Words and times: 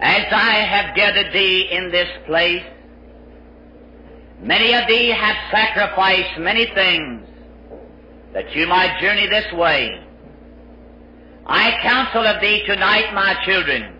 As 0.00 0.26
I 0.30 0.52
have 0.64 0.94
gathered 0.94 1.32
thee 1.32 1.68
in 1.72 1.90
this 1.90 2.08
place, 2.26 2.62
many 4.40 4.72
of 4.74 4.86
thee 4.86 5.08
have 5.08 5.36
sacrificed 5.50 6.38
many 6.38 6.66
things 6.66 7.26
that 8.32 8.54
you 8.54 8.66
might 8.68 9.00
journey 9.00 9.26
this 9.28 9.52
way. 9.54 10.04
I 11.46 11.78
counsel 11.82 12.26
of 12.26 12.40
thee 12.40 12.62
tonight, 12.66 13.12
my 13.12 13.34
children, 13.44 13.96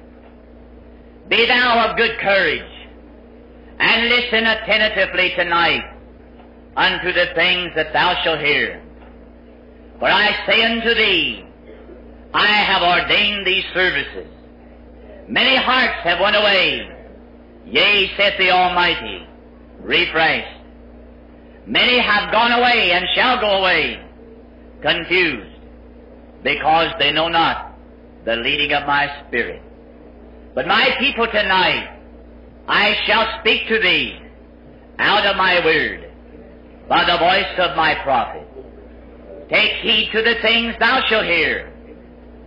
be 1.28 1.46
thou 1.46 1.88
of 1.90 1.96
good 1.96 2.16
courage, 2.20 2.88
and 3.80 4.08
listen 4.08 4.46
attentively 4.46 5.32
tonight 5.34 5.82
unto 6.76 7.12
the 7.12 7.26
things 7.34 7.72
that 7.74 7.92
thou 7.92 8.14
shalt 8.22 8.40
hear. 8.40 8.80
For 9.98 10.08
I 10.08 10.46
say 10.46 10.62
unto 10.62 10.94
thee, 10.94 11.44
I 12.34 12.46
have 12.46 12.82
ordained 12.82 13.44
these 13.44 13.64
services. 13.74 14.28
Many 15.28 15.56
hearts 15.56 16.00
have 16.04 16.20
went 16.20 16.36
away, 16.36 16.88
yea, 17.66 18.10
saith 18.16 18.38
the 18.38 18.50
Almighty, 18.50 19.26
refreshed. 19.80 20.56
Many 21.66 21.98
have 21.98 22.32
gone 22.32 22.52
away 22.52 22.92
and 22.92 23.04
shall 23.14 23.38
go 23.38 23.58
away, 23.58 24.02
confused, 24.80 25.60
because 26.42 26.94
they 26.98 27.12
know 27.12 27.28
not 27.28 27.74
the 28.24 28.36
leading 28.36 28.72
of 28.72 28.86
my 28.86 29.22
Spirit. 29.26 29.60
But 30.54 30.66
my 30.66 30.96
people 30.98 31.26
tonight, 31.26 32.00
I 32.66 32.96
shall 33.06 33.40
speak 33.40 33.68
to 33.68 33.78
thee 33.80 34.18
out 34.98 35.26
of 35.26 35.36
my 35.36 35.62
word 35.62 36.10
by 36.88 37.04
the 37.04 37.18
voice 37.18 37.68
of 37.68 37.76
my 37.76 37.96
prophet. 38.02 38.48
Take 39.50 39.72
heed 39.82 40.10
to 40.12 40.22
the 40.22 40.36
things 40.40 40.74
thou 40.80 41.02
shalt 41.06 41.26
hear. 41.26 41.70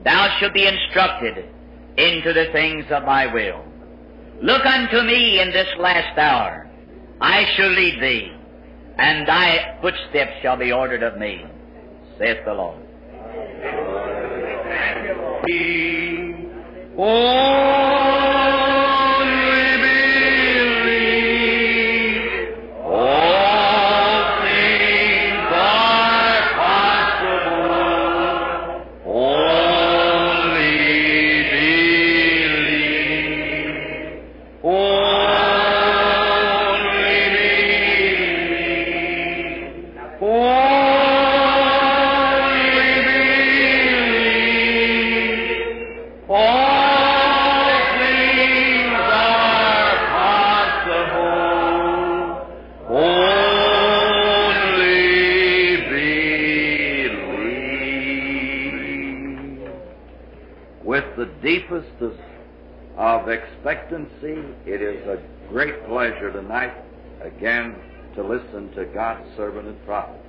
Thou 0.03 0.35
shalt 0.39 0.55
be 0.55 0.65
instructed 0.65 1.45
into 2.01 2.33
the 2.33 2.51
things 2.51 2.85
of 2.89 3.03
my 3.03 3.31
will. 3.31 3.63
Look 4.41 4.65
unto 4.65 5.01
me 5.03 5.39
in 5.39 5.51
this 5.51 5.67
last 5.77 6.17
hour. 6.17 6.67
I 7.21 7.45
shall 7.55 7.69
lead 7.69 8.01
thee, 8.01 8.31
and 8.97 9.27
thy 9.27 9.77
footsteps 9.81 10.33
shall 10.41 10.57
be 10.57 10.71
ordered 10.71 11.03
of 11.03 11.19
me, 11.19 11.45
saith 12.17 12.43
the 12.45 12.53
Lord. 12.53 12.81
Only 16.97 18.80
deepest 61.71 62.01
of, 62.01 62.13
of 62.97 63.29
expectancy, 63.29 64.43
it 64.65 64.81
is 64.81 65.07
a 65.07 65.21
great 65.49 65.85
pleasure 65.87 66.31
tonight 66.31 66.73
again 67.21 67.75
to 68.15 68.23
listen 68.23 68.71
to 68.75 68.85
God's 68.93 69.25
servant 69.37 69.67
and 69.67 69.85
prophet 69.85 70.21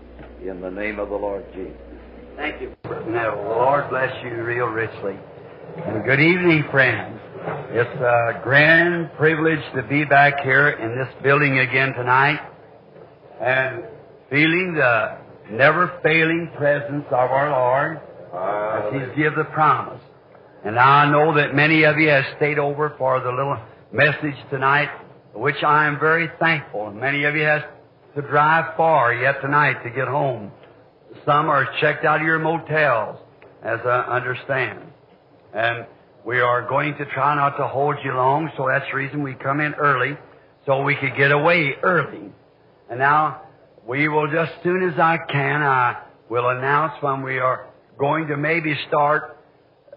in 0.45 0.61
the 0.61 0.71
name 0.71 0.99
of 0.99 1.09
the 1.09 1.17
Lord 1.17 1.45
Jesus. 1.53 1.77
Thank 2.37 2.61
you. 2.61 2.75
Now, 3.09 3.35
the 3.35 3.43
Lord 3.43 3.91
bless 3.91 4.13
you 4.25 4.43
real 4.43 4.67
richly. 4.67 5.19
And 5.85 6.05
good 6.05 6.21
evening, 6.21 6.65
friends. 6.71 7.19
It's 7.71 8.01
a 8.01 8.41
grand 8.43 9.11
privilege 9.17 9.63
to 9.75 9.83
be 9.83 10.05
back 10.05 10.41
here 10.41 10.69
in 10.69 10.97
this 10.97 11.09
building 11.23 11.59
again 11.59 11.93
tonight 11.95 12.41
and 13.41 13.83
feeling 14.31 14.75
the 14.75 15.19
never 15.51 15.99
failing 16.03 16.51
presence 16.57 17.07
of 17.07 17.31
our 17.31 17.51
Lord 17.51 18.01
as 18.33 18.93
He's 18.93 19.17
give 19.17 19.35
the 19.35 19.45
promise. 19.45 20.02
And 20.65 20.79
I 20.79 21.11
know 21.11 21.35
that 21.35 21.55
many 21.55 21.83
of 21.85 21.99
you 21.99 22.09
have 22.09 22.25
stayed 22.37 22.59
over 22.59 22.95
for 22.97 23.21
the 23.21 23.31
little 23.31 23.59
message 23.93 24.39
tonight, 24.51 24.91
which 25.35 25.63
I 25.63 25.87
am 25.87 25.99
very 25.99 26.29
thankful. 26.39 26.89
And 26.89 27.01
many 27.01 27.25
of 27.25 27.35
you 27.35 27.43
have 27.43 27.65
to 28.15 28.23
drive 28.23 28.77
far 28.77 29.13
yet 29.13 29.41
tonight 29.41 29.83
to 29.83 29.91
get 29.91 30.07
home. 30.07 30.53
Some 31.27 31.49
are 31.49 31.67
checked 31.81 32.05
out 32.05 32.21
of 32.21 32.27
your 32.27 32.39
motels, 32.39 33.19
as 33.63 33.81
I 33.85 34.01
understand. 34.09 34.81
And 35.53 35.87
we 36.25 36.41
are 36.41 36.69
going 36.69 36.97
to 36.97 37.05
try 37.07 37.35
not 37.35 37.57
to 37.57 37.67
hold 37.67 37.97
you 38.05 38.13
long, 38.13 38.51
so 38.57 38.67
that's 38.69 38.85
the 38.91 38.97
reason 38.97 39.23
we 39.23 39.35
come 39.35 39.61
in 39.61 39.75
early, 39.75 40.17
so 40.65 40.83
we 40.83 40.95
could 40.95 41.17
get 41.17 41.33
away 41.33 41.75
early. 41.83 42.31
And 42.89 42.99
now, 42.99 43.43
we 43.87 44.09
will 44.09 44.31
just 44.31 44.53
as 44.53 44.63
soon 44.63 44.89
as 44.89 44.99
I 44.99 45.19
can, 45.29 45.63
I 45.63 46.03
will 46.29 46.49
announce 46.49 46.93
when 47.03 47.23
we 47.23 47.39
are 47.39 47.67
going 47.99 48.29
to 48.29 48.37
maybe 48.37 48.77
start. 48.89 49.32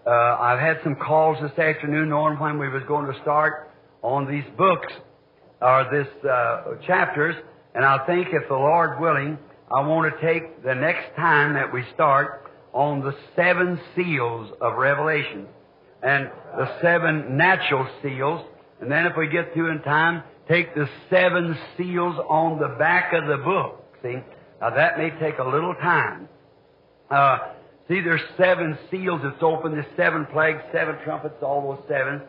Uh, 0.06 0.10
I've 0.10 0.60
had 0.60 0.78
some 0.84 0.94
calls 0.94 1.36
this 1.42 1.58
afternoon 1.58 2.10
knowing 2.10 2.38
when 2.38 2.58
we 2.60 2.68
was 2.68 2.84
going 2.86 3.12
to 3.12 3.20
start 3.22 3.72
on 4.02 4.30
these 4.30 4.44
books, 4.56 4.92
or 5.60 5.88
this 5.90 6.06
uh, 6.24 6.76
chapters, 6.86 7.34
and 7.74 7.84
I 7.84 8.06
think 8.06 8.28
if 8.30 8.46
the 8.48 8.54
Lord 8.54 9.00
willing, 9.00 9.36
I 9.68 9.84
want 9.84 10.14
to 10.14 10.20
take 10.24 10.62
the 10.62 10.76
next 10.76 11.16
time 11.16 11.54
that 11.54 11.72
we 11.72 11.82
start 11.92 12.52
on 12.72 13.00
the 13.00 13.16
seven 13.34 13.80
seals 13.96 14.52
of 14.60 14.76
Revelation 14.76 15.46
and 16.04 16.30
the 16.56 16.80
seven 16.80 17.36
natural 17.36 17.88
seals, 18.00 18.46
and 18.80 18.88
then 18.88 19.06
if 19.06 19.16
we 19.16 19.26
get 19.26 19.54
through 19.54 19.72
in 19.72 19.82
time, 19.82 20.22
take 20.46 20.72
the 20.76 20.88
seven 21.10 21.58
seals 21.76 22.16
on 22.28 22.60
the 22.60 22.76
back 22.78 23.12
of 23.12 23.26
the 23.26 23.38
book. 23.38 23.84
See, 24.04 24.18
now 24.60 24.70
that 24.70 24.98
may 24.98 25.10
take 25.18 25.38
a 25.38 25.44
little 25.44 25.74
time. 25.74 26.28
Uh, 27.10 27.38
see, 27.88 28.00
there's 28.00 28.20
seven 28.36 28.78
seals 28.90 29.20
that's 29.22 29.42
open. 29.42 29.72
There's 29.72 29.86
seven 29.96 30.26
plagues, 30.32 30.60
seven 30.72 30.96
trumpets, 31.04 31.42
all 31.42 31.74
those 31.74 31.84
seven, 31.88 32.22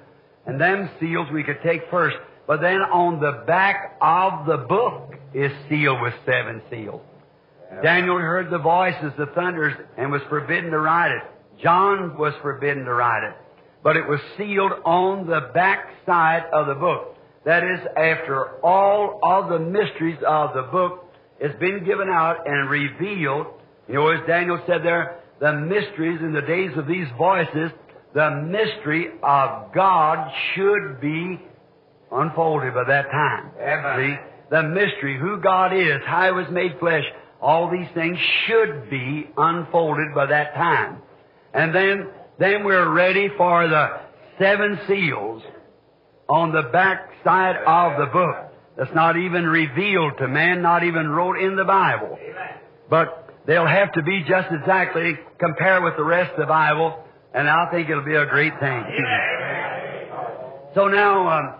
and 0.45 0.59
them 0.59 0.90
seals 1.00 1.28
we 1.31 1.44
could 1.44 1.62
take 1.63 1.81
first. 1.90 2.18
But 2.47 2.62
then 2.62 2.78
on 2.78 3.19
the 3.19 3.44
back 3.45 3.97
of 4.01 4.46
the 4.46 4.57
book 4.57 5.16
is 5.34 5.51
sealed 5.69 6.01
with 6.01 6.13
seven 6.25 6.62
seals. 6.69 7.01
Daniel 7.84 8.17
heard 8.17 8.50
the 8.50 8.59
voices, 8.59 9.12
the 9.17 9.25
thunders, 9.28 9.73
and 9.97 10.12
was 10.12 10.22
forbidden 10.29 10.72
to 10.72 10.79
write 10.79 11.12
it. 11.12 11.23
John 11.62 12.17
was 12.17 12.34
forbidden 12.41 12.85
to 12.85 12.94
write 12.94 13.28
it. 13.28 13.35
But 13.84 13.97
it 13.97 14.07
was 14.07 14.19
sealed 14.38 14.72
on 14.85 15.28
the 15.28 15.51
back 15.53 15.90
side 16.06 16.44
of 16.53 16.67
the 16.67 16.75
book. 16.75 17.17
That 17.46 17.63
is, 17.63 17.79
after 17.96 18.59
all 18.66 19.19
of 19.22 19.50
the 19.50 19.59
mysteries 19.59 20.17
of 20.25 20.53
the 20.53 20.63
book 20.63 21.06
has 21.41 21.51
been 21.59 21.85
given 21.85 22.09
out 22.09 22.47
and 22.47 22.69
revealed, 22.69 23.47
you 23.88 23.96
know, 23.96 24.09
as 24.09 24.25
Daniel 24.28 24.59
said 24.66 24.84
there, 24.84 25.19
the 25.39 25.53
mysteries 25.53 26.19
in 26.21 26.33
the 26.33 26.41
days 26.41 26.71
of 26.77 26.87
these 26.87 27.07
voices, 27.17 27.71
the 28.13 28.31
mystery 28.49 29.09
of 29.21 29.73
God 29.73 30.31
should 30.55 30.99
be 30.99 31.39
unfolded 32.11 32.73
by 32.73 32.83
that 32.85 33.11
time. 33.11 33.51
See? 33.99 34.15
The 34.49 34.63
mystery, 34.63 35.19
who 35.19 35.39
God 35.41 35.73
is, 35.73 36.01
how 36.05 36.25
He 36.25 36.31
was 36.31 36.47
made 36.51 36.79
flesh, 36.79 37.03
all 37.41 37.69
these 37.69 37.87
things 37.93 38.17
should 38.45 38.89
be 38.89 39.29
unfolded 39.37 40.15
by 40.15 40.25
that 40.27 40.53
time. 40.55 41.01
And 41.53 41.75
then, 41.75 42.07
then 42.39 42.63
we're 42.63 42.89
ready 42.91 43.29
for 43.37 43.67
the 43.67 43.99
seven 44.39 44.79
seals 44.87 45.43
on 46.29 46.51
the 46.51 46.63
back 46.72 47.09
side 47.23 47.57
of 47.67 47.99
the 47.99 48.11
book. 48.11 48.53
That's 48.78 48.93
not 48.93 49.17
even 49.17 49.45
revealed 49.45 50.17
to 50.19 50.28
man, 50.28 50.61
not 50.61 50.83
even 50.83 51.09
wrote 51.09 51.40
in 51.40 51.55
the 51.55 51.66
Bible. 51.66 52.17
But 52.90 53.27
they'll 53.47 53.66
have 53.66 53.91
to 53.94 54.03
be 54.03 54.23
just 54.28 54.49
exactly 54.52 55.17
compared 55.40 55.84
with 55.84 55.96
the 55.97 56.03
rest 56.03 56.34
of 56.34 56.40
the 56.40 56.46
Bible, 56.46 57.03
and 57.34 57.49
I 57.49 57.72
think 57.72 57.90
it'll 57.90 58.03
be 58.03 58.16
a 58.16 58.26
great 58.26 58.53
thing. 58.59 58.84
So 60.76 60.88
now, 60.88 61.29
um, 61.29 61.55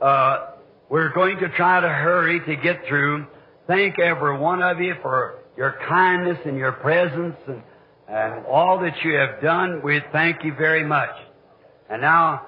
uh, 0.00 0.46
we're 0.88 1.12
going 1.12 1.38
to 1.38 1.48
try 1.50 1.80
to 1.80 1.88
hurry 1.88 2.40
to 2.46 2.56
get 2.56 2.86
through. 2.88 3.26
Thank 3.66 3.98
every 3.98 4.38
one 4.38 4.62
of 4.62 4.80
you 4.80 4.94
for 5.02 5.40
your 5.56 5.76
kindness 5.88 6.38
and 6.46 6.56
your 6.56 6.72
presence 6.72 7.36
and, 7.46 7.62
and 8.08 8.46
all 8.46 8.80
that 8.80 8.94
you 9.04 9.14
have 9.14 9.42
done. 9.42 9.82
We 9.84 10.00
thank 10.12 10.44
you 10.44 10.54
very 10.54 10.84
much. 10.84 11.10
And 11.90 12.00
now, 12.00 12.46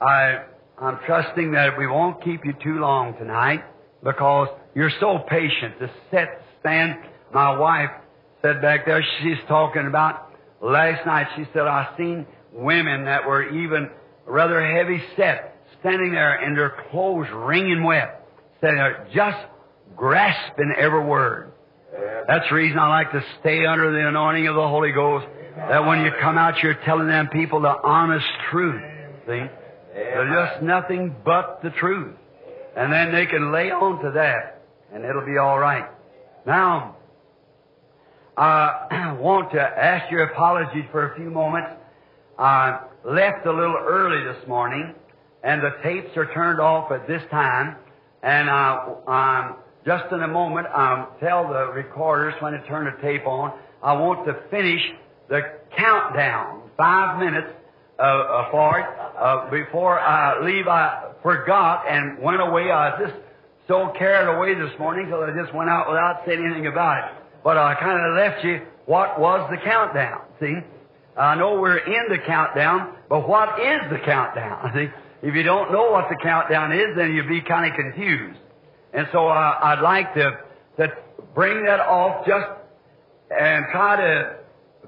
I, 0.00 0.44
I'm 0.80 0.98
trusting 1.06 1.52
that 1.52 1.76
we 1.78 1.86
won't 1.86 2.22
keep 2.22 2.44
you 2.44 2.54
too 2.62 2.78
long 2.78 3.14
tonight 3.18 3.62
because 4.02 4.48
you're 4.74 4.92
so 5.00 5.18
patient 5.28 5.78
to 5.80 5.90
sit, 6.10 6.28
stand. 6.60 6.96
My 7.32 7.58
wife 7.58 7.90
said 8.46 8.62
back 8.62 8.86
there, 8.86 9.04
she's 9.22 9.38
talking 9.48 9.86
about 9.86 10.30
last 10.62 11.04
night, 11.06 11.26
she 11.36 11.44
said, 11.52 11.62
I 11.62 11.94
seen 11.96 12.26
women 12.52 13.04
that 13.04 13.26
were 13.26 13.48
even 13.48 13.90
rather 14.24 14.64
heavy 14.64 15.02
set 15.16 15.56
standing 15.80 16.12
there 16.12 16.36
and 16.36 16.56
their 16.56 16.74
clothes 16.90 17.26
wringing 17.32 17.82
wet, 17.82 18.26
standing 18.58 18.78
there 18.78 19.08
just 19.14 19.38
grasping 19.96 20.74
every 20.78 21.04
word. 21.04 21.52
That's 22.28 22.48
the 22.48 22.54
reason 22.54 22.78
I 22.78 22.88
like 22.88 23.12
to 23.12 23.24
stay 23.40 23.64
under 23.64 23.90
the 23.92 24.08
anointing 24.08 24.46
of 24.48 24.54
the 24.54 24.68
Holy 24.68 24.92
Ghost. 24.92 25.26
That 25.56 25.86
when 25.86 26.04
you 26.04 26.10
come 26.20 26.36
out, 26.36 26.62
you're 26.62 26.78
telling 26.84 27.06
them 27.06 27.28
people 27.28 27.62
the 27.62 27.74
honest 27.82 28.26
truth. 28.50 28.82
See? 29.26 29.46
They're 29.94 30.50
just 30.50 30.62
nothing 30.62 31.16
but 31.24 31.60
the 31.62 31.70
truth. 31.70 32.14
And 32.76 32.92
then 32.92 33.12
they 33.12 33.24
can 33.24 33.52
lay 33.52 33.70
on 33.70 34.02
to 34.04 34.10
that, 34.12 34.62
and 34.92 35.02
it'll 35.04 35.24
be 35.24 35.38
all 35.38 35.58
right. 35.58 35.86
Now, 36.44 36.96
I 38.36 39.16
want 39.20 39.52
to 39.52 39.60
ask 39.60 40.10
your 40.10 40.24
apologies 40.24 40.84
for 40.92 41.12
a 41.12 41.16
few 41.16 41.30
moments. 41.30 41.70
I 42.38 42.80
left 43.04 43.46
a 43.46 43.52
little 43.52 43.78
early 43.78 44.24
this 44.24 44.46
morning, 44.46 44.94
and 45.42 45.62
the 45.62 45.70
tapes 45.82 46.14
are 46.16 46.32
turned 46.34 46.60
off 46.60 46.92
at 46.92 47.06
this 47.06 47.22
time. 47.30 47.76
And 48.22 48.50
uh, 48.50 49.10
um, 49.10 49.56
just 49.86 50.12
in 50.12 50.22
a 50.22 50.28
moment, 50.28 50.66
I'll 50.74 51.16
tell 51.20 51.48
the 51.48 51.72
recorders 51.72 52.34
when 52.40 52.52
to 52.52 52.66
turn 52.66 52.84
the 52.84 53.02
tape 53.02 53.26
on. 53.26 53.58
I 53.82 53.94
want 53.94 54.26
to 54.26 54.36
finish 54.50 54.82
the 55.28 55.40
countdown, 55.76 56.62
five 56.76 57.18
minutes 57.18 57.48
uh, 57.98 58.02
uh, 58.02 58.50
for 58.50 58.80
it. 58.80 58.86
Uh, 59.18 59.50
before 59.50 59.98
I 59.98 60.44
leave, 60.44 60.68
I 60.68 61.12
forgot 61.22 61.84
and 61.88 62.18
went 62.18 62.42
away. 62.42 62.70
I 62.70 62.90
was 62.90 63.08
just 63.08 63.22
so 63.66 63.92
carried 63.98 64.28
away 64.36 64.54
this 64.54 64.78
morning 64.78 65.06
till 65.08 65.22
I 65.22 65.30
just 65.30 65.54
went 65.54 65.70
out 65.70 65.88
without 65.88 66.22
saying 66.26 66.44
anything 66.44 66.66
about 66.66 66.98
it. 66.98 67.25
But 67.46 67.58
I 67.58 67.76
kind 67.76 68.04
of 68.04 68.16
left 68.16 68.44
you 68.44 68.60
what 68.86 69.20
was 69.20 69.48
the 69.52 69.56
countdown. 69.58 70.22
See, 70.40 70.52
I 71.16 71.36
know 71.36 71.60
we're 71.60 71.78
in 71.78 72.08
the 72.08 72.18
countdown, 72.26 72.96
but 73.08 73.28
what 73.28 73.60
is 73.60 73.82
the 73.88 73.98
countdown? 74.04 74.72
See, 74.74 74.88
if 75.22 75.32
you 75.32 75.44
don't 75.44 75.70
know 75.70 75.92
what 75.92 76.06
the 76.08 76.16
countdown 76.20 76.72
is, 76.72 76.96
then 76.96 77.14
you'll 77.14 77.28
be 77.28 77.40
kind 77.40 77.70
of 77.70 77.78
confused. 77.78 78.40
And 78.92 79.06
so 79.12 79.28
uh, 79.28 79.58
I'd 79.62 79.80
like 79.80 80.12
to 80.14 80.38
to 80.78 80.88
bring 81.36 81.64
that 81.66 81.78
off 81.78 82.26
just 82.26 82.46
and 83.30 83.64
try 83.70 83.94
to 83.94 84.38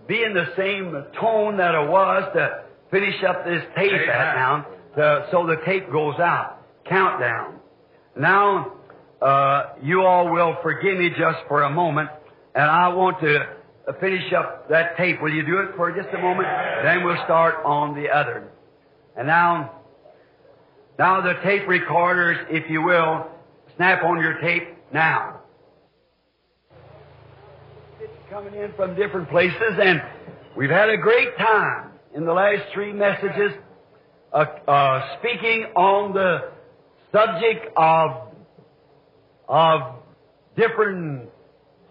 be 0.09 0.25
in 0.25 0.35
the 0.35 0.53
same 0.57 0.91
tone 1.21 1.59
that 1.59 1.77
it 1.77 1.89
was 1.89 2.29
to 2.35 2.65
finish 2.91 3.23
up 3.23 3.45
this 3.45 3.63
tape 3.77 3.93
Amen. 3.93 4.09
at 4.09 4.35
now, 4.35 4.67
to, 4.97 5.29
so 5.31 5.47
the 5.47 5.59
tape 5.65 5.93
goes 5.93 6.19
out. 6.19 6.61
Countdown. 6.89 7.61
Now, 8.17 8.73
uh, 9.23 9.75
you 9.81 10.03
all 10.03 10.33
will 10.33 10.57
forgive 10.61 10.99
me 10.99 11.11
just 11.11 11.39
for 11.47 11.63
a 11.63 11.71
moment, 11.71 12.11
and 12.59 12.69
I 12.69 12.89
want 12.89 13.21
to 13.21 13.47
finish 14.01 14.33
up 14.33 14.69
that 14.69 14.97
tape. 14.97 15.23
Will 15.23 15.33
you 15.33 15.47
do 15.47 15.59
it 15.59 15.77
for 15.77 15.93
just 15.93 16.09
a 16.13 16.19
moment? 16.19 16.49
Then 16.83 17.05
we'll 17.05 17.23
start 17.25 17.65
on 17.65 17.95
the 17.95 18.09
other. 18.11 18.51
And 19.17 19.29
now, 19.29 19.81
now 20.99 21.21
the 21.21 21.35
tape 21.45 21.69
recorders, 21.69 22.37
if 22.51 22.69
you 22.69 22.83
will, 22.83 23.29
snap 23.77 24.03
on 24.03 24.21
your 24.21 24.41
tape 24.41 24.65
now. 24.93 25.39
It's 28.01 28.13
coming 28.29 28.55
in 28.55 28.73
from 28.75 28.97
different 28.97 29.31
places, 29.31 29.79
and 29.81 30.03
we've 30.57 30.69
had 30.69 30.91
a 30.91 30.97
great 30.97 31.39
time 31.39 31.93
in 32.13 32.25
the 32.25 32.33
last 32.33 32.73
three 32.75 32.93
messages 32.93 33.53
uh, 34.33 34.47
uh, 34.67 35.17
speaking 35.21 35.67
on 35.77 36.13
the 36.13 36.51
subject 37.13 37.69
of 37.77 38.33
of 39.49 39.81
different 40.57 41.31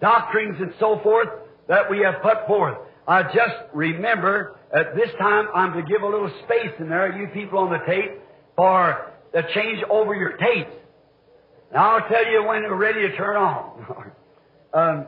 doctrines 0.02 0.58
and 0.60 0.74
so 0.80 1.00
forth 1.04 1.30
that 1.68 1.90
we 1.90 2.00
have 2.00 2.22
put 2.22 2.48
forth. 2.48 2.78
I 3.08 3.24
just 3.24 3.56
remember 3.74 4.58
at 4.74 4.96
this 4.96 5.10
time 5.20 5.48
I'm 5.56 5.74
to 5.74 5.82
give 5.82 6.02
a 6.02 6.08
little 6.08 6.32
space 6.44 6.74
in 6.80 6.90
there, 6.90 7.18
you 7.18 7.28
people 7.28 7.60
on 7.60 7.72
the 7.72 7.80
tape, 7.86 8.12
for 8.56 9.14
the 9.34 9.44
change 9.54 9.84
over 9.90 10.14
your 10.16 10.34
tapes. 10.38 10.72
Now 11.74 11.98
I'll 11.98 12.10
tell 12.10 12.26
you 12.30 12.44
when 12.44 12.64
we're 12.64 12.76
ready 12.76 13.02
to 13.02 13.16
turn 13.16 13.36
on. 13.36 14.12
um, 14.74 15.08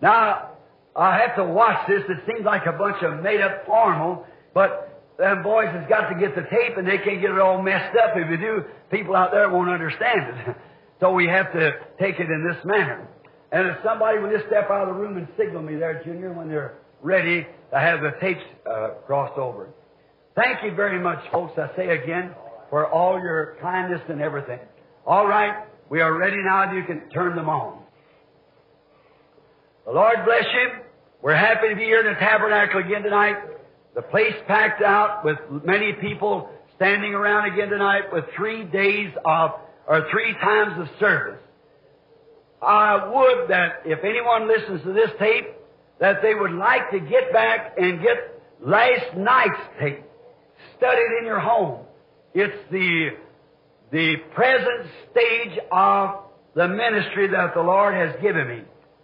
now 0.00 0.50
I 0.94 1.18
have 1.18 1.36
to 1.36 1.44
watch 1.44 1.88
this. 1.88 2.02
It 2.08 2.18
seems 2.26 2.44
like 2.44 2.66
a 2.66 2.72
bunch 2.72 3.02
of 3.02 3.22
made-up 3.22 3.66
formal, 3.66 4.26
but 4.52 5.02
them 5.18 5.42
boys 5.42 5.68
has 5.68 5.88
got 5.88 6.08
to 6.08 6.18
get 6.18 6.34
the 6.34 6.42
tape, 6.42 6.76
and 6.76 6.86
they 6.86 6.98
can't 6.98 7.20
get 7.20 7.30
it 7.30 7.38
all 7.38 7.62
messed 7.62 7.96
up. 7.96 8.16
If 8.16 8.30
you 8.30 8.36
do, 8.36 8.64
people 8.90 9.14
out 9.16 9.30
there 9.32 9.48
won't 9.48 9.70
understand 9.70 10.20
it. 10.20 10.56
so 11.00 11.12
we 11.12 11.26
have 11.26 11.52
to 11.52 11.72
take 12.00 12.18
it 12.20 12.30
in 12.30 12.46
this 12.48 12.64
manner. 12.64 13.08
And 13.54 13.68
if 13.68 13.76
somebody 13.84 14.18
will 14.18 14.32
just 14.32 14.48
step 14.48 14.68
out 14.68 14.88
of 14.88 14.88
the 14.88 15.00
room 15.00 15.16
and 15.16 15.28
signal 15.38 15.62
me 15.62 15.76
there, 15.76 16.02
Junior, 16.02 16.32
when 16.32 16.48
they're 16.48 16.74
ready 17.02 17.46
to 17.70 17.78
have 17.78 18.00
the 18.00 18.10
tapes 18.20 18.42
uh, 18.68 18.88
crossed 19.06 19.38
over. 19.38 19.68
Thank 20.34 20.64
you 20.64 20.74
very 20.74 20.98
much, 20.98 21.20
folks, 21.30 21.56
I 21.56 21.70
say 21.76 21.90
again, 21.90 22.34
for 22.68 22.90
all 22.90 23.12
your 23.12 23.56
kindness 23.62 24.00
and 24.08 24.20
everything. 24.20 24.58
All 25.06 25.28
right, 25.28 25.68
we 25.88 26.00
are 26.00 26.18
ready 26.18 26.38
now. 26.38 26.72
You 26.72 26.82
can 26.82 27.08
turn 27.10 27.36
them 27.36 27.48
on. 27.48 27.80
The 29.86 29.92
Lord 29.92 30.16
bless 30.24 30.46
you. 30.52 30.70
We're 31.22 31.36
happy 31.36 31.68
to 31.68 31.76
be 31.76 31.84
here 31.84 32.00
in 32.00 32.06
the 32.06 32.18
tabernacle 32.18 32.80
again 32.80 33.04
tonight. 33.04 33.36
The 33.94 34.02
place 34.02 34.34
packed 34.48 34.82
out 34.82 35.24
with 35.24 35.38
many 35.64 35.92
people 35.92 36.50
standing 36.74 37.14
around 37.14 37.52
again 37.52 37.68
tonight 37.68 38.12
with 38.12 38.24
three 38.36 38.64
days 38.64 39.12
of, 39.24 39.52
or 39.86 40.08
three 40.10 40.32
times 40.42 40.80
of 40.80 40.88
service. 40.98 41.38
I 42.66 43.08
would 43.08 43.48
that 43.48 43.82
if 43.84 44.00
anyone 44.04 44.48
listens 44.48 44.82
to 44.82 44.92
this 44.92 45.10
tape, 45.18 45.46
that 46.00 46.22
they 46.22 46.34
would 46.34 46.52
like 46.52 46.90
to 46.90 47.00
get 47.00 47.32
back 47.32 47.74
and 47.78 48.02
get 48.02 48.40
last 48.60 49.16
night's 49.16 49.60
tape. 49.80 50.02
Study 50.76 51.00
it 51.00 51.20
in 51.20 51.26
your 51.26 51.40
home. 51.40 51.84
It's 52.34 52.56
the, 52.70 53.10
the 53.92 54.16
present 54.34 54.90
stage 55.10 55.58
of 55.70 56.24
the 56.54 56.68
ministry 56.68 57.28
that 57.28 57.54
the 57.54 57.62
Lord 57.62 57.94
has 57.94 58.20
given 58.20 58.48
me. 58.48 58.62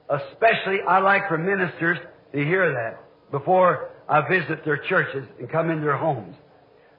Especially, 0.09 0.79
I 0.87 0.99
like 0.99 1.29
for 1.29 1.39
ministers 1.39 1.99
to 2.33 2.45
hear 2.45 2.73
that 2.73 3.01
before 3.31 3.91
I 4.09 4.29
visit 4.29 4.65
their 4.65 4.79
churches 4.79 5.27
and 5.39 5.49
come 5.49 5.71
in 5.71 5.81
their 5.81 5.97
homes. 5.97 6.35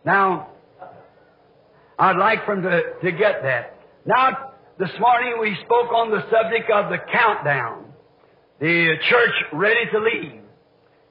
Now, 0.06 0.52
I'd 2.00 2.18
like 2.18 2.46
for 2.46 2.56
them 2.56 2.64
to, 2.64 2.82
to 3.04 3.12
get 3.12 3.44
that. 3.44 3.78
Now, 4.06 4.51
this 4.82 4.90
morning 5.00 5.36
we 5.40 5.56
spoke 5.64 5.94
on 5.94 6.10
the 6.10 6.24
subject 6.32 6.72
of 6.72 6.90
the 6.90 6.98
countdown. 7.14 7.86
The 8.60 8.96
church 9.08 9.34
ready 9.54 9.86
to 9.92 10.00
leave. 10.00 10.42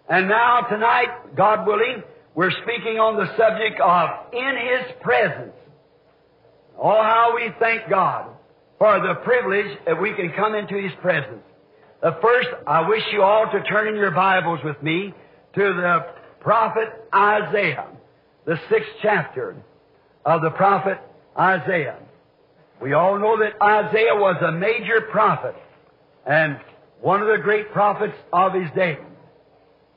And 0.09 0.29
now 0.29 0.63
tonight, 0.63 1.37
God 1.37 1.65
willing, 1.65 2.03
we're 2.35 2.51
speaking 2.51 2.99
on 2.99 3.15
the 3.15 3.29
subject 3.37 3.81
of 3.81 4.09
in 4.33 4.57
His 4.59 4.97
presence. 5.01 5.55
Oh, 6.83 7.01
how 7.01 7.33
we 7.37 7.53
thank 7.61 7.89
God 7.89 8.33
for 8.77 8.99
the 8.99 9.21
privilege 9.23 9.79
that 9.87 10.03
we 10.03 10.15
can 10.15 10.33
come 10.37 10.57
into 10.57 10.75
His 10.75 10.91
presence. 11.01 11.45
First, 12.21 12.49
I 12.67 12.89
wish 12.89 13.05
you 13.13 13.23
all 13.23 13.47
to 13.53 13.63
turn 13.63 13.87
in 13.87 13.95
your 13.95 14.11
Bibles 14.11 14.59
with 14.65 14.83
me 14.83 15.15
to 15.55 15.61
the 15.61 16.07
prophet 16.41 16.89
Isaiah, 17.15 17.87
the 18.47 18.59
sixth 18.69 18.91
chapter 19.01 19.55
of 20.27 20.43
the 20.43 20.51
prophet 20.51 20.99
Isaiah. 21.39 21.99
We 22.81 22.95
all 22.95 23.19
know 23.19 23.39
that 23.39 23.63
Isaiah 23.63 24.15
was 24.15 24.37
a 24.43 24.53
major 24.53 25.03
prophet 25.11 25.55
and 26.27 26.59
one 27.01 27.21
of 27.21 27.29
the 27.29 27.43
great 27.43 27.73
prophets 27.73 28.17
of 28.33 28.55
his 28.55 28.71
day. 28.75 28.99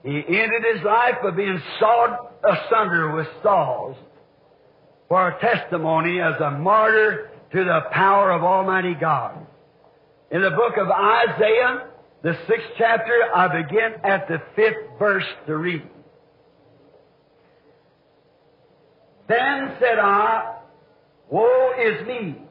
He 0.03 0.17
ended 0.17 0.63
his 0.75 0.83
life 0.83 1.15
by 1.23 1.31
being 1.31 1.61
sawed 1.79 2.17
asunder 2.43 3.15
with 3.15 3.27
saws 3.41 3.95
for 5.07 5.29
a 5.29 5.39
testimony 5.39 6.19
as 6.19 6.39
a 6.41 6.51
martyr 6.51 7.29
to 7.53 7.63
the 7.63 7.81
power 7.91 8.31
of 8.31 8.43
Almighty 8.43 8.95
God. 8.99 9.45
In 10.31 10.41
the 10.41 10.49
book 10.49 10.73
of 10.77 10.89
Isaiah, 10.89 11.87
the 12.21 12.35
sixth 12.47 12.67
chapter, 12.77 13.29
I 13.33 13.61
begin 13.61 13.93
at 14.03 14.27
the 14.27 14.41
fifth 14.55 14.97
verse 14.99 15.25
to 15.47 15.55
read. 15.55 15.83
Then 19.29 19.75
said 19.79 19.99
I, 19.99 20.57
Woe 21.29 21.71
is 21.79 22.07
me! 22.07 22.42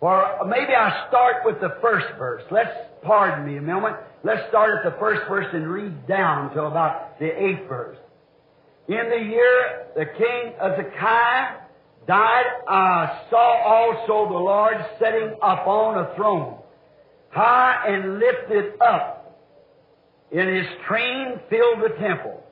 For 0.00 0.24
maybe 0.46 0.74
I 0.74 1.06
start 1.08 1.36
with 1.44 1.60
the 1.60 1.76
first 1.80 2.06
verse. 2.18 2.42
Let's 2.50 2.70
pardon 3.02 3.46
me 3.46 3.56
a 3.56 3.62
moment. 3.62 3.96
Let's 4.24 4.48
start 4.48 4.84
at 4.84 4.92
the 4.92 4.98
first 4.98 5.22
verse 5.28 5.46
and 5.52 5.66
read 5.70 6.06
down 6.06 6.52
to 6.54 6.64
about 6.64 7.18
the 7.18 7.26
eighth 7.26 7.68
verse. 7.68 7.96
In 8.88 9.08
the 9.10 9.24
year 9.24 9.86
the 9.96 10.04
king 10.04 10.52
Hezekiah 10.60 11.56
died, 12.06 12.44
I 12.68 13.22
saw 13.30 13.62
also 13.64 14.28
the 14.28 14.38
Lord 14.38 14.76
sitting 15.00 15.34
upon 15.42 15.98
a 15.98 16.14
throne, 16.14 16.58
high 17.30 17.86
and 17.88 18.18
lifted 18.18 18.74
up. 18.80 19.14
and 20.32 20.48
his 20.56 20.66
train 20.88 21.40
filled 21.48 21.82
the 21.82 21.94
temple. 22.00 22.42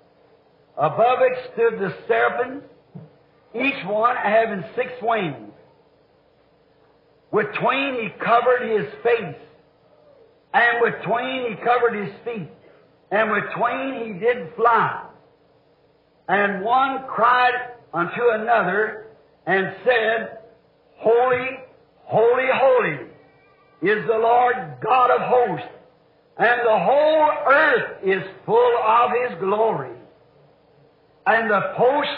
Above 0.77 1.19
it 1.21 1.51
stood 1.53 1.79
the 1.79 1.95
seraphims, 2.09 2.63
each 3.55 3.85
one 3.87 4.17
having 4.17 4.65
six 4.77 4.91
wings. 5.03 5.54
With 7.35 7.49
twain 7.61 7.95
he 8.01 8.11
covered 8.25 8.63
his 8.63 8.87
face, 9.03 9.35
and 10.55 10.81
with 10.81 10.95
twain 11.05 11.51
he 11.51 11.65
covered 11.65 12.07
his 12.07 12.15
feet, 12.25 12.49
and 13.11 13.29
with 13.33 13.43
twain 13.57 14.05
he 14.07 14.21
did 14.21 14.55
fly. 14.55 15.05
And 16.29 16.65
one 16.65 17.03
cried 17.09 17.73
unto 17.93 18.21
another 18.35 19.09
and 19.49 19.75
said, 19.85 20.39
Holy, 20.99 21.59
holy, 22.05 22.47
holy 22.53 22.99
is 23.83 24.07
the 24.07 24.17
Lord 24.17 24.77
God 24.81 25.11
of 25.11 25.21
hosts, 25.23 25.75
and 26.39 26.61
the 26.65 26.79
whole 26.79 27.31
earth 27.51 28.05
is 28.05 28.23
full 28.47 28.77
of 28.87 29.11
His 29.11 29.41
glory. 29.41 29.97
And 31.27 31.51
the 31.51 31.73
post 31.77 32.17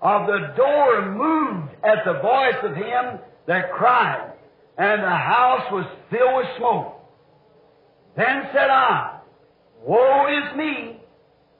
of 0.00 0.28
the 0.28 0.54
door 0.56 1.10
moved 1.10 1.72
at 1.82 2.04
the 2.04 2.20
voice 2.20 2.62
of 2.62 2.76
him 2.76 3.18
that 3.48 3.72
cried, 3.72 4.30
and 4.76 5.02
the 5.02 5.08
house 5.08 5.70
was 5.70 5.86
filled 6.10 6.36
with 6.36 6.46
smoke. 6.58 7.00
Then 8.16 8.48
said 8.52 8.70
I, 8.70 9.18
Woe 9.84 10.26
is 10.28 10.56
me, 10.56 11.00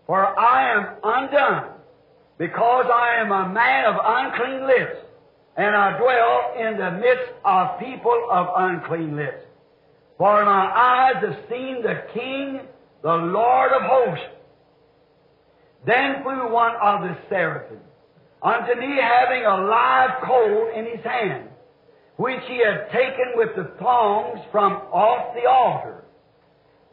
for 0.06 0.38
I 0.38 0.73
am 0.73 0.97
undone, 1.02 1.71
because 2.38 2.87
I 2.92 3.21
am 3.21 3.33
a 3.33 3.49
man 3.49 3.85
of 3.87 3.97
unclean 4.02 4.66
lips, 4.66 4.97
and 5.56 5.76
I 5.76 5.99
dwell 5.99 6.68
in 6.68 6.78
the 6.78 6.90
midst 6.92 7.33
of 7.44 7.78
people 7.78 8.28
of 8.30 8.49
unclean 8.56 9.16
lips. 9.16 9.44
For 10.18 10.44
my 10.44 10.73
eyes 10.75 11.23
have 11.23 11.38
seen 11.50 11.83
the 11.83 12.02
King, 12.12 12.61
the 13.02 13.14
Lord 13.14 13.73
of 13.73 13.83
hosts. 13.83 14.25
Then 15.87 16.23
flew 16.23 16.52
one 16.52 16.75
of 16.80 17.02
the 17.02 17.16
seraphim 17.28 17.80
unto 18.42 18.78
me 18.78 18.97
having 19.00 19.44
a 19.44 19.56
live 19.66 20.23
coal 20.25 20.71
in 20.75 20.87
his 20.87 21.04
hand, 21.04 21.49
which 22.16 22.40
he 22.47 22.59
had 22.64 22.90
taken 22.92 23.33
with 23.35 23.56
the 23.56 23.75
tongs 23.80 24.40
from 24.52 24.73
off 24.92 25.35
the 25.35 25.49
altar. 25.49 26.04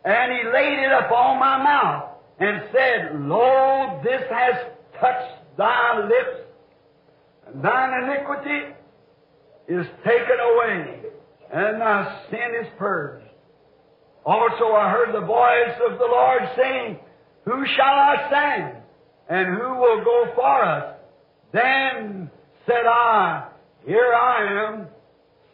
And 0.04 0.32
he 0.32 0.51
laid 0.51 0.80
it 0.80 0.92
upon 1.06 1.40
my 1.40 1.63
mouth, 1.63 2.10
and 2.40 2.63
said, 2.74 3.22
Lo, 3.22 4.01
this 4.04 4.24
has 4.32 4.56
touched 5.00 5.58
thy 5.58 6.00
lips, 6.00 6.48
and 7.48 7.63
thine 7.63 8.04
iniquity 8.04 8.74
is 9.68 9.86
taken 10.04 10.38
away, 10.40 11.01
and 11.54 11.80
thy 11.80 12.25
sin 12.32 12.56
is 12.62 12.68
purged. 12.80 13.28
Also 14.25 14.66
I 14.74 14.90
heard 14.90 15.13
the 15.13 15.25
voice 15.25 15.78
of 15.88 16.00
the 16.00 16.06
Lord 16.06 16.42
saying, 16.58 17.00
Who 17.46 17.66
shall 17.75 17.86
I 17.86 18.28
send? 18.30 18.78
And 19.30 19.56
who 19.56 19.75
will 19.75 20.04
go 20.04 20.32
for 20.36 20.63
us? 20.63 20.96
Then 21.54 22.30
said 22.66 22.86
I, 22.86 23.50
Here 23.86 24.13
I 24.13 24.68
am, 24.68 24.88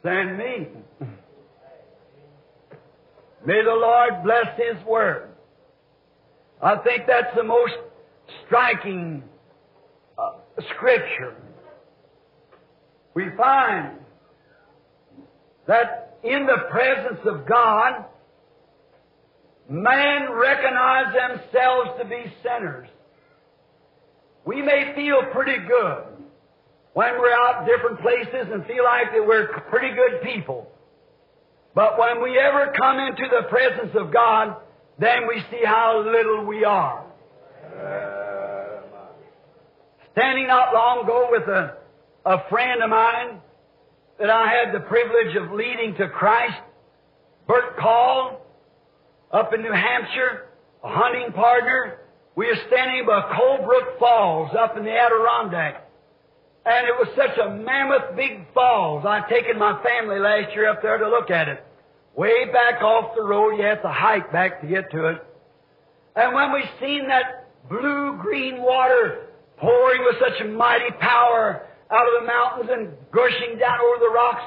send 0.04 0.38
me. 0.38 0.68
May 3.46 3.64
the 3.64 3.72
Lord 3.72 4.24
bless 4.24 4.48
His 4.58 4.86
Word. 4.86 5.30
I 6.62 6.78
think 6.78 7.04
that's 7.08 7.36
the 7.36 7.44
most 7.44 7.76
striking 8.46 9.24
uh, 10.18 10.32
scripture. 10.76 11.36
We 13.14 13.26
find 13.38 14.00
that 15.68 16.18
in 16.24 16.46
the 16.46 16.58
presence 16.70 17.20
of 17.26 17.48
God, 17.48 18.06
man 19.70 20.32
recognize 20.32 21.14
themselves 21.14 21.92
to 22.00 22.06
be 22.06 22.24
sinners. 22.44 22.90
We 24.46 24.62
may 24.62 24.94
feel 24.96 25.22
pretty 25.32 25.58
good 25.68 26.17
when 26.98 27.20
we're 27.20 27.32
out 27.32 27.68
different 27.68 28.02
places 28.02 28.52
and 28.52 28.66
feel 28.66 28.84
like 28.84 29.12
that 29.14 29.24
we're 29.24 29.50
pretty 29.70 29.94
good 29.94 30.20
people. 30.24 30.68
But 31.76 32.00
when 32.00 32.24
we 32.24 32.40
ever 32.40 32.74
come 32.76 32.98
into 32.98 33.22
the 33.30 33.48
presence 33.50 33.92
of 33.94 34.12
God, 34.12 34.56
then 34.98 35.28
we 35.28 35.40
see 35.52 35.64
how 35.64 36.04
little 36.04 36.44
we 36.44 36.66
are. 36.66 37.06
Standing 40.14 40.48
not 40.48 40.74
long 40.74 41.04
ago 41.04 41.28
with 41.30 41.48
a, 41.48 41.78
a 42.26 42.50
friend 42.50 42.82
of 42.82 42.90
mine 42.90 43.42
that 44.18 44.32
I 44.32 44.48
had 44.48 44.74
the 44.74 44.80
privilege 44.80 45.36
of 45.36 45.52
leading 45.52 45.94
to 46.00 46.10
Christ, 46.10 46.58
Bert 47.48 47.78
Call, 47.78 48.42
up 49.32 49.54
in 49.54 49.62
New 49.62 49.72
Hampshire, 49.72 50.48
a 50.84 50.90
hunting 50.90 51.32
partner, 51.34 52.00
we 52.36 52.48
were 52.48 52.58
standing 52.66 53.06
by 53.06 53.22
Colebrook 53.38 54.00
Falls 54.00 54.50
up 54.60 54.76
in 54.78 54.84
the 54.84 54.98
Adirondack. 54.98 55.87
And 56.68 56.86
it 56.86 56.96
was 57.00 57.08
such 57.16 57.38
a 57.38 57.50
mammoth 57.50 58.18
big 58.18 58.44
falls. 58.54 59.06
I'd 59.06 59.30
taken 59.30 59.58
my 59.58 59.82
family 59.82 60.20
last 60.20 60.54
year 60.54 60.68
up 60.70 60.82
there 60.82 60.98
to 60.98 61.08
look 61.08 61.32
at 61.32 61.48
it. 61.48 61.64
Way 62.14 62.52
back 62.52 62.82
off 62.82 63.16
the 63.16 63.24
road, 63.24 63.56
you 63.56 63.64
have 63.64 63.82
to 63.84 63.90
hike 63.90 64.34
back 64.34 64.60
to 64.60 64.68
get 64.68 64.92
to 64.92 65.06
it. 65.08 65.24
And 66.18 66.36
when 66.36 66.52
we 66.52 66.64
seen 66.82 67.08
that 67.08 67.48
blue-green 67.70 68.62
water 68.62 69.28
pouring 69.56 70.04
with 70.04 70.16
such 70.20 70.42
a 70.42 70.50
mighty 70.50 70.92
power 71.00 71.66
out 71.90 72.06
of 72.06 72.22
the 72.22 72.28
mountains 72.28 72.70
and 72.74 72.90
gushing 73.14 73.58
down 73.58 73.80
over 73.80 74.00
the 74.00 74.12
rocks, 74.14 74.44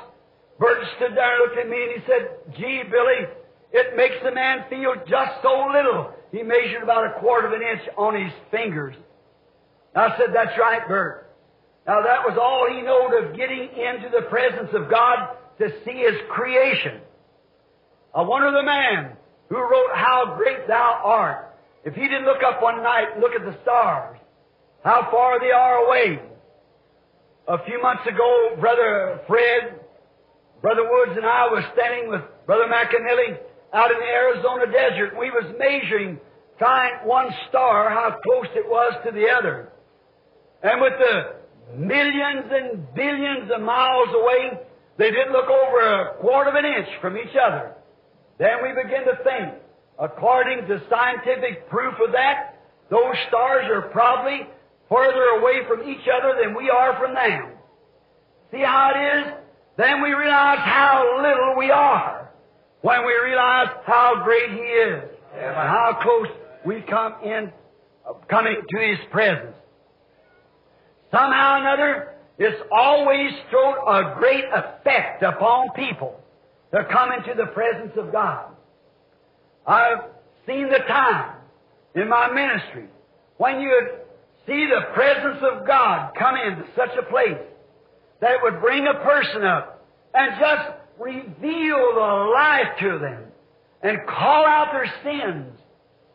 Bert 0.58 0.76
stood 0.96 1.16
there 1.16 1.40
and 1.40 1.48
looked 1.48 1.58
at 1.58 1.70
me 1.70 1.82
and 1.82 1.92
he 1.92 2.06
said, 2.06 2.54
Gee, 2.58 2.82
Billy, 2.90 3.32
it 3.72 3.96
makes 3.96 4.16
a 4.30 4.34
man 4.34 4.66
feel 4.68 4.92
just 5.08 5.40
so 5.42 5.70
little. 5.72 6.12
He 6.32 6.42
measured 6.42 6.82
about 6.82 7.06
a 7.06 7.18
quarter 7.18 7.46
of 7.46 7.54
an 7.54 7.62
inch 7.62 7.88
on 7.96 8.14
his 8.22 8.32
fingers. 8.50 8.94
I 9.94 10.18
said, 10.18 10.34
That's 10.34 10.58
right, 10.58 10.86
Bert. 10.86 11.29
Now 11.86 12.02
that 12.02 12.22
was 12.24 12.38
all 12.40 12.68
he 12.70 12.82
knowed 12.82 13.12
of 13.24 13.36
getting 13.36 13.68
into 13.70 14.10
the 14.10 14.28
presence 14.28 14.70
of 14.74 14.90
God 14.90 15.36
to 15.58 15.68
see 15.84 15.98
his 15.98 16.16
creation. 16.30 17.00
I 18.14 18.22
wonder 18.22 18.50
the 18.50 18.62
man 18.62 19.16
who 19.48 19.56
wrote 19.56 19.94
How 19.94 20.34
Great 20.36 20.66
Thou 20.66 21.00
Art. 21.04 21.54
If 21.84 21.94
he 21.94 22.02
didn't 22.02 22.24
look 22.24 22.42
up 22.42 22.62
one 22.62 22.82
night 22.82 23.12
and 23.12 23.20
look 23.20 23.32
at 23.32 23.44
the 23.44 23.56
stars, 23.62 24.18
how 24.84 25.08
far 25.10 25.40
they 25.40 25.50
are 25.50 25.86
away. 25.86 26.20
A 27.48 27.64
few 27.64 27.82
months 27.82 28.06
ago, 28.06 28.56
Brother 28.60 29.20
Fred, 29.26 29.80
Brother 30.62 30.82
Woods 30.82 31.16
and 31.16 31.24
I 31.24 31.46
was 31.46 31.64
standing 31.74 32.10
with 32.10 32.20
Brother 32.46 32.64
McAnally 32.64 33.38
out 33.72 33.90
in 33.90 33.98
the 33.98 34.04
Arizona 34.04 34.66
desert. 34.66 35.18
We 35.18 35.30
was 35.30 35.54
measuring, 35.58 36.20
trying 36.58 37.06
one 37.06 37.30
star, 37.48 37.90
how 37.90 38.18
close 38.22 38.46
it 38.54 38.68
was 38.68 38.92
to 39.06 39.12
the 39.12 39.26
other. 39.28 39.72
And 40.62 40.80
with 40.80 40.92
the 40.98 41.39
millions 41.76 42.46
and 42.50 42.94
billions 42.94 43.50
of 43.54 43.60
miles 43.62 44.08
away, 44.14 44.60
they 44.98 45.10
didn't 45.10 45.32
look 45.32 45.48
over 45.48 45.80
a 45.80 46.14
quarter 46.20 46.50
of 46.50 46.56
an 46.56 46.64
inch 46.64 46.88
from 47.00 47.16
each 47.16 47.36
other. 47.40 47.74
Then 48.38 48.62
we 48.62 48.70
begin 48.70 49.04
to 49.04 49.22
think, 49.22 49.54
according 49.98 50.66
to 50.68 50.82
scientific 50.88 51.68
proof 51.68 51.94
of 52.04 52.12
that, 52.12 52.56
those 52.90 53.14
stars 53.28 53.66
are 53.70 53.82
probably 53.92 54.46
further 54.90 55.40
away 55.40 55.60
from 55.68 55.88
each 55.88 56.06
other 56.08 56.38
than 56.42 56.56
we 56.56 56.68
are 56.68 56.98
from 56.98 57.14
them. 57.14 57.52
See 58.50 58.60
how 58.60 58.92
it 58.94 59.18
is? 59.18 59.34
Then 59.76 60.02
we 60.02 60.12
realize 60.12 60.58
how 60.58 61.22
little 61.22 61.54
we 61.56 61.70
are 61.70 62.30
when 62.82 63.06
we 63.06 63.12
realize 63.24 63.68
how 63.86 64.22
great 64.24 64.50
He 64.50 64.58
is 64.58 65.02
and 65.34 65.54
how 65.54 65.98
close 66.02 66.26
we 66.66 66.82
come 66.82 67.14
in, 67.24 67.52
uh, 68.08 68.14
coming 68.28 68.56
to 68.68 68.78
His 68.78 68.98
presence. 69.10 69.54
Somehow 71.10 71.54
or 71.54 71.58
another, 71.58 72.14
it's 72.38 72.62
always 72.72 73.32
thrown 73.50 73.76
a 73.86 74.14
great 74.18 74.44
effect 74.44 75.22
upon 75.22 75.70
people 75.74 76.20
to 76.72 76.84
come 76.90 77.12
into 77.12 77.34
the 77.34 77.46
presence 77.52 77.92
of 77.96 78.12
God. 78.12 78.46
I've 79.66 80.04
seen 80.46 80.68
the 80.70 80.78
time 80.78 81.36
in 81.94 82.08
my 82.08 82.32
ministry 82.32 82.86
when 83.36 83.60
you 83.60 83.68
would 83.68 84.00
see 84.46 84.66
the 84.66 84.92
presence 84.94 85.42
of 85.42 85.66
God 85.66 86.12
come 86.18 86.36
into 86.36 86.64
such 86.76 86.90
a 86.98 87.10
place 87.10 87.38
that 88.20 88.32
it 88.32 88.40
would 88.42 88.60
bring 88.60 88.86
a 88.86 88.94
person 88.94 89.44
up 89.44 89.86
and 90.14 90.32
just 90.38 90.70
reveal 90.98 91.94
the 91.94 92.30
life 92.34 92.78
to 92.80 92.98
them 92.98 93.24
and 93.82 93.98
call 94.06 94.44
out 94.44 94.68
their 94.72 94.92
sins 95.02 95.58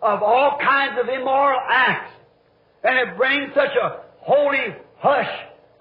of 0.02 0.22
all 0.22 0.58
kinds 0.62 1.00
of 1.02 1.10
immoral 1.10 1.60
acts. 1.68 2.12
And 2.84 3.10
it 3.10 3.18
brings 3.18 3.54
such 3.56 3.75
a 3.82 4.02
holy 4.20 4.75
hush 5.06 5.30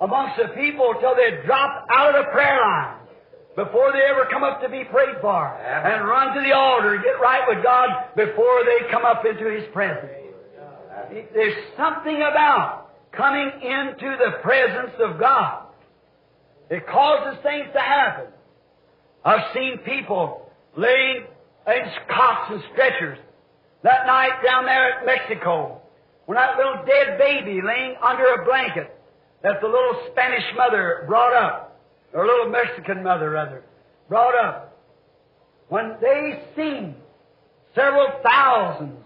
amongst 0.01 0.37
the 0.37 0.49
people 0.53 0.95
till 1.01 1.17
they 1.17 1.41
drop 1.47 1.87
out 1.89 2.15
of 2.15 2.27
the 2.27 2.31
prayer 2.31 2.61
line 2.61 2.97
before 3.57 3.91
they 3.93 4.05
ever 4.11 4.29
come 4.31 4.45
up 4.45 4.61
to 4.61 4.69
be 4.69 4.85
prayed 4.85 5.17
for 5.23 5.47
and 5.57 6.07
run 6.07 6.37
to 6.37 6.43
the 6.43 6.53
altar 6.53 6.95
and 6.95 7.03
get 7.03 7.19
right 7.23 7.43
with 7.49 7.65
God 7.65 7.89
before 8.17 8.65
they 8.67 8.91
come 8.91 9.05
up 9.05 9.25
into 9.25 9.49
His 9.49 9.65
presence. 9.73 10.13
There's 11.33 11.57
something 11.77 12.17
about 12.17 12.91
coming 13.13 13.51
into 13.63 14.17
the 14.19 14.43
presence 14.43 14.93
of 15.01 15.19
God. 15.19 15.69
It 16.69 16.87
causes 16.87 17.41
things 17.43 17.67
to 17.73 17.81
happen. 17.81 18.27
I've 19.25 19.55
seen 19.55 19.79
people 19.87 20.51
laying 20.77 21.25
in 21.67 21.83
cots 22.09 22.53
and 22.53 22.63
stretchers. 22.73 23.19
That 23.85 24.07
night 24.07 24.43
down 24.45 24.65
there 24.65 24.99
at 24.99 25.07
Mexico, 25.07 25.81
when 26.27 26.37
that 26.37 26.57
little 26.57 26.85
dead 26.87 27.19
baby 27.19 27.61
laying 27.65 27.95
under 28.03 28.25
a 28.25 28.45
blanket 28.45 28.94
that 29.45 29.61
the 29.61 29.67
little 29.69 30.01
Spanish 30.11 30.43
mother 30.57 31.05
brought 31.07 31.35
up, 31.35 31.79
or 32.15 32.27
little 32.27 32.49
Mexican 32.49 33.05
mother 33.05 33.31
rather, 33.31 33.63
brought 34.09 34.35
up, 34.35 34.79
when 35.69 35.97
they 36.01 36.43
seen 36.57 36.95
several 37.75 38.07
thousands 38.23 38.99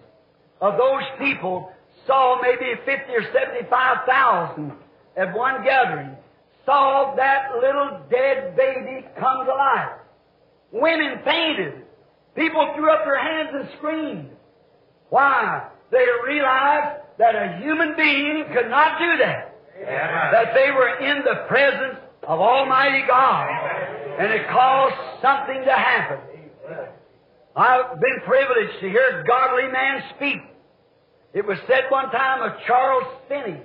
of 0.60 0.78
those 0.78 1.02
people 1.18 1.72
saw 2.06 2.40
maybe 2.40 2.72
50 2.86 3.12
or 3.12 3.22
75,000 3.32 4.72
at 5.16 5.36
one 5.36 5.64
gathering, 5.64 6.16
saw 6.64 7.14
that 7.16 7.50
little 7.60 8.00
dead 8.08 8.56
baby 8.56 9.06
come 9.18 9.44
to 9.44 9.54
life. 9.54 9.98
Women 10.70 11.18
fainted. 11.24 11.82
People 12.36 12.72
threw 12.76 12.92
up 12.92 13.04
their 13.04 13.20
hands 13.20 13.50
and 13.54 13.68
screamed. 13.76 14.30
Why? 15.10 15.66
They 15.90 16.04
realized 16.24 17.02
that 17.18 17.34
a 17.34 17.58
human 17.60 17.96
being 17.96 18.44
could 18.54 18.70
not 18.70 19.00
do 19.00 19.16
that. 19.24 19.47
That 19.84 20.54
they 20.54 20.70
were 20.70 20.98
in 20.98 21.18
the 21.24 21.46
presence 21.48 21.98
of 22.22 22.40
Almighty 22.40 23.04
God. 23.06 23.48
And 24.18 24.32
it 24.32 24.48
caused 24.50 25.22
something 25.22 25.62
to 25.64 25.72
happen. 25.72 26.18
I've 27.56 28.00
been 28.00 28.20
privileged 28.24 28.80
to 28.80 28.88
hear 28.88 29.20
a 29.20 29.24
godly 29.26 29.70
man 29.72 30.02
speak. 30.16 30.38
It 31.34 31.46
was 31.46 31.58
said 31.66 31.84
one 31.90 32.10
time 32.10 32.42
of 32.42 32.58
Charles 32.66 33.04
Finney, 33.28 33.60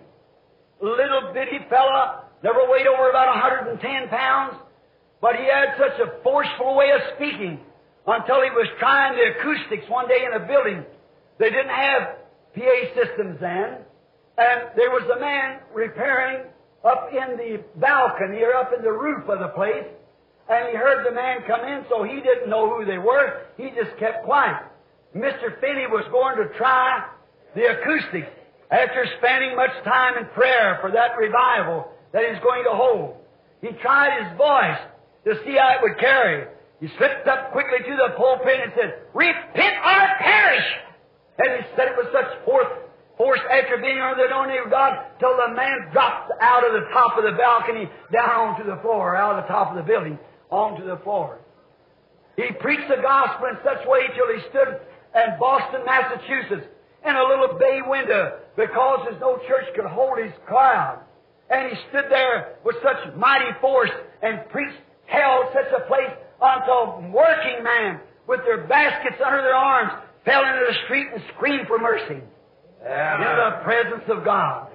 little 0.82 1.32
bitty 1.34 1.60
fella, 1.70 2.26
never 2.44 2.70
weighed 2.70 2.88
over 2.88 3.10
about 3.10 3.28
110 3.30 4.10
pounds, 4.10 4.56
but 5.22 5.36
he 5.36 5.46
had 5.46 5.78
such 5.78 6.00
a 6.00 6.22
forceful 6.24 6.76
way 6.76 6.92
of 6.92 7.02
speaking 7.16 7.60
until 8.06 8.42
he 8.42 8.50
was 8.50 8.68
trying 8.80 9.16
the 9.16 9.40
acoustics 9.40 9.90
one 9.90 10.08
day 10.08 10.26
in 10.26 10.42
a 10.42 10.46
building. 10.46 10.84
They 11.40 11.50
didn't 11.50 11.70
have 11.70 12.18
PA 12.56 12.76
systems 12.96 13.40
then, 13.40 13.78
and 14.38 14.70
there 14.76 14.90
was 14.90 15.04
a 15.16 15.20
man 15.20 15.60
repairing 15.74 16.46
up 16.84 17.10
in 17.12 17.38
the 17.38 17.64
balcony 17.80 18.42
or 18.42 18.54
up 18.56 18.72
in 18.78 18.84
the 18.84 18.92
roof 18.92 19.28
of 19.30 19.40
the 19.40 19.48
place, 19.50 19.86
and 20.50 20.70
he 20.70 20.76
heard 20.76 21.06
the 21.06 21.16
man 21.16 21.42
come 21.48 21.62
in, 21.66 21.86
so 21.90 22.04
he 22.04 22.20
didn't 22.20 22.50
know 22.50 22.70
who 22.70 22.86
they 22.86 22.98
were. 22.98 23.44
He 23.58 23.70
just 23.70 23.98
kept 24.00 24.26
quiet. 24.26 24.64
Mr. 25.16 25.60
Finney 25.62 25.88
was 25.88 26.04
going 26.12 26.38
to 26.38 26.54
try 26.58 27.06
the 27.56 27.64
acoustics 27.64 28.28
after 28.72 29.06
spending 29.20 29.56
much 29.56 29.72
time 29.86 30.18
in 30.18 30.26
prayer 30.34 30.80
for 30.82 30.92
that 30.92 31.16
revival 31.18 31.88
that 32.12 32.24
he's 32.28 32.42
going 32.42 32.64
to 32.64 32.72
hold. 32.72 33.18
He 33.62 33.70
tried 33.82 34.24
his 34.24 34.38
voice 34.38 34.82
to 35.26 35.40
see 35.46 35.56
how 35.56 35.78
it 35.78 35.82
would 35.84 36.00
carry. 36.00 36.48
He 36.82 36.90
slipped 36.98 37.28
up 37.28 37.52
quickly 37.54 37.80
to 37.80 37.96
the 37.96 38.16
pulpit 38.18 38.60
and 38.62 38.74
said, 38.76 39.08
Repent 39.14 39.76
or 39.86 40.08
perish! 40.20 40.66
And 41.38 41.64
he 41.64 41.70
said 41.78 41.88
it 41.90 41.98
with 41.98 42.12
such 42.12 42.44
force, 42.44 42.68
force 43.18 43.40
after 43.50 43.78
being 43.78 44.00
under 44.00 44.24
the 44.24 44.28
anointing 44.28 44.62
of 44.66 44.72
God 44.72 45.06
till 45.20 45.36
the 45.38 45.54
man 45.54 45.90
dropped 45.92 46.32
out 46.42 46.66
of 46.66 46.74
the 46.74 46.90
top 46.92 47.18
of 47.18 47.24
the 47.24 47.38
balcony 47.38 47.90
down 48.12 48.30
onto 48.30 48.64
the 48.64 48.82
floor, 48.82 49.16
out 49.16 49.38
of 49.38 49.44
the 49.46 49.48
top 49.48 49.70
of 49.70 49.78
the 49.78 49.84
building, 49.84 50.18
onto 50.50 50.86
the 50.86 50.98
floor. 51.04 51.40
He 52.36 52.50
preached 52.60 52.90
the 52.90 53.02
gospel 53.02 53.48
in 53.48 53.58
such 53.64 53.86
way 53.88 54.10
till 54.16 54.30
he 54.34 54.42
stood 54.50 54.82
in 55.14 55.40
Boston, 55.40 55.86
Massachusetts, 55.86 56.68
in 57.06 57.16
a 57.16 57.24
little 57.24 57.60
bay 57.60 57.80
window 57.86 58.40
because 58.56 59.06
there's 59.06 59.22
no 59.22 59.38
church 59.48 59.66
could 59.76 59.86
hold 59.86 60.18
his 60.18 60.34
crowd. 60.46 61.00
And 61.50 61.70
he 61.70 61.78
stood 61.90 62.06
there 62.10 62.56
with 62.64 62.76
such 62.82 63.14
mighty 63.16 63.52
force 63.62 63.92
and 64.22 64.48
preached, 64.50 64.80
held 65.06 65.46
such 65.54 65.70
a 65.76 65.86
place 65.86 66.10
until 66.42 67.02
working 67.12 67.64
men 67.64 68.00
with 68.28 68.40
their 68.46 68.66
baskets 68.66 69.22
under 69.24 69.42
their 69.42 69.56
arms 69.56 69.92
fell 70.26 70.42
into 70.42 70.66
the 70.68 70.78
street 70.86 71.08
and 71.14 71.22
screamed 71.36 71.68
for 71.68 71.78
mercy. 71.78 72.22
In 72.84 72.90
the 72.90 73.64
presence 73.64 74.04
of 74.10 74.26
God. 74.26 74.68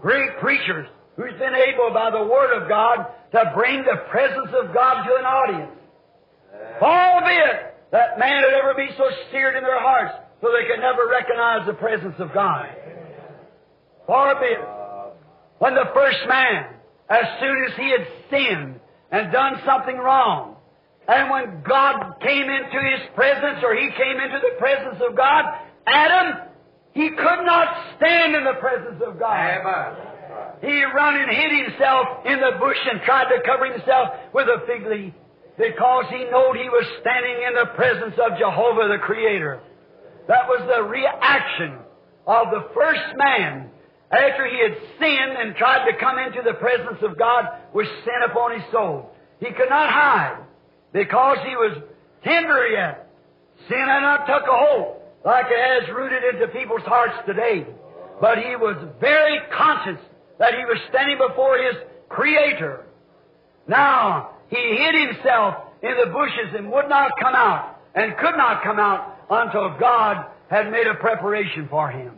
Great 0.00 0.38
preachers 0.40 0.88
who's 1.16 1.32
been 1.38 1.54
able 1.54 1.92
by 1.92 2.10
the 2.10 2.24
Word 2.24 2.60
of 2.60 2.68
God 2.68 3.06
to 3.32 3.52
bring 3.54 3.84
the 3.84 4.02
presence 4.10 4.50
of 4.62 4.72
God 4.74 5.04
to 5.04 5.14
an 5.16 5.24
audience. 5.24 5.78
Albeit 6.80 7.74
that 7.92 8.18
man 8.18 8.42
would 8.42 8.54
ever 8.54 8.74
be 8.74 8.88
so 8.96 9.04
seared 9.30 9.56
in 9.56 9.62
their 9.62 9.80
hearts 9.80 10.14
so 10.40 10.48
they 10.50 10.66
could 10.66 10.80
never 10.80 11.06
recognize 11.08 11.66
the 11.66 11.74
presence 11.74 12.14
of 12.18 12.32
God. 12.32 12.66
Far 14.06 14.40
be 14.40 14.46
it. 14.46 14.60
When 15.58 15.74
the 15.74 15.90
first 15.94 16.18
man, 16.28 16.74
as 17.08 17.24
soon 17.40 17.64
as 17.68 17.76
he 17.76 17.90
had 17.90 18.06
sinned 18.30 18.80
and 19.10 19.32
done 19.32 19.60
something 19.64 19.96
wrong, 19.96 20.56
and 21.06 21.30
when 21.30 21.62
God 21.62 22.16
came 22.20 22.48
into 22.48 22.80
his 22.90 23.08
presence 23.14 23.62
or 23.62 23.74
he 23.74 23.88
came 23.96 24.18
into 24.18 24.40
the 24.40 24.58
presence 24.58 25.00
of 25.06 25.16
God, 25.16 25.44
Adam, 25.86 26.48
he 26.94 27.10
could 27.10 27.42
not 27.44 27.96
stand 27.96 28.36
in 28.36 28.44
the 28.44 28.54
presence 28.60 29.02
of 29.04 29.18
God. 29.18 29.96
He 30.62 30.82
run 30.84 31.20
and 31.20 31.30
hid 31.30 31.66
himself 31.66 32.06
in 32.24 32.38
the 32.38 32.52
bush 32.60 32.78
and 32.90 33.02
tried 33.02 33.34
to 33.34 33.42
cover 33.44 33.66
himself 33.66 34.14
with 34.32 34.46
a 34.46 34.64
fig 34.66 34.86
leaf 34.86 35.12
because 35.58 36.04
he 36.10 36.18
knew 36.18 36.54
he 36.54 36.68
was 36.70 36.86
standing 37.00 37.42
in 37.48 37.54
the 37.54 37.66
presence 37.74 38.14
of 38.22 38.38
Jehovah 38.38 38.88
the 38.88 38.98
Creator. 39.02 39.60
That 40.28 40.46
was 40.46 40.62
the 40.70 40.84
reaction 40.84 41.78
of 42.26 42.46
the 42.50 42.68
first 42.72 43.16
man 43.16 43.70
after 44.10 44.46
he 44.46 44.62
had 44.62 44.76
sinned 44.98 45.36
and 45.36 45.56
tried 45.56 45.90
to 45.90 45.98
come 45.98 46.18
into 46.18 46.42
the 46.46 46.54
presence 46.54 46.98
of 47.02 47.18
God 47.18 47.44
with 47.74 47.88
sin 48.04 48.30
upon 48.30 48.58
his 48.58 48.70
soul. 48.70 49.10
He 49.40 49.50
could 49.50 49.68
not 49.68 49.90
hide 49.90 50.44
because 50.92 51.38
he 51.44 51.56
was 51.56 51.76
tender 52.22 52.68
yet. 52.68 53.10
Sin 53.68 53.84
had 53.84 54.00
not 54.00 54.26
took 54.26 54.44
a 54.44 54.56
hold 54.56 55.03
like 55.24 55.46
it 55.48 55.82
has 55.82 55.94
rooted 55.94 56.22
into 56.34 56.48
people's 56.48 56.82
hearts 56.82 57.14
today. 57.26 57.66
But 58.20 58.38
he 58.38 58.56
was 58.56 58.76
very 59.00 59.40
conscious 59.56 60.00
that 60.38 60.54
he 60.54 60.64
was 60.64 60.78
standing 60.90 61.18
before 61.18 61.58
his 61.58 61.76
Creator. 62.08 62.84
Now, 63.66 64.30
he 64.48 64.56
hid 64.56 65.08
himself 65.08 65.54
in 65.82 65.94
the 66.04 66.12
bushes 66.12 66.54
and 66.56 66.70
would 66.70 66.88
not 66.88 67.10
come 67.20 67.34
out 67.34 67.80
and 67.94 68.16
could 68.18 68.36
not 68.36 68.62
come 68.62 68.78
out 68.78 69.18
until 69.30 69.76
God 69.78 70.26
had 70.50 70.70
made 70.70 70.86
a 70.86 70.94
preparation 70.94 71.66
for 71.68 71.90
him. 71.90 72.12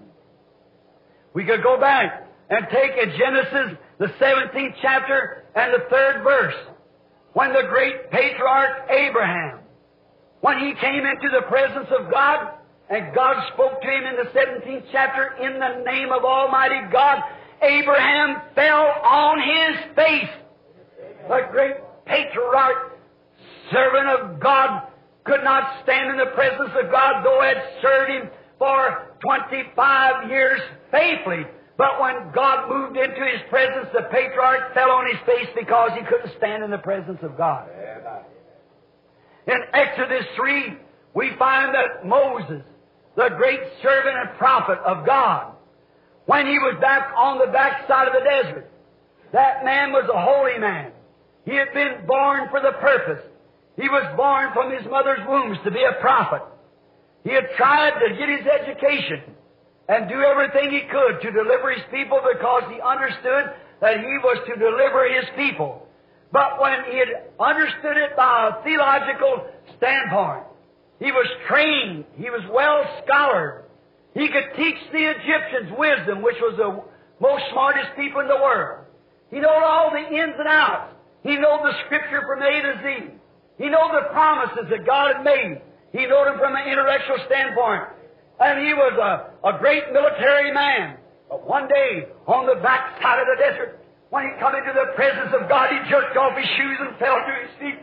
We 1.33 1.45
could 1.45 1.63
go 1.63 1.79
back 1.79 2.29
and 2.51 2.67
take 2.73 2.93
in 2.93 3.17
Genesis, 3.17 3.79
the 3.99 4.07
17th 4.07 4.75
chapter 4.83 5.45
and 5.55 5.73
the 5.73 5.87
third 5.91 6.23
verse, 6.23 6.55
when 7.33 7.53
the 7.53 7.63
great 7.69 8.11
patriarch 8.11 8.91
Abraham, 8.91 9.61
when 10.41 10.59
he 10.59 10.75
came 10.81 11.05
into 11.05 11.29
the 11.33 11.47
presence 11.49 11.89
of 11.99 12.11
God, 12.11 12.56
and 12.89 13.15
God 13.15 13.37
spoke 13.53 13.81
to 13.83 13.89
him 13.89 14.05
in 14.05 14.17
the 14.17 14.31
17th 14.31 14.85
chapter, 14.93 15.35
in 15.43 15.59
the 15.59 15.83
name 15.91 16.13
of 16.13 16.25
Almighty 16.25 16.81
God, 16.93 17.23
Abraham 17.63 18.43
fell 18.55 18.87
on 19.03 19.39
his 19.41 19.97
face. 19.97 20.31
The 21.29 21.49
great 21.51 21.77
patriarch, 22.05 22.99
servant 23.73 24.09
of 24.09 24.41
God, 24.41 24.83
could 25.25 25.43
not 25.43 25.83
stand 25.83 26.11
in 26.11 26.19
the 26.19 26.33
presence 26.35 26.71
of 26.81 26.91
God, 26.93 27.25
though 27.25 27.43
had 27.43 27.61
served 27.83 28.11
him 28.11 28.31
for 28.59 29.17
25 29.21 30.31
years 30.31 30.61
faithfully. 30.93 31.45
But 31.77 32.01
when 32.01 32.31
God 32.33 32.71
moved 32.71 32.97
into 32.97 33.21
his 33.21 33.43
presence, 33.51 33.89
the 33.93 34.09
patriarch 34.11 34.73
fell 34.73 34.91
on 34.91 35.07
his 35.11 35.21
face 35.27 35.49
because 35.59 35.91
he 35.99 36.05
couldn't 36.07 36.33
stand 36.39 36.63
in 36.63 36.71
the 36.71 36.79
presence 36.79 37.19
of 37.23 37.37
God. 37.37 37.69
In 39.47 39.59
Exodus 39.75 40.25
3, 40.37 40.77
we 41.15 41.33
find 41.39 41.75
that 41.75 42.07
Moses, 42.07 42.63
the 43.17 43.31
great 43.37 43.61
servant 43.83 44.17
and 44.17 44.39
prophet 44.39 44.79
of 44.85 45.07
God, 45.07 45.53
when 46.27 46.47
he 46.47 46.59
was 46.59 46.77
back 46.81 47.13
on 47.17 47.39
the 47.39 47.51
backside 47.53 48.09
of 48.09 48.15
the 48.15 48.21
desert, 48.21 48.71
that 49.33 49.65
man 49.65 49.93
was 49.93 50.09
a 50.13 50.21
holy 50.21 50.59
man. 50.59 50.93
He 51.45 51.55
had 51.55 51.73
been 51.73 52.07
born 52.07 52.49
for 52.51 52.61
the 52.61 52.73
purpose. 52.81 53.25
He 53.77 53.89
was 53.89 54.05
born 54.17 54.51
from 54.53 54.73
his 54.73 54.85
mother's 54.91 55.21
wombs 55.27 55.59
to 55.65 55.71
be 55.71 55.83
a 55.83 56.01
prophet. 56.01 56.43
He 57.25 57.31
had 57.33 57.45
tried 57.57 57.99
to 58.01 58.17
get 58.17 58.29
his 58.29 58.47
education 58.47 59.23
and 59.89 60.09
do 60.09 60.21
everything 60.21 60.71
he 60.71 60.83
could 60.91 61.23
to 61.23 61.31
deliver 61.31 61.71
his 61.71 61.85
people 61.91 62.21
because 62.21 62.65
he 62.73 62.81
understood 62.81 63.55
that 63.81 63.99
he 63.99 64.15
was 64.23 64.39
to 64.47 64.55
deliver 64.59 65.09
his 65.09 65.27
people. 65.37 65.87
But 66.33 66.61
when 66.61 66.85
he 66.91 66.99
had 66.99 67.31
understood 67.39 67.97
it 67.97 68.17
by 68.17 68.51
a 68.51 68.65
theological 68.65 69.47
standpoint, 69.79 70.45
he 70.99 71.13
was 71.13 71.27
trained, 71.49 72.05
he 72.17 72.31
was 72.31 72.43
well 72.51 72.85
scholared. 73.05 73.65
He 74.15 74.29
could 74.29 74.57
teach 74.57 74.81
the 74.93 75.13
Egyptians 75.13 75.77
wisdom, 75.77 76.23
which 76.23 76.41
was 76.41 76.57
the 76.57 76.83
most 77.21 77.45
smartest 77.53 77.93
people 77.97 78.21
in 78.21 78.29
the 78.29 78.41
world. 78.41 78.87
He 79.31 79.39
knew 79.41 79.49
all 79.49 79.91
the 79.91 80.01
ins 80.01 80.37
and 80.39 80.49
outs. 80.49 80.95
He 81.23 81.37
knew 81.37 81.57
the 81.63 81.75
scripture 81.85 82.23
from 82.25 82.41
A 82.41 82.63
to 82.63 82.73
Z. 82.81 83.13
He 83.59 83.69
knew 83.69 83.87
the 83.93 84.09
promises 84.13 84.71
that 84.71 84.87
God 84.87 85.17
had 85.17 85.25
made. 85.25 85.61
He 85.93 86.07
knew 86.07 86.23
them 86.25 86.39
from 86.39 86.57
an 86.57 86.69
intellectual 86.69 87.19
standpoint. 87.27 87.83
And 88.41 88.61
he 88.65 88.73
was 88.73 88.95
a, 88.97 89.49
a 89.49 89.59
great 89.59 89.93
military 89.93 90.53
man. 90.53 90.97
But 91.29 91.47
one 91.47 91.69
day, 91.69 92.07
on 92.27 92.47
the 92.47 92.61
backside 92.63 93.19
of 93.21 93.27
the 93.27 93.39
desert, 93.43 93.81
when 94.11 94.25
he 94.25 94.31
come 94.39 94.55
into 94.55 94.73
the 94.73 94.95
presence 94.95 95.35
of 95.35 95.49
God, 95.49 95.69
he 95.73 95.91
jerked 95.91 96.17
off 96.17 96.37
his 96.37 96.47
shoes 96.57 96.79
and 96.81 96.97
fell 96.97 97.19
to 97.19 97.33
his 97.43 97.53
feet, 97.59 97.79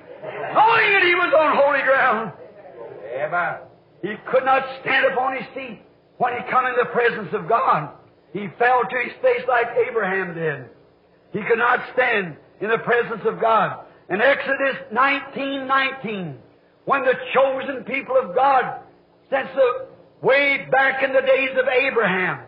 knowing 0.55 0.87
that 0.93 1.03
he 1.03 1.13
was 1.13 1.33
on 1.35 1.57
holy 1.57 1.83
ground. 1.83 2.31
Amen. 3.13 3.55
He 4.01 4.15
could 4.31 4.43
not 4.43 4.63
stand 4.81 5.05
upon 5.13 5.37
his 5.37 5.45
feet 5.53 5.81
when 6.17 6.33
he 6.33 6.39
come 6.49 6.65
in 6.65 6.75
the 6.75 6.89
presence 6.91 7.33
of 7.33 7.47
God. 7.47 7.89
He 8.33 8.47
fell 8.57 8.81
to 8.81 8.97
his 9.03 9.13
face 9.21 9.41
like 9.47 9.67
Abraham 9.87 10.33
did. 10.33 10.65
He 11.31 11.47
could 11.47 11.59
not 11.59 11.79
stand 11.93 12.35
in 12.61 12.69
the 12.69 12.79
presence 12.79 13.21
of 13.25 13.39
God. 13.39 13.85
In 14.09 14.21
Exodus 14.21 14.75
19, 14.91 15.67
19, 15.67 16.37
when 16.85 17.03
the 17.05 17.13
chosen 17.33 17.83
people 17.85 18.15
of 18.21 18.35
God, 18.35 18.81
since 19.29 19.47
the 19.55 19.87
way 20.21 20.67
back 20.69 21.03
in 21.03 21.13
the 21.13 21.21
days 21.21 21.51
of 21.57 21.67
Abraham, 21.67 22.39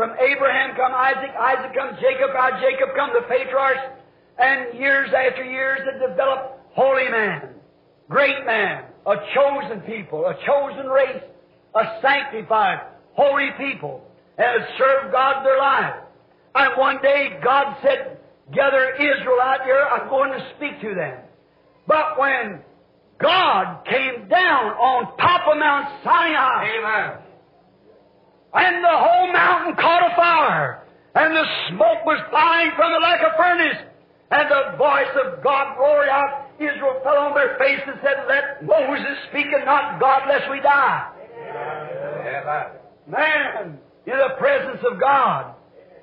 From 0.00 0.16
Abraham 0.18 0.76
come 0.76 0.92
Isaac, 0.94 1.30
Isaac 1.38 1.74
come 1.76 1.96
Jacob, 2.00 2.30
out 2.34 2.58
Jacob 2.58 2.88
come 2.96 3.10
the 3.12 3.20
patriarchs, 3.28 3.80
and 4.38 4.78
years 4.78 5.10
after 5.12 5.44
years 5.44 5.80
it 5.80 6.08
developed 6.08 6.58
holy 6.72 7.10
man, 7.10 7.50
great 8.08 8.46
man, 8.46 8.84
a 9.06 9.14
chosen 9.34 9.80
people, 9.82 10.26
a 10.26 10.34
chosen 10.44 10.86
race, 10.86 11.22
a 11.74 12.00
sanctified, 12.02 12.80
holy 13.14 13.50
people, 13.58 14.02
and 14.38 14.60
have 14.60 14.68
served 14.78 15.12
God 15.12 15.44
their 15.44 15.58
life. 15.58 15.94
And 16.54 16.78
one 16.78 16.98
day 17.02 17.38
God 17.42 17.76
said, 17.82 18.18
gather 18.52 18.94
Israel 18.94 19.40
out 19.42 19.62
here, 19.64 19.86
I'm 19.90 20.08
going 20.08 20.32
to 20.32 20.52
speak 20.56 20.80
to 20.82 20.94
them. 20.94 21.18
But 21.86 22.18
when 22.18 22.60
God 23.20 23.84
came 23.84 24.28
down 24.28 24.72
on 24.72 25.16
top 25.18 25.42
of 25.46 25.58
Mount 25.58 25.88
Sinai, 26.04 26.64
Amen. 26.78 27.18
and 28.54 28.84
the 28.84 28.96
whole 28.96 29.32
mountain 29.32 29.76
caught 29.76 30.10
a 30.10 30.16
fire, 30.16 30.84
and 31.14 31.34
the 31.34 31.44
smoke 31.68 32.04
was 32.06 32.20
flying 32.30 32.70
from 32.76 32.92
it 32.92 33.02
like 33.02 33.20
a 33.20 33.36
furnace, 33.36 33.78
and 34.30 34.50
the 34.50 34.76
voice 34.78 35.10
of 35.24 35.42
God 35.42 35.78
roared 35.78 36.08
out. 36.08 36.49
Israel 36.60 37.00
fell 37.02 37.16
on 37.16 37.34
their 37.34 37.56
face 37.56 37.80
and 37.86 37.96
said, 38.04 38.28
Let 38.28 38.64
Moses 38.64 39.16
speak 39.30 39.46
and 39.48 39.64
not 39.64 39.98
God, 39.98 40.28
lest 40.28 40.50
we 40.50 40.60
die. 40.60 41.08
Man, 43.08 43.78
in 44.06 44.16
the 44.18 44.36
presence 44.38 44.84
of 44.84 45.00
God, 45.00 45.54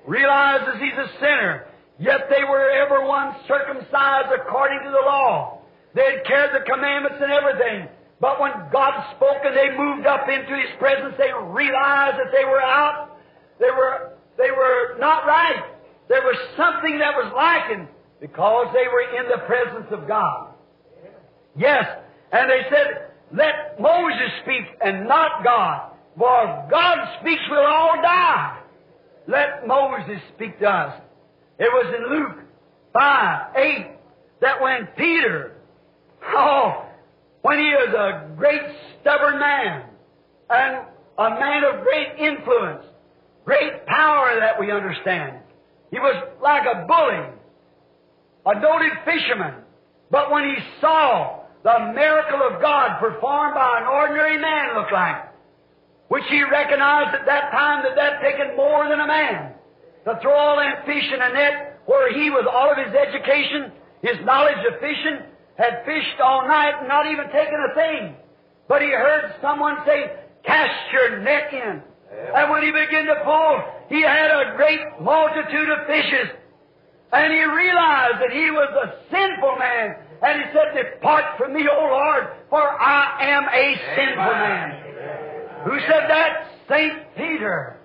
realizes 0.07 0.81
he's 0.81 0.97
a 0.97 1.09
sinner, 1.19 1.67
yet 1.99 2.27
they 2.29 2.43
were 2.43 2.69
ever 2.71 3.05
one 3.05 3.35
circumcised 3.47 4.33
according 4.33 4.81
to 4.83 4.89
the 4.89 5.05
law. 5.05 5.61
They 5.93 6.03
had 6.03 6.25
carried 6.25 6.61
the 6.61 6.65
commandments 6.65 7.17
and 7.21 7.31
everything. 7.31 7.89
But 8.19 8.41
when 8.41 8.51
God 8.71 9.15
spoke 9.15 9.45
and 9.45 9.55
they 9.55 9.77
moved 9.77 10.07
up 10.07 10.27
into 10.27 10.57
His 10.57 10.73
presence, 10.79 11.13
they 11.17 11.29
realized 11.33 12.17
that 12.17 12.33
they 12.33 12.45
were 12.45 12.61
out. 12.61 13.17
They 13.59 13.69
were, 13.69 14.13
they 14.37 14.49
were 14.49 14.97
not 14.99 15.25
right. 15.25 15.63
There 16.09 16.21
was 16.21 16.37
something 16.57 16.97
that 16.99 17.13
was 17.13 17.31
lacking 17.35 17.87
because 18.19 18.73
they 18.73 18.87
were 18.87 19.05
in 19.21 19.29
the 19.29 19.45
presence 19.45 19.87
of 19.91 20.07
God. 20.07 20.46
Yes, 21.57 21.85
and 22.31 22.49
they 22.49 22.61
said, 22.69 23.11
let 23.33 23.79
Moses 23.79 24.31
speak 24.43 24.63
and 24.81 25.07
not 25.07 25.43
God. 25.43 25.91
For 26.17 26.43
if 26.43 26.71
God 26.71 26.97
speaks, 27.19 27.41
we'll 27.49 27.65
all 27.65 27.95
die. 28.01 28.59
Let 29.27 29.67
Moses 29.67 30.21
speak 30.35 30.59
to 30.59 30.67
us. 30.67 31.01
It 31.59 31.69
was 31.71 31.93
in 31.95 32.17
Luke 32.17 32.45
5, 32.93 33.55
8, 33.55 33.87
that 34.41 34.61
when 34.61 34.87
Peter, 34.95 35.55
oh, 36.35 36.85
when 37.41 37.59
he 37.59 37.65
was 37.65 37.93
a 37.93 38.35
great 38.35 38.61
stubborn 39.01 39.39
man, 39.39 39.83
and 40.49 40.85
a 41.17 41.29
man 41.31 41.63
of 41.63 41.83
great 41.83 42.19
influence, 42.19 42.85
great 43.43 43.85
power 43.85 44.39
that 44.39 44.59
we 44.59 44.71
understand. 44.71 45.39
He 45.91 45.99
was 45.99 46.15
like 46.41 46.63
a 46.65 46.85
bully, 46.85 47.33
a 48.45 48.59
noted 48.59 48.91
fisherman. 49.03 49.55
But 50.09 50.31
when 50.31 50.43
he 50.43 50.55
saw 50.79 51.36
the 51.63 51.91
miracle 51.93 52.41
of 52.47 52.61
God 52.61 52.99
performed 52.99 53.55
by 53.55 53.81
an 53.81 53.87
ordinary 53.87 54.39
man 54.39 54.75
looked 54.75 54.93
like, 54.93 55.33
which 56.07 56.23
he 56.29 56.43
recognized 56.43 57.15
at 57.15 57.25
that 57.25 57.51
time 57.51 57.83
that 57.83 57.95
that 57.95 58.21
taken 58.21 58.55
more 58.55 58.87
than 58.87 58.99
a 58.99 59.07
man 59.07 59.53
to 60.05 60.17
throw 60.21 60.33
all 60.33 60.57
that 60.57 60.85
fish 60.85 61.03
in 61.13 61.21
a 61.21 61.33
net 61.33 61.81
where 61.85 62.13
he, 62.13 62.29
with 62.29 62.45
all 62.45 62.71
of 62.71 62.77
his 62.77 62.93
education, 62.95 63.71
his 64.01 64.15
knowledge 64.23 64.59
of 64.71 64.79
fishing, 64.79 65.19
had 65.57 65.83
fished 65.85 66.19
all 66.23 66.47
night 66.47 66.79
and 66.79 66.87
not 66.87 67.07
even 67.07 67.25
taken 67.31 67.59
a 67.71 67.75
thing. 67.75 68.15
But 68.67 68.81
he 68.81 68.89
heard 68.89 69.35
someone 69.41 69.77
say, 69.85 70.11
cast 70.45 70.93
your 70.93 71.19
net 71.19 71.51
in. 71.51 71.81
And 72.35 72.51
when 72.51 72.63
he 72.63 72.71
began 72.71 73.05
to 73.05 73.21
pull, 73.23 73.63
he 73.89 74.01
had 74.01 74.31
a 74.31 74.55
great 74.55 74.79
multitude 75.01 75.69
of 75.69 75.87
fishes. 75.87 76.29
And 77.11 77.33
he 77.33 77.43
realized 77.43 78.19
that 78.21 78.31
he 78.31 78.51
was 78.51 78.69
a 78.75 78.87
sinful 79.11 79.55
man. 79.57 79.95
And 80.21 80.41
he 80.41 80.47
said, 80.51 80.73
Depart 80.75 81.37
from 81.37 81.53
me, 81.53 81.67
O 81.71 81.79
Lord, 81.79 82.27
for 82.49 82.61
I 82.61 83.17
am 83.21 83.43
a 83.43 83.75
sinful 83.95 84.33
man. 84.33 84.87
Who 85.65 85.79
said 85.81 86.09
that? 86.09 86.51
Saint 86.69 87.15
Peter. 87.15 87.77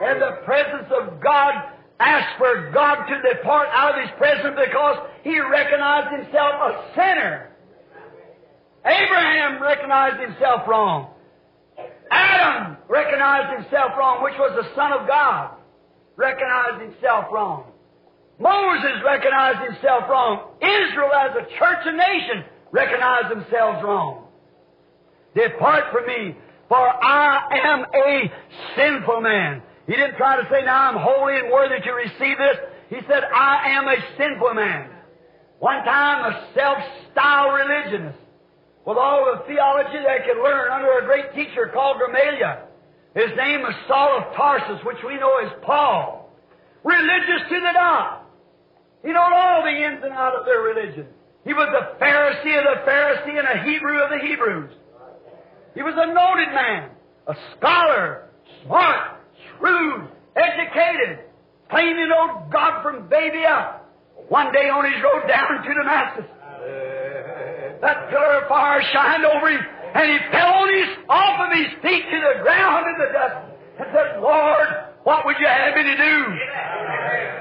In 0.00 0.20
the 0.20 0.42
presence 0.44 0.90
of 0.92 1.20
God, 1.20 1.54
asked 1.98 2.38
for 2.38 2.70
God 2.72 3.06
to 3.06 3.34
depart 3.34 3.68
out 3.72 3.98
of 3.98 4.08
his 4.08 4.10
presence 4.18 4.56
because 4.56 5.08
he 5.22 5.40
recognized 5.40 6.22
himself 6.22 6.52
a 6.60 6.92
sinner. 6.94 7.50
Abraham 8.84 9.62
recognized 9.62 10.20
himself 10.20 10.68
wrong. 10.68 11.10
Adam 12.10 12.76
recognized 12.88 13.62
himself 13.62 13.92
wrong, 13.98 14.22
which 14.22 14.34
was 14.38 14.52
the 14.54 14.74
Son 14.74 14.92
of 14.92 15.08
God. 15.08 15.56
Recognized 16.16 16.82
himself 16.82 17.26
wrong. 17.32 17.72
Moses 18.38 19.02
recognized 19.04 19.72
himself 19.72 20.04
wrong. 20.08 20.50
Israel, 20.60 21.12
as 21.14 21.36
a 21.36 21.58
church 21.58 21.82
and 21.86 21.96
nation, 21.96 22.44
recognized 22.70 23.30
themselves 23.30 23.82
wrong. 23.82 24.24
Depart 25.34 25.84
from 25.92 26.06
me, 26.06 26.36
for 26.68 26.76
I 26.76 27.48
am 27.64 27.84
a 27.94 28.32
sinful 28.76 29.20
man. 29.20 29.62
He 29.86 29.94
didn't 29.94 30.16
try 30.16 30.36
to 30.36 30.48
say, 30.50 30.64
now 30.64 30.90
I'm 30.90 30.96
holy 30.98 31.38
and 31.38 31.50
worthy 31.50 31.80
to 31.80 31.92
receive 31.92 32.36
this. 32.38 32.56
He 32.90 32.96
said, 33.08 33.24
I 33.24 33.70
am 33.70 33.88
a 33.88 33.96
sinful 34.18 34.54
man. 34.54 34.90
One 35.58 35.84
time, 35.84 36.32
a 36.32 36.48
self-styled 36.54 37.54
religionist, 37.54 38.18
with 38.84 38.98
all 38.98 39.24
the 39.24 39.46
theology 39.46 39.98
they 39.98 40.24
could 40.26 40.42
learn 40.42 40.70
under 40.70 40.98
a 40.98 41.06
great 41.06 41.34
teacher 41.34 41.70
called 41.72 41.98
Gamaliel. 42.04 42.68
His 43.14 43.34
name 43.36 43.62
was 43.62 43.74
Saul 43.88 44.18
of 44.18 44.36
Tarsus, 44.36 44.84
which 44.84 44.98
we 45.06 45.16
know 45.16 45.38
as 45.38 45.50
Paul. 45.62 46.30
Religious 46.84 47.48
to 47.48 47.60
the 47.60 47.72
dot. 47.72 48.25
He 49.06 49.12
knew 49.12 49.18
all 49.18 49.62
the 49.62 49.70
ins 49.70 50.02
and 50.02 50.12
outs 50.12 50.34
of 50.40 50.46
their 50.46 50.62
religion. 50.62 51.06
He 51.44 51.54
was 51.54 51.68
a 51.70 51.94
Pharisee 52.02 52.58
of 52.58 52.64
the 52.66 52.90
Pharisee 52.90 53.38
and 53.38 53.46
a 53.46 53.62
Hebrew 53.62 54.02
of 54.02 54.10
the 54.10 54.18
Hebrews. 54.18 54.74
He 55.76 55.82
was 55.82 55.94
a 55.94 56.06
noted 56.10 56.52
man, 56.52 56.90
a 57.28 57.34
scholar, 57.54 58.30
smart, 58.64 59.22
shrewd, 59.54 60.08
educated, 60.34 61.20
claiming 61.70 61.94
to 61.94 62.06
know 62.08 62.48
God 62.50 62.82
from 62.82 63.06
baby 63.08 63.46
up. 63.46 63.94
One 64.28 64.50
day 64.50 64.68
on 64.74 64.90
his 64.90 65.00
road 65.04 65.28
down 65.28 65.62
to 65.62 65.70
Damascus, 65.72 66.26
that 67.80 68.10
pillar 68.10 68.42
of 68.42 68.48
fire 68.48 68.82
shined 68.92 69.24
over 69.24 69.50
him, 69.50 69.62
and 69.94 70.10
he 70.10 70.18
fell 70.32 70.50
on 70.50 70.74
his, 70.74 70.98
off 71.08 71.46
of 71.46 71.54
his 71.54 71.70
feet 71.80 72.10
to 72.10 72.18
the 72.34 72.42
ground 72.42 72.86
in 72.90 73.06
the 73.06 73.12
dust, 73.12 73.54
and 73.78 73.86
said, 73.94 74.20
Lord, 74.20 74.66
what 75.04 75.24
would 75.26 75.36
you 75.38 75.46
have 75.46 75.76
me 75.76 75.84
to 75.84 75.96
do? 75.96 77.35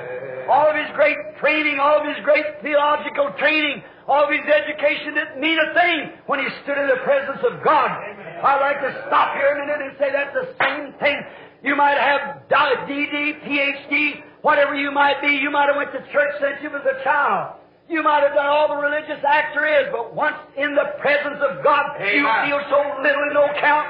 All 0.50 0.70
of 0.70 0.76
his 0.76 0.90
great 0.96 1.18
training, 1.40 1.80
all 1.80 2.00
of 2.02 2.06
his 2.08 2.24
great 2.24 2.46
theological 2.62 3.34
training, 3.40 3.84
all 4.08 4.26
of 4.26 4.32
his 4.32 4.46
education 4.46 5.16
didn't 5.16 5.42
mean 5.42 5.58
a 5.58 5.74
thing 5.74 6.12
when 6.28 6.40
he 6.40 6.48
stood 6.64 6.78
in 6.78 6.88
the 6.88 7.02
presence 7.04 7.42
of 7.42 7.64
God. 7.64 7.90
I'd 7.90 8.62
like 8.62 8.80
to 8.82 8.94
stop 9.08 9.34
here 9.36 9.58
a 9.58 9.66
minute 9.66 9.82
and 9.82 9.98
say 9.98 10.12
that's 10.14 10.34
the 10.34 10.54
same 10.62 10.94
thing. 11.00 11.18
You 11.64 11.76
might 11.76 11.98
have 11.98 12.46
DD, 12.48 13.42
PhD, 13.42 14.22
whatever 14.42 14.76
you 14.76 14.92
might 14.92 15.20
be. 15.22 15.30
You 15.30 15.50
might 15.50 15.68
have 15.68 15.76
went 15.76 15.92
to 15.94 16.06
church 16.14 16.36
since 16.40 16.62
you 16.62 16.70
was 16.70 16.86
a 16.86 17.04
child. 17.04 17.56
You 17.90 18.04
might 18.04 18.22
have 18.22 18.34
done 18.34 18.46
all 18.46 18.68
the 18.68 18.76
religious 18.76 19.24
acts 19.28 19.56
there 19.56 19.82
is, 19.82 19.92
but 19.92 20.14
once 20.14 20.38
in 20.58 20.76
the 20.76 20.94
presence 21.02 21.42
of 21.42 21.64
God, 21.64 21.98
you 22.00 22.28
feel 22.46 22.62
so 22.70 23.02
little 23.02 23.24
and 23.24 23.34
no 23.34 23.48
count. 23.60 23.88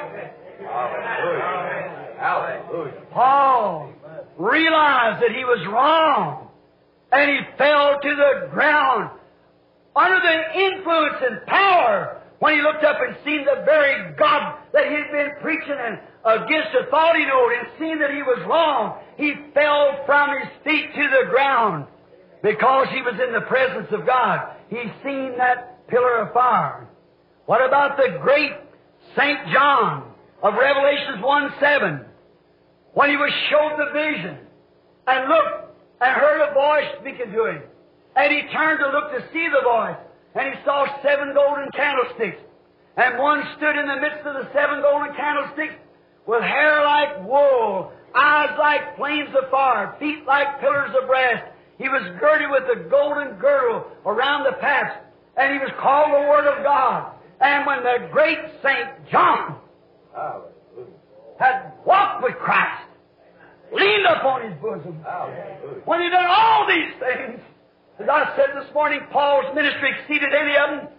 Hallelujah. 0.64 2.16
Hallelujah. 2.20 2.94
Paul 3.12 3.94
realized 4.38 5.22
that 5.22 5.32
he 5.32 5.44
was 5.44 5.66
wrong, 5.68 6.45
and 7.16 7.32
he 7.32 7.40
fell 7.58 7.98
to 8.02 8.16
the 8.16 8.50
ground 8.52 9.10
under 9.96 10.20
the 10.20 10.60
influence 10.60 11.16
and 11.22 11.46
power 11.46 12.22
when 12.40 12.56
he 12.56 12.62
looked 12.62 12.84
up 12.84 12.98
and 13.00 13.16
seen 13.24 13.46
the 13.46 13.64
very 13.64 14.14
God 14.16 14.58
that 14.74 14.84
he'd 14.86 15.12
been 15.12 15.32
preaching 15.42 15.78
and 15.80 16.00
against 16.26 16.70
the 16.74 16.90
thought 16.92 17.16
he 17.16 17.24
and 17.24 17.68
seen 17.80 18.00
that 18.00 18.12
he 18.12 18.22
was 18.22 18.44
wrong. 18.50 19.00
He 19.18 19.34
fell 19.54 20.04
from 20.06 20.30
his 20.40 20.50
feet 20.64 20.94
to 20.94 21.04
the 21.04 21.30
ground 21.30 21.86
because 22.44 22.88
he 22.92 23.02
was 23.02 23.14
in 23.26 23.34
the 23.34 23.42
presence 23.48 23.88
of 23.92 24.06
God. 24.06 24.56
He 24.70 24.82
seen 25.04 25.38
that 25.38 25.88
pillar 25.88 26.28
of 26.28 26.34
fire. 26.34 26.88
What 27.46 27.66
about 27.66 27.96
the 27.96 28.18
great 28.22 28.52
Saint 29.16 29.40
John 29.54 30.12
of 30.44 30.54
Revelations 30.56 31.24
1 31.24 31.54
7? 31.60 32.06
When 32.94 33.10
he 33.10 33.16
was 33.16 33.32
showed 33.50 33.78
the 33.78 33.94
vision 33.94 34.38
and 35.08 35.30
looked 35.30 35.65
and 36.02 36.12
heard 36.12 36.50
a 36.50 36.54
voice 36.54 36.88
speaking 37.02 37.32
to 37.32 37.46
him. 37.46 37.62
And 38.16 38.34
he 38.34 38.42
turned 38.54 38.80
to 38.80 38.90
look 38.90 39.12
to 39.12 39.22
see 39.34 39.48
the 39.48 39.64
voice. 39.64 39.98
And 40.36 40.54
he 40.54 40.64
saw 40.64 40.86
seven 41.02 41.34
golden 41.34 41.70
candlesticks. 41.72 42.42
And 42.98 43.18
one 43.18 43.44
stood 43.58 43.76
in 43.76 43.88
the 43.88 44.02
midst 44.02 44.26
of 44.26 44.36
the 44.36 44.50
seven 44.54 44.82
golden 44.82 45.16
candlesticks 45.16 45.76
with 46.26 46.42
hair 46.42 46.84
like 46.84 47.28
wool, 47.28 47.92
eyes 48.16 48.56
like 48.58 48.96
flames 48.98 49.30
of 49.36 49.50
fire, 49.50 49.96
feet 50.00 50.26
like 50.26 50.60
pillars 50.60 50.92
of 51.02 51.08
brass. 51.08 51.44
He 51.78 51.90
was 51.90 52.04
girded 52.20 52.50
with 52.50 52.64
a 52.64 52.90
golden 52.90 53.38
girdle 53.38 53.86
around 54.06 54.46
the 54.46 54.54
paps, 54.54 54.98
and 55.38 55.54
he 55.54 55.60
was 55.60 55.72
called 55.80 56.12
the 56.12 56.28
Word 56.28 56.48
of 56.48 56.64
God. 56.64 57.12
And 57.42 57.66
when 57.66 57.84
the 57.84 58.08
great 58.12 58.40
Saint 58.64 59.10
John 59.12 59.58
had 61.38 61.74
walked 61.86 62.24
with 62.24 62.36
Christ, 62.36 62.85
leaned 63.74 64.06
upon 64.06 64.50
his 64.50 64.54
bosom. 64.62 65.04
When 65.86 66.02
he 66.02 66.10
done 66.10 66.26
all 66.26 66.68
these 66.68 66.94
things, 67.00 67.40
as 68.00 68.10
I 68.10 68.36
said 68.36 68.56
this 68.62 68.74
morning, 68.74 69.00
Paul's 69.12 69.54
ministry 69.56 69.96
exceeded 70.00 70.34
any 70.34 70.56
of 70.58 70.70
them. 70.70 70.90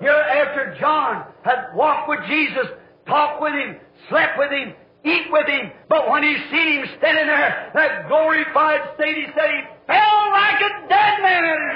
Here 0.00 0.10
after 0.10 0.76
John 0.80 1.24
had 1.44 1.74
walked 1.74 2.08
with 2.08 2.20
Jesus, 2.26 2.66
talked 3.06 3.40
with 3.42 3.54
him, 3.54 3.76
slept 4.08 4.38
with 4.38 4.50
him, 4.50 4.74
eat 5.04 5.26
with 5.30 5.46
him, 5.46 5.70
but 5.88 6.08
when 6.10 6.22
he 6.22 6.36
seen 6.50 6.80
him 6.80 6.86
standing 6.98 7.26
there, 7.26 7.70
that 7.74 8.08
glorified 8.08 8.80
state, 8.94 9.16
he 9.16 9.26
said 9.34 9.50
he 9.50 9.62
fell 9.86 10.30
like 10.32 10.60
a 10.60 10.88
dead 10.88 11.22
man. 11.22 11.44
Amen. 11.44 11.74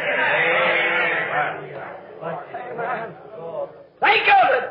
Think 4.00 4.28
of 4.28 4.50
it. 4.56 4.64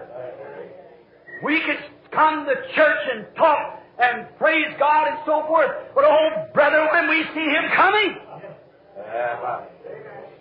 We 1.44 1.62
could 1.62 1.80
come 2.12 2.46
to 2.46 2.56
church 2.74 3.10
and 3.14 3.26
talk 3.36 3.80
and 4.00 4.28
praise 4.38 4.74
God 4.80 5.08
and 5.08 5.18
so 5.26 5.44
forth, 5.48 5.72
but 5.96 6.04
oh 6.06 6.48
brother, 6.54 6.88
when 6.92 7.10
we 7.10 7.24
see 7.34 7.46
him 7.46 7.66
coming, 7.76 8.18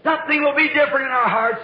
nothing 0.04 0.42
will 0.42 0.56
be 0.56 0.68
different 0.68 1.06
in 1.06 1.12
our 1.12 1.28
hearts. 1.28 1.62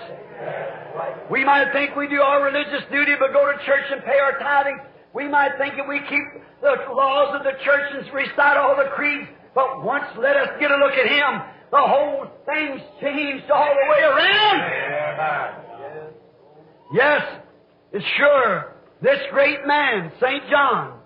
We 1.31 1.45
might 1.45 1.73
think 1.73 1.97
we 1.97 2.09
do 2.09 2.21
our 2.21 2.43
religious 2.45 2.85
duty, 2.91 3.13
but 3.19 3.33
go 3.33 3.51
to 3.51 3.59
church 3.65 3.85
and 3.91 4.03
pay 4.05 4.19
our 4.19 4.39
tithing. 4.39 4.79
We 5.15 5.29
might 5.29 5.57
think 5.59 5.77
that 5.77 5.87
we 5.89 6.01
keep 6.01 6.43
the 6.61 6.77
laws 6.93 7.37
of 7.37 7.45
the 7.45 7.53
church 7.65 7.93
and 7.93 8.13
recite 8.15 8.57
all 8.57 8.77
the 8.77 8.91
creeds, 8.95 9.29
but 9.55 9.83
once 9.83 10.07
let 10.19 10.37
us 10.37 10.49
get 10.61 10.71
a 10.71 10.77
look 10.77 10.93
at 10.93 11.07
Him, 11.07 11.43
the 11.71 11.81
whole 11.81 12.27
thing's 12.47 12.81
changed 13.01 13.51
all 13.51 13.69
the 13.69 13.91
way 13.91 14.01
around. 14.03 14.59
Yes, 16.95 17.23
it's 17.93 18.05
sure. 18.19 18.75
This 19.01 19.19
great 19.31 19.67
man, 19.67 20.13
St. 20.21 20.49
John, 20.51 21.01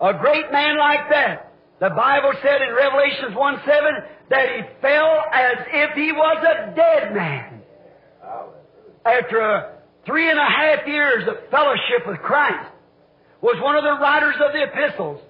a 0.00 0.14
great 0.14 0.50
man 0.52 0.78
like 0.78 1.10
that, 1.10 1.52
the 1.80 1.90
Bible 1.90 2.32
said 2.42 2.62
in 2.62 2.74
Revelations 2.74 3.34
1 3.34 3.60
7 3.66 3.94
that 4.30 4.48
he 4.54 4.62
fell 4.80 5.24
as 5.32 5.56
if 5.72 5.90
he 5.94 6.12
was 6.12 6.44
a 6.44 6.74
dead 6.74 7.14
man. 7.14 7.62
After 9.04 9.40
a 9.40 9.78
three 10.04 10.28
and 10.30 10.38
a 10.38 10.44
half 10.44 10.86
years 10.86 11.26
of 11.28 11.50
fellowship 11.50 12.06
with 12.06 12.18
Christ, 12.18 12.70
was 13.40 13.56
one 13.62 13.76
of 13.76 13.84
the 13.84 14.02
writers 14.02 14.34
of 14.44 14.52
the 14.52 14.64
epistles, 14.64 15.20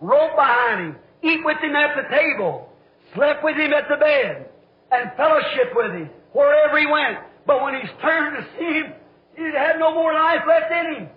wrote 0.00 0.36
behind 0.36 0.80
him, 0.80 0.96
eat 1.22 1.40
with 1.44 1.58
him 1.58 1.74
at 1.74 1.96
the 1.96 2.14
table, 2.14 2.68
slept 3.14 3.42
with 3.42 3.56
him 3.56 3.72
at 3.72 3.88
the 3.88 3.96
bed, 3.96 4.50
and 4.92 5.10
fellowship 5.16 5.72
with 5.74 5.92
him 5.92 6.10
wherever 6.32 6.78
he 6.78 6.86
went. 6.86 7.18
But 7.46 7.62
when 7.62 7.74
he's 7.74 7.90
turned 8.02 8.36
to 8.36 8.44
see 8.58 8.72
him, 8.80 8.92
he 9.36 9.44
had 9.56 9.78
no 9.78 9.94
more 9.94 10.12
life 10.12 10.42
left 10.46 10.72
in 10.72 10.94
him. 10.94 11.08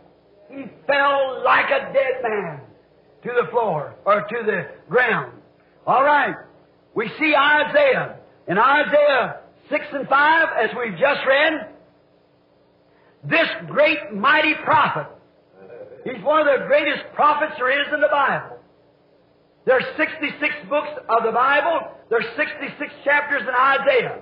He 0.49 0.71
fell 0.87 1.43
like 1.43 1.69
a 1.69 1.93
dead 1.93 2.23
man 2.23 2.61
to 3.23 3.29
the 3.41 3.49
floor 3.51 3.95
or 4.05 4.21
to 4.21 4.43
the 4.45 4.67
ground. 4.89 5.33
All 5.85 6.03
right. 6.03 6.35
We 6.95 7.09
see 7.19 7.35
Isaiah. 7.35 8.17
In 8.47 8.57
Isaiah 8.57 9.41
6 9.69 9.85
and 9.93 10.07
5, 10.07 10.47
as 10.63 10.69
we've 10.77 10.97
just 10.97 11.21
read, 11.27 11.53
this 13.23 13.47
great 13.67 14.13
mighty 14.13 14.53
prophet, 14.63 15.07
he's 16.03 16.23
one 16.23 16.47
of 16.47 16.59
the 16.59 16.65
greatest 16.65 17.03
prophets 17.13 17.53
there 17.57 17.69
is 17.69 17.93
in 17.93 18.01
the 18.01 18.09
Bible. 18.11 18.57
There's 19.65 19.85
66 19.97 20.39
books 20.69 20.89
of 21.09 21.23
the 21.23 21.31
Bible. 21.31 21.91
There's 22.09 22.25
66 22.35 22.91
chapters 23.03 23.43
in 23.43 23.53
Isaiah. 23.53 24.19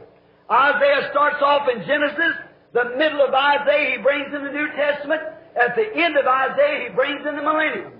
Isaiah 0.51 1.07
starts 1.11 1.37
off 1.41 1.67
in 1.73 1.85
Genesis. 1.87 2.35
The 2.73 2.95
middle 2.97 3.21
of 3.21 3.33
Isaiah 3.33 3.97
he 3.97 4.03
brings 4.03 4.27
in 4.33 4.43
the 4.43 4.51
New 4.51 4.67
Testament. 4.75 5.21
At 5.55 5.75
the 5.75 5.87
end 5.95 6.17
of 6.17 6.25
Isaiah 6.27 6.89
he 6.89 6.95
brings 6.95 7.25
in 7.25 7.35
the 7.35 7.41
millennium. 7.41 7.93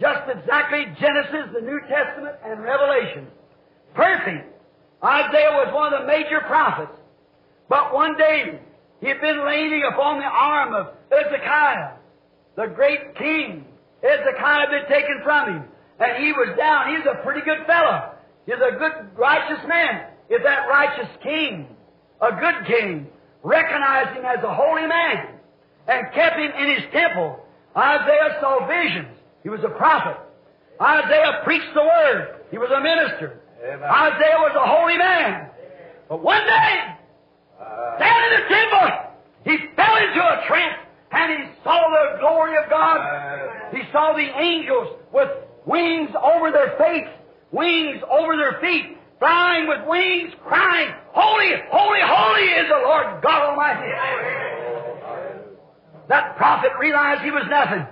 Just 0.00 0.30
exactly 0.30 0.84
Genesis, 1.00 1.50
the 1.52 1.60
New 1.60 1.80
Testament, 1.88 2.36
and 2.44 2.62
Revelation. 2.62 3.26
Perfect. 3.94 4.46
Isaiah 5.02 5.52
was 5.52 5.74
one 5.74 5.92
of 5.92 6.02
the 6.02 6.06
major 6.06 6.40
prophets. 6.46 6.96
But 7.68 7.92
one 7.92 8.16
day, 8.16 8.60
he 9.00 9.08
had 9.08 9.20
been 9.20 9.46
leaning 9.46 9.82
upon 9.92 10.18
the 10.18 10.26
arm 10.26 10.74
of 10.74 10.94
Hezekiah, 11.10 11.94
the 12.56 12.66
great 12.66 13.16
king. 13.16 13.64
Hezekiah 14.02 14.66
had 14.66 14.70
been 14.70 14.88
taken 14.88 15.20
from 15.24 15.54
him. 15.54 15.64
And 15.98 16.24
he 16.24 16.32
was 16.32 16.56
down. 16.56 16.94
He's 16.94 17.06
a 17.06 17.22
pretty 17.22 17.40
good 17.40 17.66
fellow. 17.66 18.14
He's 18.46 18.54
a 18.54 18.78
good, 18.78 19.16
righteous 19.16 19.66
man. 19.66 20.06
If 20.30 20.42
that 20.44 20.68
righteous 20.68 21.08
king, 21.22 21.66
a 22.20 22.30
good 22.32 22.66
king, 22.66 23.08
recognized 23.42 24.16
him 24.16 24.24
as 24.24 24.42
a 24.44 24.54
holy 24.54 24.86
man 24.86 25.34
and 25.88 26.12
kept 26.12 26.36
him 26.38 26.52
in 26.52 26.74
his 26.76 26.84
temple, 26.92 27.40
Isaiah 27.76 28.38
saw 28.40 28.66
visions. 28.66 29.17
He 29.42 29.48
was 29.48 29.60
a 29.64 29.68
prophet. 29.70 30.16
Isaiah 30.80 31.40
preached 31.44 31.72
the 31.74 31.82
word. 31.82 32.40
He 32.50 32.58
was 32.58 32.70
a 32.70 32.80
minister. 32.80 33.40
Amen. 33.62 33.82
Isaiah 33.82 34.38
was 34.38 34.54
a 34.54 34.66
holy 34.66 34.96
man. 34.96 35.50
But 36.08 36.22
one 36.22 36.44
day, 36.44 36.94
uh, 37.60 37.98
down 37.98 38.20
in 38.24 38.40
the 38.40 38.48
temple, 38.48 38.88
he 39.44 39.56
fell 39.74 39.96
into 39.96 40.20
a 40.20 40.44
trance 40.46 40.80
and 41.10 41.32
he 41.32 41.50
saw 41.64 41.82
the 41.88 42.18
glory 42.20 42.56
of 42.62 42.70
God. 42.70 43.74
He 43.74 43.82
saw 43.92 44.12
the 44.12 44.28
angels 44.38 44.98
with 45.12 45.28
wings 45.66 46.10
over 46.22 46.52
their 46.52 46.76
face, 46.78 47.08
wings 47.50 48.02
over 48.10 48.36
their 48.36 48.60
feet, 48.60 48.98
flying 49.18 49.66
with 49.68 49.86
wings, 49.88 50.32
crying, 50.46 50.94
Holy, 51.12 51.50
holy, 51.70 51.98
holy 52.00 52.42
is 52.42 52.68
the 52.68 52.78
Lord 52.86 53.22
God 53.22 53.50
Almighty. 53.50 53.90
That 56.08 56.36
prophet 56.36 56.70
realized 56.78 57.22
he 57.22 57.30
was 57.30 57.42
nothing. 57.50 57.86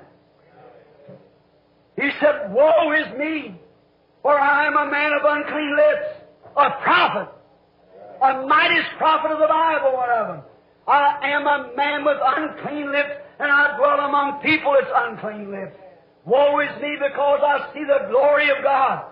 He 1.97 2.11
said, 2.21 2.53
Woe 2.53 2.93
is 2.93 3.19
me, 3.19 3.59
for 4.23 4.39
I 4.39 4.67
am 4.67 4.77
a 4.77 4.91
man 4.91 5.13
of 5.13 5.23
unclean 5.25 5.77
lips, 5.77 6.23
a 6.57 6.71
prophet, 6.83 7.29
a 8.23 8.47
mightiest 8.47 8.91
prophet 8.99 9.33
of 9.33 9.39
the 9.39 9.49
Bible, 9.49 9.93
one 9.95 10.11
of 10.11 10.29
them. 10.29 10.43
I 10.87 11.19
am 11.25 11.47
a 11.47 11.75
man 11.77 12.05
with 12.05 12.19
unclean 12.23 12.93
lips, 12.93 13.17
and 13.41 13.51
I 13.51 13.77
dwell 13.77 14.01
among 14.01 14.41
people 14.43 14.77
that's 14.79 14.93
unclean 14.95 15.51
lips. 15.51 15.77
Woe 16.25 16.61
is 16.61 16.83
me 16.83 16.97
because 17.01 17.41
I 17.43 17.73
see 17.73 17.85
the 17.85 18.09
glory 18.11 18.51
of 18.51 18.63
God. 18.63 19.07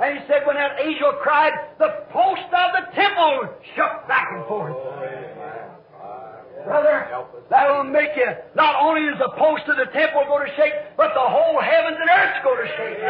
And 0.00 0.18
he 0.18 0.24
said, 0.28 0.46
when 0.46 0.56
that 0.56 0.78
angel 0.80 1.12
cried, 1.20 1.52
the 1.78 2.04
post 2.12 2.46
of 2.54 2.70
the 2.78 2.94
temple 2.94 3.50
shook 3.74 4.06
back 4.06 4.28
and 4.32 4.46
forth. 4.46 4.76
Brother, 6.68 7.08
that'll 7.48 7.84
make 7.84 8.12
you, 8.14 8.28
not 8.54 8.76
only 8.76 9.08
is 9.08 9.16
the 9.18 9.32
post 9.38 9.64
of 9.68 9.76
the 9.80 9.88
temple 9.96 10.20
going 10.28 10.46
to 10.46 10.54
shake, 10.54 10.74
but 10.98 11.14
the 11.14 11.24
whole 11.24 11.56
heavens 11.64 11.96
and 11.96 12.10
earth 12.12 12.44
go 12.44 12.52
to 12.60 12.68
shake. 12.76 13.00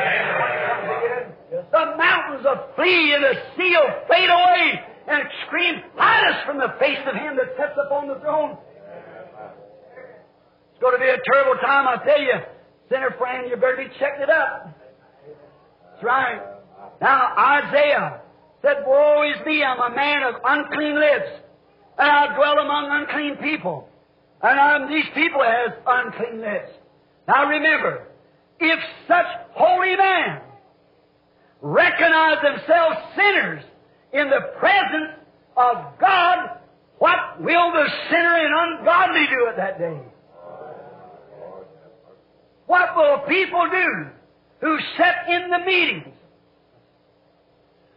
The 1.75 1.85
mountains 1.99 2.47
will 2.47 2.71
flee 2.77 3.15
and 3.15 3.25
the 3.25 3.35
sea 3.57 3.75
will 3.75 4.07
fade 4.07 4.31
away 4.31 4.79
and 5.09 5.25
scream, 5.47 5.83
hide 5.97 6.31
us 6.31 6.47
from 6.47 6.59
the 6.59 6.73
face 6.79 7.03
of 7.09 7.17
him 7.17 7.35
that 7.35 7.57
sits 7.59 7.75
upon 7.87 8.07
the 8.07 8.21
throne. 8.21 8.57
It's 10.71 10.81
going 10.81 10.95
to 10.95 11.03
be 11.03 11.11
a 11.11 11.19
terrible 11.33 11.61
time, 11.61 11.89
I 11.89 11.97
tell 12.05 12.23
you. 12.23 12.39
Sinner 12.89 13.11
friend, 13.19 13.51
you 13.51 13.57
better 13.57 13.77
be 13.77 13.91
checking 13.99 14.23
it 14.23 14.31
up. 14.31 14.71
That's 15.91 16.05
right. 16.05 16.41
Now, 17.01 17.35
Isaiah 17.37 18.21
said, 18.63 18.85
Woe 18.87 19.25
is 19.35 19.45
me, 19.45 19.65
I'm 19.65 19.93
a 19.93 19.95
man 19.97 20.23
of 20.23 20.35
unclean 20.45 20.95
lips, 20.95 21.43
and 21.99 22.11
I 22.11 22.35
dwell 22.37 22.59
among 22.59 22.89
unclean 22.91 23.37
people. 23.37 23.89
And 24.43 24.59
I'm, 24.59 24.89
these 24.89 25.07
people 25.15 25.43
has 25.43 25.73
unclean 25.87 26.41
lips. 26.41 26.71
Now 27.27 27.49
remember, 27.49 28.07
if 28.61 28.79
such 29.09 29.27
holy 29.55 29.97
men 29.97 30.41
recognize 31.61 32.39
themselves 32.43 32.97
sinners 33.17 33.65
in 34.13 34.31
the 34.31 34.53
presence 34.59 35.19
of 35.57 35.99
God, 36.01 36.61
what 36.99 37.41
will 37.41 37.73
the 37.73 37.87
sinner 38.11 38.37
and 38.47 38.79
ungodly 38.79 39.27
do 39.27 39.49
at 39.49 39.57
that 39.57 39.79
day? 39.79 40.01
What 42.67 42.97
will 42.97 43.19
people 43.27 43.67
do 43.71 44.07
who 44.61 44.79
sit 44.97 45.35
in 45.35 45.51
the 45.51 45.59
meetings? 45.65 46.15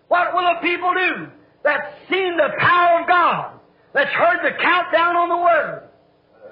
What 0.07 0.33
will 0.33 0.41
the 0.41 0.67
people 0.67 0.93
do 0.93 1.27
that's 1.63 1.93
seen 2.09 2.37
the 2.37 2.49
power 2.57 3.01
of 3.01 3.07
God, 3.07 3.50
that's 3.93 4.12
heard 4.12 4.39
the 4.43 4.56
countdown 4.62 5.15
on 5.15 5.30
the 5.30 5.38
Word, 5.38 5.89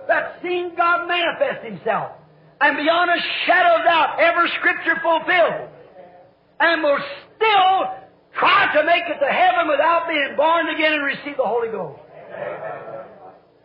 that's 0.08 0.42
seen 0.42 0.76
God 0.76 1.08
manifest 1.08 1.66
Himself, 1.66 2.12
and 2.62 2.78
beyond 2.78 3.10
a 3.12 3.20
shadow 3.46 3.80
of 3.80 3.86
doubt, 3.86 4.20
every 4.20 4.50
Scripture 4.60 5.00
fulfilled, 5.02 5.70
and 6.60 6.84
will 6.84 7.00
still 7.36 7.76
try 8.38 8.72
to 8.76 8.84
make 8.86 9.04
it 9.08 9.20
to 9.20 9.32
heaven 9.32 9.68
without 9.68 10.08
being 10.08 10.36
born 10.36 10.68
again 10.70 10.94
and 10.94 11.04
receive 11.04 11.38
the 11.38 11.48
Holy 11.48 11.70
Ghost? 11.70 12.02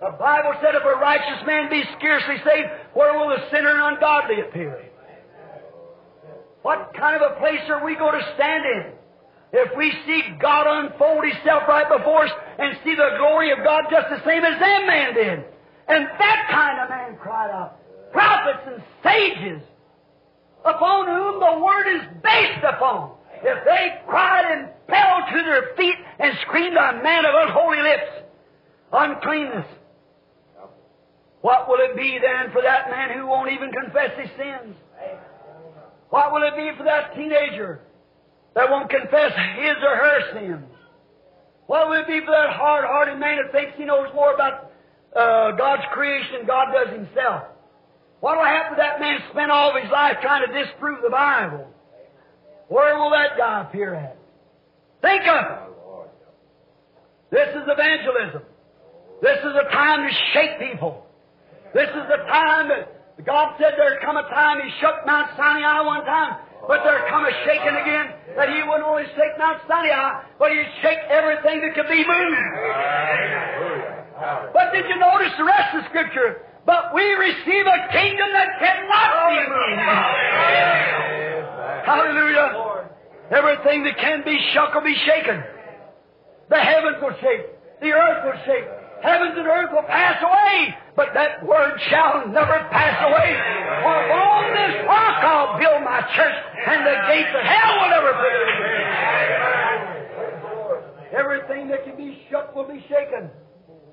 The 0.01 0.11
Bible 0.19 0.53
said, 0.61 0.75
if 0.75 0.85
a 0.85 1.01
righteous 1.01 1.47
man 1.47 1.71
be 1.71 1.83
scarcely 1.97 2.37
saved, 2.45 2.69
where 2.93 3.19
will 3.19 3.29
the 3.29 3.43
sinner 3.51 3.71
and 3.71 3.97
ungodly 3.97 4.41
appear? 4.41 4.85
What 6.63 6.93
kind 6.97 7.17
of 7.17 7.33
a 7.33 7.41
place 7.41 7.61
are 7.69 7.85
we 7.85 7.95
going 7.97 8.19
to 8.19 8.27
stand 8.35 8.65
in? 8.65 8.93
If 9.53 9.77
we 9.77 9.93
see 10.05 10.23
God 10.41 10.67
unfold 10.67 11.25
Himself 11.25 11.63
right 11.69 11.89
before 11.89 12.27
us 12.27 12.33
and 12.59 12.77
see 12.85 12.95
the 12.95 13.17
glory 13.19 13.51
of 13.53 13.59
God 13.64 13.85
just 13.90 14.09
the 14.11 14.23
same 14.25 14.45
as 14.45 14.59
that 14.61 14.87
man 14.87 15.14
did. 15.14 15.45
And 15.88 16.07
that 16.07 16.49
kind 16.51 16.81
of 16.81 16.88
man 16.88 17.17
cried 17.21 17.51
out, 17.51 17.79
prophets 18.12 18.64
and 18.67 18.83
sages, 19.03 19.62
upon 20.64 21.07
whom 21.07 21.40
the 21.40 21.64
Word 21.64 21.87
is 21.97 22.03
based 22.23 22.64
upon. 22.64 23.12
if 23.43 23.64
they 23.64 24.01
cried 24.09 24.45
and 24.51 24.69
fell 24.88 25.21
to 25.31 25.45
their 25.45 25.75
feet 25.77 25.97
and 26.19 26.35
screamed, 26.47 26.77
a 26.77 27.03
man 27.03 27.27
of 27.27 27.35
unholy 27.35 27.83
lips, 27.83 28.11
uncleanness, 28.93 29.67
what 31.43 31.69
will 31.69 31.79
it 31.81 31.95
be 31.95 32.19
then 32.19 32.53
for 32.53 32.62
that 32.62 32.88
man 32.88 33.19
who 33.19 33.27
won't 33.27 33.53
even 33.53 33.71
confess 33.71 34.19
his 34.19 34.31
sins? 34.38 34.75
What 36.09 36.33
will 36.33 36.43
it 36.43 36.57
be 36.57 36.71
for 36.79 36.85
that 36.85 37.14
teenager 37.14 37.81
that 38.55 38.71
won't 38.71 38.88
confess 38.88 39.33
his 39.59 39.75
or 39.83 39.97
her 39.97 40.33
sins? 40.33 40.74
What 41.66 41.88
will 41.88 42.00
it 42.00 42.07
be 42.07 42.20
for 42.20 42.33
that 42.33 42.50
hard-hearted 42.57 43.18
man 43.18 43.38
that 43.42 43.53
thinks 43.53 43.72
he 43.77 43.85
knows 43.85 44.09
more 44.14 44.35
about 44.35 44.70
uh, 45.16 45.53
God's 45.57 45.83
creation 45.92 46.38
than 46.38 46.46
God 46.46 46.66
does 46.72 46.92
himself? 46.92 47.44
What 48.20 48.37
will 48.37 48.44
happen 48.44 48.77
to 48.77 48.81
that 48.81 49.00
man 49.00 49.20
spend 49.31 49.50
all 49.50 49.77
of 49.77 49.83
his 49.83 49.90
life 49.90 50.16
trying 50.20 50.46
to 50.46 50.64
disprove 50.64 51.00
the 51.03 51.11
Bible? 51.11 51.68
Where 52.68 52.96
will 52.98 53.11
that 53.11 53.37
guy 53.37 53.62
appear 53.62 53.94
at? 53.94 54.16
Think 55.03 55.22
of 55.29 55.44
it. 55.44 55.64
This 57.31 57.48
is 57.48 57.62
evangelism. 57.66 58.42
This 59.20 59.38
is 59.38 59.53
a 59.57 59.70
time 59.72 60.09
to 60.09 60.14
shake 60.33 60.70
people. 60.70 61.07
This 61.74 61.88
is 61.88 62.05
the 62.09 62.22
time 62.29 62.68
that 62.68 63.24
God 63.27 63.57
said 63.59 63.74
there'd 63.77 64.00
come 64.00 64.16
a 64.16 64.22
time 64.22 64.61
He 64.62 64.70
shook 64.81 65.05
Mount 65.07 65.31
Sinai 65.37 65.83
one 65.83 66.05
time, 66.05 66.38
but 66.66 66.83
there'd 66.85 67.09
come 67.11 67.24
a 67.24 67.33
shaking 67.44 67.77
again 67.77 68.14
that 68.37 68.48
He 68.48 68.62
wouldn't 68.64 68.87
only 68.87 69.05
shake 69.14 69.37
Mount 69.38 69.61
Sinai, 69.68 70.22
but 70.38 70.50
He'd 70.53 70.68
shake 70.83 70.98
everything 71.09 71.61
that 71.61 71.74
could 71.74 71.88
be 71.88 72.05
moved. 72.05 72.40
But 74.53 74.72
did 74.72 74.88
you 74.88 74.96
notice 74.96 75.33
the 75.37 75.44
rest 75.44 75.74
of 75.74 75.83
the 75.85 75.88
Scripture? 75.90 76.42
But 76.66 76.94
we 76.94 77.05
receive 77.05 77.66
a 77.66 77.79
kingdom 77.92 78.29
that 78.33 78.48
cannot 78.59 79.11
be 79.29 79.40
moved. 79.53 79.83
Hallelujah. 81.85 82.48
Everything 83.31 83.85
that 83.85 83.98
can 83.98 84.24
be 84.24 84.38
shook 84.53 84.72
will 84.74 84.85
be 84.85 84.96
shaken. 85.05 85.42
The 86.48 86.61
heavens 86.61 86.96
will 87.03 87.16
shake. 87.20 87.46
The 87.81 87.92
earth 87.92 88.24
will 88.24 88.40
shake. 88.46 88.68
Heavens 89.05 89.37
and 89.37 89.47
earth 89.47 89.69
will 89.71 89.85
pass 89.85 90.17
away, 90.25 90.75
but 90.97 91.12
that 91.12 91.45
word 91.45 91.77
shall 91.90 92.27
never 92.27 92.57
pass 92.73 92.97
away. 93.05 93.37
For 93.85 93.97
on 94.17 94.49
this 94.57 94.81
rock 94.88 95.21
I'll 95.21 95.61
build 95.61 95.85
my 95.85 96.01
church, 96.17 96.33
and 96.67 96.87
the 96.88 96.97
gates 97.12 97.29
of 97.37 97.45
hell 97.45 97.85
will 97.85 97.93
never 97.93 98.17
prevail. 98.17 98.64
Everything 101.21 101.69
that 101.69 101.85
can 101.85 101.97
be 101.99 102.25
shook 102.31 102.57
will 102.57 102.67
be 102.67 102.81
shaken. 102.88 103.29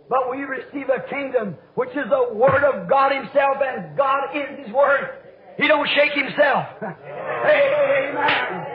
But 0.08 0.32
we 0.32 0.44
receive 0.44 0.88
a 0.88 1.04
kingdom 1.10 1.58
which 1.76 1.90
is 1.90 2.08
the 2.10 2.34
Word 2.34 2.64
of 2.64 2.88
God 2.90 3.12
Himself, 3.12 3.58
and 3.62 3.98
God 3.98 4.34
is 4.34 4.64
His 4.64 4.74
Word. 4.74 5.10
He 5.58 5.68
don't 5.68 5.90
shake 5.94 6.14
Himself. 6.14 6.68
Amen. 6.82 8.66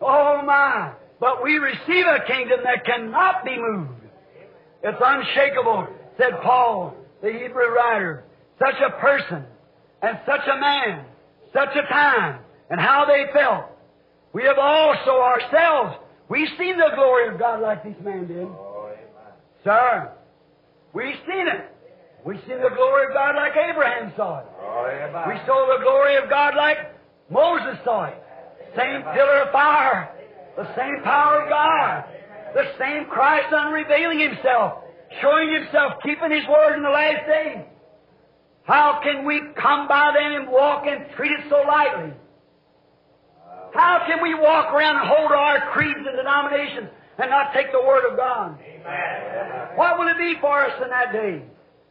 Oh 0.00 0.40
my. 0.46 0.92
But 1.18 1.42
we 1.42 1.58
receive 1.58 2.06
a 2.06 2.20
kingdom 2.28 2.60
that 2.62 2.84
cannot 2.84 3.44
be 3.44 3.56
moved. 3.58 4.05
It's 4.82 4.98
unshakable, 5.00 5.88
said 6.18 6.40
Paul, 6.42 6.94
the 7.22 7.32
Hebrew 7.32 7.68
writer. 7.74 8.24
Such 8.58 8.76
a 8.86 8.90
person, 9.00 9.44
and 10.02 10.18
such 10.26 10.46
a 10.46 10.58
man, 10.58 11.04
such 11.52 11.76
a 11.76 11.86
time, 11.92 12.40
and 12.70 12.80
how 12.80 13.04
they 13.04 13.24
felt. 13.32 13.66
We 14.32 14.44
have 14.44 14.58
also 14.58 15.10
ourselves, 15.20 15.96
we've 16.28 16.48
seen 16.58 16.76
the 16.78 16.90
glory 16.94 17.28
of 17.28 17.38
God 17.38 17.60
like 17.60 17.84
this 17.84 17.96
man 18.02 18.26
did. 18.26 18.48
Sir, 19.64 20.12
we've 20.92 21.16
seen 21.26 21.48
it. 21.48 21.72
We've 22.24 22.40
seen 22.48 22.60
the 22.60 22.74
glory 22.74 23.06
of 23.06 23.12
God 23.12 23.36
like 23.36 23.52
Abraham 23.52 24.12
saw 24.16 24.40
it. 24.40 24.46
We 25.28 25.38
saw 25.46 25.76
the 25.78 25.82
glory 25.82 26.16
of 26.16 26.28
God 26.28 26.54
like 26.56 26.78
Moses 27.30 27.78
saw 27.84 28.04
it. 28.06 28.14
Same 28.76 29.02
pillar 29.14 29.42
of 29.42 29.52
fire, 29.52 30.10
the 30.56 30.66
same 30.76 31.02
power 31.02 31.42
of 31.42 31.48
God, 31.48 32.04
the 32.56 32.72
same 32.80 33.04
Christ 33.12 33.52
unrevealing 33.52 34.18
Himself, 34.18 34.80
showing 35.20 35.52
Himself, 35.52 36.00
keeping 36.02 36.32
His 36.32 36.48
word 36.48 36.76
in 36.76 36.82
the 36.82 36.88
last 36.88 37.28
days. 37.28 37.64
How 38.64 38.98
can 39.04 39.26
we 39.26 39.40
come 39.60 39.86
by 39.86 40.16
then 40.16 40.40
and 40.40 40.48
walk 40.48 40.86
and 40.88 41.04
treat 41.14 41.32
it 41.32 41.44
so 41.50 41.62
lightly? 41.68 42.16
How 43.74 44.04
can 44.08 44.22
we 44.22 44.32
walk 44.32 44.72
around 44.72 44.96
and 44.96 45.06
hold 45.06 45.32
our 45.32 45.70
creeds 45.72 46.00
and 46.00 46.16
denominations 46.16 46.88
and 47.18 47.28
not 47.28 47.52
take 47.52 47.70
the 47.72 47.84
Word 47.84 48.10
of 48.10 48.16
God? 48.16 48.58
What 49.76 49.98
will 49.98 50.08
it 50.08 50.16
be 50.16 50.40
for 50.40 50.64
us 50.64 50.80
in 50.82 50.88
that 50.88 51.12
day? 51.12 51.44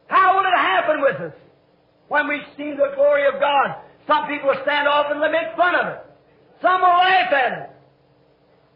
How 0.08 0.34
will 0.34 0.44
it 0.44 0.58
happen 0.58 1.00
with 1.00 1.30
us? 1.30 1.38
When 2.08 2.26
we've 2.26 2.46
seen 2.56 2.76
the 2.76 2.90
glory 2.96 3.26
of 3.28 3.38
God, 3.38 3.76
some 4.08 4.26
people 4.26 4.48
will 4.48 4.62
stand 4.64 4.88
off 4.88 5.06
and 5.10 5.20
make 5.20 5.56
fun 5.56 5.76
of 5.76 5.86
it. 5.94 6.00
Some 6.60 6.80
will 6.80 6.88
laugh 6.88 7.32
at 7.32 7.52
it. 7.52 7.75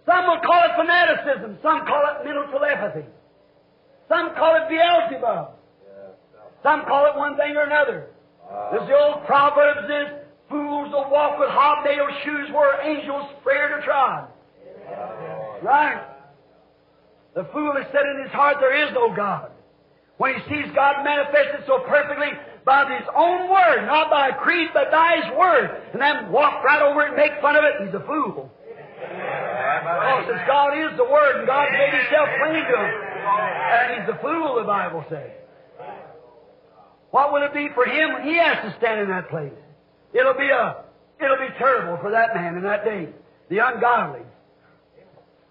Some 0.06 0.26
will 0.26 0.40
call 0.40 0.62
it 0.64 0.72
fanaticism. 0.76 1.58
Some 1.62 1.86
call 1.86 2.02
it 2.08 2.24
mental 2.24 2.46
telepathy. 2.50 3.06
Some 4.08 4.34
call 4.34 4.56
it 4.56 4.68
Beelzebub. 4.68 5.50
Some 6.62 6.84
call 6.84 7.06
it 7.06 7.16
one 7.16 7.36
thing 7.36 7.56
or 7.56 7.64
another. 7.64 8.08
As 8.72 8.86
the 8.88 8.96
old 8.96 9.24
Proverbs 9.26 9.88
is, 9.88 10.20
fools 10.48 10.90
will 10.90 11.08
walk 11.10 11.38
with 11.38 11.48
hobnailed 11.48 12.24
shoes 12.24 12.50
where 12.52 12.82
angels 12.82 13.30
fear 13.44 13.76
to 13.78 13.84
trod. 13.84 14.28
Right? 15.62 16.02
The 17.34 17.44
fool 17.52 17.72
has 17.76 17.86
said 17.92 18.02
in 18.02 18.22
his 18.24 18.32
heart 18.32 18.56
there 18.60 18.74
is 18.86 18.92
no 18.92 19.14
God. 19.14 19.50
When 20.16 20.34
he 20.34 20.40
sees 20.50 20.74
God 20.74 21.04
manifested 21.04 21.64
so 21.66 21.78
perfectly 21.86 22.28
by 22.64 22.84
his 22.98 23.08
own 23.16 23.48
word, 23.48 23.86
not 23.86 24.10
by 24.10 24.28
a 24.28 24.34
creed, 24.34 24.68
but 24.74 24.90
by 24.90 25.22
his 25.22 25.38
word, 25.38 25.82
and 25.92 26.02
then 26.02 26.30
walk 26.30 26.62
right 26.64 26.82
over 26.82 27.02
it 27.02 27.08
and 27.08 27.16
make 27.16 27.40
fun 27.40 27.56
of 27.56 27.64
it, 27.64 27.86
he's 27.86 27.94
a 27.94 28.04
fool. 28.04 28.50
Oh, 29.82 30.24
since 30.28 30.42
God 30.46 30.76
is 30.76 30.96
the 30.96 31.04
Word 31.04 31.40
and 31.40 31.46
God 31.46 31.68
made 31.72 31.92
Himself 31.94 32.28
plain 32.42 32.64
to 32.64 32.76
him. 32.76 32.94
And 33.24 33.86
He's 33.96 34.06
the 34.06 34.18
fool, 34.20 34.56
the 34.56 34.64
Bible 34.64 35.04
says. 35.08 35.30
What 37.10 37.32
will 37.32 37.42
it 37.42 37.52
be 37.52 37.68
for 37.74 37.84
him 37.84 38.12
when 38.12 38.22
he 38.24 38.36
has 38.36 38.62
to 38.62 38.74
stand 38.78 39.00
in 39.00 39.08
that 39.08 39.28
place? 39.30 39.52
It'll 40.12 40.34
be 40.34 40.48
a, 40.48 40.84
it'll 41.22 41.38
be 41.38 41.52
terrible 41.58 41.98
for 42.00 42.10
that 42.12 42.34
man 42.34 42.56
in 42.56 42.62
that 42.62 42.84
day. 42.84 43.08
The 43.48 43.58
ungodly. 43.58 44.22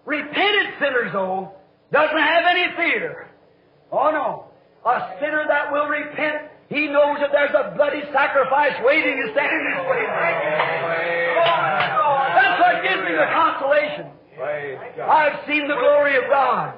Repented 0.05 0.73
sinners, 0.79 1.11
though, 1.11 1.51
doesn't 1.91 2.17
have 2.17 2.43
any 2.47 2.75
fear. 2.75 3.29
Oh 3.91 4.11
no. 4.11 4.45
A 4.85 5.15
sinner 5.19 5.45
that 5.47 5.71
will 5.71 5.87
repent, 5.87 6.47
he 6.69 6.87
knows 6.87 7.17
that 7.19 7.31
there's 7.33 7.51
a 7.51 7.75
bloody 7.75 8.01
sacrifice 8.13 8.79
waiting 8.85 9.17
to 9.17 9.31
stand 9.33 9.51
in 9.51 9.67
his 9.67 9.83
place. 9.83 10.07
That's 12.39 12.61
gives 12.83 13.01
me 13.03 13.11
the 13.15 13.27
consolation. 13.33 14.07
I've 15.03 15.45
seen 15.47 15.67
the 15.67 15.75
glory 15.75 16.15
of 16.17 16.23
God. 16.29 16.75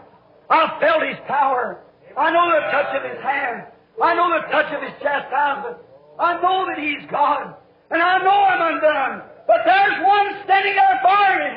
I've 0.49 0.79
felt 0.81 1.03
His 1.03 1.17
power. 1.27 1.79
I 2.17 2.31
know 2.31 2.51
the 2.51 2.71
touch 2.71 2.95
of 2.95 3.03
His 3.09 3.21
hand. 3.23 3.67
I 4.01 4.15
know 4.15 4.29
the 4.41 4.47
touch 4.51 4.73
of 4.73 4.81
His 4.81 4.91
chastisement. 5.01 5.77
I 6.19 6.41
know 6.41 6.65
that 6.67 6.79
He's 6.79 7.09
God. 7.09 7.55
And 7.89 8.01
I 8.01 8.17
know 8.19 8.29
I'm 8.29 8.75
undone. 8.75 9.30
But 9.51 9.67
there's 9.67 9.99
one 10.07 10.27
standing 10.47 10.79
there 10.79 10.97
for 11.03 11.27
me. 11.43 11.51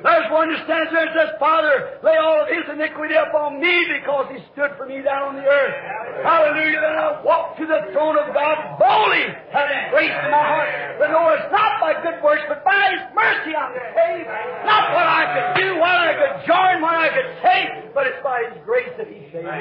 There's 0.00 0.32
one 0.32 0.48
who 0.48 0.56
stands 0.64 0.88
there 0.88 1.04
and 1.04 1.12
says, 1.12 1.36
Father, 1.36 2.00
lay 2.00 2.16
all 2.16 2.40
of 2.40 2.48
his 2.48 2.64
iniquity 2.72 3.12
upon 3.12 3.60
me 3.60 3.68
because 3.92 4.32
he 4.32 4.40
stood 4.56 4.72
for 4.80 4.88
me 4.88 5.04
down 5.04 5.28
on 5.28 5.34
the 5.36 5.44
earth. 5.44 5.76
Hallelujah. 6.24 6.80
Then 6.80 6.96
I 6.96 7.20
walk 7.20 7.60
to 7.60 7.68
the 7.68 7.92
throne 7.92 8.16
of 8.16 8.32
God 8.32 8.80
boldly, 8.80 9.28
having 9.52 9.92
grace 9.92 10.16
in 10.16 10.32
my 10.32 10.40
heart. 10.40 10.96
But 10.96 11.12
know 11.12 11.28
it's 11.36 11.52
not 11.52 11.76
by 11.76 11.92
good 12.00 12.24
works, 12.24 12.48
but 12.48 12.64
by 12.64 12.80
his 12.96 13.04
mercy 13.12 13.52
I'm 13.52 13.76
saved. 13.92 14.32
Not 14.64 14.96
what 14.96 15.04
I 15.04 15.28
could 15.28 15.60
do, 15.60 15.76
what 15.76 15.92
I 15.92 16.16
could 16.16 16.48
join, 16.48 16.80
what 16.80 16.96
I 16.96 17.12
could 17.12 17.30
say, 17.44 17.84
but 17.92 18.08
it's 18.08 18.24
by 18.24 18.48
his 18.48 18.56
grace 18.64 18.96
that 18.96 19.12
he 19.12 19.28
saved 19.28 19.44
me. 19.44 19.60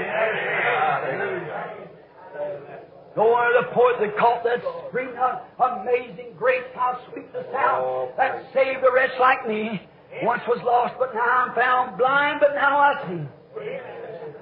No 2.39 2.88
one 3.23 3.55
of 3.55 3.65
the 3.65 3.71
poets 3.73 3.99
that 3.99 4.17
caught 4.17 4.43
that 4.43 4.63
scream 4.87 5.09
Amazing 5.59 6.33
grace, 6.37 6.63
how 6.73 6.99
sweet 7.11 7.31
the 7.33 7.45
sound 7.51 8.11
that 8.17 8.45
saved 8.53 8.83
a 8.83 8.91
wretch 8.93 9.11
like 9.19 9.47
me. 9.47 9.81
Once 10.23 10.41
was 10.47 10.59
lost, 10.65 10.95
but 10.97 11.13
now 11.13 11.45
I'm 11.45 11.55
found 11.55 11.97
blind, 11.97 12.39
but 12.39 12.55
now 12.55 12.79
I 12.79 12.93
see. 13.07 13.21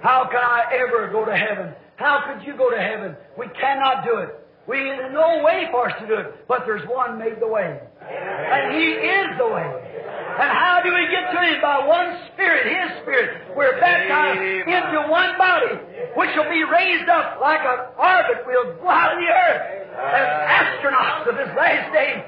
How 0.02 0.26
can 0.26 0.40
I 0.40 0.64
ever 0.74 1.10
go 1.12 1.26
to 1.26 1.36
heaven? 1.36 1.74
How 1.98 2.22
could 2.26 2.46
you 2.46 2.56
go 2.56 2.70
to 2.70 2.78
heaven? 2.78 3.16
We 3.38 3.48
cannot 3.60 4.06
do 4.06 4.18
it. 4.20 4.47
We 4.68 4.84
there's 4.84 5.14
no 5.14 5.44
way 5.44 5.68
for 5.72 5.90
us 5.90 5.96
to 6.02 6.08
do 6.08 6.16
it, 6.16 6.48
but 6.48 6.64
there's 6.66 6.84
one 6.90 7.18
made 7.18 7.40
the 7.40 7.48
way. 7.48 7.80
And 8.04 8.76
He 8.76 9.00
is 9.00 9.28
the 9.40 9.48
way. 9.48 9.64
And 9.64 10.52
how 10.52 10.82
do 10.84 10.92
we 10.92 11.08
get 11.08 11.32
to 11.32 11.40
Him? 11.40 11.62
By 11.62 11.88
one 11.88 12.20
Spirit, 12.34 12.68
His 12.68 13.02
Spirit. 13.02 13.56
We're 13.56 13.80
baptized 13.80 14.68
into 14.68 15.08
one 15.10 15.38
body, 15.38 15.80
which 16.20 16.30
will 16.36 16.52
be 16.52 16.64
raised 16.68 17.08
up 17.08 17.40
like 17.40 17.64
an 17.64 17.96
orbit. 17.96 18.44
We'll 18.46 18.76
go 18.76 18.90
out 18.90 19.16
of 19.16 19.20
the 19.24 19.32
earth 19.32 19.88
as 19.98 20.28
astronauts 20.52 21.30
of 21.30 21.36
this 21.40 21.52
last 21.56 21.94
day. 21.96 22.28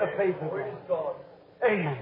The 0.00 0.08
faith 0.20 0.36
of 0.42 0.52
God. 0.86 1.16
Amen. 1.64 1.98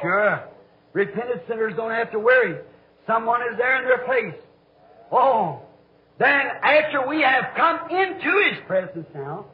Sure. 0.00 0.44
Repentant 0.92 1.42
sinners 1.48 1.74
don't 1.76 1.90
have 1.90 2.10
to 2.12 2.18
worry. 2.18 2.62
Someone 3.06 3.42
is 3.42 3.58
there 3.58 3.82
in 3.82 3.84
their 3.84 4.06
place. 4.06 4.40
Oh. 5.10 5.62
Then 6.18 6.42
after 6.62 7.06
we 7.06 7.22
have 7.22 7.54
come 7.56 7.90
into 7.90 8.50
His 8.50 8.58
presence 8.66 9.06
now, 9.14 9.46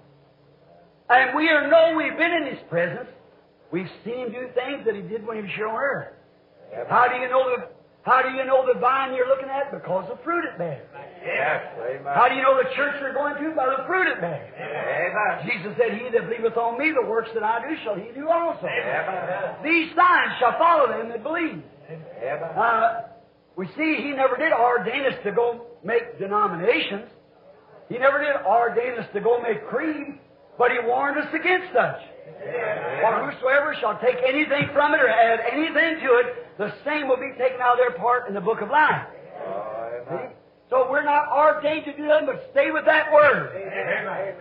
And 1.10 1.36
we 1.36 1.48
are 1.48 1.68
know 1.68 1.94
we've 1.96 2.16
been 2.16 2.32
in 2.32 2.46
His 2.54 2.62
presence. 2.70 3.08
We've 3.70 3.90
seen 4.04 4.26
Him 4.26 4.32
do 4.32 4.48
things 4.54 4.84
that 4.86 4.94
He 4.94 5.02
did 5.02 5.26
when 5.26 5.36
He 5.36 5.42
was 5.42 5.52
here 5.54 5.68
on 5.68 5.76
earth. 5.76 6.12
How 6.88 7.06
do 7.08 7.16
you 7.20 7.28
know 7.28 7.44
the 7.56 7.68
How 8.02 8.22
do 8.22 8.30
you 8.30 8.44
know 8.44 8.66
the 8.66 8.78
vine 8.80 9.14
you're 9.14 9.28
looking 9.28 9.48
at? 9.48 9.70
Because 9.70 10.08
the 10.08 10.16
fruit 10.24 10.44
it 10.44 10.58
bears. 10.58 10.86
Yes. 11.24 11.64
Amen. 11.80 12.12
How 12.14 12.28
do 12.28 12.34
you 12.34 12.42
know 12.42 12.56
the 12.56 12.68
church 12.74 12.96
you're 13.00 13.14
going 13.14 13.36
to? 13.36 13.56
By 13.56 13.66
the 13.76 13.84
fruit 13.86 14.08
it 14.08 14.20
bears. 14.20 14.52
Amen. 14.56 15.48
Jesus 15.48 15.76
said, 15.78 15.96
He 15.96 16.08
that 16.10 16.28
believeth 16.28 16.56
on 16.56 16.78
me, 16.78 16.92
the 16.92 17.06
works 17.08 17.30
that 17.34 17.42
I 17.42 17.60
do 17.60 17.76
shall 17.84 17.94
he 17.94 18.12
do 18.12 18.28
also. 18.28 18.66
Amen. 18.66 19.56
These 19.64 19.94
signs 19.96 20.32
shall 20.40 20.56
follow 20.58 20.88
them 20.88 21.08
that 21.10 21.22
believe. 21.22 21.62
Amen. 21.88 22.42
Uh, 22.56 23.13
we 23.56 23.66
see 23.76 23.96
he 24.02 24.10
never 24.10 24.36
did 24.36 24.52
ordain 24.52 25.06
us 25.06 25.18
to 25.24 25.32
go 25.32 25.66
make 25.84 26.18
denominations. 26.18 27.08
He 27.88 27.98
never 27.98 28.18
did 28.18 28.34
ordain 28.46 28.98
us 28.98 29.06
to 29.14 29.20
go 29.20 29.40
make 29.40 29.66
creed, 29.68 30.18
but 30.58 30.70
he 30.72 30.78
warned 30.84 31.18
us 31.18 31.32
against 31.32 31.72
such. 31.72 32.00
For 33.00 33.30
whosoever 33.30 33.76
shall 33.80 33.98
take 34.00 34.16
anything 34.26 34.70
from 34.72 34.94
it 34.94 35.00
or 35.00 35.08
add 35.08 35.40
anything 35.52 36.00
to 36.02 36.10
it, 36.18 36.58
the 36.58 36.72
same 36.84 37.08
will 37.08 37.16
be 37.16 37.32
taken 37.38 37.60
out 37.60 37.72
of 37.72 37.78
their 37.78 37.92
part 37.98 38.28
in 38.28 38.34
the 38.34 38.40
book 38.40 38.60
of 38.60 38.70
life. 38.70 39.06
So 40.70 40.90
we're 40.90 41.04
not 41.04 41.28
ordained 41.28 41.84
to 41.84 41.92
do 41.96 42.06
nothing 42.06 42.26
but 42.26 42.48
stay 42.50 42.70
with 42.70 42.84
that 42.86 43.12
word. 43.12 43.52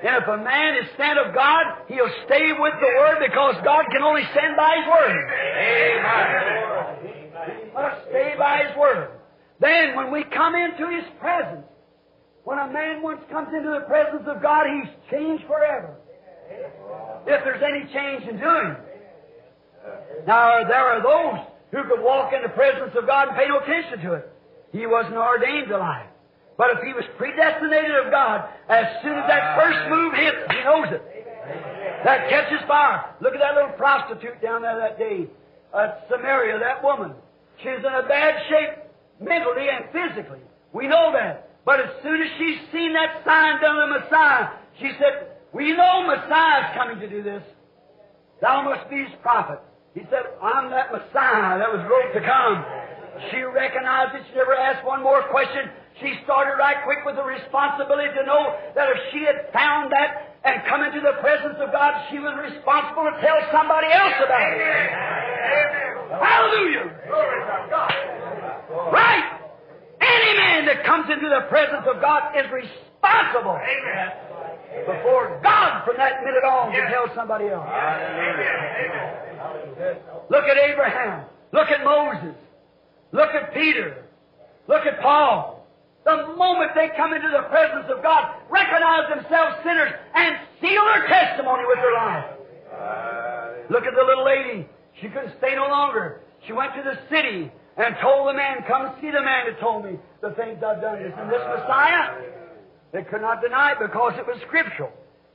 And 0.02 0.24
if 0.24 0.28
a 0.28 0.38
man 0.38 0.78
is 0.78 0.90
sent 0.98 1.20
of 1.20 1.36
God, 1.36 1.64
he'll 1.88 2.10
stay 2.26 2.54
with 2.58 2.74
the 2.80 2.92
word 2.98 3.20
because 3.20 3.56
God 3.64 3.86
can 3.92 4.02
only 4.02 4.24
send 4.34 4.56
by 4.56 4.78
his 4.80 4.88
word. 4.88 5.26
He 7.48 7.72
must 7.74 8.02
stay 8.10 8.36
by 8.38 8.64
his 8.68 8.78
word. 8.78 9.10
Then 9.60 9.96
when 9.96 10.12
we 10.12 10.24
come 10.24 10.56
into 10.56 10.90
his 10.90 11.06
presence, 11.20 11.66
when 12.44 12.60
a 12.60 12.68
man 12.68 13.02
once 13.02 13.22
comes 13.32 13.50
into 13.56 13.70
the 13.72 13.86
presence 13.88 14.24
of 14.28 14.42
God, 14.42 14.66
he's 14.68 14.92
changed 15.10 15.46
forever. 15.48 15.96
If 17.26 17.44
there's 17.44 17.64
any 17.64 17.92
change 17.94 18.28
in 18.28 18.38
doing. 18.38 18.76
Now, 20.28 20.64
there 20.68 20.84
are 20.84 21.02
those 21.02 21.48
who 21.72 21.90
could 21.90 22.04
walk 22.04 22.34
in 22.34 22.42
the 22.42 22.50
presence 22.50 22.92
of 22.96 23.08
God 23.08 23.30
and 23.30 23.38
pay 23.38 23.48
no 23.48 23.60
attention 23.60 24.00
to 24.06 24.14
it. 24.14 24.30
He 24.72 24.86
wasn't 24.86 25.16
ordained 25.16 25.70
to. 25.70 26.04
But 26.58 26.78
if 26.78 26.84
he 26.86 26.94
was 26.94 27.04
predestinated 27.18 27.96
of 28.06 28.12
God, 28.12 28.46
as 28.70 28.86
soon 29.02 29.18
as 29.18 29.28
that 29.28 29.58
first 29.58 29.90
move 29.90 30.14
hits, 30.14 30.38
he 30.52 30.64
knows 30.64 30.88
it. 30.92 31.02
That 32.04 32.30
catches 32.30 32.60
fire. 32.68 33.16
Look 33.22 33.34
at 33.34 33.40
that 33.40 33.56
little 33.56 33.72
prostitute 33.78 34.42
down 34.42 34.62
there 34.62 34.78
that 34.78 35.00
day 35.00 35.28
at 35.74 36.06
Samaria, 36.10 36.60
that 36.60 36.84
woman. 36.84 37.14
She 37.62 37.70
was 37.70 37.80
in 37.80 37.94
a 37.94 38.08
bad 38.08 38.42
shape 38.50 38.84
mentally 39.20 39.68
and 39.70 39.86
physically. 39.92 40.42
We 40.74 40.88
know 40.88 41.12
that. 41.14 41.50
But 41.66 41.80
as 41.80 41.90
soon 42.04 42.22
as 42.22 42.28
she's 42.38 42.60
seen 42.72 42.94
that 42.94 43.24
sign 43.24 43.62
done 43.62 43.78
the 43.90 44.00
Messiah, 44.00 44.48
she 44.80 44.92
said, 45.00 45.38
We 45.54 45.72
know 45.72 46.08
Messiah's 46.08 46.76
coming 46.76 47.00
to 47.00 47.08
do 47.08 47.24
this. 47.24 47.44
Thou 48.42 48.64
must 48.64 48.90
be 48.90 48.98
his 48.98 49.14
prophet. 49.22 49.60
He 49.94 50.02
said, 50.10 50.26
I'm 50.42 50.70
that 50.72 50.92
Messiah 50.92 51.60
that 51.60 51.72
was 51.72 51.86
wrote 51.88 52.12
to 52.18 52.22
come. 52.26 52.66
She 53.32 53.40
recognized 53.46 54.16
it. 54.16 54.24
She 54.28 54.36
never 54.36 54.56
asked 54.58 54.84
one 54.86 55.04
more 55.04 55.22
question. 55.30 55.70
She 56.02 56.18
started 56.26 56.58
right 56.58 56.84
quick 56.84 57.06
with 57.06 57.16
the 57.16 57.24
responsibility 57.24 58.10
to 58.18 58.26
know 58.26 58.58
that 58.76 58.90
if 58.90 58.98
she 59.14 59.22
had 59.22 59.54
found 59.54 59.94
that 59.94 60.36
and 60.44 60.66
come 60.68 60.84
into 60.84 61.00
the 61.00 61.22
presence 61.22 61.56
of 61.62 61.72
God, 61.72 61.94
she 62.10 62.18
was 62.18 62.34
responsible 62.42 63.06
to 63.06 63.16
tell 63.22 63.38
somebody 63.54 63.88
else 63.94 64.18
about 64.26 64.52
it. 64.58 65.83
Hallelujah! 66.22 66.94
Glory 67.08 67.40
to 67.42 67.68
God. 67.70 67.94
Right! 68.94 69.40
Any 70.02 70.38
man 70.38 70.66
that 70.66 70.84
comes 70.86 71.10
into 71.10 71.30
the 71.30 71.48
presence 71.50 71.86
of 71.88 72.02
God 72.02 72.36
is 72.38 72.46
responsible 72.52 73.58
Amen. 73.58 74.12
before 74.86 75.40
God 75.42 75.86
from 75.86 75.98
that 75.98 76.24
minute 76.24 76.44
on 76.44 76.72
to 76.72 76.82
tell 76.90 77.08
somebody 77.16 77.48
else. 77.48 77.68
Look 80.30 80.46
at 80.46 80.58
Abraham. 80.58 81.26
Look 81.52 81.70
at 81.70 81.84
Moses. 81.84 82.36
Look 83.12 83.30
at 83.30 83.54
Peter. 83.54 84.06
Look 84.68 84.86
at 84.86 85.00
Paul. 85.02 85.66
The 86.06 86.36
moment 86.36 86.72
they 86.76 86.90
come 86.98 87.14
into 87.14 87.30
the 87.30 87.44
presence 87.48 87.86
of 87.90 88.04
God, 88.04 88.36
recognize 88.50 89.08
themselves 89.10 89.56
sinners 89.64 89.92
and 90.16 90.36
seal 90.60 90.84
their 90.84 91.08
testimony 91.08 91.64
with 91.66 91.78
their 91.78 91.94
life. 91.94 92.26
Look 93.70 93.86
at 93.86 93.94
the 93.96 94.04
little 94.04 94.26
lady. 94.26 94.68
She 95.04 95.10
couldn't 95.10 95.36
stay 95.38 95.54
no 95.56 95.68
longer. 95.68 96.22
She 96.48 96.54
went 96.54 96.74
to 96.76 96.82
the 96.82 96.98
city 97.12 97.52
and 97.76 97.96
told 98.02 98.30
the 98.30 98.34
man, 98.34 98.64
Come 98.66 98.96
see 99.02 99.12
the 99.12 99.22
man 99.22 99.52
that 99.52 99.60
told 99.60 99.84
me 99.84 100.00
the 100.22 100.32
things 100.32 100.64
I've 100.64 100.80
done. 100.80 100.96
Isn't 101.04 101.28
this 101.28 101.44
Messiah? 101.44 102.24
They 102.94 103.04
could 103.04 103.20
not 103.20 103.42
deny 103.42 103.74
it 103.74 103.80
because 103.82 104.14
it 104.18 104.26
was 104.26 104.38
scriptural. 104.48 104.92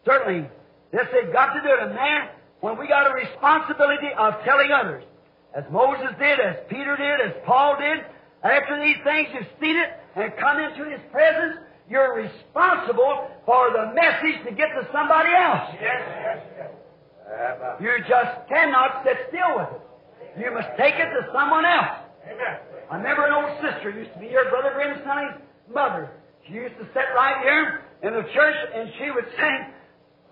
Certainly, 0.07 0.49
this 0.91 1.07
they've 1.13 1.33
got 1.33 1.53
to 1.53 1.61
do 1.61 1.69
it. 1.69 1.81
And 1.83 1.95
man, 1.95 2.29
when 2.61 2.79
we 2.79 2.89
got 2.89 3.11
a 3.11 3.15
responsibility 3.15 4.09
of 4.17 4.43
telling 4.43 4.73
others, 4.73 5.05
as 5.55 5.65
Moses 5.71 6.17
did, 6.19 6.41
as 6.41 6.57
Peter 6.71 6.97
did, 6.97 7.21
as 7.21 7.35
Paul 7.45 7.77
did, 7.77 8.07
after 8.43 8.81
these 8.81 8.97
things 9.05 9.29
you've 9.35 9.53
seen 9.61 9.77
it 9.77 9.91
and 10.17 10.33
come 10.39 10.61
into 10.61 10.89
His 10.89 11.01
presence, 11.13 11.59
you're 11.91 12.15
responsible 12.15 13.29
for 13.45 13.71
the 13.73 13.93
message 13.93 14.45
to 14.49 14.53
get 14.53 14.69
to 14.81 14.89
somebody 14.93 15.35
else. 15.35 15.77
You 17.81 17.93
just 18.09 18.49
cannot 18.49 19.05
sit 19.05 19.17
still 19.29 19.59
with 19.59 19.69
it. 19.75 19.83
You 20.41 20.53
must 20.55 20.69
take 20.79 20.95
it 20.95 21.11
to 21.13 21.29
someone 21.33 21.65
else. 21.65 22.09
I 22.91 22.97
remember 22.97 23.27
an 23.27 23.33
old 23.33 23.53
sister 23.61 23.91
used 23.91 24.13
to 24.15 24.19
be 24.19 24.29
your 24.29 24.49
Brother 24.51 24.73
Grimm 24.75 25.01
Sonny's 25.05 25.37
mother. 25.73 26.11
She 26.47 26.55
used 26.55 26.77
to 26.79 26.87
sit 26.95 27.05
right 27.15 27.43
here 27.43 27.85
in 28.03 28.15
the 28.15 28.23
church 28.33 28.57
and 28.75 28.91
she 28.99 29.11
would 29.11 29.27
sing, 29.37 29.59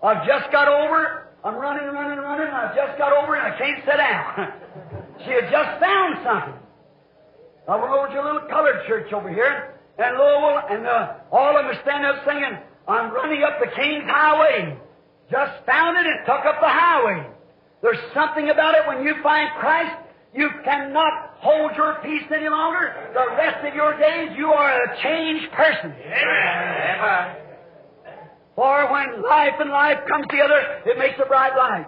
I've 0.01 0.25
just 0.25 0.51
got 0.51 0.67
over, 0.67 1.27
I'm 1.43 1.55
running, 1.55 1.87
running, 1.93 2.17
running, 2.19 2.47
I've 2.47 2.75
just 2.75 2.97
got 2.97 3.13
over 3.13 3.35
and 3.35 3.53
I 3.53 3.57
can't 3.57 3.79
sit 3.85 3.97
down. 3.97 4.53
she 5.25 5.31
had 5.31 5.51
just 5.51 5.79
found 5.79 6.17
something. 6.23 6.59
I 7.67 7.75
went 7.75 7.91
over 7.91 8.07
to 8.07 8.21
a 8.21 8.25
little 8.25 8.47
colored 8.49 8.87
church 8.87 9.13
over 9.13 9.29
here 9.29 9.75
in 9.99 10.11
Louisville 10.17 10.61
and 10.69 10.87
uh, 10.87 11.13
all 11.31 11.49
of 11.49 11.61
them 11.61 11.67
were 11.67 11.81
standing 11.83 12.09
up 12.09 12.25
singing, 12.25 12.57
I'm 12.87 13.11
running 13.11 13.43
up 13.43 13.59
the 13.59 13.69
King's 13.75 14.05
Highway. 14.07 14.77
Just 15.31 15.65
found 15.65 15.97
it 15.97 16.05
and 16.05 16.19
took 16.25 16.45
up 16.45 16.61
the 16.61 16.69
highway. 16.69 17.27
There's 17.81 17.99
something 18.13 18.49
about 18.49 18.75
it 18.75 18.87
when 18.87 19.03
you 19.05 19.15
find 19.21 19.49
Christ, 19.59 19.95
you 20.33 20.49
cannot 20.63 21.35
hold 21.39 21.71
your 21.75 21.97
peace 22.03 22.23
any 22.33 22.49
longer. 22.49 22.93
The 23.13 23.35
rest 23.35 23.65
of 23.65 23.73
your 23.73 23.97
days, 23.97 24.29
you 24.37 24.47
are 24.47 24.83
a 24.83 25.01
changed 25.01 25.51
person. 25.53 25.93
Amen. 25.93 27.35
For 28.55 28.91
when 28.91 29.21
life 29.21 29.53
and 29.59 29.69
life 29.69 29.99
comes 30.09 30.25
together, 30.29 30.81
it 30.85 30.97
makes 30.97 31.19
a 31.23 31.27
bright 31.27 31.55
light. 31.55 31.87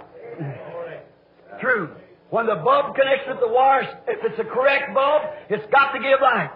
True. 1.59 1.95
When 2.29 2.45
the 2.45 2.55
bulb 2.55 2.95
connects 2.95 3.25
with 3.27 3.39
the 3.39 3.47
wires, 3.47 3.87
if 4.07 4.23
it's 4.23 4.39
a 4.39 4.43
correct 4.43 4.93
bulb, 4.93 5.23
it's 5.49 5.65
got 5.71 5.91
to 5.93 5.99
give 5.99 6.21
light. 6.21 6.51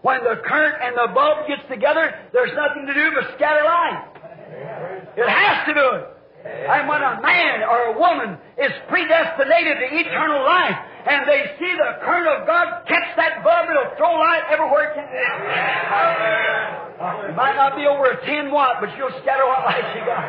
When 0.00 0.24
the 0.24 0.40
current 0.46 0.76
and 0.80 0.96
the 0.96 1.12
bulb 1.12 1.46
gets 1.46 1.62
together, 1.68 2.14
there's 2.32 2.52
nothing 2.56 2.86
to 2.86 2.94
do 2.94 3.10
but 3.14 3.34
scatter 3.36 3.64
light. 3.64 4.17
It 5.16 5.28
has 5.28 5.66
to 5.66 5.74
do 5.74 5.86
it. 5.98 6.06
And 6.48 6.88
when 6.88 7.02
a 7.02 7.20
man 7.20 7.62
or 7.66 7.92
a 7.92 7.98
woman 7.98 8.38
is 8.56 8.70
predestinated 8.88 9.78
to 9.78 9.86
eternal 9.90 10.44
life, 10.44 10.76
and 11.08 11.26
they 11.26 11.56
see 11.58 11.72
the 11.74 11.98
current 12.04 12.28
of 12.28 12.46
God 12.46 12.84
catch 12.86 13.16
that 13.16 13.42
bulb, 13.42 13.68
it'll 13.70 13.96
throw 13.96 14.14
light 14.14 14.42
everywhere 14.50 14.90
it 14.90 14.94
can. 14.94 15.08
It 17.30 17.36
might 17.36 17.56
not 17.56 17.76
be 17.76 17.86
over 17.86 18.06
a 18.10 18.24
10 18.24 18.50
watt, 18.50 18.76
but 18.80 18.90
you'll 18.96 19.10
scatter 19.22 19.46
what 19.46 19.64
light 19.64 19.84
you 19.94 20.04
got. 20.06 20.24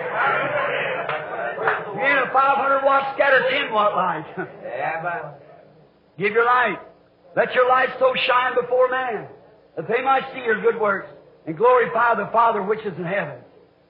You 1.93 2.01
need 2.01 2.17
a 2.17 2.31
500 2.31 2.85
watt 2.85 3.13
scatter 3.15 3.49
10 3.49 3.71
watt 3.71 3.95
light. 3.95 4.25
Give 6.17 6.31
your 6.33 6.45
light. 6.45 6.79
Let 7.35 7.53
your 7.53 7.67
light 7.69 7.89
so 7.99 8.13
shine 8.25 8.55
before 8.59 8.89
man 8.89 9.27
that 9.75 9.87
they 9.87 10.01
might 10.03 10.23
see 10.33 10.39
your 10.39 10.61
good 10.61 10.79
works 10.79 11.09
and 11.45 11.57
glorify 11.57 12.15
the 12.15 12.29
Father 12.31 12.63
which 12.63 12.79
is 12.85 12.97
in 12.97 13.05
heaven. 13.05 13.39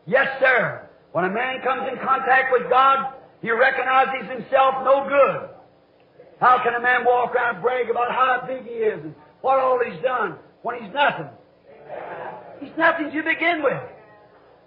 Yes, 0.09 0.27
sir. 0.39 0.89
When 1.11 1.25
a 1.25 1.29
man 1.29 1.61
comes 1.61 1.87
in 1.91 1.97
contact 2.03 2.51
with 2.51 2.67
God, 2.67 3.13
he 3.43 3.51
recognizes 3.51 4.25
himself 4.27 4.81
no 4.83 5.05
good. 5.07 5.49
How 6.41 6.63
can 6.63 6.73
a 6.73 6.81
man 6.81 7.05
walk 7.05 7.35
around 7.35 7.55
and 7.55 7.63
brag 7.63 7.89
about 7.91 8.09
how 8.09 8.43
big 8.47 8.65
he 8.65 8.81
is 8.81 9.03
and 9.03 9.13
what 9.41 9.59
all 9.59 9.79
he's 9.85 10.01
done 10.01 10.35
when 10.63 10.81
he's 10.81 10.91
nothing? 10.93 11.29
He's 12.59 12.75
nothing 12.75 13.11
to 13.11 13.21
begin 13.21 13.61
with. 13.61 13.83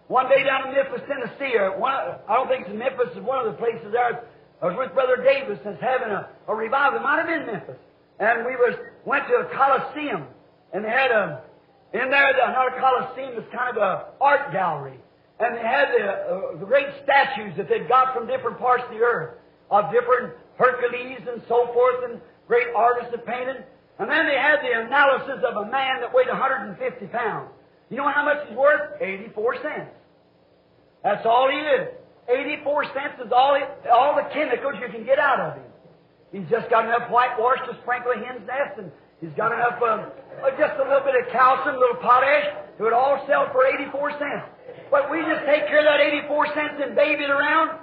One 0.07 0.29
day 0.29 0.45
down 0.45 0.69
in 0.69 0.75
Memphis, 0.75 1.03
Tennessee, 1.09 1.57
or 1.59 1.77
one, 1.77 1.95
I 2.29 2.35
don't 2.35 2.47
think 2.47 2.67
it's 2.69 2.79
Memphis, 2.79 3.11
it's 3.17 3.27
one 3.27 3.45
of 3.45 3.51
the 3.51 3.59
places 3.59 3.91
there. 3.91 4.23
I 4.63 4.67
was 4.67 4.77
with 4.79 4.95
Brother 4.95 5.25
Davis 5.25 5.59
that's 5.65 5.81
having 5.83 6.09
a, 6.09 6.29
a 6.47 6.55
revival. 6.55 7.01
It 7.01 7.03
might 7.03 7.19
have 7.19 7.27
been 7.27 7.47
Memphis. 7.47 7.83
And 8.21 8.47
we 8.47 8.55
was 8.55 8.79
went 9.05 9.27
to 9.27 9.43
a 9.43 9.45
Coliseum, 9.51 10.25
and 10.73 10.85
they 10.85 10.91
had 10.91 11.11
a 11.11 11.43
in 11.93 12.11
there, 12.11 12.33
the, 12.33 12.53
not 12.53 12.77
a 12.77 12.81
Coliseum, 12.81 13.43
it's 13.43 13.53
kind 13.53 13.77
of 13.77 13.83
a 13.83 14.07
art 14.21 14.53
gallery. 14.53 14.99
And 15.41 15.57
they 15.57 15.63
had 15.63 15.89
the, 15.91 16.05
uh, 16.05 16.65
great 16.65 16.89
statues 17.03 17.57
that 17.57 17.69
they'd 17.69 17.89
got 17.89 18.15
from 18.15 18.27
different 18.27 18.59
parts 18.59 18.85
of 18.85 18.91
the 18.91 19.03
earth 19.03 19.39
of 19.71 19.91
different 19.91 20.35
Hercules 20.57 21.21
and 21.29 21.43
so 21.49 21.67
forth 21.73 22.05
and 22.11 22.21
great 22.47 22.69
artists 22.77 23.11
that 23.11 23.27
painted. 23.27 23.65
And 23.99 24.11
then 24.11 24.27
they 24.27 24.37
had 24.37 24.61
the 24.61 24.87
analysis 24.87 25.43
of 25.47 25.57
a 25.57 25.71
man 25.71 26.01
that 26.01 26.13
weighed 26.13 26.29
150 26.29 27.07
pounds. 27.07 27.51
You 27.91 27.97
know 27.97 28.09
how 28.09 28.25
much 28.25 28.49
he's 28.49 28.57
worth? 28.57 29.01
84 29.01 29.63
cents. 29.63 29.91
That's 31.03 31.27
all 31.27 31.51
he 31.51 31.59
is. 31.59 31.89
84 32.29 32.85
cents 32.95 33.21
is 33.25 33.33
all, 33.33 33.59
all 33.93 34.15
the 34.17 34.29
chemicals 34.33 34.75
you 34.81 34.89
can 34.89 35.05
get 35.05 35.19
out 35.19 35.41
of 35.41 35.55
him. 35.57 35.69
He's 36.33 36.49
just 36.49 36.71
got 36.71 36.87
enough 36.87 37.11
whitewash 37.11 37.59
to 37.69 37.77
sprinkle 37.83 38.13
a 38.13 38.17
hen's 38.17 38.47
nest, 38.47 38.79
and 38.79 38.91
he's 39.21 39.35
got 39.37 39.53
enough, 39.53 39.77
uh, 39.83 40.09
just 40.57 40.81
a 40.81 40.85
little 40.89 41.05
bit 41.05 41.13
of 41.21 41.29
calcium, 41.31 41.77
a 41.77 41.79
little 41.79 42.01
potash. 42.01 42.49
It 42.79 42.83
would 42.83 42.95
all 42.95 43.23
sell 43.27 43.53
for 43.53 43.67
84 43.67 44.13
cents. 44.13 44.49
But 44.93 45.09
we 45.09 45.25
just 45.25 45.49
take 45.49 45.65
care 45.73 45.81
of 45.81 45.89
that 45.89 46.05
84 46.05 46.53
cents 46.53 46.77
and 46.85 46.95
baby 46.95 47.25
it 47.25 47.33
around. 47.33 47.81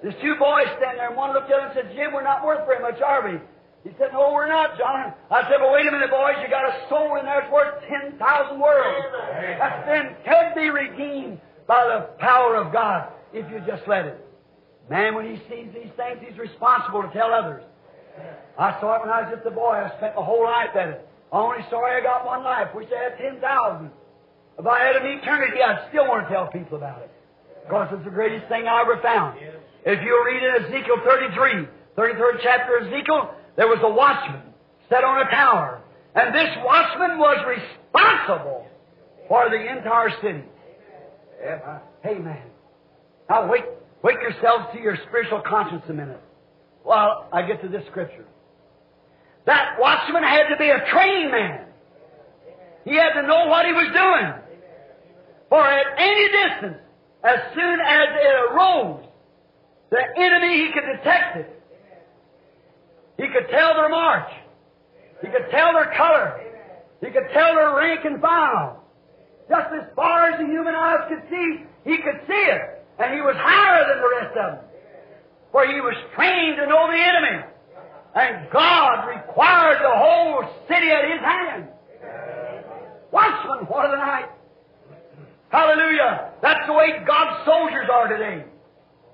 There's 0.00 0.14
two 0.22 0.38
boys 0.38 0.70
standing 0.78 1.02
there, 1.02 1.10
and 1.10 1.18
one 1.18 1.34
looked 1.34 1.50
at 1.50 1.58
him 1.58 1.66
and 1.66 1.74
said, 1.74 1.90
Jim, 1.90 2.14
we're 2.14 2.22
not 2.22 2.46
worth 2.46 2.62
very 2.70 2.78
much, 2.78 3.02
are 3.02 3.26
we? 3.26 3.42
He 3.82 3.90
said, 3.98 4.14
No, 4.14 4.30
we're 4.30 4.46
not, 4.46 4.78
John. 4.78 5.12
I 5.26 5.42
said, 5.50 5.58
Well, 5.58 5.74
wait 5.74 5.86
a 5.86 5.90
minute, 5.90 6.10
boys. 6.10 6.38
You 6.38 6.46
got 6.46 6.70
a 6.70 6.86
soul 6.88 7.18
in 7.18 7.26
there 7.26 7.42
that's 7.42 7.52
worth 7.52 7.82
10,000 8.14 8.14
worlds. 8.62 9.06
That's 9.58 9.82
been, 9.90 10.14
could 10.22 10.54
be 10.54 10.70
redeemed 10.70 11.40
by 11.66 11.82
the 11.82 12.14
power 12.22 12.54
of 12.54 12.72
God 12.72 13.10
if 13.34 13.50
you 13.50 13.58
just 13.66 13.82
let 13.88 14.06
it. 14.06 14.22
Man, 14.88 15.16
when 15.16 15.26
he 15.26 15.42
sees 15.50 15.66
these 15.74 15.90
things, 15.98 16.22
he's 16.22 16.38
responsible 16.38 17.02
to 17.02 17.10
tell 17.10 17.34
others. 17.34 17.64
I 18.56 18.78
saw 18.78 18.96
it 18.96 19.00
when 19.00 19.10
I 19.10 19.22
was 19.26 19.34
just 19.34 19.46
a 19.46 19.50
boy. 19.50 19.82
I 19.82 19.90
spent 19.98 20.14
my 20.14 20.22
whole 20.22 20.44
life 20.44 20.76
at 20.78 20.88
it. 20.88 21.08
Only 21.32 21.58
sorry 21.70 21.98
I 21.98 22.04
got 22.04 22.24
one 22.24 22.44
life. 22.44 22.68
Wish 22.74 22.86
I 22.94 23.10
had 23.10 23.18
10,000. 23.18 23.90
If 24.62 24.68
I 24.68 24.78
had 24.78 24.94
an 24.94 25.18
eternity, 25.18 25.58
I'd 25.58 25.88
still 25.88 26.06
want 26.06 26.28
to 26.28 26.32
tell 26.32 26.46
people 26.46 26.78
about 26.78 27.02
it. 27.02 27.10
Because 27.66 27.88
it's 27.90 28.04
the 28.04 28.14
greatest 28.14 28.46
thing 28.46 28.68
I 28.68 28.82
ever 28.82 29.02
found. 29.02 29.36
If 29.84 29.98
you'll 30.06 30.22
read 30.22 30.38
in 30.38 30.70
Ezekiel 30.70 31.02
33, 31.04 31.66
33rd 31.98 32.38
chapter 32.44 32.76
of 32.78 32.86
Ezekiel, 32.86 33.34
there 33.56 33.66
was 33.66 33.80
a 33.82 33.90
watchman 33.90 34.54
set 34.88 35.02
on 35.02 35.26
a 35.26 35.30
tower. 35.30 35.82
And 36.14 36.32
this 36.32 36.46
watchman 36.62 37.18
was 37.18 37.38
responsible 37.42 38.68
for 39.26 39.50
the 39.50 39.58
entire 39.58 40.10
city. 40.22 40.44
Amen. 42.06 42.42
Now 43.28 43.50
wake, 43.50 43.64
wake 44.04 44.18
yourselves 44.22 44.66
to 44.74 44.80
your 44.80 44.96
spiritual 45.08 45.42
conscience 45.44 45.82
a 45.88 45.92
minute 45.92 46.22
while 46.84 47.26
I 47.32 47.42
get 47.42 47.60
to 47.62 47.68
this 47.68 47.82
scripture. 47.90 48.26
That 49.46 49.74
watchman 49.80 50.22
had 50.22 50.50
to 50.50 50.56
be 50.56 50.70
a 50.70 50.88
trained 50.92 51.32
man. 51.32 51.66
He 52.84 52.94
had 52.94 53.20
to 53.20 53.26
know 53.26 53.46
what 53.46 53.66
he 53.66 53.72
was 53.72 53.90
doing. 53.92 54.41
For 55.52 55.60
at 55.60 55.84
any 55.98 56.28
distance, 56.32 56.78
as 57.22 57.38
soon 57.54 57.78
as 57.78 58.08
it 58.08 58.34
arose, 58.54 59.04
the 59.90 60.00
enemy, 60.16 60.64
he 60.64 60.72
could 60.72 60.86
detect 60.96 61.36
it. 61.36 61.62
He 63.18 63.28
could 63.28 63.50
tell 63.50 63.74
their 63.74 63.90
march. 63.90 64.30
He 65.20 65.26
could 65.26 65.50
tell 65.50 65.74
their 65.74 65.92
color. 65.94 66.40
He 67.02 67.08
could 67.08 67.28
tell 67.34 67.54
their 67.54 67.76
rank 67.76 68.00
and 68.06 68.18
file. 68.18 68.82
Just 69.50 69.68
as 69.74 69.94
far 69.94 70.30
as 70.30 70.40
the 70.40 70.46
human 70.46 70.74
eyes 70.74 71.00
could 71.10 71.22
see, 71.28 71.66
he 71.84 71.98
could 71.98 72.22
see 72.26 72.32
it. 72.48 72.86
And 72.98 73.12
he 73.12 73.20
was 73.20 73.36
higher 73.36 73.84
than 73.92 74.00
the 74.00 74.08
rest 74.08 74.36
of 74.38 74.56
them. 74.56 74.64
For 75.52 75.66
he 75.66 75.82
was 75.82 75.96
trained 76.14 76.56
to 76.56 76.66
know 76.66 76.86
the 76.88 76.96
enemy. 76.96 77.44
And 78.14 78.50
God 78.50 79.06
required 79.06 79.82
the 79.82 79.98
whole 79.98 80.48
city 80.66 80.88
at 80.88 81.10
his 81.10 81.20
hand. 81.20 81.68
Watchmen, 83.12 83.66
what 83.68 83.90
the 83.90 83.98
night? 83.98 84.30
Hallelujah. 85.52 86.32
That's 86.40 86.66
the 86.66 86.72
way 86.72 87.04
God's 87.06 87.44
soldiers 87.44 87.86
are 87.92 88.08
today. 88.08 88.44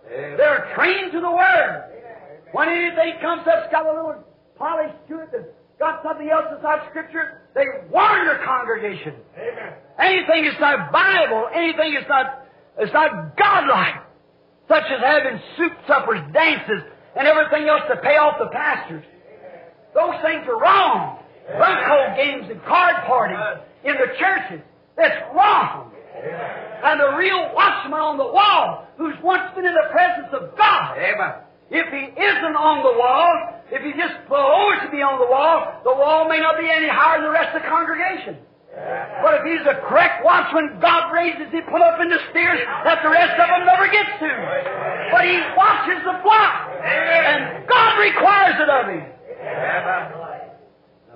They're 0.09 0.71
trained 0.75 1.11
to 1.13 1.21
the 1.21 1.31
Word. 1.31 1.85
When 2.53 2.69
anything 2.69 3.21
comes 3.21 3.43
up, 3.43 3.65
it's 3.67 3.73
got 3.73 3.85
a 3.85 3.91
little 3.91 4.25
polish 4.57 4.95
to 5.09 5.19
it, 5.19 5.29
that's 5.33 5.51
got 5.79 6.03
something 6.03 6.31
else 6.31 6.47
inside 6.57 6.87
Scripture, 6.91 7.43
they 7.55 7.65
warn 7.91 8.25
their 8.25 8.43
congregation. 8.47 9.15
Amen. 9.37 9.75
Anything 9.99 10.45
that's 10.47 10.61
not 10.61 10.93
Bible, 10.93 11.49
anything 11.53 11.95
that's 11.95 12.09
not, 12.09 12.47
it's 12.79 12.93
not 12.93 13.37
godlike, 13.37 14.07
such 14.69 14.85
as 14.91 15.01
having 15.03 15.41
soup 15.59 15.73
suppers, 15.87 16.21
dances, 16.33 16.87
and 17.17 17.27
everything 17.27 17.69
else 17.69 17.83
to 17.91 17.97
pay 17.97 18.17
off 18.17 18.39
the 18.39 18.49
pastors. 18.51 19.05
Those 19.95 20.15
things 20.23 20.47
are 20.49 20.59
wrong. 20.59 21.19
Bunco 21.49 22.17
games 22.17 22.47
and 22.51 22.63
card 22.65 22.97
parties 23.07 23.63
in 23.85 23.95
the 23.95 24.15
churches. 24.19 24.65
That's 24.97 25.17
wrong. 25.35 25.93
And 26.19 27.01
the 27.01 27.17
real 27.19 27.55
watchman 27.55 27.99
on 27.99 28.19
the 28.19 28.27
wall, 28.27 28.87
who's 28.97 29.15
once 29.23 29.55
been 29.55 29.67
in 29.67 29.75
the 29.75 29.89
presence 29.91 30.31
of 30.35 30.57
God, 30.57 30.99
Amen. 30.99 31.43
if 31.71 31.87
he 31.91 32.05
isn't 32.15 32.57
on 32.57 32.83
the 32.83 32.95
wall, 32.99 33.59
if 33.71 33.83
he 33.83 33.93
just 33.99 34.15
supposed 34.25 34.87
to 34.87 34.91
be 34.91 35.03
on 35.03 35.19
the 35.19 35.29
wall, 35.29 35.83
the 35.85 35.93
wall 35.93 36.29
may 36.29 36.39
not 36.39 36.59
be 36.59 36.67
any 36.71 36.89
higher 36.89 37.19
than 37.19 37.29
the 37.29 37.35
rest 37.35 37.55
of 37.55 37.63
the 37.63 37.69
congregation. 37.69 38.39
But 39.23 39.43
if 39.43 39.45
he's 39.45 39.67
a 39.67 39.83
correct 39.91 40.25
watchman, 40.25 40.79
God 40.81 41.11
raises 41.11 41.51
him, 41.51 41.67
put 41.67 41.83
up 41.83 41.99
in 42.01 42.09
the 42.09 42.23
stairs 42.31 42.63
that 42.85 43.03
the 43.03 43.11
rest 43.11 43.35
of 43.35 43.49
them 43.51 43.67
never 43.67 43.91
gets 43.91 44.13
to. 44.23 44.31
But 45.11 45.27
he 45.27 45.37
watches 45.59 45.99
the 46.07 46.17
flock, 46.23 46.55
and 46.87 47.67
God 47.67 47.99
requires 47.99 48.57
it 48.63 48.71
of 48.71 48.85
him. 48.87 49.05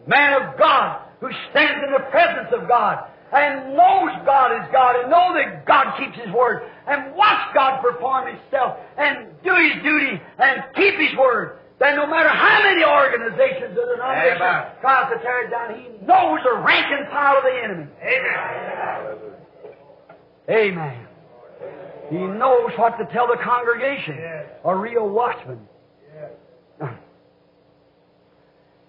A 0.03 0.09
man 0.11 0.43
of 0.43 0.59
God 0.59 1.07
who 1.21 1.31
stands 1.51 1.87
in 1.87 1.93
the 1.93 2.03
presence 2.11 2.51
of 2.51 2.67
God 2.67 3.07
and 3.33 3.75
knows 3.75 4.13
God 4.25 4.53
is 4.61 4.69
God 4.73 5.01
and 5.01 5.11
know 5.11 5.33
that 5.35 5.65
God 5.67 5.97
keeps 5.99 6.17
His 6.19 6.33
word 6.35 6.63
and 6.87 7.15
watch 7.15 7.55
God 7.55 7.81
perform 7.81 8.29
Himself 8.29 8.79
and 8.99 9.29
do 9.43 9.55
His 9.55 9.83
duty 9.83 10.21
and 10.39 10.63
keep 10.77 10.95
His 10.95 11.17
word. 11.19 11.59
Then 11.81 11.97
no 11.97 12.07
matter 12.07 12.29
how 12.29 12.63
many 12.63 12.85
organizations 12.85 13.77
or 13.77 13.97
denominations 13.97 14.41
Amen. 14.41 14.67
tries 14.81 15.13
to 15.13 15.19
tear 15.23 15.47
it 15.47 15.51
down, 15.51 15.75
he 15.75 15.89
knows 16.07 16.39
the 16.45 16.63
rank 16.63 16.87
and 16.91 17.09
file 17.09 17.39
of 17.39 17.43
the 17.43 17.59
enemy. 17.65 17.87
Amen. 18.03 19.33
Amen. 20.49 21.07
He 22.11 22.19
knows 22.19 22.71
what 22.77 22.99
to 22.99 23.07
tell 23.13 23.27
the 23.27 23.39
congregation. 23.43 24.17
Yes. 24.19 24.47
A 24.65 24.77
real 24.77 25.09
watchman. 25.09 25.59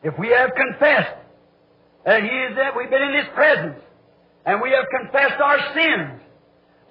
If 0.03 0.19
we 0.19 0.27
have 0.29 0.51
confessed 0.53 1.15
that 2.05 2.21
He 2.21 2.29
is 2.29 2.55
that 2.57 2.75
we've 2.75 2.89
been 2.89 3.01
in 3.01 3.13
His 3.15 3.27
presence, 3.33 3.79
and 4.45 4.61
we 4.61 4.71
have 4.71 4.85
confessed 4.89 5.41
our 5.41 5.57
sins, 5.73 6.21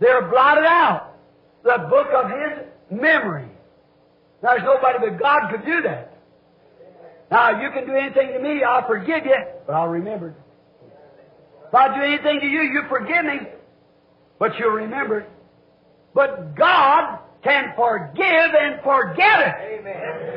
they're 0.01 0.29
blotted 0.31 0.65
out. 0.65 1.15
The 1.65 1.87
book 1.89 2.09
of 2.13 2.31
His 2.31 2.67
memory. 2.91 3.49
Now, 4.43 4.51
there's 4.51 4.65
nobody 4.65 4.99
but 4.99 5.21
God 5.21 5.51
could 5.51 5.65
do 5.65 5.83
that. 5.83 6.19
Now, 7.31 7.63
you 7.63 7.71
can 7.71 7.87
do 7.87 7.95
anything 7.95 8.33
to 8.33 8.41
me, 8.41 8.63
I'll 8.65 8.87
forgive 8.87 9.25
you, 9.25 9.39
but 9.67 9.75
I'll 9.75 9.89
remember 9.89 10.31
it. 10.31 10.37
If 11.69 11.75
I 11.75 11.95
do 11.95 12.03
anything 12.03 12.41
to 12.41 12.47
you, 12.47 12.63
you 12.63 12.83
forgive 12.89 13.25
me, 13.25 13.49
but 14.39 14.59
you'll 14.59 14.73
remember 14.73 15.21
it. 15.21 15.31
But 16.15 16.55
God 16.55 17.21
can 17.43 17.73
forgive 17.75 18.55
and 18.61 18.83
forget 18.83 19.41
it. 19.41 19.81
Amen. 19.81 20.33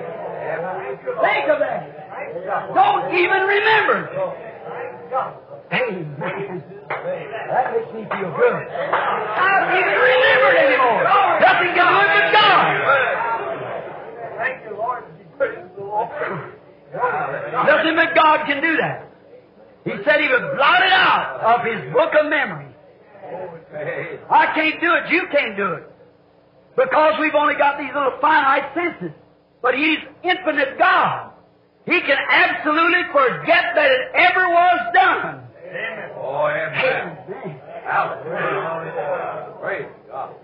Think 1.03 1.49
of 1.49 1.59
that. 1.59 2.74
Don't 2.74 3.13
even 3.13 3.41
remember. 3.41 4.55
Amen. 5.72 6.64
That 6.89 7.74
makes 7.74 7.91
me 7.93 8.03
feel 8.06 8.32
good. 8.36 8.62
I 8.66 9.49
don't 9.60 9.78
even 9.78 9.95
remember 9.95 10.49
it 10.53 10.60
anymore. 10.66 11.03
Nothing 11.41 11.72
can 11.74 11.88
do 11.89 11.97
it 12.01 12.10
but 12.16 12.28
God. 12.34 12.64
Thank 14.38 14.64
you, 14.66 14.74
Lord. 14.78 15.03
Praise 15.38 15.70
the 15.78 15.84
Lord. 15.84 16.10
Nothing 17.66 17.95
but 17.95 18.16
God 18.16 18.45
can 18.45 18.62
do 18.62 18.78
that. 18.78 19.10
He 19.84 19.91
said 20.03 20.22
he 20.22 20.28
would 20.30 20.56
blot 20.58 20.82
it 20.82 20.91
out 20.91 21.39
of 21.41 21.66
his 21.66 21.93
book 21.93 22.12
of 22.20 22.30
memory. 22.30 22.68
I 24.30 24.53
can't 24.56 24.80
do 24.82 24.93
it. 24.95 25.12
You 25.12 25.28
can't 25.32 25.58
do 25.58 25.74
it. 25.74 25.84
Because 26.76 27.14
we've 27.20 27.36
only 27.36 27.56
got 27.56 27.78
these 27.80 27.93
little 27.93 28.18
finite 28.20 28.74
senses. 28.74 29.12
But 29.62 29.76
He's 29.76 29.99
infinite 30.24 30.78
God. 30.78 31.32
He 31.86 32.02
can 32.02 32.18
absolutely 32.30 33.04
forget 33.12 33.76
that 33.76 33.92
it 33.92 34.02
ever 34.16 34.50
was 34.50 34.80
done. 34.94 35.42
Oh, 36.18 36.48
amen. 36.48 37.18
Amen. 37.88 38.82
Praise 39.62 39.90
God. 40.10 40.36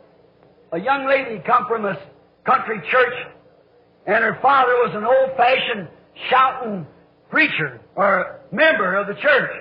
A 0.74 0.80
young 0.80 1.08
lady 1.08 1.42
come 1.46 1.66
from 1.68 1.86
a 1.86 1.98
country 2.46 2.80
church, 2.92 3.14
and 4.06 4.24
her 4.24 4.38
father 4.42 4.74
was 4.86 4.96
an 4.96 5.04
old-fashioned 5.04 5.88
shouting 6.30 6.86
preacher 7.30 7.82
or 7.96 8.40
member 8.52 8.96
of 8.96 9.08
the 9.08 9.16
church. 9.16 9.52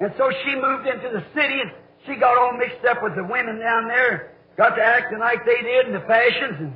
And 0.00 0.12
so 0.18 0.30
she 0.44 0.54
moved 0.54 0.86
into 0.86 1.08
the 1.08 1.24
city, 1.34 1.60
and 1.60 1.70
she 2.06 2.16
got 2.16 2.36
all 2.36 2.52
mixed 2.58 2.84
up 2.84 3.02
with 3.02 3.16
the 3.16 3.24
women 3.24 3.58
down 3.58 3.88
there, 3.88 4.34
got 4.58 4.76
to 4.76 4.82
acting 4.82 5.18
like 5.18 5.46
they 5.46 5.62
did 5.62 5.86
in 5.86 5.94
the 5.94 6.00
fashions. 6.00 6.56
And 6.60 6.72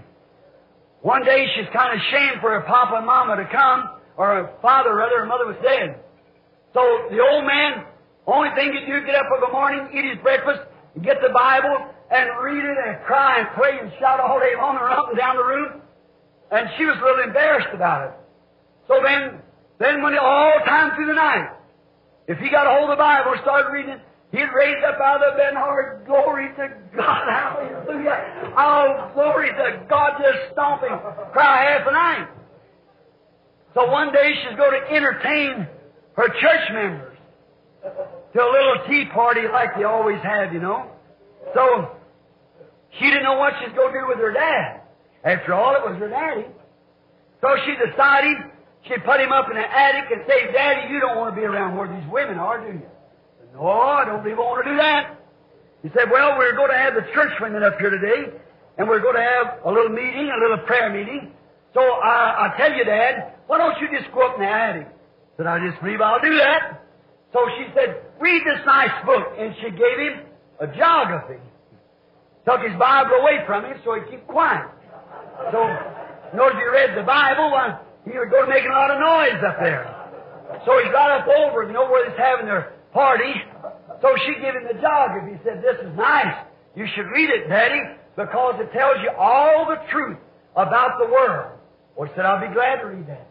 one 1.02 1.24
day 1.24 1.46
she's 1.54 1.68
kind 1.74 1.92
of 1.92 2.00
ashamed 2.00 2.40
for 2.40 2.50
her 2.50 2.62
papa 2.62 2.96
and 2.96 3.06
mama 3.06 3.36
to 3.36 3.44
come, 3.52 3.99
or 4.20 4.44
her 4.44 4.52
father 4.60 4.94
rather, 4.94 5.24
her 5.24 5.24
mother 5.24 5.48
was 5.48 5.56
dead. 5.64 5.96
So 6.76 6.84
the 7.08 7.24
old 7.24 7.48
man, 7.48 7.88
only 8.28 8.52
thing 8.52 8.76
he'd 8.76 8.84
do, 8.84 9.00
get 9.08 9.16
up 9.16 9.32
in 9.32 9.40
the 9.40 9.48
morning, 9.48 9.88
eat 9.96 10.12
his 10.12 10.20
breakfast, 10.20 10.60
get 11.00 11.24
the 11.24 11.32
Bible, 11.32 11.88
and 12.12 12.28
read 12.44 12.60
it, 12.60 12.76
and 12.84 13.00
cry, 13.08 13.40
and 13.40 13.48
pray, 13.56 13.80
and 13.80 13.88
shout 13.96 14.20
all 14.20 14.38
day 14.38 14.52
long, 14.60 14.76
and 14.76 14.84
up 14.92 15.08
and 15.08 15.16
down 15.16 15.40
the 15.40 15.42
room. 15.42 15.80
And 16.52 16.68
she 16.76 16.84
was 16.84 17.00
a 17.00 17.02
little 17.02 17.24
embarrassed 17.24 17.72
about 17.72 18.12
it. 18.12 18.14
So 18.88 19.00
then, 19.00 19.40
then 19.80 20.02
when 20.02 20.12
all 20.18 20.52
time 20.68 20.92
through 20.94 21.06
the 21.06 21.16
night, 21.16 21.56
if 22.28 22.36
he 22.44 22.50
got 22.50 22.68
a 22.68 22.76
hold 22.76 22.90
of 22.90 22.98
the 22.98 23.00
Bible 23.00 23.32
and 23.32 23.40
started 23.40 23.72
reading 23.72 23.96
it, 23.96 24.00
He'd 24.32 24.46
raise 24.54 24.78
up 24.86 25.00
out 25.02 25.18
of 25.18 25.34
the 25.34 25.38
bed, 25.42 25.54
oh, 25.58 25.98
glory 26.06 26.54
to 26.54 26.70
God, 26.94 27.26
hallelujah. 27.26 28.54
Oh, 28.56 29.10
glory 29.12 29.48
to 29.48 29.82
God, 29.88 30.22
just 30.22 30.52
stomping, 30.52 30.94
cry 31.32 31.66
half 31.66 31.84
the 31.84 31.90
night. 31.90 32.28
So 33.74 33.90
one 33.90 34.12
day 34.12 34.32
she's 34.42 34.56
going 34.56 34.80
to 34.80 34.94
entertain 34.94 35.66
her 36.16 36.28
church 36.40 36.72
members 36.72 37.16
to 38.32 38.42
a 38.42 38.50
little 38.50 38.86
tea 38.88 39.06
party 39.12 39.42
like 39.52 39.76
they 39.76 39.84
always 39.84 40.20
have, 40.22 40.52
you 40.52 40.60
know. 40.60 40.90
So 41.54 41.96
she 42.98 43.06
didn't 43.06 43.24
know 43.24 43.38
what 43.38 43.54
she's 43.60 43.74
going 43.74 43.92
to 43.92 44.00
do 44.00 44.06
with 44.08 44.18
her 44.18 44.32
dad. 44.32 44.80
After 45.24 45.54
all, 45.54 45.74
it 45.74 45.82
was 45.88 45.98
her 45.98 46.08
daddy. 46.08 46.46
So 47.40 47.48
she 47.64 47.72
decided 47.76 48.36
she'd 48.88 49.04
put 49.04 49.20
him 49.20 49.32
up 49.32 49.48
in 49.50 49.56
the 49.56 49.64
attic 49.64 50.10
and 50.10 50.22
say, 50.26 50.52
Daddy, 50.52 50.92
you 50.92 51.00
don't 51.00 51.16
want 51.16 51.34
to 51.34 51.40
be 51.40 51.46
around 51.46 51.76
where 51.76 51.88
these 51.88 52.10
women 52.10 52.38
are, 52.38 52.60
do 52.60 52.78
you? 52.78 52.82
No, 53.54 53.68
I 53.68 54.04
don't 54.04 54.24
even 54.26 54.38
want 54.38 54.64
to 54.64 54.70
do 54.70 54.76
that. 54.76 55.18
He 55.82 55.88
said, 55.96 56.10
Well, 56.10 56.38
we're 56.38 56.54
going 56.54 56.70
to 56.70 56.76
have 56.76 56.94
the 56.94 57.06
church 57.14 57.32
women 57.40 57.62
up 57.62 57.78
here 57.78 57.90
today, 57.90 58.30
and 58.78 58.88
we're 58.88 59.00
going 59.00 59.16
to 59.16 59.22
have 59.22 59.60
a 59.64 59.72
little 59.72 59.90
meeting, 59.90 60.30
a 60.30 60.40
little 60.40 60.64
prayer 60.66 60.92
meeting. 60.92 61.32
So 61.74 61.80
I, 61.80 62.48
I 62.50 62.54
tell 62.56 62.72
you, 62.72 62.84
Dad, 62.84 63.34
why 63.46 63.58
don't 63.58 63.80
you 63.80 63.88
just 63.96 64.12
go 64.12 64.26
up 64.26 64.36
in 64.36 64.42
the 64.42 64.50
attic? 64.50 64.88
I 64.88 65.36
said, 65.36 65.46
I 65.46 65.58
just 65.68 65.80
believe 65.82 66.00
I'll 66.00 66.20
do 66.20 66.36
that. 66.36 66.82
So 67.32 67.46
she 67.56 67.66
said, 67.74 68.02
Read 68.20 68.42
this 68.44 68.60
nice 68.66 68.92
book. 69.06 69.32
And 69.38 69.54
she 69.62 69.70
gave 69.70 69.98
him 69.98 70.20
a 70.60 70.66
geography. 70.66 71.40
Took 72.44 72.60
his 72.60 72.76
Bible 72.78 73.16
away 73.20 73.40
from 73.46 73.64
him 73.64 73.80
so 73.84 73.94
he'd 73.94 74.10
keep 74.10 74.26
quiet. 74.26 74.68
So, 75.52 75.64
notice 76.36 76.56
if 76.56 76.64
you 76.64 76.72
read 76.72 76.96
the 76.96 77.02
Bible, 77.02 77.52
uh, 77.54 77.78
he 78.04 78.16
would 78.18 78.30
go 78.30 78.46
making 78.46 78.70
a 78.70 78.74
lot 78.74 78.90
of 78.90 79.00
noise 79.00 79.40
up 79.44 79.56
there. 79.60 79.88
So 80.66 80.76
he 80.84 80.90
got 80.92 81.10
up 81.10 81.28
over, 81.28 81.64
you 81.64 81.72
know, 81.72 81.88
where 81.88 82.08
he's 82.08 82.18
having 82.18 82.46
their 82.46 82.72
party. 82.92 83.32
So 84.02 84.14
she 84.26 84.34
gave 84.34 84.52
him 84.52 84.68
the 84.68 84.78
geography. 84.80 85.36
He 85.36 85.40
said, 85.44 85.62
This 85.62 85.80
is 85.80 85.96
nice. 85.96 86.44
You 86.76 86.86
should 86.94 87.06
read 87.06 87.30
it, 87.30 87.48
Daddy, 87.48 87.80
because 88.16 88.60
it 88.60 88.72
tells 88.72 88.96
you 89.02 89.10
all 89.16 89.66
the 89.66 89.80
truth 89.90 90.18
about 90.56 90.98
the 90.98 91.06
world. 91.06 91.59
Well, 92.00 92.08
he 92.08 92.16
said, 92.16 92.24
I'll 92.24 92.40
be 92.40 92.48
glad 92.56 92.80
to 92.80 92.86
read 92.88 93.04
that. 93.12 93.28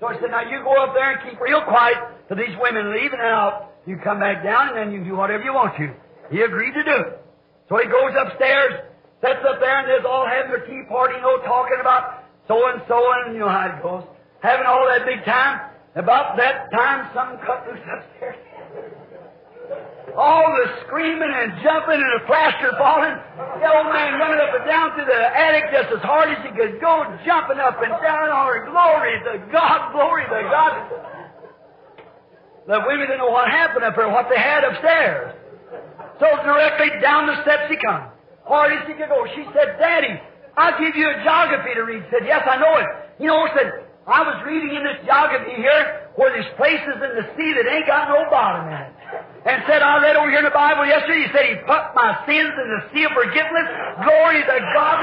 So 0.00 0.08
I 0.08 0.16
said, 0.16 0.32
Now 0.32 0.40
you 0.40 0.64
go 0.64 0.72
up 0.80 0.94
there 0.96 1.12
and 1.12 1.20
keep 1.28 1.38
real 1.38 1.60
quiet 1.68 2.00
till 2.28 2.38
these 2.38 2.56
women 2.56 2.88
leave, 2.88 3.12
and 3.12 3.20
then 3.20 3.28
I'll, 3.28 3.68
you 3.84 4.00
come 4.00 4.20
back 4.20 4.42
down, 4.42 4.72
and 4.72 4.76
then 4.78 4.88
you 4.88 5.04
do 5.04 5.20
whatever 5.20 5.44
you 5.44 5.52
want 5.52 5.76
to. 5.76 5.92
He 6.32 6.40
agreed 6.40 6.72
to 6.72 6.82
do 6.82 6.96
it. 6.96 7.20
So 7.68 7.76
he 7.76 7.84
goes 7.84 8.16
upstairs, 8.16 8.88
sits 9.20 9.44
up 9.44 9.60
there, 9.60 9.84
and 9.84 9.86
there's 9.86 10.08
all 10.08 10.24
having 10.24 10.48
their 10.48 10.64
tea 10.64 10.88
party, 10.88 11.16
you 11.16 11.20
know, 11.20 11.44
talking 11.44 11.76
about 11.78 12.24
so 12.48 12.56
and 12.72 12.80
so, 12.88 12.96
and 12.96 13.34
you 13.34 13.40
know 13.40 13.52
how 13.52 13.68
it 13.68 13.82
goes. 13.82 14.08
Having 14.40 14.64
all 14.64 14.88
that 14.88 15.04
big 15.04 15.22
time. 15.26 15.76
About 15.94 16.38
that 16.38 16.72
time, 16.72 17.10
some 17.12 17.36
cut 17.44 17.68
loose 17.68 17.84
upstairs. 17.84 18.36
All 20.16 20.48
the 20.48 20.80
screaming 20.88 21.28
and 21.28 21.60
jumping 21.60 22.00
and 22.00 22.12
the 22.16 22.24
plaster 22.24 22.72
falling. 22.80 23.20
The 23.60 23.68
old 23.68 23.92
man 23.92 24.16
running 24.16 24.40
up 24.40 24.48
and 24.56 24.64
down 24.64 24.96
through 24.96 25.04
the 25.04 25.22
attic 25.36 25.68
just 25.68 25.92
as 25.92 26.00
hard 26.00 26.32
as 26.32 26.40
he 26.40 26.56
could 26.56 26.80
go, 26.80 27.04
jumping 27.28 27.60
up 27.60 27.76
and 27.84 27.92
down 28.00 28.32
on 28.32 28.48
her. 28.48 28.64
Glory 28.64 29.20
to 29.28 29.44
God, 29.52 29.92
glory 29.92 30.24
to 30.24 30.40
God. 30.48 30.72
The 32.66 32.80
women 32.88 33.06
didn't 33.06 33.20
know 33.20 33.30
what 33.30 33.52
happened 33.52 33.84
up 33.84 33.94
there, 33.94 34.08
what 34.08 34.26
they 34.32 34.40
had 34.40 34.64
upstairs. 34.64 35.36
So 36.18 36.26
directly 36.42 36.96
down 37.04 37.28
the 37.28 37.36
steps 37.44 37.68
he 37.68 37.76
comes. 37.76 38.10
Hard 38.48 38.72
as 38.72 38.88
he 38.88 38.94
could 38.96 39.12
go. 39.12 39.26
She 39.36 39.44
said, 39.52 39.76
Daddy, 39.78 40.16
I'll 40.56 40.80
give 40.80 40.96
you 40.96 41.12
a 41.12 41.20
geography 41.22 41.76
to 41.76 41.82
read. 41.84 42.02
He 42.02 42.08
said, 42.08 42.24
Yes, 42.24 42.40
I 42.48 42.56
know 42.56 42.80
it. 42.80 42.88
You 43.20 43.28
know, 43.28 43.44
said, 43.52 43.84
I 44.06 44.22
was 44.22 44.40
reading 44.46 44.72
in 44.72 44.82
this 44.82 45.04
geography 45.04 45.60
here 45.60 46.08
where 46.16 46.32
there's 46.32 46.48
places 46.56 46.96
in 46.96 47.12
the 47.20 47.26
sea 47.36 47.52
that 47.52 47.68
ain't 47.68 47.86
got 47.86 48.08
no 48.08 48.24
bottom 48.30 48.72
in 48.72 48.80
it. 48.80 48.95
And 49.46 49.62
said, 49.70 49.78
I 49.78 50.02
read 50.02 50.16
over 50.16 50.26
here 50.26 50.42
in 50.42 50.44
the 50.44 50.50
Bible 50.50 50.82
yesterday, 50.84 51.22
he 51.22 51.30
said 51.30 51.46
he 51.46 51.54
put 51.70 51.94
my 51.94 52.18
sins 52.26 52.50
in 52.50 52.66
the 52.66 52.82
sea 52.90 53.06
of 53.06 53.14
forgiveness. 53.14 53.66
Glory 54.02 54.42
to 54.42 54.58
God. 54.74 54.98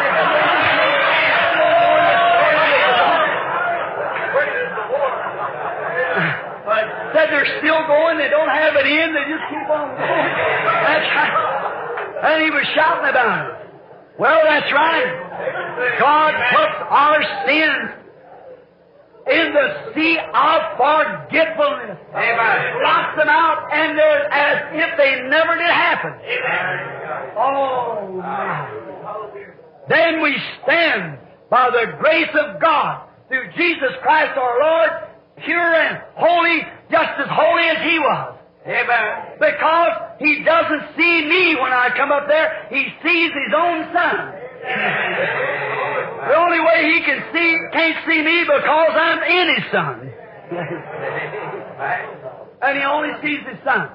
But 6.67 6.83
said 7.15 7.31
they're 7.31 7.55
still 7.63 7.87
going, 7.87 8.19
they 8.19 8.27
don't 8.27 8.51
have 8.51 8.75
it 8.75 8.83
in, 8.83 9.15
they 9.15 9.23
just 9.31 9.47
keep 9.47 9.67
on 9.71 9.95
going. 9.95 10.31
That's 10.91 11.07
right. 11.15 11.35
And 12.27 12.43
he 12.43 12.51
was 12.51 12.67
shouting 12.75 13.07
about 13.07 13.47
it. 13.47 13.55
Well, 14.19 14.43
that's 14.43 14.71
right. 14.75 15.07
God 15.99 16.35
puts 16.51 16.77
our 16.91 17.23
sins 17.47 18.02
in 19.27 19.53
the 19.53 19.93
sea 19.95 20.17
of 20.19 20.59
forgetfulness. 20.75 21.97
Amen. 22.11 22.79
Blots 22.79 23.17
them 23.17 23.29
out, 23.29 23.69
and 23.71 23.97
they're 23.97 24.33
as 24.33 24.57
if 24.73 24.97
they 24.97 25.29
never 25.29 25.55
did 25.55 25.69
happen. 25.69 26.13
Oh, 27.37 28.19
my. 28.21 28.83
Then 29.89 30.21
we 30.21 30.35
stand 30.63 31.19
by 31.49 31.69
the 31.69 31.97
grace 31.99 32.31
of 32.33 32.61
God 32.61 33.07
through 33.27 33.51
Jesus 33.55 33.91
Christ 34.01 34.37
our 34.37 34.59
Lord, 34.59 34.89
pure 35.45 35.75
and 35.75 36.01
holy, 36.15 36.59
just 36.89 37.19
as 37.19 37.27
holy 37.29 37.63
as 37.63 37.77
He 37.83 37.99
was. 37.99 38.37
Amen. 38.65 39.37
Because 39.39 39.91
He 40.19 40.43
doesn't 40.43 40.95
see 40.95 41.25
me 41.27 41.55
when 41.55 41.73
I 41.73 41.89
come 41.95 42.11
up 42.11 42.27
there, 42.27 42.67
He 42.69 42.87
sees 43.03 43.31
His 43.33 43.53
own 43.55 43.91
Son. 43.91 44.33
The 44.63 44.71
only 44.71 44.71
way 44.71 44.71
He 44.71 44.72
can 47.13 47.33
see, 47.33 47.57
can't 47.71 47.97
see 48.07 48.21
me 48.21 48.43
because 48.43 48.91
I'm 48.93 49.23
in 49.23 49.55
His 49.55 49.71
Son. 49.71 50.11
and 52.61 52.77
He 52.77 52.83
only 52.83 53.09
sees 53.21 53.45
His 53.47 53.59
Son. 53.63 53.89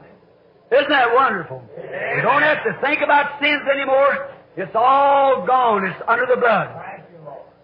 Isn't 0.71 0.91
that 0.91 1.15
wonderful? 1.15 1.63
You 1.77 2.23
don't 2.23 2.43
have 2.43 2.63
to 2.65 2.79
think 2.81 3.01
about 3.03 3.41
sins 3.41 3.63
anymore. 3.73 4.31
It's 4.57 4.75
all 4.75 5.47
gone. 5.47 5.87
It's 5.87 6.01
under 6.07 6.27
the 6.27 6.37
blood. 6.37 6.69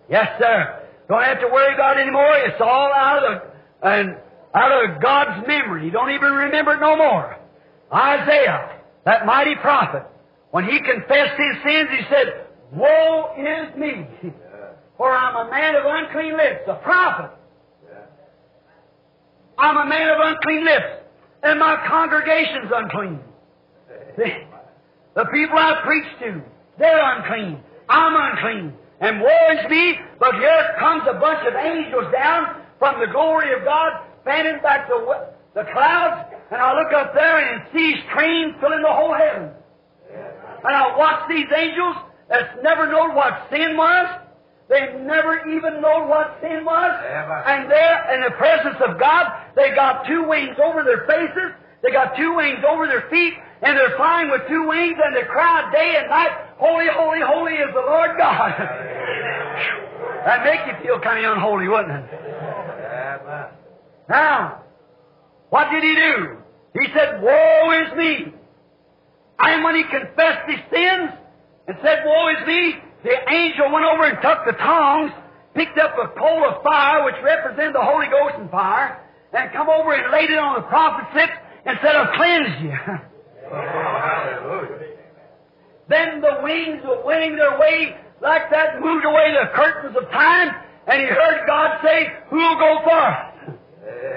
Yes, 0.08 0.28
sir. 0.38 0.80
Don't 1.08 1.22
have 1.22 1.40
to 1.40 1.48
worry 1.48 1.74
about 1.74 1.98
it 1.98 2.02
anymore. 2.02 2.32
It's 2.46 2.60
all 2.60 2.92
out 2.94 3.18
of 3.18 3.42
the, 3.42 3.88
and 3.88 4.16
out 4.54 4.72
of 4.72 5.02
God's 5.02 5.46
memory. 5.46 5.84
You 5.84 5.90
don't 5.90 6.10
even 6.10 6.32
remember 6.32 6.74
it 6.74 6.80
no 6.80 6.96
more. 6.96 7.36
Isaiah, 7.92 8.80
that 9.04 9.26
mighty 9.26 9.54
prophet, 9.56 10.04
when 10.50 10.64
he 10.64 10.78
confessed 10.80 11.36
his 11.36 11.62
sins, 11.62 11.90
he 11.90 12.04
said, 12.08 12.46
Woe 12.72 13.34
is 13.36 13.76
me, 13.76 14.06
for 14.96 15.10
I'm 15.10 15.46
a 15.46 15.50
man 15.50 15.74
of 15.74 15.84
unclean 15.86 16.36
lips, 16.36 16.62
a 16.68 16.74
prophet. 16.76 17.30
I'm 19.56 19.76
a 19.76 19.86
man 19.86 20.08
of 20.08 20.18
unclean 20.20 20.64
lips, 20.64 21.04
and 21.42 21.60
my 21.60 21.76
congregation's 21.86 22.70
unclean. 22.74 23.20
The 25.14 25.24
people 25.26 25.56
I 25.56 25.80
preach 25.86 26.10
to, 26.26 26.42
they're 26.76 27.16
unclean. 27.16 27.62
I'm 27.88 28.14
unclean. 28.16 28.74
And 29.00 29.20
woe 29.20 29.46
is 29.52 29.70
me, 29.70 29.94
but 30.18 30.34
here 30.34 30.74
comes 30.80 31.02
a 31.08 31.14
bunch 31.14 31.46
of 31.46 31.54
angels 31.54 32.12
down 32.12 32.62
from 32.80 32.98
the 32.98 33.06
glory 33.06 33.54
of 33.54 33.64
God, 33.64 33.92
fanning 34.24 34.60
back 34.60 34.88
the, 34.88 35.28
the 35.54 35.64
clouds, 35.72 36.34
and 36.50 36.60
I 36.60 36.74
look 36.74 36.92
up 36.92 37.14
there 37.14 37.38
and 37.38 37.62
see 37.72 37.94
trains 38.12 38.54
filling 38.60 38.82
the 38.82 38.90
whole 38.90 39.14
heaven. 39.14 39.50
And 40.10 40.74
I 40.74 40.96
watch 40.96 41.28
these 41.28 41.46
angels 41.54 41.96
that's 42.28 42.50
never 42.62 42.90
known 42.90 43.14
what 43.14 43.46
sin 43.50 43.76
was. 43.76 44.20
They 44.68 44.80
never 45.04 45.44
even 45.50 45.82
known 45.82 46.08
what 46.08 46.38
sin 46.40 46.64
was. 46.64 46.92
And 47.46 47.70
there, 47.70 48.14
in 48.14 48.22
the 48.22 48.30
presence 48.36 48.76
of 48.80 48.98
God, 48.98 49.26
they 49.56 49.74
got 49.74 50.06
two 50.06 50.26
wings 50.26 50.56
over 50.62 50.82
their 50.82 51.06
faces, 51.06 51.52
they 51.82 51.92
got 51.92 52.16
two 52.16 52.34
wings 52.34 52.64
over 52.66 52.86
their 52.86 53.04
feet, 53.10 53.34
and 53.60 53.76
they're 53.76 53.96
flying 53.96 54.30
with 54.30 54.40
two 54.48 54.66
wings, 54.66 54.96
and 55.04 55.14
they 55.14 55.22
cry 55.28 55.70
day 55.70 55.96
and 56.00 56.08
night, 56.08 56.30
Holy, 56.56 56.86
holy, 56.90 57.20
holy 57.20 57.54
is 57.54 57.68
the 57.74 57.80
Lord 57.80 58.16
God. 58.16 58.52
That'd 60.24 60.44
make 60.44 60.66
you 60.66 60.82
feel 60.82 61.00
kind 61.00 61.24
of 61.24 61.32
unholy, 61.36 61.68
wouldn't 61.68 61.92
it? 61.92 62.04
Now, 64.08 64.62
what 65.50 65.70
did 65.70 65.82
he 65.82 65.94
do? 65.94 66.36
He 66.80 66.86
said, 66.94 67.22
Woe 67.22 67.82
is 67.84 67.96
me. 67.96 68.32
And 69.38 69.64
when 69.64 69.76
he 69.76 69.82
confessed 69.84 70.48
his 70.48 70.60
sins 70.72 71.10
and 71.68 71.76
said, 71.82 72.04
Woe 72.06 72.28
is 72.28 72.46
me, 72.46 72.74
the 73.04 73.12
angel 73.28 73.70
went 73.70 73.84
over 73.84 74.08
and 74.08 74.16
took 74.24 74.48
the 74.48 74.56
tongs, 74.56 75.12
picked 75.54 75.78
up 75.78 75.92
a 76.00 76.08
coal 76.18 76.48
of 76.48 76.62
fire, 76.64 77.04
which 77.04 77.16
represented 77.22 77.74
the 77.74 77.84
Holy 77.84 78.06
Ghost 78.08 78.40
and 78.40 78.50
fire, 78.50 78.98
and 79.32 79.52
come 79.52 79.68
over 79.68 79.92
and 79.92 80.10
laid 80.10 80.30
it 80.30 80.38
on 80.38 80.56
the 80.56 80.66
prophet's 80.66 81.14
lips 81.14 81.36
and 81.66 81.78
said, 81.82 81.94
I've 81.94 82.16
cleansed 82.16 82.64
you. 82.64 82.72
Hallelujah. 83.52 84.96
Then 85.88 86.20
the 86.22 86.40
wings 86.42 86.80
were 86.82 87.04
winging 87.04 87.36
their 87.36 87.58
way 87.60 87.94
like 88.22 88.50
that, 88.50 88.80
moved 88.80 89.04
away 89.04 89.36
the 89.36 89.52
curtains 89.54 89.94
of 90.00 90.10
time, 90.10 90.48
and 90.86 91.00
he 91.02 91.06
heard 91.06 91.46
God 91.46 91.80
say, 91.84 92.08
Who'll 92.30 92.56
go 92.56 92.80
first? 92.88 93.60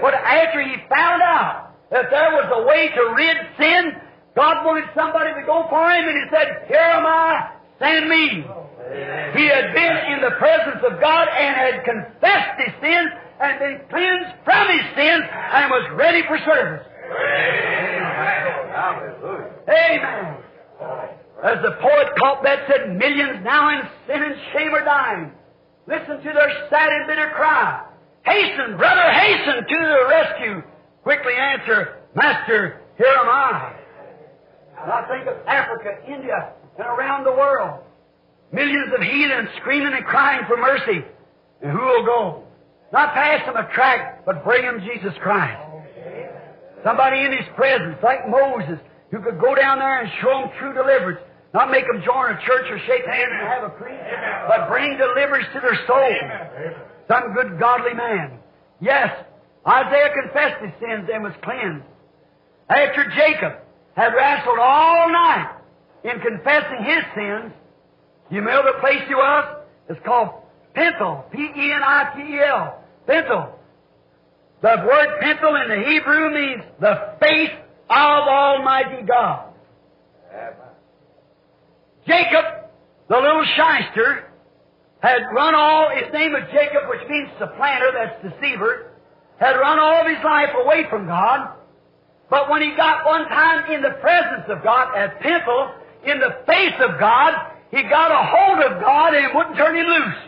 But 0.01 0.13
after 0.13 0.63
he 0.63 0.75
found 0.87 1.21
out 1.21 1.75
that 1.91 2.09
there 2.09 2.31
was 2.31 2.47
a 2.55 2.63
way 2.65 2.87
to 2.87 3.13
rid 3.15 3.37
sin, 3.59 3.99
God 4.33 4.65
wanted 4.65 4.85
somebody 4.95 5.33
to 5.33 5.45
go 5.45 5.65
for 5.69 5.91
him, 5.91 6.07
and 6.07 6.15
he 6.15 6.25
said, 6.31 6.67
Here 6.69 6.79
am 6.79 7.05
I, 7.05 7.51
send 7.79 8.07
me. 8.07 8.45
He 9.35 9.45
had 9.47 9.73
been 9.73 9.97
in 10.13 10.21
the 10.21 10.31
presence 10.37 10.83
of 10.83 10.99
God 11.01 11.27
and 11.27 11.55
had 11.55 11.83
confessed 11.83 12.59
his 12.59 12.73
sins 12.81 13.11
and 13.39 13.59
been 13.59 13.81
cleansed 13.89 14.33
from 14.43 14.67
his 14.69 14.85
sins 14.95 15.23
and 15.27 15.71
was 15.71 15.91
ready 15.95 16.23
for 16.27 16.37
service. 16.45 16.85
Amen. 19.67 20.37
As 21.43 21.61
the 21.61 21.71
poet 21.81 22.07
Cobbett 22.17 22.59
said, 22.67 22.95
millions 22.97 23.43
now 23.43 23.69
in 23.69 23.87
sin 24.07 24.23
and 24.23 24.35
shame 24.53 24.73
are 24.73 24.83
dying. 24.83 25.31
Listen 25.87 26.17
to 26.17 26.33
their 26.33 26.67
sad 26.69 26.89
and 26.89 27.07
bitter 27.07 27.31
cry. 27.35 27.85
Hasten, 28.25 28.75
brother, 28.77 29.11
hasten 29.11 29.55
to 29.55 29.79
the 29.79 30.05
rescue. 30.09 30.63
Quickly 31.03 31.33
answer, 31.33 31.99
Master, 32.15 32.81
here 32.97 33.07
am 33.07 33.29
I. 33.29 33.73
And 34.81 34.91
I 34.91 35.07
think 35.07 35.27
of 35.27 35.37
Africa, 35.47 35.99
India, 36.07 36.53
and 36.77 36.87
around 36.87 37.23
the 37.23 37.31
world. 37.31 37.83
Millions 38.51 38.93
of 38.95 39.01
heathens 39.01 39.49
screaming 39.59 39.93
and 39.93 40.05
crying 40.05 40.41
for 40.47 40.57
mercy. 40.57 41.03
And 41.61 41.71
who 41.71 41.79
will 41.79 42.05
go? 42.05 42.43
Not 42.93 43.13
pass 43.13 43.45
them 43.45 43.57
a 43.57 43.67
tract, 43.73 44.25
but 44.25 44.43
bring 44.43 44.63
them 44.63 44.79
Jesus 44.81 45.13
Christ. 45.21 45.59
Somebody 46.83 47.19
in 47.19 47.31
His 47.31 47.47
presence, 47.55 47.97
like 48.01 48.29
Moses, 48.29 48.79
who 49.11 49.21
could 49.21 49.39
go 49.39 49.55
down 49.55 49.79
there 49.79 50.01
and 50.01 50.09
show 50.21 50.41
them 50.41 50.49
true 50.59 50.73
deliverance. 50.73 51.19
Not 51.53 51.71
make 51.71 51.87
them 51.87 52.01
join 52.05 52.31
a 52.31 52.39
church 52.45 52.65
or 52.69 52.79
shake 52.85 53.05
hands 53.05 53.31
and 53.31 53.47
have 53.47 53.63
a 53.63 53.69
creed, 53.71 53.99
but 54.47 54.69
bring 54.69 54.97
deliverance 54.97 55.47
to 55.53 55.59
their 55.59 55.79
soul. 55.87 56.75
Some 57.07 57.33
good 57.33 57.59
godly 57.59 57.93
man. 57.93 58.39
Yes, 58.79 59.09
Isaiah 59.67 60.11
confessed 60.23 60.61
his 60.61 60.73
sins 60.79 61.09
and 61.11 61.23
was 61.23 61.33
cleansed. 61.41 61.85
After 62.69 63.09
Jacob 63.15 63.53
had 63.95 64.13
wrestled 64.13 64.59
all 64.59 65.09
night 65.09 65.55
in 66.03 66.19
confessing 66.19 66.83
his 66.83 67.03
sins, 67.15 67.53
you 68.29 68.41
know 68.41 68.63
the 68.65 68.79
place 68.79 69.01
he 69.07 69.15
was? 69.15 69.63
It's 69.89 69.99
called 70.05 70.29
Pentel. 70.75 71.31
P-E-N-I-T-E-L. 71.31 72.83
Pentel. 73.07 73.51
The 74.61 74.75
word 74.85 75.07
Pentel 75.21 75.63
in 75.63 75.69
the 75.69 75.89
Hebrew 75.89 76.33
means 76.33 76.63
the 76.79 77.15
face 77.19 77.51
of 77.89 78.27
Almighty 78.27 79.05
God. 79.05 79.53
Jacob, 82.05 82.45
the 83.09 83.17
little 83.17 83.45
shyster, 83.45 84.31
had 84.99 85.19
run 85.33 85.53
all, 85.53 85.89
his 85.95 86.11
name 86.13 86.31
was 86.31 86.43
Jacob, 86.51 86.89
which 86.89 87.07
means 87.09 87.29
supplanter, 87.37 87.91
that's 87.93 88.33
deceiver, 88.33 88.91
had 89.37 89.53
run 89.53 89.77
all 89.77 90.01
of 90.01 90.07
his 90.07 90.23
life 90.23 90.49
away 90.63 90.85
from 90.89 91.05
God, 91.05 91.53
but 92.29 92.49
when 92.49 92.61
he 92.61 92.75
got 92.75 93.05
one 93.05 93.27
time 93.29 93.71
in 93.71 93.81
the 93.81 93.91
presence 94.01 94.45
of 94.49 94.63
God 94.63 94.97
at 94.97 95.19
Pentel, 95.21 95.73
in 96.05 96.19
the 96.19 96.43
face 96.45 96.75
of 96.79 96.99
God, 96.99 97.33
he 97.71 97.83
got 97.83 98.11
a 98.11 98.23
hold 98.23 98.59
of 98.71 98.81
God 98.81 99.13
and 99.13 99.35
wouldn't 99.35 99.57
turn 99.57 99.75
him 99.75 99.85
loose. 99.85 100.27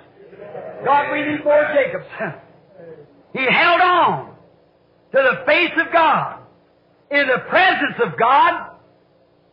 God, 0.85 1.11
we 1.11 1.21
need 1.21 1.43
more 1.43 1.67
Jacobs. 1.73 2.05
he 3.33 3.45
held 3.49 3.81
on 3.81 4.35
to 5.11 5.17
the 5.17 5.45
face 5.45 5.71
of 5.77 5.91
God. 5.91 6.39
In 7.11 7.27
the 7.27 7.39
presence 7.49 7.95
of 8.03 8.19
God, 8.19 8.71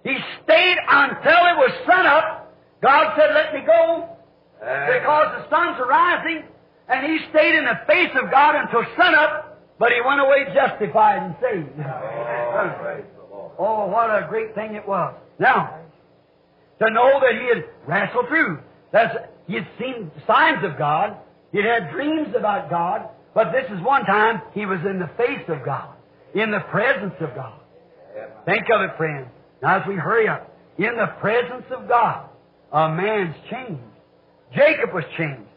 he 0.05 0.15
stayed 0.45 0.77
until 0.89 1.41
it 1.51 1.57
was 1.57 1.73
sun 1.87 2.07
up. 2.07 2.55
God 2.83 3.15
said, 3.17 3.35
let 3.35 3.55
me 3.55 3.61
go 3.67 4.17
because 4.61 5.43
the 5.43 5.51
sun's 5.51 5.81
arising. 5.81 6.45
And 6.89 7.07
he 7.07 7.19
stayed 7.31 7.55
in 7.57 7.65
the 7.65 7.81
face 7.87 8.11
of 8.15 8.31
God 8.31 8.55
until 8.55 8.85
sun 8.97 9.15
up, 9.15 9.61
but 9.79 9.91
he 9.91 10.01
went 10.07 10.21
away 10.21 10.47
justified 10.55 11.23
and 11.23 11.35
saved. 11.41 11.71
Oh, 13.59 13.87
what 13.87 14.11
a 14.11 14.27
great 14.29 14.55
thing 14.55 14.75
it 14.75 14.87
was. 14.87 15.15
Now, 15.39 15.81
to 16.81 16.91
know 16.91 17.21
that 17.21 17.41
he 17.41 17.49
had 17.49 17.65
wrestled 17.87 18.29
through. 18.29 18.59
That's, 18.93 19.17
he 19.47 19.55
had 19.55 19.67
seen 19.79 20.11
signs 20.27 20.65
of 20.65 20.79
God. 20.79 21.17
He 21.53 21.59
had 21.59 21.91
dreams 21.91 22.29
about 22.37 22.71
God. 22.71 23.09
But 23.35 23.53
this 23.53 23.65
is 23.71 23.83
one 23.85 24.05
time 24.05 24.43
he 24.55 24.65
was 24.67 24.81
in 24.89 24.99
the 24.99 25.11
face 25.17 25.45
of 25.49 25.65
God, 25.65 25.95
in 26.35 26.51
the 26.51 26.61
presence 26.71 27.15
of 27.21 27.35
God. 27.35 27.61
Think 28.47 28.65
of 28.73 28.81
it, 28.83 28.97
friends. 28.97 29.29
Now, 29.63 29.81
as 29.81 29.87
we 29.87 29.95
hurry 29.95 30.29
up, 30.29 30.53
in 30.79 30.97
the 30.97 31.09
presence 31.21 31.65
of 31.71 31.89
God, 31.89 32.29
a 32.73 32.89
man's 32.89 33.35
changed. 33.51 33.83
Jacob 34.55 34.93
was 34.95 35.05
changed. 35.17 35.49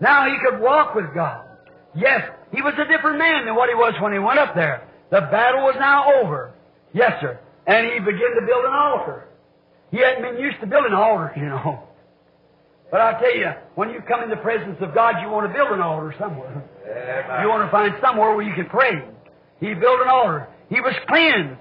Now 0.00 0.26
he 0.26 0.36
could 0.44 0.60
walk 0.60 0.94
with 0.94 1.14
God. 1.14 1.46
Yes, 1.94 2.28
he 2.52 2.60
was 2.60 2.74
a 2.74 2.88
different 2.90 3.18
man 3.18 3.46
than 3.46 3.54
what 3.54 3.68
he 3.68 3.74
was 3.74 3.94
when 4.00 4.12
he 4.12 4.18
went 4.18 4.38
up 4.38 4.54
there. 4.54 4.86
The 5.10 5.20
battle 5.20 5.62
was 5.62 5.76
now 5.78 6.12
over. 6.20 6.52
Yes, 6.92 7.12
sir. 7.20 7.38
And 7.66 7.86
he 7.86 7.98
began 8.00 8.34
to 8.34 8.46
build 8.46 8.64
an 8.64 8.74
altar. 8.74 9.28
He 9.94 10.00
hadn't 10.00 10.22
been 10.22 10.42
used 10.42 10.58
to 10.58 10.66
building 10.66 10.92
altars, 10.92 11.30
you 11.36 11.46
know. 11.46 11.84
But 12.90 13.00
I 13.00 13.20
tell 13.20 13.36
you, 13.36 13.52
when 13.76 13.90
you 13.90 14.00
come 14.08 14.24
in 14.24 14.28
the 14.28 14.42
presence 14.42 14.76
of 14.80 14.92
God, 14.92 15.22
you 15.22 15.28
want 15.28 15.46
to 15.46 15.54
build 15.54 15.70
an 15.70 15.80
altar 15.80 16.12
somewhere. 16.18 16.64
You 17.40 17.48
want 17.48 17.64
to 17.64 17.70
find 17.70 17.94
somewhere 18.02 18.34
where 18.34 18.44
you 18.44 18.54
can 18.56 18.66
pray. 18.66 19.04
He 19.60 19.72
built 19.72 20.00
an 20.00 20.08
altar. 20.08 20.48
He 20.68 20.80
was 20.80 20.94
cleansed. 21.06 21.60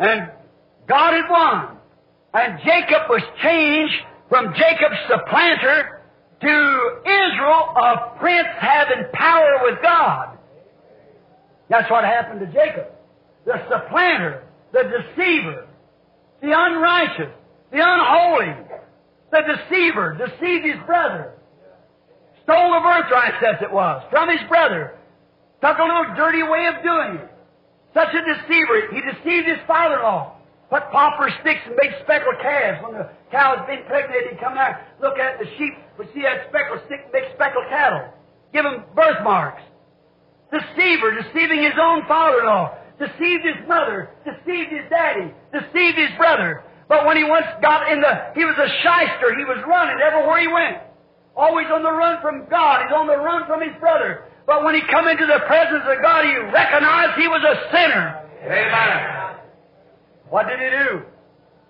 And 0.00 0.32
God 0.88 1.12
had 1.12 1.30
won. 1.30 1.76
And 2.34 2.58
Jacob 2.64 3.08
was 3.08 3.22
changed 3.40 3.94
from 4.28 4.52
Jacob's 4.54 4.98
supplanter 5.06 6.00
to 6.42 7.00
Israel, 7.06 7.74
a 7.76 8.16
prince 8.18 8.48
having 8.58 9.04
power 9.12 9.60
with 9.62 9.78
God. 9.80 10.38
That's 11.68 11.88
what 11.88 12.02
happened 12.02 12.40
to 12.40 12.46
Jacob. 12.46 12.86
The 13.46 13.62
supplanter, 13.70 14.42
the 14.72 14.82
deceiver, 14.82 15.68
the 16.42 16.52
unrighteous, 16.52 17.34
the 17.72 17.78
unholy, 17.78 18.54
the 19.30 19.42
deceiver, 19.46 20.18
deceived 20.18 20.66
his 20.66 20.78
brother. 20.86 21.34
Stole 22.42 22.74
the 22.74 22.80
birthright, 22.80 23.34
says 23.40 23.56
it 23.62 23.70
was, 23.70 24.02
from 24.10 24.28
his 24.28 24.40
brother. 24.48 24.98
Took 25.62 25.78
a 25.78 25.82
little 25.82 26.14
dirty 26.16 26.42
way 26.42 26.66
of 26.66 26.82
doing 26.82 27.22
it. 27.22 27.30
Such 27.94 28.14
a 28.14 28.22
deceiver. 28.22 28.90
He 28.92 29.00
deceived 29.02 29.46
his 29.46 29.58
father-in-law. 29.66 30.36
Put 30.70 30.90
poplar 30.90 31.30
sticks 31.40 31.60
and 31.66 31.76
big 31.76 31.90
speckled 32.02 32.38
calves. 32.40 32.78
When 32.82 32.94
the 32.94 33.10
cow 33.30 33.56
was 33.56 33.66
being 33.66 33.82
pregnant, 33.86 34.30
he'd 34.30 34.40
come 34.40 34.56
out, 34.56 34.78
look 35.02 35.18
at 35.18 35.38
the 35.38 35.46
sheep, 35.58 35.74
would 35.98 36.08
see 36.14 36.22
that 36.22 36.46
speckled 36.48 36.80
stick, 36.86 37.12
big 37.12 37.24
speckled 37.34 37.66
cattle. 37.68 38.06
Give 38.52 38.64
them 38.64 38.84
birthmarks. 38.94 39.62
Deceiver, 40.50 41.22
deceiving 41.22 41.62
his 41.62 41.74
own 41.80 42.06
father-in-law. 42.06 42.74
Deceived 42.98 43.44
his 43.44 43.68
mother. 43.68 44.10
Deceived 44.24 44.70
his 44.70 44.86
daddy. 44.90 45.34
Deceived 45.52 45.98
his 45.98 46.10
brother. 46.16 46.62
But 46.90 47.06
when 47.06 47.16
he 47.16 47.22
once 47.22 47.46
got 47.62 47.86
in 47.86 48.00
the, 48.02 48.34
he 48.34 48.44
was 48.44 48.58
a 48.58 48.66
shyster. 48.66 49.38
He 49.38 49.46
was 49.46 49.62
running 49.62 50.02
everywhere 50.02 50.40
he 50.42 50.48
went. 50.50 50.82
Always 51.36 51.70
on 51.70 51.84
the 51.84 51.92
run 51.92 52.20
from 52.20 52.50
God. 52.50 52.82
He's 52.82 52.92
on 52.92 53.06
the 53.06 53.16
run 53.16 53.46
from 53.46 53.62
his 53.62 53.70
brother. 53.78 54.24
But 54.44 54.64
when 54.64 54.74
he 54.74 54.82
come 54.90 55.06
into 55.06 55.24
the 55.24 55.38
presence 55.46 55.86
of 55.86 56.02
God, 56.02 56.24
he 56.26 56.34
recognized 56.50 57.14
he 57.14 57.28
was 57.28 57.46
a 57.46 57.70
sinner. 57.70 58.26
Amen. 58.42 59.38
What 60.30 60.48
did 60.48 60.58
he 60.58 60.66
do? 60.66 61.02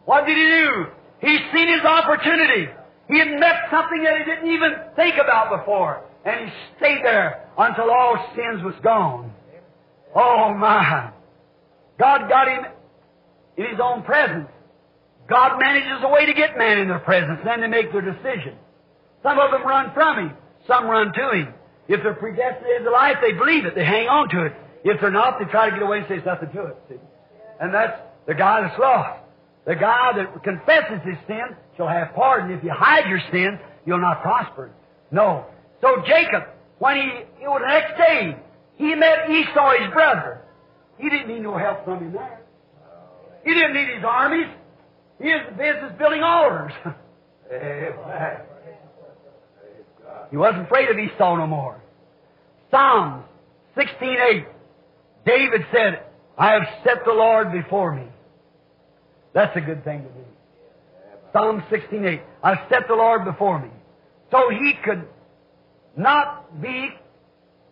What 0.06 0.24
did 0.24 0.38
he 0.38 0.48
do? 0.48 0.86
He 1.20 1.36
seen 1.52 1.68
his 1.68 1.84
opportunity. 1.84 2.72
He 3.08 3.18
had 3.18 3.38
met 3.38 3.68
something 3.70 4.02
that 4.02 4.16
he 4.16 4.24
didn't 4.24 4.48
even 4.48 4.72
think 4.96 5.16
about 5.22 5.52
before. 5.52 6.02
And 6.24 6.48
he 6.48 6.52
stayed 6.78 7.04
there 7.04 7.44
until 7.58 7.90
all 7.90 8.16
sins 8.34 8.64
was 8.64 8.74
gone. 8.82 9.30
Oh 10.16 10.54
my. 10.54 11.12
God 11.98 12.26
got 12.30 12.48
him 12.48 12.64
in 13.58 13.66
his 13.66 13.80
own 13.82 14.02
presence. 14.02 14.48
God 15.30 15.60
manages 15.60 16.02
a 16.02 16.08
way 16.08 16.26
to 16.26 16.34
get 16.34 16.58
man 16.58 16.78
in 16.78 16.88
their 16.88 16.98
presence, 16.98 17.38
then 17.44 17.60
they 17.60 17.68
make 17.68 17.92
their 17.92 18.02
decision. 18.02 18.58
Some 19.22 19.38
of 19.38 19.52
them 19.52 19.62
run 19.62 19.94
from 19.94 20.18
him. 20.18 20.36
Some 20.66 20.86
run 20.86 21.12
to 21.12 21.30
him. 21.30 21.54
If 21.88 22.02
they're 22.02 22.14
predestinated 22.14 22.84
to 22.84 22.90
life, 22.90 23.16
they 23.22 23.32
believe 23.32 23.64
it. 23.64 23.74
They 23.74 23.84
hang 23.84 24.08
on 24.08 24.28
to 24.30 24.46
it. 24.46 24.52
If 24.84 25.00
they're 25.00 25.10
not, 25.10 25.38
they 25.38 25.44
try 25.46 25.70
to 25.70 25.76
get 25.76 25.82
away 25.82 25.98
and 25.98 26.08
say 26.08 26.20
nothing 26.24 26.50
to 26.50 26.66
it. 26.66 26.76
See? 26.88 26.96
And 27.60 27.72
that's 27.72 28.00
the 28.26 28.34
guy 28.34 28.62
that's 28.62 28.78
lost. 28.78 29.20
The 29.66 29.76
guy 29.76 30.12
that 30.16 30.42
confesses 30.42 31.00
his 31.04 31.16
sin 31.26 31.54
shall 31.76 31.88
have 31.88 32.14
pardon. 32.14 32.50
If 32.50 32.64
you 32.64 32.72
hide 32.74 33.08
your 33.08 33.20
sin, 33.30 33.58
you'll 33.86 34.00
not 34.00 34.22
prosper. 34.22 34.72
No. 35.10 35.46
So 35.80 36.02
Jacob, 36.06 36.44
when 36.78 36.96
he, 36.96 37.02
it 37.42 37.48
was 37.48 37.60
the 37.62 37.68
next 37.68 37.96
day, 37.98 38.36
he 38.76 38.94
met 38.94 39.30
Esau, 39.30 39.72
his 39.78 39.92
brother. 39.92 40.40
He 40.98 41.08
didn't 41.08 41.28
need 41.28 41.42
no 41.42 41.56
help 41.56 41.84
from 41.84 41.98
him 41.98 42.12
there. 42.12 42.40
He 43.44 43.54
didn't 43.54 43.74
need 43.74 43.96
his 43.96 44.04
armies. 44.04 44.48
He 45.20 45.28
was 45.28 45.42
the 45.48 45.56
business 45.56 45.92
building 45.98 46.22
altars. 46.22 46.72
Amen. 47.52 48.36
He 50.30 50.36
wasn't 50.36 50.62
afraid 50.62 50.88
of 50.88 50.96
Esau 50.96 51.36
no 51.36 51.46
more. 51.46 51.80
Psalms 52.70 53.24
16.8, 53.76 54.46
David 55.26 55.62
said, 55.72 56.04
I 56.38 56.52
have 56.52 56.62
set 56.84 57.04
the 57.04 57.12
Lord 57.12 57.50
before 57.52 57.92
me. 57.94 58.06
That's 59.32 59.56
a 59.56 59.60
good 59.60 59.84
thing 59.84 60.02
to 60.02 60.08
do. 60.08 60.24
Psalm 61.32 61.62
16.8, 61.70 62.20
I've 62.42 62.58
set 62.68 62.86
the 62.88 62.94
Lord 62.94 63.24
before 63.24 63.60
me. 63.60 63.70
So 64.30 64.50
he 64.50 64.74
could 64.84 65.04
not 65.96 66.60
be 66.62 66.90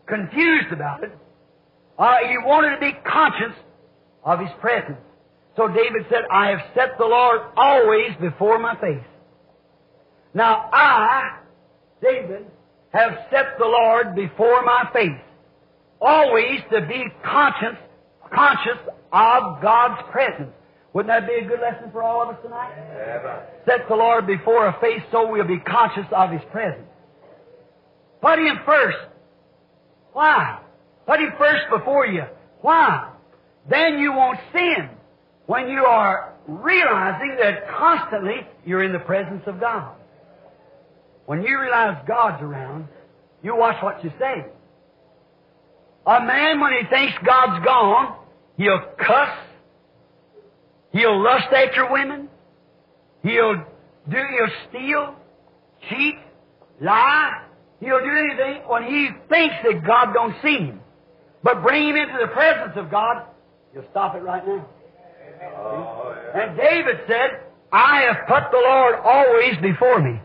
confused 0.06 0.72
about 0.72 1.04
it. 1.04 1.12
Uh, 1.98 2.16
he 2.28 2.38
wanted 2.38 2.74
to 2.74 2.80
be 2.80 2.92
conscious 3.08 3.56
of 4.24 4.40
his 4.40 4.50
presence. 4.60 4.98
So 5.58 5.66
David 5.66 6.06
said, 6.08 6.22
I 6.30 6.50
have 6.50 6.60
set 6.72 6.96
the 6.98 7.04
Lord 7.04 7.40
always 7.56 8.12
before 8.20 8.60
my 8.60 8.80
face. 8.80 9.04
Now 10.32 10.70
I, 10.72 11.40
David, 12.00 12.46
have 12.90 13.26
set 13.32 13.58
the 13.58 13.64
Lord 13.64 14.14
before 14.14 14.62
my 14.62 14.88
face. 14.92 15.20
Always 16.00 16.60
to 16.70 16.86
be 16.86 17.06
conscious, 17.24 17.76
conscious 18.32 18.78
of 19.12 19.60
God's 19.60 20.00
presence. 20.12 20.52
Wouldn't 20.92 21.12
that 21.12 21.26
be 21.26 21.44
a 21.44 21.48
good 21.48 21.60
lesson 21.60 21.90
for 21.90 22.04
all 22.04 22.22
of 22.22 22.36
us 22.36 22.42
tonight? 22.44 22.74
Amen. 22.78 23.40
Set 23.66 23.88
the 23.88 23.96
Lord 23.96 24.28
before 24.28 24.68
a 24.68 24.78
face 24.80 25.02
so 25.10 25.28
we'll 25.28 25.44
be 25.44 25.58
conscious 25.58 26.06
of 26.12 26.30
His 26.30 26.42
presence. 26.52 26.86
Put 28.22 28.38
Him 28.38 28.60
first. 28.64 28.98
Why? 30.12 30.60
Put 31.04 31.18
Him 31.18 31.32
first 31.36 31.64
before 31.68 32.06
you. 32.06 32.22
Why? 32.60 33.10
Then 33.68 33.98
you 33.98 34.12
won't 34.12 34.38
sin 34.52 34.90
when 35.48 35.66
you 35.66 35.82
are 35.86 36.34
realizing 36.46 37.38
that 37.40 37.66
constantly 37.70 38.46
you're 38.66 38.84
in 38.84 38.92
the 38.92 38.98
presence 38.98 39.42
of 39.46 39.58
God. 39.58 39.96
When 41.24 41.42
you 41.42 41.58
realize 41.58 42.04
God's 42.06 42.42
around, 42.42 42.86
you 43.42 43.56
watch 43.56 43.82
what 43.82 44.04
you 44.04 44.12
say. 44.18 44.44
A 46.06 46.20
man, 46.20 46.60
when 46.60 46.72
he 46.74 46.86
thinks 46.90 47.14
God's 47.24 47.64
gone, 47.64 48.18
he'll 48.58 48.82
cuss, 48.98 49.38
he'll 50.92 51.22
lust 51.22 51.48
after 51.50 51.90
women, 51.90 52.28
he'll 53.22 53.56
do, 54.10 54.16
he'll 54.16 54.68
steal, 54.68 55.16
cheat, 55.88 56.16
lie, 56.78 57.42
he'll 57.80 58.00
do 58.00 58.10
anything 58.10 58.68
when 58.68 58.82
he 58.82 59.08
thinks 59.30 59.54
that 59.64 59.82
God 59.86 60.12
don't 60.12 60.34
see 60.42 60.58
him. 60.58 60.80
But 61.42 61.62
bring 61.62 61.88
him 61.88 61.96
into 61.96 62.18
the 62.20 62.28
presence 62.34 62.72
of 62.76 62.90
God, 62.90 63.22
he'll 63.72 63.88
stop 63.90 64.14
it 64.14 64.18
right 64.18 64.46
now. 64.46 64.66
And 65.40 66.56
David 66.56 67.00
said, 67.06 67.40
I 67.72 68.02
have 68.02 68.26
put 68.26 68.50
the 68.50 68.58
Lord 68.58 68.94
always 69.04 69.56
before 69.60 70.00
me. 70.00 70.20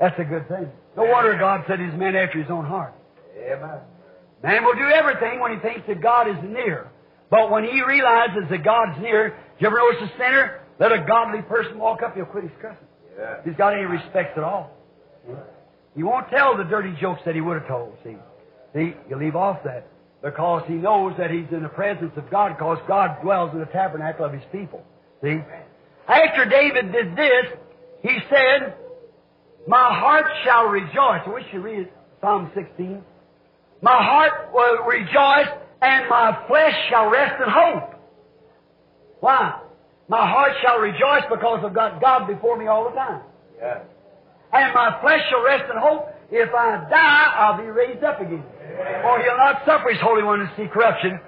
That's 0.00 0.18
a 0.18 0.24
good 0.24 0.48
thing. 0.48 0.68
No 0.96 1.04
wonder 1.04 1.36
God 1.38 1.64
said 1.66 1.80
he's 1.80 1.92
a 1.92 1.96
man 1.96 2.14
after 2.16 2.40
his 2.40 2.50
own 2.50 2.64
heart. 2.64 2.94
Amen. 3.36 3.78
Man 4.42 4.64
will 4.64 4.74
do 4.74 4.86
everything 4.86 5.40
when 5.40 5.54
he 5.54 5.58
thinks 5.60 5.82
that 5.88 6.02
God 6.02 6.28
is 6.28 6.36
near. 6.44 6.88
But 7.30 7.50
when 7.50 7.64
he 7.64 7.82
realizes 7.82 8.44
that 8.50 8.62
God's 8.64 9.00
near, 9.00 9.30
did 9.30 9.36
you 9.58 9.66
ever 9.66 9.78
notice 9.78 10.10
a 10.14 10.18
sinner? 10.18 10.60
Let 10.78 10.92
a 10.92 11.04
godly 11.06 11.42
person 11.42 11.78
walk 11.78 12.02
up, 12.02 12.14
he'll 12.14 12.26
quit 12.26 12.44
his 12.44 12.52
cussing. 12.60 12.86
Yeah. 13.18 13.36
He's 13.44 13.56
got 13.56 13.74
any 13.74 13.84
respect 13.84 14.36
at 14.36 14.44
all. 14.44 14.70
He 15.96 16.02
won't 16.02 16.28
tell 16.28 16.56
the 16.56 16.64
dirty 16.64 16.94
jokes 17.00 17.22
that 17.24 17.34
he 17.34 17.40
would 17.40 17.60
have 17.60 17.68
told, 17.68 17.96
see. 18.02 18.16
See, 18.74 18.94
you 19.08 19.16
leave 19.16 19.36
off 19.36 19.62
that. 19.64 19.86
Because 20.24 20.62
he 20.66 20.74
knows 20.74 21.12
that 21.18 21.30
he's 21.30 21.46
in 21.52 21.62
the 21.62 21.68
presence 21.68 22.12
of 22.16 22.30
God, 22.30 22.56
because 22.56 22.78
God 22.88 23.20
dwells 23.22 23.52
in 23.52 23.60
the 23.60 23.66
tabernacle 23.66 24.24
of 24.24 24.32
his 24.32 24.42
people. 24.50 24.82
See? 25.22 25.36
After 26.08 26.46
David 26.48 26.92
did 26.92 27.14
this, 27.14 27.44
he 28.02 28.18
said, 28.30 28.74
My 29.68 29.94
heart 30.00 30.24
shall 30.42 30.64
rejoice. 30.68 31.20
I 31.26 31.30
wish 31.30 31.44
you 31.52 31.60
read 31.60 31.90
Psalm 32.22 32.50
16. 32.54 33.02
My 33.82 34.02
heart 34.02 34.50
will 34.54 34.84
rejoice, 34.86 35.58
and 35.82 36.08
my 36.08 36.42
flesh 36.48 36.74
shall 36.88 37.10
rest 37.10 37.42
in 37.42 37.50
hope. 37.50 37.94
Why? 39.20 39.60
My 40.08 40.26
heart 40.26 40.52
shall 40.62 40.78
rejoice 40.78 41.24
because 41.30 41.62
I've 41.66 41.74
got 41.74 42.00
God 42.00 42.26
before 42.26 42.56
me 42.56 42.66
all 42.66 42.88
the 42.88 42.96
time. 42.96 43.22
Yeah. 43.58 43.80
And 44.54 44.72
my 44.72 44.98
flesh 45.02 45.20
shall 45.28 45.44
rest 45.44 45.64
in 45.70 45.78
hope. 45.78 46.08
If 46.36 46.50
I 46.52 46.90
die, 46.90 47.26
I'll 47.38 47.58
be 47.62 47.70
raised 47.70 48.02
up 48.02 48.20
again. 48.20 48.42
Oh, 48.42 49.02
For 49.02 49.22
he'll 49.22 49.38
not 49.38 49.62
suffer 49.64 49.90
his 49.90 50.00
Holy 50.00 50.24
One 50.24 50.40
to 50.40 50.50
see 50.56 50.66
corruption, 50.66 51.20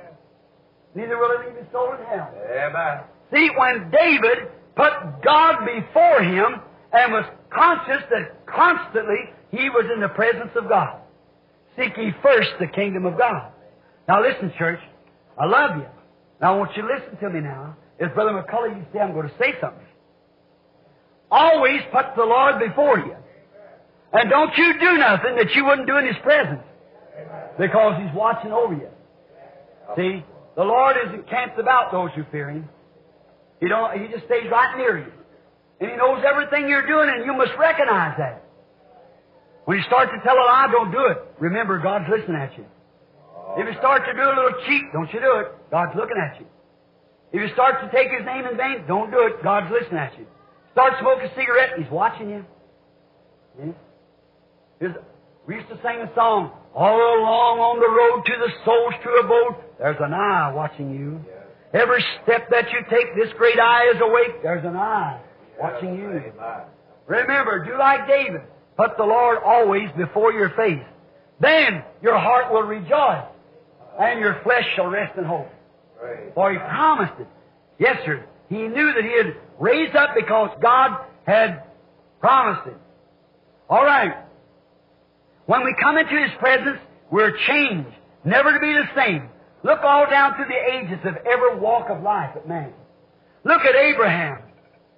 neither 0.97 1.17
will 1.17 1.31
he 1.41 1.47
leave 1.47 1.59
his 1.59 1.71
soul 1.71 1.95
in 1.95 2.05
hell. 2.07 2.35
Amen. 2.35 3.05
See, 3.33 3.49
when 3.57 3.89
David 3.93 4.51
put 4.75 5.23
God 5.23 5.65
before 5.65 6.23
him 6.25 6.61
and 6.93 7.13
was 7.13 7.25
conscious 7.55 8.03
that 8.11 8.47
constantly 8.47 9.31
he 9.53 9.71
was 9.71 9.87
in 9.95 10.01
the 10.01 10.09
presence 10.09 10.51
of 10.57 10.69
God. 10.69 10.99
Seek 11.79 11.97
ye 11.97 12.11
first 12.21 12.51
the 12.59 12.67
kingdom 12.67 13.07
of 13.07 13.17
God. 13.17 13.53
Now 14.09 14.21
listen, 14.21 14.53
church. 14.59 14.81
I 15.39 15.47
love 15.47 15.77
you. 15.77 15.87
Now 16.41 16.55
I 16.55 16.59
want 16.59 16.77
you 16.77 16.83
to 16.83 16.89
listen 16.89 17.17
to 17.19 17.31
me 17.31 17.41
now. 17.41 17.77
As 18.01 18.11
Brother 18.13 18.33
McCullough 18.33 18.77
used 18.77 18.93
to 18.93 18.99
say, 18.99 19.01
I'm 19.03 19.13
going 19.13 19.29
to 19.29 19.35
say 19.39 19.55
something. 19.61 19.87
Always 21.31 21.81
put 21.93 22.07
the 22.17 22.25
Lord 22.25 22.59
before 22.59 22.99
you. 22.99 23.15
And 24.13 24.31
don't 24.31 24.57
you 24.57 24.75
do 24.79 24.99
nothing 24.99 25.37
that 25.37 25.55
you 25.55 25.65
wouldn't 25.65 25.87
do 25.87 25.97
in 25.97 26.07
His 26.07 26.17
presence. 26.23 26.63
Because 27.59 28.01
He's 28.03 28.15
watching 28.15 28.53
over 28.53 28.75
you. 28.75 28.89
See? 29.97 30.25
The 30.57 30.65
Lord 30.65 30.97
isn't 31.07 31.29
camped 31.29 31.59
about 31.59 31.93
those 31.93 32.11
who 32.15 32.25
fear 32.31 32.51
Him. 32.51 32.69
He 33.61 33.69
don't, 33.69 34.01
He 34.01 34.09
just 34.09 34.25
stays 34.25 34.51
right 34.51 34.77
near 34.77 34.99
you. 34.99 35.13
And 35.81 35.91
He 35.91 35.97
knows 35.97 36.25
everything 36.27 36.69
you're 36.69 36.87
doing 36.87 37.11
and 37.11 37.25
you 37.25 37.35
must 37.35 37.53
recognize 37.59 38.17
that. 38.19 38.43
When 39.65 39.79
you 39.79 39.85
start 39.85 40.11
to 40.15 40.21
tell 40.23 40.37
a 40.37 40.47
lie, 40.47 40.69
don't 40.71 40.93
do 40.93 41.07
it. 41.11 41.19
Remember, 41.39 41.79
God's 41.79 42.07
listening 42.09 42.37
at 42.37 42.57
you. 42.57 42.65
If 43.59 43.67
you 43.67 43.79
start 43.79 44.05
to 44.07 44.13
do 44.13 44.23
a 44.23 44.35
little 44.37 44.61
cheat, 44.67 44.85
don't 44.93 45.13
you 45.13 45.21
do 45.21 45.33
it. 45.41 45.49
God's 45.71 45.97
looking 45.97 46.17
at 46.17 46.39
you. 46.39 46.47
If 47.33 47.43
you 47.43 47.55
start 47.55 47.81
to 47.83 47.91
take 47.91 48.09
His 48.17 48.25
name 48.25 48.47
in 48.47 48.57
vain, 48.57 48.85
don't 48.87 49.11
do 49.11 49.27
it. 49.27 49.43
God's 49.43 49.71
listening 49.73 49.99
at 49.99 50.17
you. 50.19 50.27
Start 50.73 50.95
smoking 51.01 51.27
a 51.27 51.35
cigarette, 51.35 51.71
He's 51.77 51.91
watching 51.91 52.31
you. 52.31 52.45
Yeah? 53.59 53.73
We 54.81 55.55
used 55.55 55.69
to 55.69 55.77
sing 55.83 56.01
a 56.03 56.11
song, 56.15 56.53
All 56.75 56.97
along 56.97 57.59
on 57.59 57.81
the 57.81 57.89
road 57.89 58.25
to 58.27 58.33
the 58.47 58.53
soul's 58.65 58.95
true 59.03 59.21
abode, 59.21 59.63
there's 59.79 59.97
an 60.01 60.13
eye 60.13 60.53
watching 60.53 60.91
you. 60.91 61.21
Every 61.73 62.05
step 62.23 62.49
that 62.51 62.67
you 62.71 62.81
take, 62.91 63.15
this 63.17 63.33
great 63.37 63.59
eye 63.59 63.93
is 63.95 64.01
awake, 64.01 64.43
there's 64.43 64.65
an 64.65 64.77
eye 64.77 65.21
watching 65.61 65.97
you. 65.97 66.09
Amen. 66.09 66.33
Remember, 67.07 67.65
do 67.65 67.79
like 67.79 68.07
David. 68.09 68.43
Put 68.77 68.97
the 68.97 69.05
Lord 69.05 69.39
always 69.45 69.89
before 69.97 70.33
your 70.33 70.51
face. 70.51 70.85
Then 71.41 71.83
your 72.03 72.19
heart 72.19 72.53
will 72.53 72.63
rejoice, 72.63 73.25
and 73.99 74.21
your 74.21 74.41
flesh 74.43 74.65
shall 74.75 74.89
rest 74.89 75.17
in 75.17 75.25
hope. 75.25 75.49
Praise. 75.99 76.33
For 76.35 76.53
he 76.53 76.59
promised 76.59 77.21
it. 77.21 77.29
Yes, 77.79 77.97
sir. 78.05 78.27
He 78.49 78.57
knew 78.57 78.93
that 78.95 79.05
he 79.05 79.17
had 79.17 79.37
raised 79.59 79.97
up 79.97 80.11
because 80.15 80.51
God 80.61 81.05
had 81.27 81.65
promised 82.21 82.69
it. 82.69 82.77
All 83.69 83.85
right. 83.85 84.26
When 85.47 85.65
we 85.65 85.75
come 85.81 85.97
into 85.97 86.21
his 86.21 86.31
presence, 86.39 86.79
we're 87.11 87.37
changed, 87.47 87.89
never 88.25 88.53
to 88.53 88.61
be 88.61 88.73
the 88.73 88.89
same. 88.95 89.29
Look 89.63 89.81
all 89.83 90.09
down 90.11 90.35
through 90.35 90.47
the 90.47 90.75
ages 90.75 90.99
of 91.05 91.17
every 91.27 91.59
walk 91.59 91.89
of 91.91 92.03
life 92.03 92.37
at 92.37 92.49
man. 92.49 92.73
Look 93.45 93.63
at 93.63 93.75
Abraham. 93.75 94.43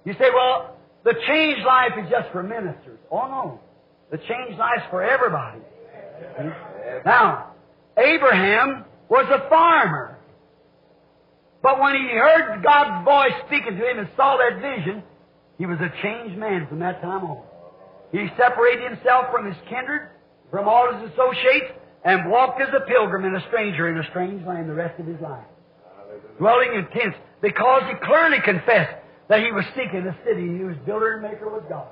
You 0.05 0.13
say, 0.13 0.29
well, 0.33 0.77
the 1.03 1.13
changed 1.27 1.65
life 1.65 1.91
is 2.03 2.09
just 2.09 2.31
for 2.31 2.43
ministers. 2.43 2.99
Oh 3.11 3.27
no. 3.27 3.59
The 4.11 4.17
changed 4.17 4.57
life's 4.57 4.83
for 4.89 5.03
everybody. 5.03 5.59
Now, 7.05 7.53
Abraham 7.97 8.85
was 9.07 9.25
a 9.29 9.47
farmer. 9.49 10.17
But 11.61 11.79
when 11.79 11.95
he 11.95 12.07
heard 12.09 12.63
God's 12.63 13.05
voice 13.05 13.33
speaking 13.47 13.77
to 13.77 13.89
him 13.89 13.99
and 13.99 14.09
saw 14.15 14.37
that 14.37 14.61
vision, 14.61 15.03
he 15.57 15.65
was 15.65 15.77
a 15.79 15.91
changed 16.01 16.37
man 16.37 16.67
from 16.67 16.79
that 16.79 17.01
time 17.01 17.23
on. 17.25 17.43
He 18.11 18.27
separated 18.37 18.91
himself 18.91 19.25
from 19.31 19.45
his 19.45 19.55
kindred, 19.69 20.09
from 20.51 20.67
all 20.67 20.93
his 20.93 21.11
associates, 21.11 21.73
and 22.03 22.29
walked 22.29 22.61
as 22.61 22.69
a 22.69 22.87
pilgrim 22.87 23.25
and 23.25 23.35
a 23.35 23.45
stranger 23.47 23.89
in 23.89 23.97
a 23.97 24.09
strange 24.09 24.45
land 24.45 24.69
the 24.69 24.73
rest 24.73 24.99
of 24.99 25.05
his 25.05 25.19
life. 25.21 25.45
Dwelling 26.37 26.73
in 26.75 26.87
tents, 26.97 27.17
because 27.41 27.83
he 27.87 27.93
clearly 28.05 28.37
confessed 28.43 28.95
that 29.27 29.41
he 29.41 29.51
was 29.51 29.65
seeking 29.75 30.07
a 30.07 30.17
city 30.25 30.47
whose 30.47 30.77
builder 30.85 31.13
and 31.13 31.21
maker 31.21 31.49
was 31.49 31.63
God. 31.69 31.87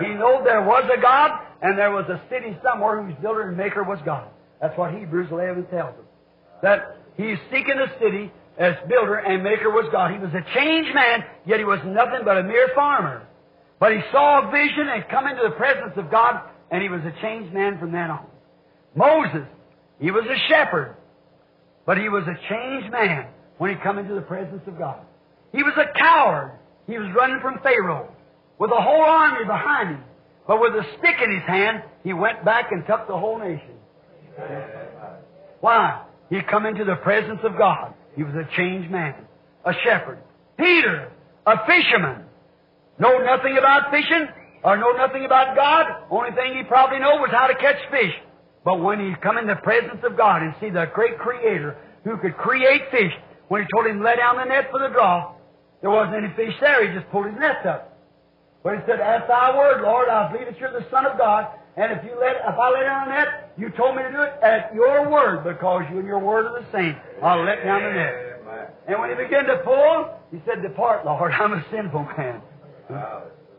He 0.00 0.08
knew 0.08 0.40
there 0.44 0.62
was 0.62 0.88
a 0.96 1.00
God, 1.00 1.30
and 1.62 1.78
there 1.78 1.90
was 1.90 2.06
a 2.08 2.20
city 2.30 2.56
somewhere 2.62 3.02
whose 3.02 3.14
builder 3.20 3.48
and 3.48 3.56
maker 3.56 3.82
was 3.84 3.98
God. 4.04 4.28
That's 4.60 4.76
what 4.76 4.94
Hebrews 4.94 5.28
11 5.30 5.66
tells 5.66 5.94
us. 5.94 6.06
That 6.62 6.96
he's 7.16 7.38
seeking 7.50 7.78
a 7.78 7.98
city 8.00 8.32
as 8.58 8.74
builder 8.88 9.16
and 9.16 9.42
maker 9.42 9.70
was 9.70 9.88
God. 9.92 10.12
He 10.12 10.18
was 10.18 10.30
a 10.34 10.42
changed 10.54 10.94
man, 10.94 11.24
yet 11.46 11.58
he 11.58 11.64
was 11.64 11.78
nothing 11.86 12.20
but 12.24 12.38
a 12.38 12.42
mere 12.42 12.68
farmer. 12.74 13.26
But 13.78 13.92
he 13.92 14.00
saw 14.10 14.48
a 14.48 14.50
vision 14.50 14.88
and 14.88 15.04
come 15.08 15.26
into 15.28 15.42
the 15.44 15.54
presence 15.54 15.92
of 15.96 16.10
God, 16.10 16.42
and 16.70 16.82
he 16.82 16.88
was 16.88 17.00
a 17.02 17.12
changed 17.22 17.52
man 17.52 17.78
from 17.78 17.92
then 17.92 18.10
on. 18.10 18.26
Moses, 18.94 19.46
he 19.98 20.10
was 20.10 20.24
a 20.24 20.48
shepherd, 20.48 20.96
but 21.86 21.98
he 21.98 22.08
was 22.08 22.24
a 22.24 22.36
changed 22.48 22.90
man 22.92 23.26
when 23.58 23.70
he 23.70 23.76
come 23.82 23.98
into 23.98 24.14
the 24.14 24.20
presence 24.22 24.62
of 24.66 24.78
God. 24.78 25.00
He 25.52 25.62
was 25.62 25.74
a 25.76 25.98
coward. 25.98 26.52
He 26.86 26.98
was 26.98 27.08
running 27.14 27.40
from 27.40 27.60
Pharaoh 27.62 28.08
with 28.58 28.70
a 28.70 28.80
whole 28.80 29.02
army 29.02 29.44
behind 29.44 29.90
him. 29.90 30.04
But 30.46 30.60
with 30.60 30.72
a 30.74 30.84
stick 30.98 31.16
in 31.22 31.30
his 31.30 31.42
hand, 31.46 31.82
he 32.04 32.12
went 32.12 32.44
back 32.44 32.72
and 32.72 32.86
took 32.86 33.06
the 33.06 33.16
whole 33.16 33.38
nation. 33.38 33.74
Why? 35.60 36.04
He 36.30 36.40
come 36.42 36.66
into 36.66 36.84
the 36.84 36.96
presence 36.96 37.40
of 37.42 37.56
God. 37.58 37.94
He 38.16 38.22
was 38.22 38.34
a 38.34 38.48
changed 38.56 38.90
man, 38.90 39.14
a 39.64 39.72
shepherd. 39.84 40.18
Peter, 40.58 41.10
a 41.46 41.66
fisherman, 41.66 42.24
know 42.98 43.18
nothing 43.18 43.56
about 43.58 43.90
fishing 43.90 44.28
or 44.64 44.76
know 44.76 44.92
nothing 44.92 45.24
about 45.24 45.56
God. 45.56 45.86
Only 46.10 46.32
thing 46.32 46.56
he 46.56 46.62
probably 46.64 46.98
know 46.98 47.16
was 47.16 47.30
how 47.30 47.46
to 47.46 47.54
catch 47.54 47.78
fish. 47.90 48.14
But 48.64 48.82
when 48.82 49.00
he 49.00 49.14
come 49.22 49.38
in 49.38 49.46
the 49.46 49.56
presence 49.56 50.00
of 50.04 50.16
God 50.16 50.42
and 50.42 50.54
see 50.60 50.70
the 50.70 50.86
great 50.92 51.18
Creator 51.18 51.76
who 52.04 52.16
could 52.18 52.36
create 52.36 52.82
fish, 52.90 53.12
when 53.48 53.62
he 53.62 53.68
told 53.74 53.86
him 53.86 53.98
to 53.98 54.04
lay 54.04 54.16
down 54.16 54.36
the 54.36 54.44
net 54.44 54.68
for 54.70 54.80
the 54.80 54.88
draw, 54.88 55.32
there 55.80 55.90
wasn't 55.90 56.16
any 56.24 56.34
fish 56.34 56.54
there. 56.60 56.86
He 56.86 56.94
just 56.94 57.10
pulled 57.10 57.26
his 57.26 57.38
nets 57.38 57.64
up. 57.64 57.96
But 58.62 58.74
he 58.74 58.80
said, 58.86 59.00
"At 59.00 59.28
thy 59.28 59.56
word, 59.56 59.82
Lord, 59.82 60.08
I 60.08 60.30
believe 60.30 60.48
that 60.48 60.58
you're 60.58 60.72
the 60.72 60.84
Son 60.90 61.06
of 61.06 61.16
God, 61.16 61.46
and 61.76 61.92
if 61.92 62.04
you 62.04 62.18
let, 62.20 62.36
if 62.36 62.58
I 62.58 62.70
lay 62.70 62.82
down 62.82 63.08
the 63.08 63.14
net, 63.14 63.52
you 63.56 63.70
told 63.70 63.96
me 63.96 64.02
to 64.02 64.10
do 64.10 64.22
it 64.22 64.32
at 64.42 64.74
your 64.74 65.08
word, 65.08 65.44
because 65.44 65.84
you 65.90 66.00
and 66.00 66.06
your 66.06 66.18
word 66.18 66.46
are 66.46 66.60
the 66.60 66.66
same. 66.72 66.96
I'll 67.22 67.44
let 67.44 67.64
down 67.64 67.82
the 67.82 67.92
net." 67.92 68.24
And 68.88 68.98
when 68.98 69.10
he 69.10 69.16
began 69.16 69.44
to 69.44 69.58
pull, 69.58 70.10
he 70.32 70.40
said, 70.46 70.62
Depart, 70.62 71.04
Lord, 71.04 71.32
I'm 71.38 71.52
a 71.52 71.64
sinful 71.70 72.08
man. 72.16 72.40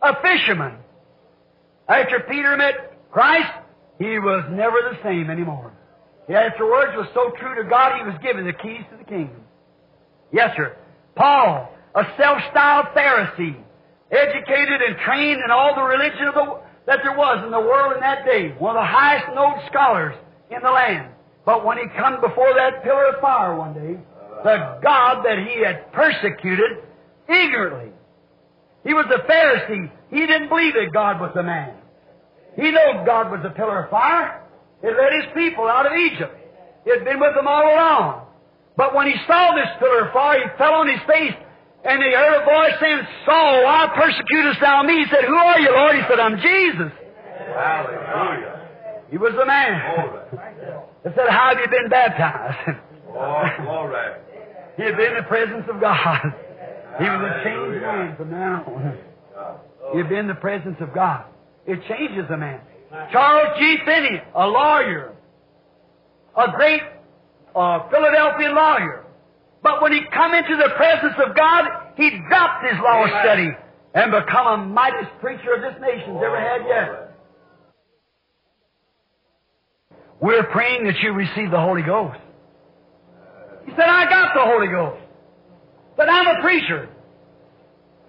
A 0.02 0.22
fisherman. 0.22 0.74
After 1.90 2.20
Peter 2.30 2.56
met 2.56 2.94
Christ, 3.12 3.52
he 3.98 4.20
was 4.20 4.46
never 4.52 4.78
the 4.92 4.98
same 5.04 5.30
anymore. 5.30 5.74
He 6.28 6.36
afterwards 6.36 6.94
was 6.96 7.08
so 7.16 7.32
true 7.42 7.62
to 7.62 7.68
God, 7.68 7.98
he 7.98 8.06
was 8.06 8.14
given 8.22 8.46
the 8.46 8.54
keys 8.54 8.86
to 8.92 8.98
the 8.98 9.04
kingdom. 9.04 9.42
Yes, 10.32 10.52
sir. 10.56 10.78
Paul, 11.16 11.74
a 11.96 12.04
self-styled 12.16 12.94
Pharisee, 12.96 13.58
educated 14.12 14.82
and 14.82 14.96
trained 15.04 15.42
in 15.44 15.50
all 15.50 15.74
the 15.74 15.82
religion 15.82 16.28
of 16.28 16.36
the, 16.36 16.62
that 16.86 17.00
there 17.04 17.18
was 17.18 17.44
in 17.44 17.50
the 17.52 17.60
world 17.60 17.94
in 17.96 18.00
that 18.02 18.24
day, 18.26 18.54
one 18.60 18.76
of 18.78 18.82
the 18.82 18.86
highest 18.86 19.34
known 19.34 19.60
scholars 19.68 20.16
in 20.52 20.62
the 20.62 20.70
land. 20.70 21.12
But 21.46 21.66
when 21.66 21.80
he 21.80 21.86
come 21.98 22.22
before 22.22 22.54
that 22.54 22.84
pillar 22.84 23.08
of 23.16 23.22
fire 23.22 23.56
one 23.56 23.74
day, 23.74 23.98
the 24.44 24.80
God 24.84 25.26
that 25.26 25.40
he 25.40 25.66
had 25.66 25.92
persecuted 25.92 26.84
eagerly. 27.28 27.92
He 28.86 28.94
was 28.94 29.06
a 29.10 29.28
Pharisee. 29.30 29.92
He 30.12 30.26
didn't 30.26 30.50
believe 30.50 30.74
that 30.74 30.94
God 30.94 31.20
was 31.20 31.32
a 31.36 31.44
man. 31.44 31.79
He 32.60 32.72
knew 32.72 33.06
God 33.08 33.32
was 33.32 33.40
a 33.48 33.56
pillar 33.56 33.86
of 33.86 33.90
fire. 33.90 34.44
It 34.84 34.92
led 34.92 35.12
his 35.16 35.32
people 35.34 35.64
out 35.68 35.86
of 35.88 35.94
Egypt. 35.96 36.36
He 36.84 36.92
had 36.92 37.06
been 37.06 37.20
with 37.20 37.36
them 37.36 37.48
all 37.48 37.64
along. 37.64 38.28
But 38.76 38.96
when 38.96 39.08
he 39.08 39.16
saw 39.28 39.56
this 39.56 39.72
pillar 39.80 40.08
of 40.08 40.14
fire, 40.14 40.40
he 40.44 40.48
fell 40.58 40.74
on 40.84 40.88
his 40.88 41.00
face 41.08 41.36
and 41.84 42.04
he 42.04 42.12
heard 42.12 42.44
a 42.44 42.46
voice 42.46 42.76
saying, 42.80 43.00
Saul, 43.26 43.64
why 43.64 43.88
persecutest 43.96 44.60
thou 44.60 44.84
me? 44.84 45.04
He 45.04 45.08
said, 45.08 45.24
Who 45.24 45.36
are 45.36 45.60
you, 45.60 45.72
Lord? 45.72 45.96
He 45.96 46.04
said, 46.08 46.20
I'm 46.20 46.36
Jesus. 46.40 46.92
Hallelujah. 47.56 48.68
He 49.10 49.18
was 49.18 49.34
the 49.40 49.46
man. 49.46 49.80
He 51.04 51.10
said, 51.16 51.30
How 51.30 51.56
have 51.56 51.60
you 51.60 51.70
been 51.72 51.90
baptized? 51.90 52.80
Oh, 53.10 53.44
glory. 53.64 54.12
he 54.78 54.84
had 54.84 54.98
been 54.98 55.12
in 55.12 55.24
the 55.24 55.28
presence 55.28 55.66
of 55.68 55.80
God. 55.82 56.20
He 57.00 57.06
was 57.06 57.22
a 57.24 57.44
changed 57.44 57.82
man 57.82 58.16
from 58.18 58.32
now 58.32 58.64
on. 58.68 58.98
He 59.94 59.98
had 60.00 60.10
been 60.10 60.20
in 60.20 60.28
the 60.28 60.36
presence 60.36 60.78
of 60.80 60.94
God. 60.94 61.26
It 61.66 61.80
changes 61.88 62.26
a 62.32 62.38
man. 62.38 62.62
Charles 63.12 63.58
G. 63.60 63.78
Finney, 63.86 64.22
a 64.36 64.48
lawyer, 64.48 65.14
a 66.36 66.52
great 66.52 66.82
uh, 67.56 67.90
Philadelphia 67.90 68.50
lawyer. 68.50 69.06
But 69.62 69.82
when 69.82 69.92
he 69.92 70.02
come 70.14 70.34
into 70.34 70.56
the 70.56 70.70
presence 70.76 71.14
of 71.26 71.36
God, 71.36 71.66
he 71.98 72.10
dropped 72.30 72.66
his 72.66 72.80
law 72.82 73.04
Amen. 73.04 73.22
study 73.24 73.50
and 73.94 74.12
become 74.12 74.48
a 74.48 74.66
mightiest 74.66 75.12
preacher 75.20 75.54
of 75.54 75.62
this 75.62 75.80
nation's 75.82 76.18
ever 76.24 76.40
had 76.40 76.62
yet. 76.68 77.18
We're 80.22 80.44
praying 80.46 80.86
that 80.86 80.98
you 81.02 81.14
receive 81.14 81.52
the 81.52 81.60
Holy 81.60 81.82
Ghost. 81.82 82.20
He 83.66 83.72
said, 83.72 83.88
I 83.88 84.10
got 84.10 84.34
the 84.34 84.42
Holy 84.44 84.68
Ghost. 84.68 85.02
But 85.96 86.10
I'm 86.10 86.28
a 86.28 86.42
preacher. 86.42 86.90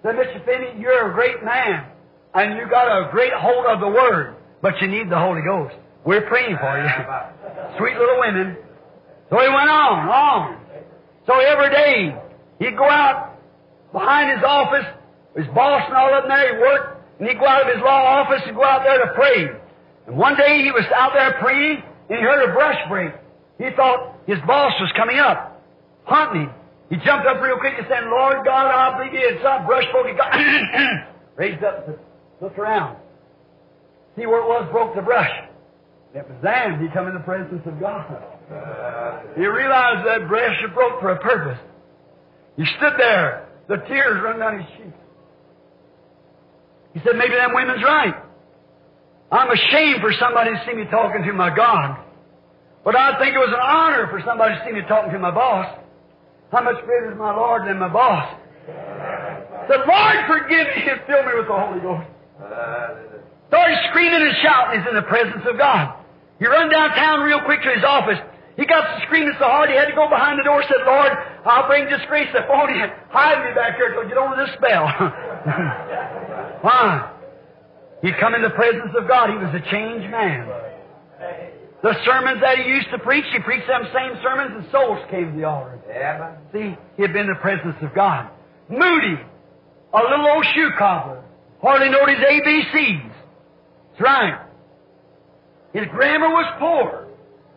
Said, 0.03 0.15
Mr. 0.15 0.43
Finney, 0.45 0.81
you're 0.81 1.11
a 1.11 1.13
great 1.13 1.43
man. 1.43 1.90
And 2.33 2.57
you 2.57 2.69
got 2.69 2.87
a 2.87 3.11
great 3.11 3.33
hold 3.33 3.65
of 3.65 3.79
the 3.79 3.87
Word. 3.87 4.35
But 4.61 4.79
you 4.81 4.87
need 4.87 5.09
the 5.09 5.17
Holy 5.17 5.41
Ghost. 5.41 5.75
We're 6.05 6.27
praying 6.27 6.57
for 6.59 6.77
you. 6.77 6.87
Sweet 7.77 7.97
little 7.97 8.19
women. 8.19 8.57
So 9.29 9.39
he 9.39 9.47
went 9.47 9.69
on, 9.69 10.09
on. 10.09 10.61
So 11.27 11.39
every 11.39 11.69
day, 11.69 12.15
he'd 12.59 12.77
go 12.77 12.89
out 12.89 13.37
behind 13.91 14.37
his 14.37 14.43
office, 14.45 14.85
his 15.35 15.47
boss 15.53 15.83
and 15.87 15.95
all 15.95 16.13
of 16.13 16.23
them 16.23 16.29
there, 16.29 16.55
he'd 16.55 16.61
work, 16.61 17.01
and 17.19 17.27
he'd 17.27 17.39
go 17.39 17.47
out 17.47 17.67
of 17.67 17.73
his 17.73 17.81
law 17.83 18.21
office 18.21 18.41
and 18.45 18.55
go 18.55 18.63
out 18.63 18.83
there 18.83 19.05
to 19.05 19.13
pray. 19.13 19.47
And 20.07 20.17
one 20.17 20.35
day 20.35 20.63
he 20.63 20.71
was 20.71 20.85
out 20.95 21.13
there 21.13 21.37
praying, 21.39 21.83
and 22.09 22.17
he 22.17 22.23
heard 22.23 22.49
a 22.49 22.53
brush 22.53 22.77
break. 22.89 23.13
He 23.57 23.69
thought 23.75 24.17
his 24.25 24.39
boss 24.47 24.73
was 24.79 24.91
coming 24.97 25.19
up, 25.19 25.61
hunting 26.03 26.43
him. 26.43 26.51
He 26.89 26.97
jumped 26.97 27.25
up 27.25 27.41
real 27.41 27.57
quick 27.57 27.75
and 27.77 27.87
said, 27.87 28.03
Lord 28.11 28.43
God, 28.43 28.67
I 28.67 28.97
believe 28.97 29.13
you 29.13 29.39
some 29.41 29.65
brush 29.65 29.85
broke. 29.93 30.07
He 30.07 30.13
got 30.13 30.35
raised 31.37 31.63
up 31.63 31.87
and 31.87 31.97
looked 32.41 32.57
around. 32.57 32.97
See 34.17 34.25
where 34.25 34.41
it 34.41 34.47
was 34.47 34.67
broke 34.71 34.95
the 34.95 35.01
brush. 35.01 35.31
It 36.13 36.27
was 36.27 36.37
then 36.43 36.81
he 36.81 36.91
come 36.93 37.07
in 37.07 37.13
the 37.13 37.21
presence 37.21 37.61
of 37.65 37.79
God. 37.79 38.11
Uh, 38.51 39.21
he 39.35 39.45
realized 39.45 40.05
that 40.05 40.27
brush 40.27 40.59
had 40.59 40.73
broke 40.73 40.99
for 40.99 41.11
a 41.11 41.19
purpose. 41.19 41.59
He 42.57 42.65
stood 42.77 42.93
there, 42.97 43.47
the 43.69 43.77
tears 43.87 44.21
run 44.21 44.39
down 44.39 44.59
his 44.59 44.67
cheeks. 44.77 44.97
He 46.93 46.99
said, 47.05 47.15
maybe 47.15 47.35
that 47.35 47.53
women's 47.53 47.81
right. 47.83 48.15
I'm 49.31 49.49
ashamed 49.49 50.01
for 50.01 50.11
somebody 50.19 50.51
to 50.51 50.61
see 50.67 50.75
me 50.75 50.83
talking 50.91 51.23
to 51.23 51.31
my 51.31 51.55
God. 51.55 52.03
But 52.83 52.97
I 52.97 53.17
think 53.17 53.33
it 53.33 53.37
was 53.37 53.53
an 53.55 53.63
honor 53.63 54.07
for 54.11 54.21
somebody 54.27 54.55
to 54.55 54.65
see 54.65 54.73
me 54.73 54.81
talking 54.89 55.13
to 55.13 55.19
my 55.19 55.31
boss. 55.31 55.79
How 56.51 56.61
much 56.61 56.83
greater 56.83 57.13
is 57.13 57.17
my 57.17 57.33
Lord 57.33 57.65
than 57.65 57.79
my 57.79 57.87
boss? 57.87 58.35
The 59.69 59.77
Lord 59.87 60.17
forgive 60.27 60.67
me 60.75 60.83
and 60.91 60.99
fill 61.07 61.23
me 61.23 61.31
with 61.39 61.47
the 61.47 61.55
Holy 61.55 61.79
Ghost. 61.79 62.09
Uh, 62.41 63.21
Started 63.47 63.77
screaming 63.91 64.21
and 64.21 64.35
shouting. 64.41 64.79
He's 64.79 64.87
in 64.89 64.95
the 64.95 65.03
presence 65.11 65.43
of 65.43 65.57
God. 65.57 65.99
He 66.39 66.47
run 66.47 66.69
downtown 66.69 67.19
real 67.21 67.41
quick 67.43 67.61
to 67.63 67.69
his 67.69 67.83
office. 67.83 68.17
He 68.55 68.65
got 68.65 68.81
to 68.81 69.05
screaming 69.05 69.33
so 69.39 69.45
hard 69.45 69.69
he 69.69 69.75
had 69.75 69.87
to 69.87 69.95
go 69.95 70.07
behind 70.07 70.39
the 70.39 70.43
door 70.43 70.61
and 70.61 70.69
said, 70.71 70.85
Lord, 70.85 71.11
I'll 71.45 71.67
bring 71.67 71.89
disgrace 71.89 72.31
upon 72.31 72.73
you. 72.75 72.85
Hide 73.09 73.43
me 73.43 73.53
back 73.53 73.75
here 73.75 73.91
till 73.91 74.03
you 74.03 74.09
get 74.09 74.17
over 74.17 74.35
this 74.39 74.53
spell. 74.55 74.87
Why? 76.63 77.11
He 78.01 78.11
come 78.19 78.35
in 78.35 78.41
the 78.41 78.49
presence 78.51 78.91
of 78.97 79.07
God. 79.07 79.29
He 79.29 79.37
was 79.37 79.53
a 79.53 79.63
changed 79.69 80.09
man. 80.09 80.47
The 81.83 81.95
sermons 82.05 82.41
that 82.41 82.57
he 82.59 82.69
used 82.69 82.87
to 82.91 82.99
preach, 82.99 83.25
he 83.33 83.39
preached 83.39 83.67
them 83.67 83.83
same 83.93 84.13
sermons 84.23 84.63
and 84.63 84.71
souls 84.71 84.99
came 85.09 85.31
to 85.31 85.37
the 85.37 85.43
altar. 85.43 85.79
Amen. 85.89 86.37
See, 86.53 86.77
he 86.95 87.01
had 87.01 87.11
been 87.13 87.25
in 87.25 87.33
the 87.33 87.41
presence 87.41 87.75
of 87.81 87.93
God. 87.93 88.29
Moody, 88.69 89.17
a 89.93 89.97
little 89.97 90.27
old 90.27 90.45
shoe 90.53 90.69
cobbler, 90.77 91.23
hardly 91.61 91.89
knowed 91.89 92.09
his 92.09 92.19
ABCs. 92.19 93.11
Right. 93.99 94.41
His 95.73 95.85
grammar 95.91 96.29
was 96.29 96.47
poor. 96.59 97.07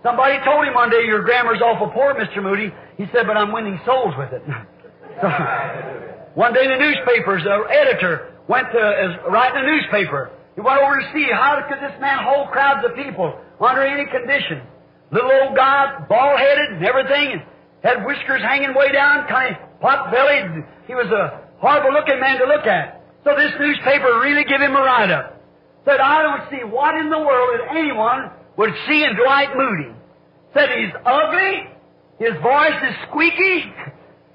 Somebody 0.02 0.36
told 0.44 0.66
him 0.66 0.74
one 0.74 0.90
day, 0.90 1.02
your 1.07 1.24
grammar's 1.24 1.62
awful 1.64 1.88
poor, 1.88 2.14
Mr. 2.14 2.42
Moody. 2.42 2.70
He 2.96 3.07
said, 3.12 3.26
but 3.26 3.36
I'm 3.36 3.52
winning 3.52 3.80
souls 3.86 4.14
with 4.18 4.32
it. 4.32 4.42
so, 5.20 5.28
one 6.34 6.52
day 6.52 6.64
in 6.64 6.70
the 6.70 6.78
newspapers, 6.78 7.42
the 7.42 7.57
editor 7.72 8.36
went 8.46 8.68
to, 8.70 8.78
is 8.78 9.16
writing 9.32 9.64
a 9.64 9.66
newspaper. 9.66 10.30
He 10.55 10.61
went 10.61 10.78
over 10.78 11.00
to 11.00 11.07
see 11.14 11.26
how 11.32 11.59
could 11.66 11.80
this 11.80 11.98
man 12.00 12.22
hold 12.22 12.52
crowds 12.52 12.84
of 12.84 12.94
people 12.94 13.34
under 13.59 13.82
any 13.82 14.05
condition. 14.05 14.62
Little 15.11 15.32
old 15.32 15.57
guy, 15.57 16.05
bald-headed 16.09 16.78
and 16.78 16.84
everything, 16.84 17.42
had 17.82 18.05
whiskers 18.05 18.42
hanging 18.42 18.74
way 18.74 18.92
down, 18.92 19.26
kind 19.26 19.57
of 19.57 19.80
pot-bellied. 19.80 20.64
He 20.86 20.94
was 20.94 21.07
a 21.09 21.48
horrible-looking 21.59 22.20
man 22.20 22.38
to 22.38 22.46
look 22.46 22.66
at. 22.66 22.93
So 23.25 23.33
this 23.37 23.53
newspaper 23.59 24.20
really 24.20 24.45
gave 24.45 24.61
him 24.61 24.77
a 24.77 24.85
write-up. 24.85 25.41
Said, 25.85 26.01
I 26.01 26.22
don't 26.22 26.45
see 26.51 26.64
what 26.64 26.95
in 26.95 27.11
the 27.11 27.18
world 27.18 27.59
that 27.59 27.77
anyone 27.77 28.31
would 28.57 28.72
see 28.87 29.05
in 29.05 29.16
Dwight 29.16 29.57
Moody. 29.57 29.93
Said 30.53 30.68
he's 30.77 30.93
ugly, 31.05 31.68
his 32.20 32.37
voice 32.41 32.79
is 32.85 32.95
squeaky, 33.09 33.64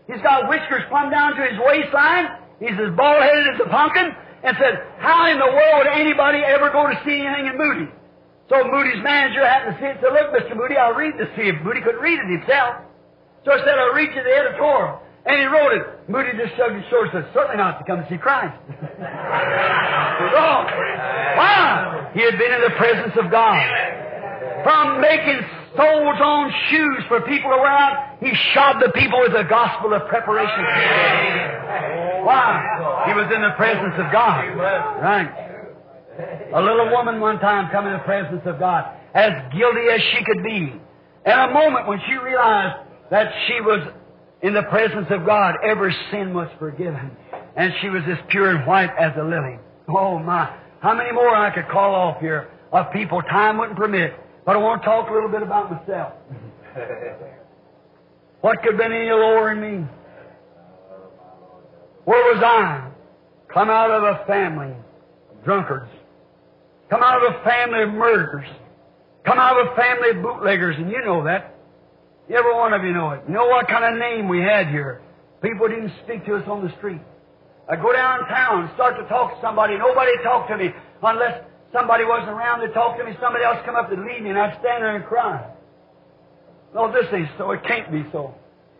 he's 0.06 0.22
got 0.22 0.50
whiskers 0.50 0.84
plumb 0.90 1.10
down 1.10 1.38
to 1.38 1.42
his 1.42 1.58
waistline, 1.64 2.28
he's 2.60 2.76
as 2.76 2.92
bald-headed 2.98 3.56
as 3.56 3.62
a 3.66 3.70
pumpkin, 3.70 4.12
and 4.44 4.58
said, 4.60 4.84
how 5.00 5.32
in 5.32 5.40
the 5.40 5.48
world 5.48 5.86
would 5.86 5.94
anybody 5.94 6.40
ever 6.44 6.70
go 6.70 6.88
to 6.88 6.98
see 7.06 7.24
anything 7.24 7.48
in 7.48 7.58
Moody? 7.58 7.88
So 8.50 8.66
Moody's 8.66 9.02
manager 9.04 9.46
happened 9.46 9.78
to 9.78 9.80
see 9.80 9.88
it 9.88 9.96
and 9.98 10.02
said, 10.02 10.12
look, 10.12 10.34
Mr. 10.34 10.58
Moody, 10.58 10.76
I'll 10.76 10.98
read 10.98 11.14
this 11.18 11.30
to 11.38 11.42
you. 11.46 11.54
Moody 11.64 11.82
couldn't 11.82 12.02
read 12.02 12.20
it 12.20 12.26
himself. 12.26 12.82
So 13.46 13.54
I 13.54 13.58
said, 13.62 13.78
I'll 13.78 13.94
read 13.94 14.10
you 14.10 14.24
the 14.24 14.34
editorial. 14.34 15.00
And 15.26 15.39
he 15.39 15.45
wrote 15.45 15.74
it. 15.74 16.09
Moody 16.09 16.32
just 16.38 16.55
shrugged 16.55 16.76
his 16.76 16.86
shoulders 16.89 17.11
and 17.13 17.26
said, 17.26 17.34
certainly 17.34 17.57
not 17.57 17.80
to 17.80 17.86
come 17.86 18.01
to 18.01 18.07
see 18.09 18.17
Christ. 18.17 18.55
Oh, 20.20 20.36
Wrong. 20.36 20.65
Why? 21.38 22.11
He 22.13 22.22
had 22.22 22.38
been 22.38 22.51
in 22.51 22.61
the 22.61 22.76
presence 22.76 23.13
of 23.24 23.32
God. 23.32 23.63
From 24.63 24.99
making 24.99 25.39
soles 25.78 26.20
on 26.20 26.51
shoes 26.70 27.03
for 27.07 27.22
people 27.22 27.49
to 27.51 27.57
wear 27.57 27.72
out, 27.72 28.17
he 28.20 28.34
shod 28.53 28.82
the 28.82 28.91
people 28.91 29.20
with 29.22 29.32
the 29.32 29.43
gospel 29.43 29.93
of 29.93 30.07
preparation. 30.09 30.63
Why? 32.26 33.05
He 33.07 33.13
was 33.13 33.32
in 33.34 33.41
the 33.41 33.55
presence 33.55 33.95
of 33.97 34.11
God. 34.11 34.43
Right. 34.57 35.32
A 36.53 36.61
little 36.61 36.89
woman 36.91 37.22
one 37.22 37.39
time 37.39 37.72
come 37.72 37.88
in 37.88 37.93
the 37.93 37.99
presence 37.99 38.41
of 38.45 38.59
God, 38.59 38.91
as 39.13 39.32
guilty 39.55 39.88
as 39.89 40.01
she 40.11 40.24
could 40.26 40.43
be. 40.43 40.76
In 41.26 41.32
a 41.32 41.51
moment 41.51 41.88
when 41.88 41.99
she 42.07 42.15
realized 42.15 42.86
that 43.11 43.32
she 43.47 43.61
was 43.61 43.88
in 44.42 44.54
the 44.54 44.64
presence 44.64 45.08
of 45.10 45.26
God, 45.26 45.56
every 45.64 45.96
sin 46.12 46.34
was 46.34 46.48
forgiven. 46.60 47.12
And 47.56 47.74
she 47.82 47.90
was 47.90 48.04
as 48.08 48.18
pure 48.30 48.56
and 48.56 48.66
white 48.66 48.92
as 48.98 49.12
a 49.18 49.24
lily. 49.24 49.60
Oh 49.88 50.20
my. 50.20 50.56
How 50.82 50.94
many 50.94 51.12
more 51.12 51.36
I 51.36 51.54
could 51.54 51.68
call 51.68 51.94
off 51.94 52.22
here 52.22 52.50
of 52.72 52.92
people 52.94 53.22
time 53.24 53.58
wouldn't 53.58 53.78
permit. 53.78 54.14
But 54.46 54.56
I 54.56 54.60
want 54.60 54.82
to 54.82 54.86
talk 54.86 55.10
a 55.10 55.14
little 55.14 55.30
bit 55.30 55.42
about 55.42 55.72
myself. 55.72 56.14
What 58.42 58.62
could 58.64 58.72
have 58.72 58.78
been 58.78 58.94
any 58.94 59.10
lower 59.10 59.52
in 59.52 59.60
me? 59.60 59.86
Where 62.06 62.34
was 62.34 62.42
I? 62.42 62.90
Come 63.54 63.70
out 63.70 63.92
of 63.92 64.04
a 64.04 64.26
family 64.26 64.74
of 65.30 65.44
drunkards. 65.44 65.90
Come 66.90 67.04
out 67.04 67.22
of 67.22 67.36
a 67.36 67.44
family 67.44 67.84
of 67.84 67.90
murderers. 67.90 68.48
Come 69.26 69.40
out 69.40 69.60
of 69.60 69.74
a 69.74 69.76
family 69.76 70.12
of 70.12 70.24
bootleggers, 70.24 70.78
and 70.78 70.90
you 70.90 71.02
know 71.04 71.26
that. 71.26 71.54
Every 72.30 72.54
one 72.54 72.74
of 72.74 72.84
you 72.84 72.94
know 72.94 73.12
it. 73.12 73.22
You 73.28 73.34
know 73.34 73.48
what 73.48 73.68
kind 73.68 73.84
of 73.84 74.00
name 74.00 74.28
we 74.28 74.40
had 74.40 74.68
here. 74.68 75.02
People 75.42 75.68
didn't 75.68 75.92
speak 76.04 76.26
to 76.26 76.36
us 76.36 76.48
on 76.48 76.64
the 76.64 76.72
street. 76.78 77.02
I 77.70 77.76
go 77.76 77.92
downtown, 77.94 78.70
start 78.76 78.98
to 78.98 79.08
talk 79.08 79.36
to 79.36 79.42
somebody. 79.42 79.78
Nobody 79.78 80.12
talked 80.24 80.50
to 80.50 80.58
me 80.58 80.70
unless 81.02 81.44
somebody 81.74 82.04
wasn't 82.04 82.30
around 82.30 82.62
to 82.62 82.74
talk 82.74 82.98
to 82.98 83.04
me. 83.04 83.14
Somebody 83.22 83.46
else 83.46 83.58
come 83.66 83.76
up 83.76 83.90
to 83.90 83.96
lead 83.96 84.22
me, 84.22 84.30
and 84.30 84.38
I'd 84.38 84.60
stand 84.60 84.84
there 84.84 84.96
and 84.96 85.06
cry. 85.06 85.46
No, 86.74 86.92
this 86.92 87.06
ain't 87.14 87.30
so. 87.38 87.52
It 87.52 87.64
can't 87.64 87.92
be 87.92 88.06
so. 88.12 88.34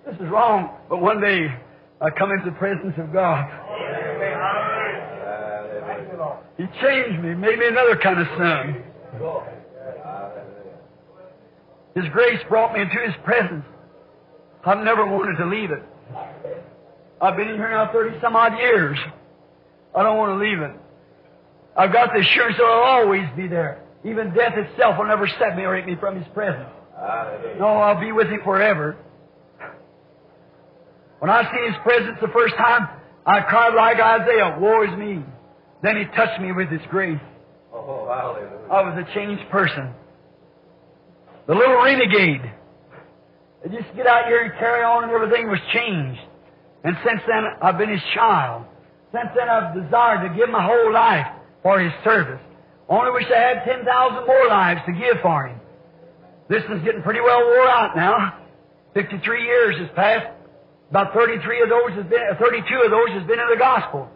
This 0.06 0.16
is 0.16 0.30
wrong. 0.30 0.76
But 0.89 1.02
one 1.02 1.22
day, 1.22 1.47
I 2.02 2.10
come 2.12 2.32
into 2.32 2.50
the 2.50 2.58
presence 2.58 2.93
of 2.97 3.12
God. 3.12 3.45
He 6.58 6.66
changed 6.82 7.24
me, 7.24 7.34
made 7.36 7.58
me 7.58 7.68
another 7.68 7.95
kind 7.97 8.20
of 8.20 8.28
son. 8.38 8.84
His 11.95 12.05
grace 12.11 12.39
brought 12.47 12.73
me 12.73 12.81
into 12.81 12.97
His 13.05 13.15
presence. 13.23 13.65
I've 14.65 14.83
never 14.83 15.05
wanted 15.05 15.37
to 15.37 15.45
leave 15.45 15.71
it. 15.71 15.83
I've 17.21 17.35
been 17.35 17.49
in 17.49 17.55
here 17.55 17.69
now 17.71 17.91
30 17.91 18.19
some 18.21 18.35
odd 18.35 18.57
years. 18.57 18.97
I 19.95 20.03
don't 20.03 20.17
want 20.17 20.39
to 20.39 20.45
leave 20.45 20.59
it. 20.59 20.71
I've 21.75 21.91
got 21.91 22.13
the 22.13 22.19
assurance 22.19 22.57
that 22.57 22.63
I'll 22.63 23.01
always 23.01 23.27
be 23.35 23.47
there. 23.47 23.83
Even 24.03 24.33
death 24.33 24.53
itself 24.57 24.97
will 24.97 25.07
never 25.07 25.27
separate 25.27 25.85
me 25.85 25.95
from 25.99 26.17
His 26.17 26.27
presence. 26.33 26.69
No, 27.57 27.67
I'll 27.67 27.99
be 27.99 28.11
with 28.11 28.27
Him 28.27 28.41
forever. 28.43 28.97
When 31.19 31.29
I 31.29 31.43
see 31.43 31.71
His 31.71 31.75
presence 31.83 32.17
the 32.21 32.29
first 32.29 32.55
time, 32.55 32.87
I 33.25 33.41
cried 33.41 33.73
like 33.75 33.99
Isaiah, 33.99 34.57
woe 34.59 34.83
is 34.83 34.97
me. 34.97 35.23
Then 35.83 35.97
He 35.97 36.05
touched 36.15 36.41
me 36.41 36.51
with 36.51 36.69
His 36.69 36.81
grace. 36.89 37.19
Oh, 37.73 38.07
hallelujah. 38.07 38.67
I 38.71 38.81
was 38.81 39.05
a 39.05 39.13
changed 39.13 39.49
person. 39.49 39.93
The 41.50 41.56
little 41.56 41.82
renegade. 41.82 42.45
I 43.66 43.68
just 43.70 43.89
get 43.95 44.06
out 44.06 44.28
here 44.28 44.43
and 44.43 44.54
carry 44.60 44.84
on 44.84 45.06
and 45.06 45.12
everything 45.12 45.50
was 45.50 45.58
changed. 45.74 46.22
And 46.84 46.95
since 47.04 47.22
then, 47.26 47.41
I've 47.60 47.76
been 47.76 47.89
His 47.89 48.06
child. 48.14 48.66
Since 49.12 49.34
then, 49.34 49.50
I've 49.50 49.74
desired 49.74 50.30
to 50.30 50.38
give 50.38 50.47
my 50.54 50.64
whole 50.64 50.93
life 50.93 51.26
for 51.64 51.82
His 51.82 51.91
service. 52.04 52.39
Only 52.88 53.10
wish 53.18 53.26
I 53.34 53.41
had 53.41 53.66
10,000 53.66 53.82
more 54.28 54.47
lives 54.47 54.82
to 54.86 54.93
give 54.93 55.24
for 55.24 55.47
Him. 55.47 55.58
This 56.50 56.62
is 56.70 56.86
getting 56.86 57.02
pretty 57.02 57.20
well 57.20 57.41
wore 57.41 57.68
out 57.68 57.97
now. 57.97 58.38
53 58.93 59.43
years 59.43 59.76
has 59.80 59.89
passed. 59.95 60.30
About 60.91 61.16
33 61.16 61.64
of 61.64 61.70
those 61.70 61.97
has 61.97 62.06
been, 62.06 62.30
uh, 62.30 62.38
32 62.38 62.62
of 62.86 62.91
those 62.91 63.10
has 63.18 63.26
been 63.26 63.39
in 63.39 63.50
the 63.50 63.58
gospel. 63.58 64.08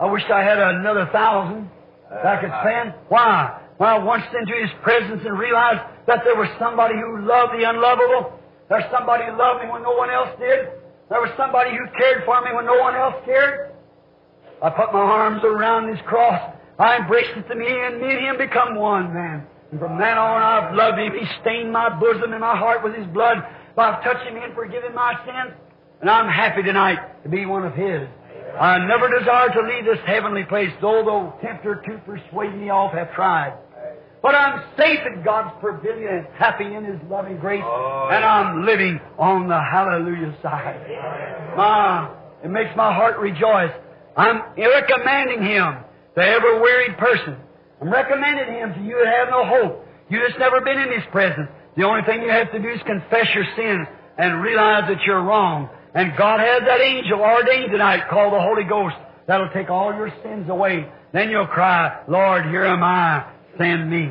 I 0.00 0.06
wish 0.06 0.24
I 0.32 0.40
had 0.40 0.56
another 0.56 1.04
thousand 1.12 1.68
that 2.08 2.24
I 2.24 2.40
could 2.40 2.52
spend. 2.64 2.94
Why? 3.10 3.67
When 3.78 3.88
I 3.88 3.98
once 3.98 4.24
into 4.34 4.54
His 4.58 4.70
presence 4.82 5.22
and 5.24 5.38
realized 5.38 5.80
that 6.06 6.22
there 6.24 6.34
was 6.34 6.50
somebody 6.58 6.94
who 6.94 7.22
loved 7.22 7.54
the 7.54 7.62
unlovable. 7.62 8.38
There's 8.68 8.90
somebody 8.90 9.24
who 9.24 9.38
loved 9.38 9.64
me 9.64 9.70
when 9.70 9.82
no 9.82 9.94
one 9.94 10.10
else 10.10 10.30
did. 10.38 10.68
There 11.08 11.22
was 11.22 11.30
somebody 11.38 11.70
who 11.70 11.86
cared 11.96 12.26
for 12.26 12.42
me 12.42 12.52
when 12.52 12.66
no 12.66 12.76
one 12.78 12.94
else 12.94 13.14
cared. 13.24 13.72
I 14.60 14.70
put 14.70 14.92
my 14.92 14.98
arms 14.98 15.42
around 15.44 15.88
His 15.88 16.00
cross. 16.06 16.54
I 16.78 16.98
embraced 16.98 17.38
it 17.38 17.48
to 17.48 17.54
me, 17.54 17.66
and 17.66 18.00
me 18.00 18.10
and 18.10 18.20
Him 18.26 18.36
become 18.38 18.74
one 18.74 19.14
man. 19.14 19.46
And 19.70 19.78
from 19.78 19.96
then 19.96 20.18
on, 20.18 20.42
I've 20.42 20.74
loved 20.74 20.98
Him. 20.98 21.12
He 21.14 21.26
stained 21.40 21.72
my 21.72 21.88
bosom 21.88 22.32
and 22.32 22.40
my 22.40 22.56
heart 22.58 22.82
with 22.82 22.94
His 22.94 23.06
blood 23.06 23.38
by 23.76 24.02
touching 24.02 24.34
me 24.34 24.40
and 24.42 24.54
forgiving 24.54 24.94
my 24.94 25.14
sins. 25.24 25.54
And 26.00 26.10
I'm 26.10 26.28
happy 26.28 26.62
tonight 26.62 26.98
to 27.22 27.28
be 27.28 27.46
one 27.46 27.64
of 27.64 27.74
His. 27.74 28.08
I 28.58 28.78
never 28.78 29.08
desire 29.18 29.50
to 29.54 29.62
leave 29.62 29.84
this 29.84 30.02
heavenly 30.04 30.42
place, 30.44 30.70
though 30.80 31.04
the 31.06 31.46
tempter 31.46 31.76
to 31.76 31.98
persuade 31.98 32.56
me 32.56 32.70
off 32.70 32.92
have 32.92 33.14
tried. 33.14 33.54
But 34.20 34.34
I'm 34.34 34.64
safe 34.76 35.00
in 35.06 35.22
God's 35.22 35.54
pavilion 35.60 36.08
and 36.08 36.26
happy 36.34 36.74
in 36.74 36.84
His 36.84 36.98
loving 37.08 37.38
grace, 37.38 37.62
Oh, 37.64 38.08
and 38.10 38.24
I'm 38.24 38.66
living 38.66 39.00
on 39.18 39.48
the 39.48 39.60
hallelujah 39.60 40.36
side. 40.42 41.54
My, 41.56 42.10
it 42.44 42.50
makes 42.50 42.70
my 42.76 42.92
heart 42.92 43.18
rejoice. 43.18 43.70
I'm 44.16 44.42
recommending 44.56 45.42
Him 45.42 45.76
to 46.16 46.20
every 46.20 46.60
wearied 46.60 46.98
person. 46.98 47.36
I'm 47.80 47.90
recommending 47.90 48.54
Him 48.54 48.74
to 48.74 48.80
you 48.82 49.00
that 49.04 49.12
have 49.14 49.28
no 49.30 49.44
hope. 49.46 49.86
You 50.10 50.18
just 50.26 50.38
never 50.38 50.60
been 50.62 50.78
in 50.78 50.90
His 50.92 51.06
presence. 51.12 51.48
The 51.76 51.84
only 51.84 52.02
thing 52.02 52.22
you 52.22 52.30
have 52.30 52.50
to 52.50 52.58
do 52.58 52.68
is 52.68 52.80
confess 52.86 53.26
your 53.34 53.46
sins 53.54 53.86
and 54.18 54.42
realize 54.42 54.88
that 54.88 55.00
you're 55.06 55.22
wrong. 55.22 55.68
And 55.94 56.12
God 56.18 56.40
has 56.40 56.62
that 56.66 56.80
angel 56.80 57.20
ordained 57.20 57.70
tonight 57.70 58.08
called 58.10 58.32
the 58.32 58.40
Holy 58.40 58.64
Ghost 58.64 58.96
that'll 59.28 59.50
take 59.50 59.70
all 59.70 59.94
your 59.94 60.10
sins 60.24 60.48
away. 60.48 60.88
Then 61.12 61.30
you'll 61.30 61.46
cry, 61.46 62.02
Lord, 62.08 62.46
here 62.46 62.64
am 62.64 62.82
I, 62.82 63.24
send 63.58 63.90
me. 63.90 64.10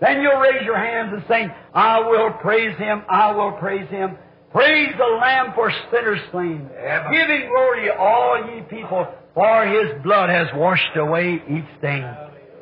Then 0.00 0.20
you'll 0.20 0.40
raise 0.40 0.64
your 0.64 0.76
hands 0.76 1.12
and 1.12 1.24
sing, 1.28 1.50
I 1.72 2.00
will 2.00 2.32
praise 2.40 2.76
Him, 2.78 3.02
I 3.08 3.32
will 3.32 3.52
praise 3.52 3.88
Him. 3.90 4.16
Praise 4.52 4.92
the 4.96 5.18
Lamb 5.20 5.52
for 5.54 5.72
sinners 5.90 6.20
slain. 6.30 6.68
Giving 7.12 7.48
glory 7.48 7.86
to 7.86 7.98
all 7.98 8.50
ye 8.50 8.62
people, 8.62 9.06
for 9.34 9.66
His 9.66 10.02
blood 10.02 10.30
has 10.30 10.48
washed 10.54 10.96
away 10.96 11.42
each 11.48 11.64
stain. 11.78 12.04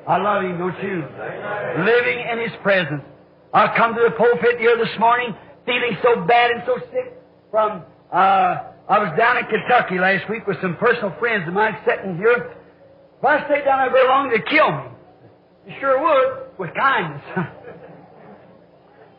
I 0.07 0.16
love 0.18 0.42
Him, 0.42 0.59
don't 0.59 0.82
you? 0.82 1.05
Living 1.84 2.24
in 2.32 2.38
His 2.48 2.53
presence. 2.62 3.03
I 3.53 3.76
come 3.76 3.94
to 3.94 4.00
the 4.03 4.16
pulpit 4.16 4.59
here 4.59 4.76
this 4.76 4.98
morning 4.98 5.34
feeling 5.66 5.96
so 6.03 6.24
bad 6.24 6.50
and 6.50 6.62
so 6.66 6.78
sick 6.90 7.12
from, 7.50 7.82
uh, 8.12 8.72
I 8.88 8.98
was 8.98 9.12
down 9.16 9.38
in 9.38 9.44
Kentucky 9.44 9.98
last 9.98 10.28
week 10.28 10.46
with 10.46 10.57
some 10.61 10.76
personal 10.76 11.14
friends 11.18 11.46
of 11.46 11.55
mine 11.55 11.76
sitting 11.86 12.16
here. 12.16 12.57
If 13.18 13.24
I 13.24 13.44
stayed 13.46 13.64
down 13.64 13.78
there 13.78 13.90
very 13.90 14.09
long, 14.09 14.30
they'd 14.30 14.46
kill 14.46 14.72
me. 14.72 14.84
You 15.66 15.74
sure 15.78 16.00
would, 16.02 16.58
with 16.58 16.74
kindness. 16.74 17.22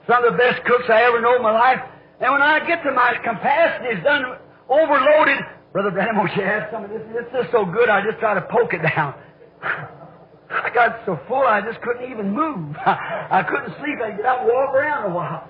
Some 0.07 0.25
of 0.25 0.33
the 0.33 0.37
best 0.37 0.63
cooks 0.65 0.85
I 0.89 1.03
ever 1.03 1.21
know 1.21 1.35
in 1.37 1.41
my 1.41 1.51
life. 1.51 1.79
And 2.19 2.31
when 2.31 2.41
I 2.41 2.65
get 2.67 2.83
to 2.83 2.91
my 2.91 3.15
capacity 3.23 3.95
is 3.97 4.03
done 4.03 4.23
overloaded, 4.69 5.39
Brother 5.71 5.91
Branham, 5.91 6.17
won't 6.17 6.35
you 6.35 6.43
have 6.43 6.67
some 6.71 6.83
of 6.83 6.89
this? 6.89 7.01
It's 7.15 7.31
just 7.31 7.51
so 7.51 7.65
good, 7.65 7.89
I 7.89 8.03
just 8.03 8.19
try 8.19 8.33
to 8.33 8.41
poke 8.41 8.73
it 8.73 8.81
down. 8.83 9.15
I 9.63 10.69
got 10.73 11.01
so 11.05 11.19
full, 11.27 11.41
I 11.41 11.61
just 11.61 11.81
couldn't 11.81 12.11
even 12.11 12.31
move. 12.31 12.75
I 12.85 13.43
couldn't 13.49 13.73
sleep. 13.79 13.97
I'd 14.03 14.17
get 14.17 14.25
out 14.25 14.41
and 14.41 14.49
walk 14.49 14.75
around 14.75 15.11
a 15.11 15.15
while. 15.15 15.49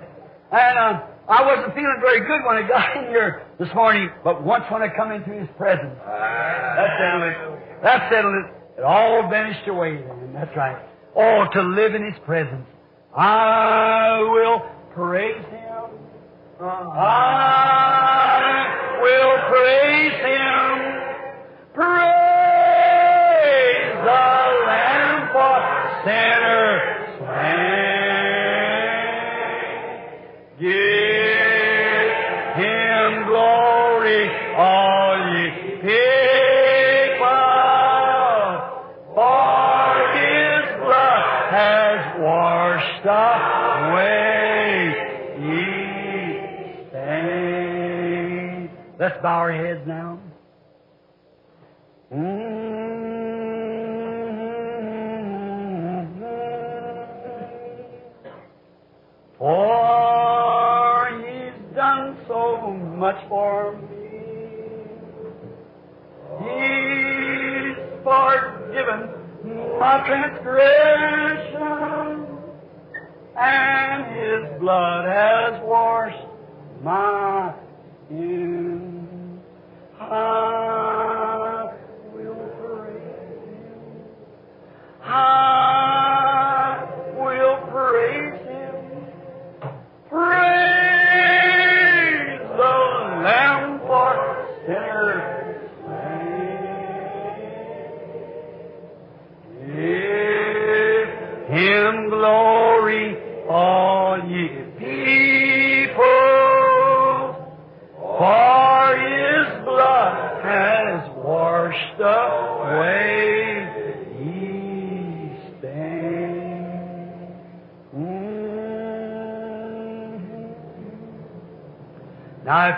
And 0.51 0.77
uh, 0.79 1.01
I 1.27 1.43
wasn't 1.43 1.73
feeling 1.73 1.97
very 1.99 2.21
good 2.21 2.45
when 2.45 2.63
I 2.63 2.67
got 2.67 2.95
in 2.97 3.09
here 3.09 3.43
this 3.59 3.73
morning, 3.73 4.09
but 4.23 4.43
once 4.43 4.63
when 4.69 4.81
I 4.81 4.87
come 4.95 5.11
into 5.11 5.31
His 5.31 5.49
presence, 5.57 5.97
that 6.05 6.89
settled 7.01 7.23
it. 7.23 7.81
That 7.81 8.09
settled 8.11 8.35
it. 8.45 8.62
It 8.77 8.83
all 8.83 9.29
vanished 9.29 9.67
away 9.67 9.97
then. 9.97 10.33
That's 10.33 10.55
right. 10.57 10.83
Oh, 11.15 11.45
to 11.53 11.61
live 11.61 11.93
in 11.93 12.03
His 12.03 12.19
presence. 12.25 12.65
I 13.15 14.19
will 14.31 14.61
praise 14.95 15.45
Him. 15.45 15.85
I 16.59 18.29
will 19.01 19.37
praise 19.49 20.13
Him. 20.25 20.79
Praise 21.75 22.13
the 24.01 24.25
Lamb 24.65 25.29
for 25.33 25.57
sinners 26.05 26.83
Let's 49.13 49.21
bow 49.21 49.37
our 49.37 49.51
heads 49.51 49.85
now. 49.85 50.19
For 59.37 61.09
He's 61.21 61.53
done 61.75 62.17
so 62.27 62.71
much 62.97 63.23
for 63.29 63.77
me. 63.77 63.87
He's 66.39 67.77
forgiven 68.03 69.09
my 69.79 69.95
transgression, 70.07 71.61
and 73.37 74.05
His 74.17 74.59
blood 74.59 75.05
has 75.05 75.61
washed 75.63 76.27
my 76.81 77.53
sins. 78.09 78.42
I 80.13 80.42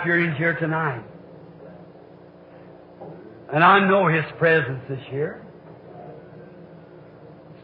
you're 0.06 0.24
in 0.24 0.34
here 0.36 0.54
tonight. 0.58 1.02
And 3.52 3.62
I 3.62 3.86
know 3.88 4.08
His 4.08 4.24
presence 4.38 4.82
is 4.88 4.98
here. 5.10 5.44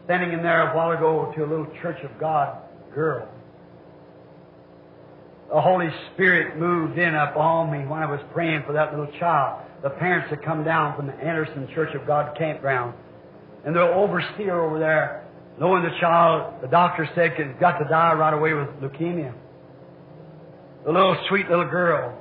Standing 0.05 0.33
in 0.33 0.43
there 0.43 0.71
a 0.71 0.75
while 0.75 0.91
ago 0.91 1.31
to 1.35 1.43
a 1.43 1.47
little 1.47 1.67
Church 1.81 1.97
of 2.03 2.19
God 2.19 2.57
girl. 2.93 3.29
The 5.49 5.61
Holy 5.61 5.89
Spirit 6.13 6.57
moved 6.57 6.97
in 6.97 7.15
upon 7.15 7.71
me 7.71 7.87
when 7.87 7.99
I 7.99 8.05
was 8.09 8.19
praying 8.33 8.63
for 8.65 8.73
that 8.73 8.91
little 8.91 9.11
child. 9.19 9.61
The 9.83 9.91
parents 9.91 10.29
had 10.29 10.43
come 10.43 10.63
down 10.63 10.95
from 10.97 11.07
the 11.07 11.13
Anderson 11.13 11.67
Church 11.73 11.93
of 11.95 12.07
God 12.07 12.35
campground. 12.37 12.95
And 13.65 13.75
the 13.75 13.81
overseer 13.81 14.61
over 14.61 14.79
there, 14.79 15.27
knowing 15.59 15.83
the 15.83 15.97
child, 15.99 16.61
the 16.61 16.67
doctor 16.67 17.07
said 17.15 17.33
had 17.37 17.59
got 17.59 17.77
to 17.77 17.85
die 17.85 18.13
right 18.13 18.33
away 18.33 18.53
with 18.53 18.67
leukemia. 18.81 19.33
The 20.85 20.91
little 20.91 21.15
sweet 21.29 21.47
little 21.49 21.69
girl 21.69 22.19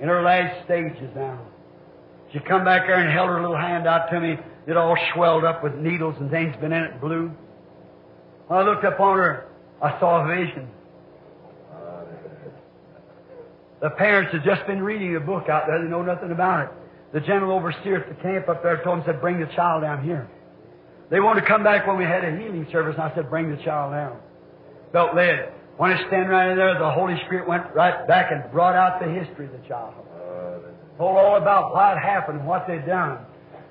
in 0.00 0.08
her 0.08 0.22
last 0.22 0.64
stages 0.64 1.10
now. 1.14 1.40
She 2.32 2.40
come 2.40 2.64
back 2.64 2.86
there 2.86 2.98
and 2.98 3.12
held 3.12 3.28
her 3.28 3.40
little 3.40 3.56
hand 3.56 3.86
out 3.86 4.10
to 4.10 4.20
me. 4.20 4.36
It 4.66 4.76
all 4.76 4.96
swelled 5.14 5.44
up 5.44 5.62
with 5.62 5.74
needles 5.76 6.16
and 6.20 6.30
things 6.30 6.54
been 6.60 6.72
in 6.72 6.82
it 6.82 7.00
blue. 7.00 7.30
When 8.48 8.58
I 8.58 8.62
looked 8.62 8.84
upon 8.84 9.16
her, 9.18 9.46
I 9.80 9.98
saw 10.00 10.24
a 10.24 10.36
vision. 10.36 10.68
The 13.80 13.90
parents 13.90 14.32
had 14.32 14.42
just 14.44 14.66
been 14.66 14.82
reading 14.82 15.16
a 15.16 15.20
book 15.20 15.48
out 15.48 15.64
there. 15.66 15.82
They 15.82 15.88
know 15.88 16.02
nothing 16.02 16.32
about 16.32 16.64
it. 16.64 16.70
The 17.12 17.20
general 17.20 17.56
overseer 17.56 18.02
at 18.02 18.08
the 18.08 18.22
camp 18.22 18.48
up 18.48 18.62
there 18.62 18.82
told 18.82 18.98
them, 18.98 19.04
said, 19.06 19.20
bring 19.20 19.38
the 19.38 19.46
child 19.54 19.82
down 19.82 20.02
here. 20.02 20.28
They 21.10 21.20
wanted 21.20 21.42
to 21.42 21.46
come 21.46 21.62
back 21.62 21.86
when 21.86 21.96
we 21.96 22.04
had 22.04 22.24
a 22.24 22.30
healing 22.36 22.66
service, 22.72 22.94
and 22.98 23.04
I 23.04 23.14
said, 23.14 23.30
bring 23.30 23.54
the 23.54 23.62
child 23.62 23.92
down. 23.92 24.18
Felt 24.92 25.14
led. 25.14 25.52
When 25.76 25.90
I 25.92 26.06
stand 26.08 26.30
right 26.30 26.50
in 26.50 26.56
there, 26.56 26.78
the 26.78 26.90
Holy 26.90 27.14
Spirit 27.26 27.46
went 27.46 27.74
right 27.74 28.06
back 28.08 28.32
and 28.32 28.50
brought 28.50 28.74
out 28.74 28.98
the 29.00 29.12
history 29.12 29.46
of 29.46 29.52
the 29.52 29.68
child. 29.68 29.94
Told 30.96 31.18
all 31.18 31.36
about 31.36 31.74
why 31.74 31.92
it 31.92 31.98
happened, 31.98 32.46
what 32.46 32.66
they'd 32.66 32.86
done. 32.86 33.18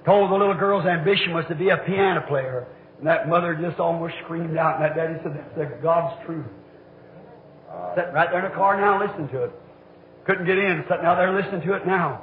Told 0.05 0.29
the 0.29 0.35
little 0.35 0.53
girl's 0.53 0.85
ambition 0.85 1.33
was 1.33 1.45
to 1.49 1.55
be 1.55 1.69
a 1.69 1.77
piano 1.77 2.21
player. 2.27 2.67
And 2.99 3.07
that 3.07 3.27
mother 3.27 3.55
just 3.59 3.79
almost 3.79 4.13
screamed 4.23 4.55
out, 4.55 4.75
and 4.75 4.85
that 4.85 4.95
daddy 4.95 5.15
said, 5.23 5.33
that's 5.57 5.81
God's 5.81 6.23
truth. 6.25 6.45
Sitting 7.95 8.13
right 8.13 8.29
there 8.29 8.45
in 8.45 8.51
the 8.51 8.55
car 8.55 8.79
now 8.79 9.03
listening 9.03 9.29
to 9.29 9.45
it. 9.45 9.51
Couldn't 10.25 10.45
get 10.45 10.57
in, 10.57 10.85
sitting 10.87 11.05
out 11.05 11.15
there 11.15 11.33
listening 11.33 11.61
to 11.67 11.73
it 11.73 11.87
now. 11.87 12.21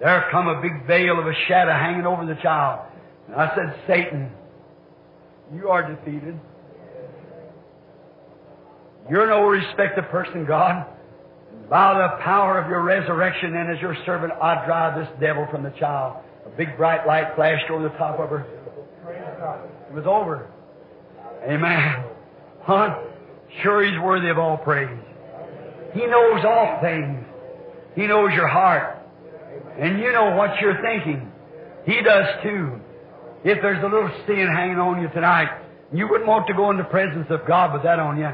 There 0.00 0.28
come 0.32 0.48
a 0.48 0.60
big 0.60 0.86
veil 0.86 1.18
of 1.18 1.26
a 1.26 1.34
shadow 1.46 1.72
hanging 1.72 2.06
over 2.06 2.26
the 2.26 2.40
child. 2.42 2.86
And 3.28 3.36
I 3.36 3.54
said, 3.54 3.78
Satan, 3.86 4.30
you 5.54 5.68
are 5.68 5.94
defeated. 5.94 6.38
You're 9.08 9.28
no 9.28 9.44
respected 9.44 10.04
person, 10.10 10.44
God. 10.46 10.86
By 11.68 11.94
the 11.94 12.22
power 12.22 12.60
of 12.60 12.68
your 12.68 12.82
resurrection 12.82 13.54
and 13.54 13.74
as 13.74 13.80
your 13.80 13.96
servant, 14.04 14.32
I 14.42 14.66
drive 14.66 14.98
this 14.98 15.08
devil 15.20 15.46
from 15.50 15.62
the 15.62 15.70
child. 15.78 16.16
A 16.46 16.50
big 16.56 16.76
bright 16.76 17.06
light 17.06 17.34
flashed 17.36 17.70
over 17.70 17.84
the 17.84 17.96
top 17.96 18.18
of 18.18 18.28
her. 18.30 18.46
It 19.88 19.94
was 19.94 20.04
over. 20.06 20.50
Amen. 21.44 22.04
Huh? 22.62 22.98
Sure, 23.62 23.84
He's 23.84 24.00
worthy 24.02 24.28
of 24.28 24.38
all 24.38 24.58
praise. 24.58 24.98
He 25.94 26.06
knows 26.06 26.44
all 26.44 26.78
things. 26.82 27.24
He 27.96 28.06
knows 28.06 28.32
your 28.34 28.48
heart. 28.48 28.98
And 29.78 29.98
you 29.98 30.12
know 30.12 30.36
what 30.36 30.60
you're 30.60 30.80
thinking. 30.82 31.30
He 31.86 32.02
does 32.02 32.26
too. 32.42 32.80
If 33.44 33.62
there's 33.62 33.82
a 33.82 33.88
little 33.88 34.10
sin 34.26 34.46
hanging 34.54 34.78
on 34.78 35.00
you 35.00 35.08
tonight, 35.08 35.48
you 35.92 36.06
wouldn't 36.08 36.28
want 36.28 36.46
to 36.46 36.54
go 36.54 36.70
in 36.70 36.76
the 36.76 36.84
presence 36.84 37.26
of 37.30 37.46
God 37.46 37.72
with 37.72 37.82
that 37.82 37.98
on 37.98 38.18
you. 38.18 38.30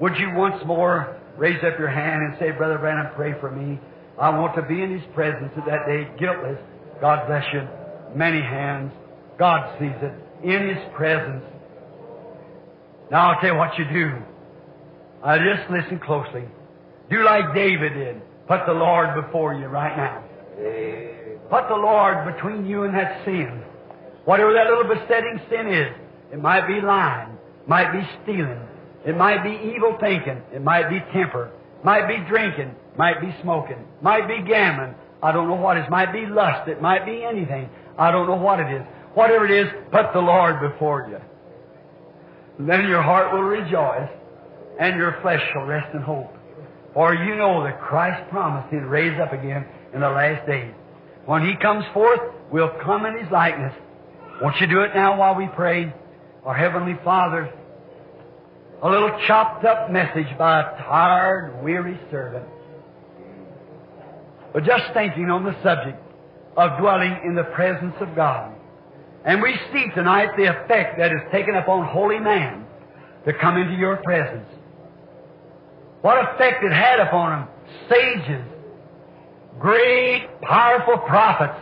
Would 0.00 0.16
you 0.16 0.32
once 0.34 0.56
more 0.66 1.16
raise 1.36 1.62
up 1.62 1.78
your 1.78 1.90
hand 1.90 2.22
and 2.22 2.36
say, 2.38 2.50
Brother 2.52 2.78
Branham, 2.78 3.12
pray 3.14 3.34
for 3.38 3.50
me. 3.50 3.78
I 4.18 4.30
want 4.30 4.54
to 4.56 4.62
be 4.62 4.82
in 4.82 4.98
His 4.98 5.06
presence 5.14 5.52
at 5.56 5.66
that 5.66 5.86
day, 5.86 6.08
guiltless. 6.18 6.58
God 7.00 7.26
bless 7.26 7.44
you. 7.52 7.66
Many 8.14 8.40
hands. 8.40 8.92
God 9.38 9.78
sees 9.78 9.92
it. 10.02 10.12
In 10.42 10.68
His 10.68 10.78
presence. 10.94 11.44
Now 13.10 13.32
I'll 13.32 13.40
tell 13.40 13.52
you 13.52 13.58
what 13.58 13.78
you 13.78 13.84
do. 13.92 14.22
I 15.22 15.38
just 15.38 15.70
listen 15.70 15.98
closely. 15.98 16.44
Do 17.10 17.22
like 17.22 17.54
David 17.54 17.94
did. 17.94 18.22
Put 18.48 18.60
the 18.66 18.72
Lord 18.72 19.22
before 19.26 19.54
you 19.54 19.66
right 19.66 19.96
now. 19.96 20.24
Put 21.50 21.68
the 21.68 21.76
Lord 21.76 22.34
between 22.34 22.66
you 22.66 22.84
and 22.84 22.94
that 22.94 23.24
sin. 23.24 23.62
Whatever 24.24 24.52
that 24.54 24.66
little 24.66 24.94
besetting 24.94 25.40
sin 25.50 25.72
is. 25.72 25.92
It 26.32 26.40
might 26.40 26.66
be 26.66 26.80
lying. 26.80 27.36
Might 27.66 27.92
be 27.92 28.00
stealing. 28.22 28.60
It 29.06 29.16
might 29.16 29.42
be 29.42 29.72
evil 29.74 29.96
thinking. 30.00 30.42
It 30.52 30.62
might 30.62 30.90
be 30.90 31.00
temper. 31.12 31.50
Might 31.82 32.06
be 32.06 32.18
drinking. 32.28 32.74
Might 32.96 33.20
be 33.20 33.34
smoking. 33.42 33.86
Might 34.02 34.28
be 34.28 34.42
gambling. 34.46 34.94
I 35.22 35.32
don't 35.32 35.48
know 35.48 35.54
what 35.54 35.76
it 35.76 35.84
is. 35.84 35.90
Might 35.90 36.12
be 36.12 36.26
lust. 36.26 36.68
It 36.68 36.82
might 36.82 37.06
be 37.06 37.24
anything. 37.24 37.68
I 37.98 38.10
don't 38.10 38.26
know 38.26 38.36
what 38.36 38.60
it 38.60 38.70
is. 38.74 38.82
Whatever 39.14 39.46
it 39.46 39.50
is, 39.50 39.72
put 39.90 40.12
the 40.12 40.20
Lord 40.20 40.60
before 40.60 41.08
you. 41.10 41.18
Then 42.66 42.86
your 42.86 43.02
heart 43.02 43.32
will 43.32 43.42
rejoice 43.42 44.08
and 44.78 44.96
your 44.96 45.18
flesh 45.22 45.42
shall 45.52 45.64
rest 45.64 45.94
in 45.94 46.02
hope. 46.02 46.34
For 46.94 47.14
you 47.14 47.36
know 47.36 47.62
that 47.64 47.80
Christ 47.80 48.28
promised 48.30 48.72
He'd 48.72 48.78
raise 48.78 49.18
up 49.20 49.32
again 49.32 49.64
in 49.94 50.00
the 50.00 50.08
last 50.08 50.46
days. 50.46 50.74
When 51.26 51.46
He 51.46 51.54
comes 51.56 51.84
forth, 51.94 52.20
we'll 52.50 52.72
come 52.82 53.06
in 53.06 53.18
His 53.18 53.30
likeness. 53.30 53.74
Won't 54.42 54.60
you 54.60 54.66
do 54.66 54.80
it 54.80 54.94
now 54.94 55.18
while 55.18 55.34
we 55.34 55.48
pray? 55.54 55.92
Our 56.44 56.54
Heavenly 56.54 56.96
Father, 57.04 57.52
a 58.82 58.88
little 58.88 59.10
chopped 59.26 59.64
up 59.64 59.90
message 59.90 60.26
by 60.38 60.60
a 60.60 60.82
tired, 60.82 61.62
weary 61.62 62.00
servant. 62.10 62.46
But 64.52 64.64
just 64.64 64.84
thinking 64.94 65.30
on 65.30 65.44
the 65.44 65.54
subject 65.62 66.02
of 66.56 66.78
dwelling 66.78 67.20
in 67.24 67.34
the 67.34 67.44
presence 67.44 67.94
of 68.00 68.14
God. 68.16 68.54
And 69.24 69.42
we 69.42 69.54
see 69.72 69.86
tonight 69.94 70.30
the 70.36 70.46
effect 70.46 70.98
that 70.98 71.12
is 71.12 71.20
taken 71.30 71.56
upon 71.56 71.86
holy 71.86 72.18
man 72.18 72.66
to 73.26 73.34
come 73.34 73.58
into 73.58 73.74
your 73.74 73.98
presence. 73.98 74.48
What 76.00 76.34
effect 76.34 76.64
it 76.64 76.72
had 76.72 77.00
upon 77.00 77.40
them. 77.40 77.48
Sages, 77.90 78.44
great, 79.58 80.26
powerful 80.40 80.96
prophets, 81.06 81.60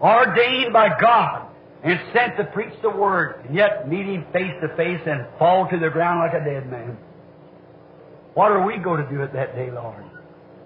ordained 0.00 0.72
by 0.72 0.90
God 1.00 1.48
and 1.84 2.00
sent 2.14 2.38
to 2.38 2.44
preach 2.44 2.72
the 2.80 2.88
Word, 2.88 3.44
and 3.44 3.54
yet 3.54 3.88
meet 3.88 4.06
Him 4.06 4.24
face 4.32 4.52
to 4.62 4.74
face 4.74 5.00
and 5.06 5.26
fall 5.38 5.68
to 5.70 5.78
the 5.78 5.90
ground 5.90 6.20
like 6.20 6.40
a 6.40 6.44
dead 6.44 6.70
man. 6.70 6.96
What 8.32 8.50
are 8.50 8.66
we 8.66 8.78
going 8.78 9.04
to 9.04 9.10
do 9.10 9.22
at 9.22 9.32
that 9.34 9.54
day, 9.54 9.70
Lord? 9.70 10.02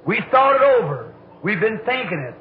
We 0.06 0.20
thought 0.30 0.56
it 0.56 0.62
over. 0.62 1.12
We've 1.42 1.60
been 1.60 1.80
thinking 1.84 2.20
it. 2.20 2.34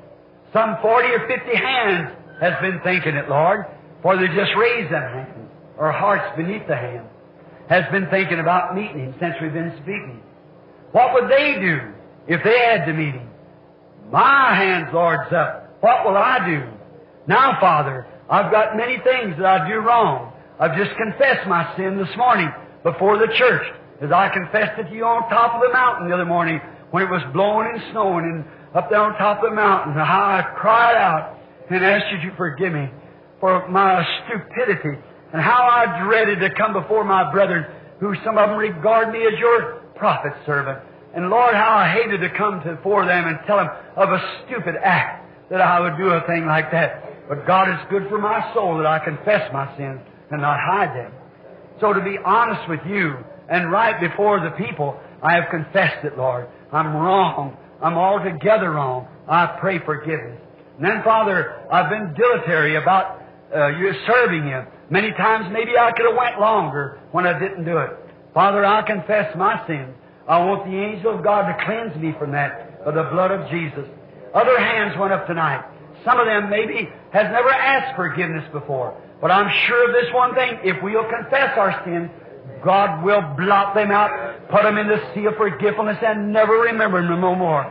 Some 0.53 0.77
40 0.81 1.07
or 1.09 1.27
50 1.27 1.55
hands 1.57 2.15
has 2.39 2.53
been 2.61 2.79
thinking 2.83 3.15
it, 3.15 3.27
Lord, 3.27 3.65
for 4.03 4.15
they 4.15 4.27
just 4.27 4.51
raised 4.55 4.93
their 4.93 5.09
hands, 5.09 5.49
or 5.77 5.91
hearts 5.91 6.37
beneath 6.37 6.67
the 6.67 6.75
hand, 6.75 7.07
has 7.69 7.83
been 7.91 8.07
thinking 8.09 8.39
about 8.39 8.75
meeting 8.75 8.99
Him 8.99 9.15
since 9.19 9.33
we've 9.41 9.53
been 9.53 9.73
speaking. 9.77 10.21
What 10.91 11.13
would 11.13 11.29
they 11.29 11.57
do 11.59 11.79
if 12.27 12.43
they 12.43 12.59
had 12.59 12.85
to 12.85 12.93
meet 12.93 13.15
Him? 13.15 13.27
My 14.11 14.55
hands, 14.55 14.89
Lord's 14.93 15.33
up. 15.33 15.77
What 15.81 16.05
will 16.05 16.15
I 16.15 16.47
do? 16.47 16.63
Now, 17.27 17.57
Father, 17.59 18.07
I've 18.29 18.51
got 18.51 18.75
many 18.75 18.97
things 18.99 19.35
that 19.37 19.45
I 19.45 19.69
do 19.69 19.79
wrong. 19.79 20.33
I've 20.59 20.75
just 20.75 20.91
confessed 20.97 21.47
my 21.47 21.75
sin 21.77 21.97
this 21.97 22.11
morning 22.17 22.51
before 22.83 23.17
the 23.17 23.31
church, 23.33 23.65
as 24.01 24.11
I 24.11 24.29
confessed 24.29 24.79
it 24.79 24.89
to 24.89 24.95
you 24.95 25.05
on 25.05 25.29
top 25.29 25.55
of 25.55 25.61
the 25.61 25.71
mountain 25.71 26.09
the 26.09 26.13
other 26.13 26.25
morning 26.25 26.59
when 26.91 27.03
it 27.03 27.09
was 27.09 27.21
blowing 27.33 27.69
and 27.73 27.81
snowing 27.91 28.25
and 28.25 28.45
up 28.75 28.89
there 28.89 28.99
on 28.99 29.17
top 29.17 29.43
of 29.43 29.49
the 29.49 29.55
mountain, 29.55 29.93
how 29.93 30.03
I 30.03 30.43
cried 30.59 30.95
out 30.95 31.37
and 31.69 31.83
asked 31.83 32.11
you 32.11 32.29
to 32.29 32.35
forgive 32.35 32.73
me 32.73 32.89
for 33.39 33.67
my 33.69 34.05
stupidity 34.25 34.99
and 35.31 35.41
how 35.41 35.63
I 35.63 36.03
dreaded 36.03 36.39
to 36.39 36.49
come 36.55 36.73
before 36.73 37.03
my 37.03 37.31
brethren, 37.31 37.65
who 37.99 38.13
some 38.25 38.37
of 38.37 38.49
them 38.49 38.57
regard 38.57 39.11
me 39.11 39.25
as 39.25 39.39
your 39.39 39.81
prophet 39.95 40.33
servant. 40.45 40.79
And 41.15 41.29
Lord, 41.29 41.55
how 41.55 41.77
I 41.77 41.89
hated 41.89 42.19
to 42.21 42.29
come 42.37 42.61
before 42.63 43.05
them 43.05 43.27
and 43.27 43.39
tell 43.47 43.57
them 43.57 43.69
of 43.95 44.09
a 44.09 44.19
stupid 44.45 44.75
act 44.83 45.49
that 45.49 45.61
I 45.61 45.79
would 45.79 45.97
do 45.97 46.09
a 46.09 46.25
thing 46.27 46.45
like 46.45 46.71
that. 46.71 47.06
But 47.27 47.45
God 47.45 47.69
is 47.69 47.79
good 47.89 48.07
for 48.09 48.17
my 48.17 48.53
soul 48.53 48.77
that 48.77 48.85
I 48.85 49.03
confess 49.03 49.51
my 49.51 49.75
sins 49.77 49.99
and 50.31 50.41
not 50.41 50.57
hide 50.59 50.95
them. 50.95 51.11
So 51.79 51.93
to 51.93 52.01
be 52.01 52.17
honest 52.23 52.67
with 52.69 52.79
you 52.87 53.15
and 53.49 53.71
right 53.71 53.99
before 53.99 54.39
the 54.39 54.51
people, 54.51 54.99
I 55.21 55.33
have 55.35 55.45
confessed 55.49 56.05
it, 56.05 56.17
Lord. 56.17 56.47
I'm 56.71 56.95
wrong. 56.95 57.57
I'm 57.81 57.95
altogether 57.95 58.71
wrong. 58.71 59.07
I 59.27 59.57
pray 59.59 59.79
forgiveness. 59.85 60.41
And 60.77 60.85
then, 60.85 61.03
Father, 61.03 61.65
I've 61.71 61.89
been 61.89 62.13
dilatory 62.13 62.75
about 62.75 63.21
uh, 63.55 63.67
you 63.67 63.93
serving 64.05 64.47
you. 64.47 64.63
Many 64.89 65.11
times 65.11 65.51
maybe 65.51 65.77
I 65.77 65.91
could 65.91 66.05
have 66.07 66.17
went 66.17 66.39
longer 66.39 66.99
when 67.11 67.25
I 67.27 67.37
didn't 67.37 67.65
do 67.65 67.77
it. 67.77 67.91
Father, 68.33 68.63
I 68.63 68.85
confess 68.85 69.35
my 69.35 69.65
sins. 69.67 69.93
I 70.27 70.39
want 70.39 70.69
the 70.69 70.77
angel 70.77 71.17
of 71.17 71.23
God 71.23 71.47
to 71.47 71.65
cleanse 71.65 71.95
me 71.95 72.13
from 72.19 72.31
that 72.31 72.85
by 72.85 72.91
the 72.91 73.03
blood 73.11 73.31
of 73.31 73.49
Jesus. 73.49 73.87
Other 74.33 74.59
hands 74.59 74.95
went 74.99 75.13
up 75.13 75.25
tonight. 75.25 75.63
Some 76.07 76.21
of 76.21 76.25
them 76.25 76.49
maybe 76.49 76.87
has 77.11 77.27
never 77.35 77.51
asked 77.51 77.97
forgiveness 77.97 78.47
before. 78.53 78.95
But 79.19 79.29
I'm 79.29 79.51
sure 79.67 79.89
of 79.89 79.93
this 79.93 80.13
one 80.13 80.33
thing. 80.35 80.59
If 80.63 80.81
we'll 80.81 81.03
confess 81.03 81.51
our 81.57 81.83
sins, 81.83 82.09
God 82.63 83.03
will 83.03 83.21
blot 83.35 83.75
them 83.75 83.91
out, 83.91 84.47
put 84.49 84.63
them 84.63 84.77
in 84.77 84.87
the 84.87 85.03
sea 85.13 85.25
of 85.25 85.35
forgetfulness, 85.35 85.97
and 86.01 86.31
never 86.31 86.53
remember 86.53 87.01
them 87.01 87.19
no 87.19 87.35
more. 87.35 87.67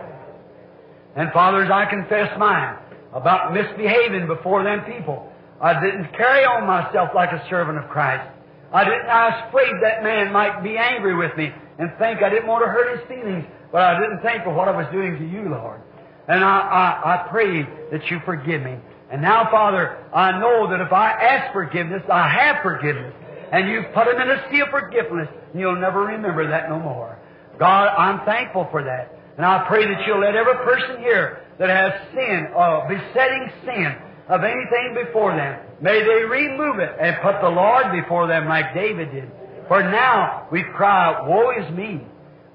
And 1.17 1.33
fathers, 1.33 1.71
I 1.73 1.87
confess 1.87 2.29
mine 2.39 2.77
about 3.15 3.55
misbehaving 3.55 4.27
before 4.27 4.63
them 4.63 4.85
people, 4.85 5.33
I 5.59 5.81
didn't 5.81 6.13
carry 6.13 6.45
on 6.45 6.67
myself 6.67 7.11
like 7.15 7.33
a 7.33 7.43
servant 7.49 7.79
of 7.79 7.89
Christ. 7.89 8.29
I 8.71 8.85
didn't, 8.85 9.09
I 9.09 9.31
was 9.31 9.49
afraid 9.49 9.73
that 9.81 10.03
man 10.03 10.31
might 10.31 10.63
be 10.63 10.77
angry 10.77 11.17
with 11.17 11.35
me 11.39 11.55
and 11.79 11.89
think 11.99 12.23
I 12.23 12.29
didn't 12.29 12.47
want 12.47 12.63
to 12.67 12.69
hurt 12.69 12.99
his 12.99 13.09
feelings, 13.09 13.47
but 13.73 13.81
I 13.81 13.99
didn't 13.99 14.21
think 14.21 14.45
of 14.45 14.55
what 14.55 14.69
I 14.69 14.77
was 14.77 14.87
doing 14.93 15.17
to 15.17 15.25
you, 15.25 15.49
Lord. 15.49 15.81
And 16.29 16.43
I, 16.43 16.59
I, 16.59 17.15
I 17.15 17.29
pray 17.29 17.63
that 17.93 18.11
you 18.11 18.21
forgive 18.25 18.63
me. 18.63 18.77
And 19.11 19.23
now, 19.23 19.49
Father, 19.51 19.99
I 20.13 20.39
know 20.41 20.69
that 20.71 20.81
if 20.81 20.93
I 20.93 21.13
ask 21.13 21.53
forgiveness, 21.53 22.03
I 22.11 22.29
have 22.29 22.63
forgiveness. 22.63 23.15
And 23.53 23.69
you've 23.69 23.93
put 23.95 24.09
him 24.09 24.21
in 24.21 24.31
a 24.31 24.45
sea 24.51 24.61
of 24.61 24.69
forgiveness, 24.71 25.29
and 25.53 25.61
you'll 25.61 25.81
never 25.81 26.01
remember 26.01 26.49
that 26.49 26.69
no 26.69 26.81
more. 26.81 27.17
God, 27.59 27.89
I'm 27.97 28.27
thankful 28.27 28.69
for 28.71 28.83
that. 28.83 29.17
And 29.37 29.47
I 29.47 29.67
pray 29.69 29.87
that 29.87 30.07
you'll 30.07 30.21
let 30.21 30.35
every 30.35 30.57
person 30.65 30.99
here 30.99 31.43
that 31.59 31.69
has 31.69 31.93
sin, 32.13 32.49
uh, 32.57 32.89
besetting 32.89 33.53
sin 33.65 33.95
of 34.29 34.43
anything 34.43 34.97
before 35.07 35.37
them, 35.37 35.61
may 35.81 36.01
they 36.03 36.25
remove 36.25 36.81
it 36.81 36.97
and 37.01 37.17
put 37.23 37.41
the 37.41 37.49
Lord 37.49 37.93
before 37.93 38.27
them 38.27 38.49
like 38.49 38.75
David 38.75 39.13
did. 39.13 39.31
For 39.69 39.83
now 39.83 40.49
we 40.51 40.65
cry, 40.75 41.27
Woe 41.27 41.51
is 41.51 41.71
me, 41.77 42.01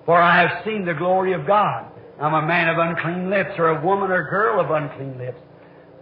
for 0.05 0.17
I 0.17 0.41
have 0.41 0.65
seen 0.65 0.85
the 0.85 0.93
glory 0.93 1.33
of 1.33 1.47
God. 1.47 1.90
I'm 2.21 2.35
a 2.35 2.45
man 2.45 2.69
of 2.69 2.77
unclean 2.77 3.31
lips, 3.31 3.57
or 3.57 3.69
a 3.69 3.83
woman 3.83 4.11
or 4.11 4.29
girl 4.29 4.59
of 4.59 4.69
unclean 4.69 5.17
lips, 5.17 5.39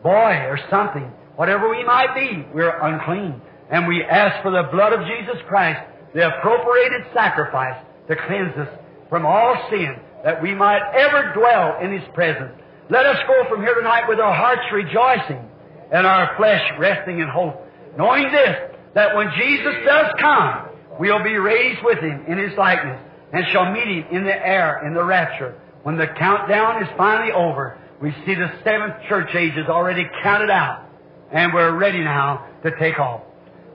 boy 0.03 0.35
or 0.51 0.59
something, 0.69 1.09
whatever 1.37 1.69
we 1.69 1.81
might 1.85 2.13
be, 2.13 2.45
we're 2.53 2.77
unclean. 2.77 3.41
And 3.71 3.87
we 3.87 4.03
ask 4.03 4.43
for 4.43 4.51
the 4.51 4.67
blood 4.69 4.91
of 4.91 4.99
Jesus 5.07 5.41
Christ, 5.47 5.79
the 6.13 6.27
appropriated 6.27 7.07
sacrifice, 7.13 7.81
to 8.09 8.17
cleanse 8.27 8.53
us 8.57 8.67
from 9.07 9.25
all 9.25 9.55
sin, 9.69 9.95
that 10.25 10.41
we 10.41 10.53
might 10.53 10.81
ever 10.93 11.31
dwell 11.33 11.79
in 11.81 11.97
His 11.97 12.07
presence. 12.13 12.51
Let 12.89 13.05
us 13.05 13.17
go 13.25 13.45
from 13.47 13.61
here 13.61 13.75
tonight 13.75 14.09
with 14.09 14.19
our 14.19 14.33
hearts 14.33 14.63
rejoicing 14.73 15.47
and 15.93 16.05
our 16.05 16.35
flesh 16.35 16.63
resting 16.77 17.19
in 17.19 17.29
hope, 17.29 17.63
knowing 17.97 18.29
this, 18.29 18.57
that 18.93 19.15
when 19.15 19.31
Jesus 19.37 19.73
does 19.85 20.11
come, 20.19 20.67
we'll 20.99 21.23
be 21.23 21.37
raised 21.37 21.79
with 21.81 21.99
Him 21.99 22.25
in 22.27 22.37
His 22.37 22.57
likeness 22.57 22.99
and 23.31 23.45
shall 23.53 23.71
meet 23.71 23.87
Him 23.87 24.05
in 24.11 24.23
the 24.25 24.35
air, 24.35 24.85
in 24.85 24.93
the 24.93 25.03
rapture. 25.03 25.55
When 25.83 25.97
the 25.97 26.07
countdown 26.07 26.83
is 26.83 26.89
finally 26.97 27.31
over, 27.31 27.77
we 28.01 28.11
see 28.25 28.35
the 28.35 28.51
seventh 28.63 28.95
church 29.07 29.33
age 29.35 29.57
is 29.57 29.67
already 29.67 30.05
counted 30.23 30.49
out, 30.49 30.87
and 31.31 31.53
we're 31.53 31.77
ready 31.77 31.99
now 31.99 32.47
to 32.63 32.71
take 32.79 32.99
off. 32.99 33.21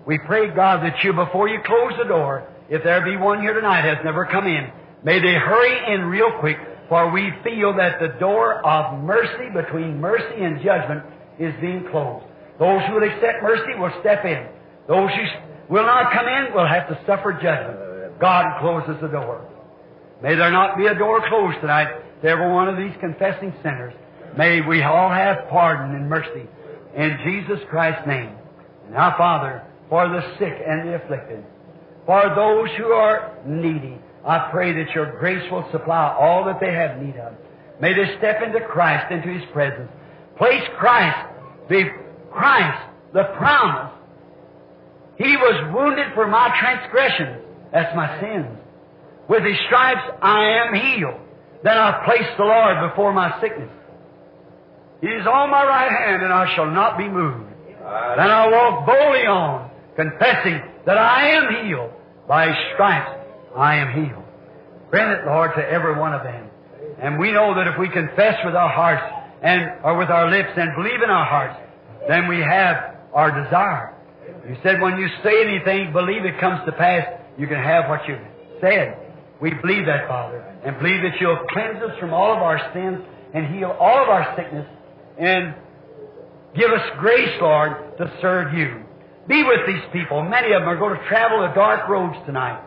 We 0.06 0.18
pray, 0.26 0.48
God, 0.54 0.84
that 0.84 1.02
you, 1.02 1.12
before 1.12 1.48
you 1.48 1.60
close 1.64 1.92
the 1.98 2.08
door, 2.08 2.46
if 2.68 2.82
there 2.82 3.02
be 3.04 3.16
one 3.16 3.40
here 3.40 3.54
tonight 3.54 3.82
has 3.84 3.98
never 4.04 4.26
come 4.26 4.46
in, 4.46 4.70
may 5.02 5.18
they 5.18 5.34
hurry 5.34 5.94
in 5.94 6.02
real 6.02 6.30
quick, 6.40 6.58
for 6.88 7.10
we 7.10 7.32
feel 7.42 7.74
that 7.76 8.00
the 8.00 8.18
door 8.20 8.64
of 8.66 9.02
mercy 9.02 9.48
between 9.54 10.00
mercy 10.00 10.42
and 10.42 10.62
judgment 10.62 11.02
is 11.38 11.54
being 11.60 11.86
closed. 11.90 12.26
Those 12.58 12.82
who 12.86 12.94
will 12.94 13.04
accept 13.04 13.42
mercy 13.42 13.78
will 13.78 13.92
step 14.00 14.24
in. 14.24 14.46
Those 14.88 15.10
who 15.10 15.74
will 15.74 15.84
not 15.84 16.12
come 16.12 16.26
in 16.28 16.54
will 16.54 16.66
have 16.66 16.88
to 16.88 16.98
suffer 17.06 17.32
judgment. 17.32 18.20
God 18.20 18.60
closes 18.60 19.00
the 19.00 19.08
door. 19.08 19.48
May 20.24 20.36
there 20.36 20.50
not 20.50 20.78
be 20.78 20.86
a 20.86 20.94
door 20.94 21.20
closed 21.28 21.60
tonight 21.60 22.00
to 22.22 22.26
every 22.26 22.50
one 22.50 22.66
of 22.66 22.78
these 22.78 22.96
confessing 22.98 23.52
sinners. 23.62 23.92
May 24.38 24.62
we 24.62 24.82
all 24.82 25.10
have 25.10 25.50
pardon 25.50 25.94
and 25.94 26.08
mercy. 26.08 26.48
In 26.96 27.18
Jesus 27.22 27.62
Christ's 27.68 28.06
name. 28.06 28.34
Now, 28.90 29.14
Father, 29.18 29.62
for 29.90 30.08
the 30.08 30.22
sick 30.38 30.54
and 30.66 30.88
the 30.88 30.94
afflicted, 30.94 31.44
for 32.06 32.22
those 32.34 32.70
who 32.78 32.86
are 32.86 33.36
needy, 33.44 33.98
I 34.24 34.48
pray 34.50 34.72
that 34.72 34.94
your 34.94 35.12
grace 35.18 35.44
will 35.52 35.68
supply 35.70 36.16
all 36.18 36.42
that 36.46 36.58
they 36.58 36.72
have 36.72 37.02
need 37.02 37.16
of. 37.16 37.34
May 37.78 37.92
they 37.92 38.16
step 38.16 38.40
into 38.42 38.60
Christ, 38.66 39.12
into 39.12 39.28
His 39.28 39.42
presence. 39.52 39.90
Place 40.38 40.64
Christ, 40.78 41.18
the 41.68 41.84
Christ, 42.32 42.82
the 43.12 43.24
promise. 43.36 43.92
He 45.18 45.36
was 45.36 45.74
wounded 45.74 46.14
for 46.14 46.26
my 46.26 46.48
transgressions. 46.58 47.44
That's 47.74 47.94
my 47.94 48.18
sins. 48.22 48.58
With 49.28 49.44
His 49.44 49.56
stripes 49.66 50.02
I 50.22 50.66
am 50.66 50.74
healed. 50.74 51.20
Then 51.62 51.76
I 51.76 52.04
place 52.04 52.28
the 52.36 52.44
Lord 52.44 52.90
before 52.90 53.12
my 53.12 53.40
sickness. 53.40 53.70
He 55.00 55.08
is 55.08 55.26
on 55.26 55.50
my 55.50 55.64
right 55.64 55.90
hand, 55.90 56.22
and 56.22 56.32
I 56.32 56.54
shall 56.54 56.70
not 56.70 56.98
be 56.98 57.08
moved. 57.08 57.50
Then 57.68 58.30
I 58.30 58.48
walk 58.48 58.86
boldly 58.86 59.26
on, 59.26 59.70
confessing 59.96 60.60
that 60.86 60.98
I 60.98 61.30
am 61.30 61.66
healed. 61.66 61.90
By 62.28 62.48
His 62.48 62.56
stripes 62.74 63.10
I 63.56 63.76
am 63.76 63.92
healed. 63.92 64.24
Grant 64.90 65.20
it, 65.20 65.26
Lord, 65.26 65.50
to 65.56 65.62
every 65.62 65.98
one 65.98 66.14
of 66.14 66.22
them. 66.22 66.48
And 67.00 67.18
we 67.18 67.32
know 67.32 67.54
that 67.54 67.66
if 67.66 67.78
we 67.78 67.88
confess 67.88 68.36
with 68.44 68.54
our 68.54 68.68
hearts 68.68 69.02
and 69.42 69.72
or 69.84 69.98
with 69.98 70.08
our 70.08 70.30
lips 70.30 70.50
and 70.56 70.74
believe 70.76 71.02
in 71.02 71.10
our 71.10 71.26
hearts, 71.26 71.58
then 72.08 72.28
we 72.28 72.38
have 72.38 72.96
our 73.12 73.30
desire. 73.44 73.94
You 74.48 74.56
said 74.62 74.80
when 74.80 74.98
you 74.98 75.08
say 75.22 75.42
anything, 75.44 75.92
believe 75.92 76.24
it 76.24 76.38
comes 76.40 76.60
to 76.66 76.72
pass, 76.72 77.06
you 77.38 77.46
can 77.46 77.62
have 77.62 77.88
what 77.88 78.06
you 78.08 78.18
said. 78.60 79.03
We 79.44 79.52
believe 79.52 79.84
that, 79.84 80.08
Father, 80.08 80.40
and 80.64 80.78
believe 80.78 81.02
that 81.02 81.20
you'll 81.20 81.44
cleanse 81.50 81.76
us 81.82 81.92
from 82.00 82.14
all 82.14 82.32
of 82.32 82.38
our 82.38 82.56
sins 82.72 83.04
and 83.34 83.54
heal 83.54 83.76
all 83.78 84.02
of 84.02 84.08
our 84.08 84.34
sickness 84.34 84.66
and 85.18 85.54
give 86.56 86.70
us 86.70 86.80
grace, 86.98 87.36
Lord, 87.42 87.98
to 87.98 88.10
serve 88.22 88.54
you. 88.54 88.86
Be 89.28 89.44
with 89.44 89.66
these 89.66 89.84
people. 89.92 90.22
Many 90.22 90.54
of 90.54 90.62
them 90.62 90.68
are 90.70 90.78
going 90.78 90.98
to 90.98 91.08
travel 91.08 91.42
the 91.42 91.52
dark 91.52 91.90
roads 91.90 92.16
tonight. 92.24 92.58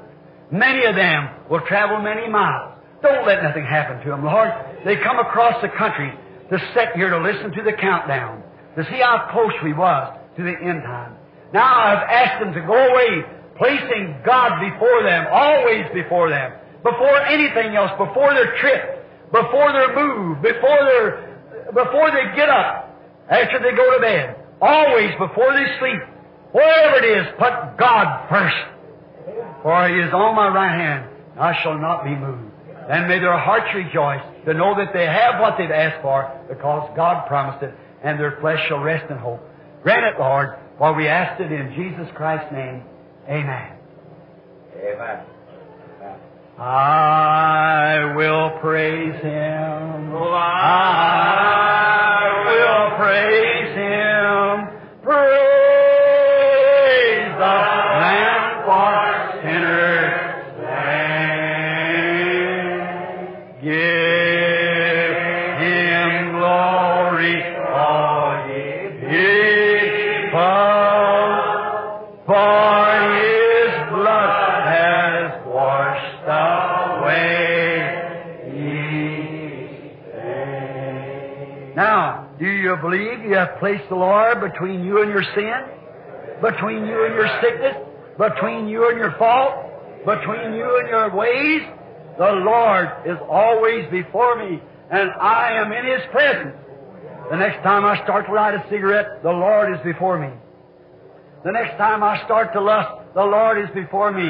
Many 0.51 0.85
of 0.85 0.93
them 0.93 1.49
will 1.49 1.61
travel 1.61 1.97
many 1.97 2.29
miles. 2.29 2.77
Don't 3.01 3.25
let 3.25 3.41
nothing 3.41 3.65
happen 3.65 3.97
to 4.05 4.09
them, 4.11 4.23
Lord. 4.23 4.53
They 4.85 4.97
come 4.97 5.17
across 5.17 5.59
the 5.63 5.69
country 5.69 6.13
to 6.51 6.59
sit 6.75 6.89
here 6.93 7.09
to 7.09 7.17
listen 7.17 7.53
to 7.53 7.63
the 7.63 7.73
countdown, 7.73 8.43
to 8.75 8.83
see 8.83 9.01
how 9.01 9.27
close 9.31 9.53
we 9.63 9.73
was 9.73 10.15
to 10.37 10.43
the 10.43 10.53
end 10.53 10.83
time. 10.83 11.15
Now 11.53 11.73
I've 11.73 12.07
asked 12.07 12.43
them 12.43 12.53
to 12.53 12.61
go 12.61 12.77
away, 12.77 13.25
placing 13.57 14.21
God 14.23 14.61
before 14.61 15.01
them, 15.01 15.25
always 15.31 15.85
before 15.91 16.29
them, 16.29 16.53
before 16.83 17.21
anything 17.25 17.75
else, 17.75 17.91
before 17.97 18.33
their 18.33 18.57
trip, 18.59 19.05
before 19.31 19.71
their 19.71 19.95
move, 19.95 20.41
before 20.41 20.79
their, 20.81 21.71
before 21.73 22.11
they 22.11 22.35
get 22.35 22.49
up, 22.49 22.95
after 23.29 23.59
they 23.59 23.75
go 23.75 23.95
to 23.95 23.99
bed, 24.01 24.35
always 24.61 25.11
before 25.19 25.53
they 25.53 25.67
sleep, 25.79 26.01
wherever 26.51 27.03
it 27.03 27.17
is, 27.17 27.27
put 27.37 27.77
God 27.77 28.29
first. 28.29 28.55
For 29.63 29.89
He 29.89 29.99
is 29.99 30.13
on 30.13 30.35
my 30.35 30.47
right 30.47 30.79
hand, 30.79 31.09
I 31.39 31.61
shall 31.61 31.77
not 31.77 32.03
be 32.03 32.15
moved. 32.15 32.53
And 32.89 33.07
may 33.07 33.19
their 33.19 33.37
hearts 33.37 33.67
rejoice 33.75 34.23
to 34.45 34.53
know 34.53 34.75
that 34.77 34.93
they 34.93 35.05
have 35.05 35.41
what 35.41 35.55
they've 35.57 35.69
asked 35.69 36.01
for 36.01 36.31
because 36.47 36.89
God 36.95 37.27
promised 37.27 37.63
it, 37.63 37.73
and 38.01 38.17
their 38.17 38.37
flesh 38.39 38.59
shall 38.69 38.79
rest 38.79 39.11
in 39.11 39.17
hope. 39.17 39.41
Grant 39.83 40.05
it, 40.05 40.19
Lord, 40.19 40.57
for 40.77 40.93
we 40.93 41.07
ask 41.07 41.39
it 41.41 41.51
in 41.51 41.73
Jesus 41.75 42.07
Christ's 42.15 42.51
name. 42.53 42.83
Amen. 43.27 43.73
Amen. 44.77 45.36
I 46.59 48.13
will 48.15 48.49
praise 48.59 49.21
Him. 49.21 50.11
I 50.15 51.37
will 52.47 52.97
praise 52.97 53.56
have 83.37 83.59
placed 83.59 83.87
the 83.89 83.95
Lord 83.95 84.41
between 84.41 84.83
you 84.83 85.01
and 85.01 85.09
your 85.09 85.23
sin? 85.35 85.77
Between 86.41 86.85
you 86.85 87.05
and 87.05 87.13
your 87.15 87.29
sickness? 87.41 87.75
Between 88.17 88.67
you 88.67 88.89
and 88.89 88.97
your 88.97 89.15
fault? 89.17 89.53
Between 90.05 90.53
you 90.53 90.79
and 90.79 90.89
your 90.89 91.15
ways? 91.15 91.61
The 92.17 92.31
Lord 92.43 92.87
is 93.05 93.17
always 93.29 93.89
before 93.91 94.35
me, 94.37 94.59
and 94.89 95.09
I 95.21 95.53
am 95.53 95.71
in 95.71 95.85
His 95.85 96.01
presence. 96.11 96.55
The 97.29 97.37
next 97.37 97.61
time 97.63 97.85
I 97.85 98.01
start 98.03 98.25
to 98.25 98.33
light 98.33 98.55
a 98.55 98.65
cigarette, 98.69 99.21
the 99.21 99.31
Lord 99.31 99.73
is 99.73 99.79
before 99.83 100.17
me. 100.17 100.33
The 101.43 101.51
next 101.51 101.77
time 101.77 102.03
I 102.03 102.23
start 102.25 102.53
to 102.53 102.61
lust, 102.61 103.13
the 103.13 103.23
Lord 103.23 103.59
is 103.59 103.69
before 103.75 104.11
me. 104.11 104.29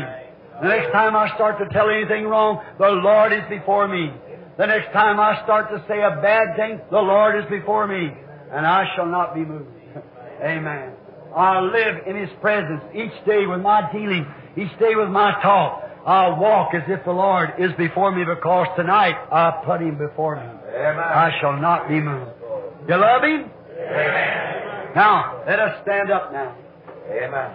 The 0.61 0.67
next 0.67 0.91
time 0.91 1.15
I 1.15 1.34
start 1.35 1.59
to 1.59 1.69
tell 1.69 1.89
anything 1.89 2.25
wrong, 2.25 2.63
the 2.79 2.89
Lord 2.89 3.31
is 3.31 3.43
before 3.49 3.88
me. 3.88 4.11
The 4.57 4.65
next 4.65 4.91
time 4.91 5.19
I 5.19 5.41
start 5.43 5.69
to 5.69 5.84
say 5.88 6.01
a 6.01 6.19
bad 6.21 6.57
thing, 6.57 6.81
the 6.89 6.99
Lord 6.99 7.38
is 7.38 7.47
before 7.49 7.88
me. 7.88 8.11
And 8.51 8.65
I 8.65 8.85
shall 8.95 9.07
not 9.07 9.35
be 9.35 9.43
moved. 9.45 9.69
Amen. 10.41 10.93
I'll 11.35 11.65
live 11.65 12.07
in 12.07 12.15
His 12.15 12.29
presence 12.41 12.81
each 12.93 13.25
day 13.25 13.45
with 13.45 13.61
my 13.61 13.91
dealing, 13.91 14.25
each 14.55 14.77
day 14.79 14.95
with 14.95 15.09
my 15.09 15.31
talk. 15.41 15.83
I'll 16.05 16.37
walk 16.39 16.73
as 16.73 16.83
if 16.87 17.03
the 17.03 17.11
Lord 17.11 17.49
is 17.59 17.71
before 17.77 18.11
me 18.11 18.23
because 18.23 18.67
tonight 18.77 19.15
I 19.31 19.61
put 19.65 19.81
Him 19.81 19.97
before 19.97 20.37
me. 20.37 20.41
Amen. 20.41 20.99
I 20.99 21.31
shall 21.41 21.59
not 21.59 21.89
be 21.89 21.99
moved. 21.99 22.31
You 22.87 22.95
love 22.95 23.23
Him? 23.23 23.51
Now, 24.95 25.43
let 25.45 25.59
us 25.59 25.81
stand 25.83 26.09
up 26.09 26.31
now. 26.31 26.55
Amen. 27.11 27.51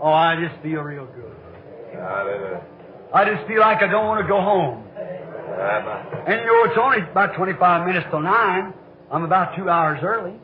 Oh, 0.00 0.12
I 0.12 0.36
just 0.36 0.60
feel 0.62 0.82
real 0.82 1.06
good. 1.06 1.34
Hallelujah. 1.94 2.73
I 3.14 3.24
just 3.24 3.46
feel 3.46 3.60
like 3.60 3.80
I 3.80 3.86
don't 3.86 4.06
want 4.06 4.20
to 4.22 4.28
go 4.28 4.40
home. 4.40 4.82
Amen. 4.98 6.06
And 6.26 6.40
you 6.40 6.46
know, 6.46 6.64
it's 6.64 6.78
only 6.82 6.98
about 7.08 7.36
25 7.36 7.86
minutes 7.86 8.06
till 8.10 8.20
9. 8.20 8.74
I'm 9.12 9.22
about 9.22 9.54
two 9.56 9.70
hours 9.70 10.00
early. 10.02 10.34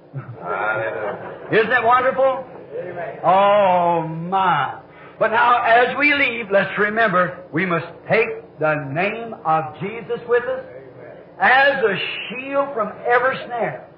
Isn't 1.51 1.73
it 1.73 1.85
wonderful? 1.85 2.47
Oh, 3.25 4.07
my. 4.07 4.81
But 5.19 5.33
now, 5.33 5.63
as 5.65 5.97
we 5.99 6.15
leave, 6.15 6.47
let's 6.53 6.71
remember 6.79 7.45
we 7.53 7.67
must 7.67 7.87
take 8.09 8.29
the 8.61 8.75
name 8.93 9.35
of 9.45 9.75
Jesus 9.81 10.21
with 10.29 10.45
us 10.45 10.65
as 11.41 11.83
a 11.83 11.97
shield 12.29 12.69
from 12.73 12.93
every 13.05 13.37
snare. 13.47 13.89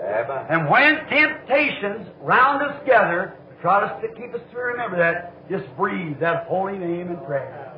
Amen. 0.00 0.46
And 0.48 0.70
when 0.70 0.96
temptations 1.10 2.08
round 2.22 2.62
us 2.62 2.80
gather, 2.86 3.34
try 3.60 4.00
to 4.00 4.08
keep 4.08 4.34
us 4.34 4.40
to 4.50 4.58
remember 4.58 4.96
that, 4.96 5.48
just 5.50 5.64
breathe 5.76 6.18
that 6.20 6.46
holy 6.46 6.78
name 6.78 7.10
in 7.10 7.18
prayer. 7.26 7.73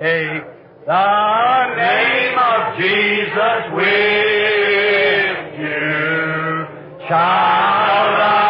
Take 0.00 0.42
the 0.86 1.74
name 1.76 2.36
of 2.36 2.76
Jesus 2.76 3.70
with 3.72 5.38
you, 5.60 6.66
child 7.08 8.43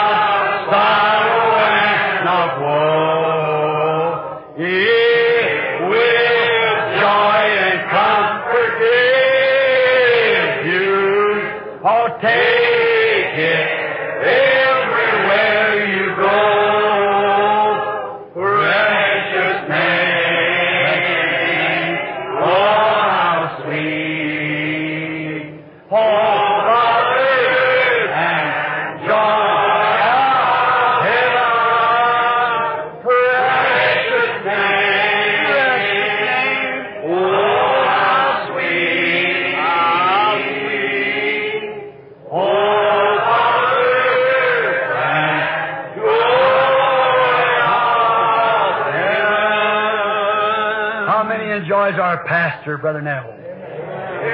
Brother 52.65 53.03
Neville? 53.03 53.37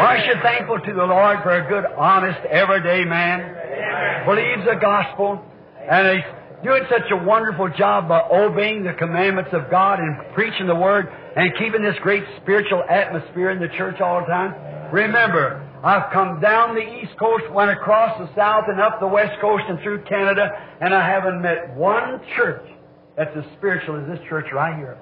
Aren't 0.01 0.25
you 0.27 0.35
thankful 0.43 0.79
to 0.79 0.93
the 0.95 1.05
Lord 1.05 1.43
for 1.43 1.51
a 1.51 1.69
good, 1.69 1.85
honest, 1.99 2.39
everyday 2.47 3.05
man? 3.05 4.25
Believes 4.25 4.65
the 4.65 4.77
gospel, 4.81 5.45
and 5.91 6.17
he's 6.17 6.25
doing 6.63 6.85
such 6.89 7.11
a 7.11 7.17
wonderful 7.25 7.69
job 7.71 8.09
by 8.09 8.23
obeying 8.31 8.85
the 8.85 8.93
commandments 8.95 9.51
of 9.53 9.71
God 9.71 9.99
and 9.99 10.17
preaching 10.35 10.67
the 10.67 10.75
Word 10.75 11.09
and 11.37 11.53
keeping 11.59 11.83
this 11.83 11.97
great 12.03 12.23
spiritual 12.41 12.83
atmosphere 12.89 13.51
in 13.51 13.61
the 13.61 13.69
church 13.77 14.01
all 14.01 14.21
the 14.21 14.27
time. 14.27 14.55
Remember, 14.93 15.67
I've 15.83 16.13
come 16.13 16.41
down 16.41 16.75
the 16.75 17.03
East 17.03 17.19
Coast, 17.19 17.51
went 17.51 17.71
across 17.71 18.19
the 18.19 18.29
South 18.37 18.65
and 18.69 18.81
up 18.81 19.01
the 19.01 19.09
West 19.09 19.41
Coast 19.41 19.65
and 19.69 19.81
through 19.81 20.05
Canada, 20.05 20.51
and 20.81 20.95
I 20.95 21.07
haven't 21.07 21.43
met 21.43 21.75
one 21.75 22.21
church 22.37 22.67
that's 23.17 23.37
as 23.37 23.45
spiritual 23.59 24.01
as 24.01 24.07
this 24.07 24.21
church 24.29 24.47
right 24.53 24.77
here. 24.77 24.97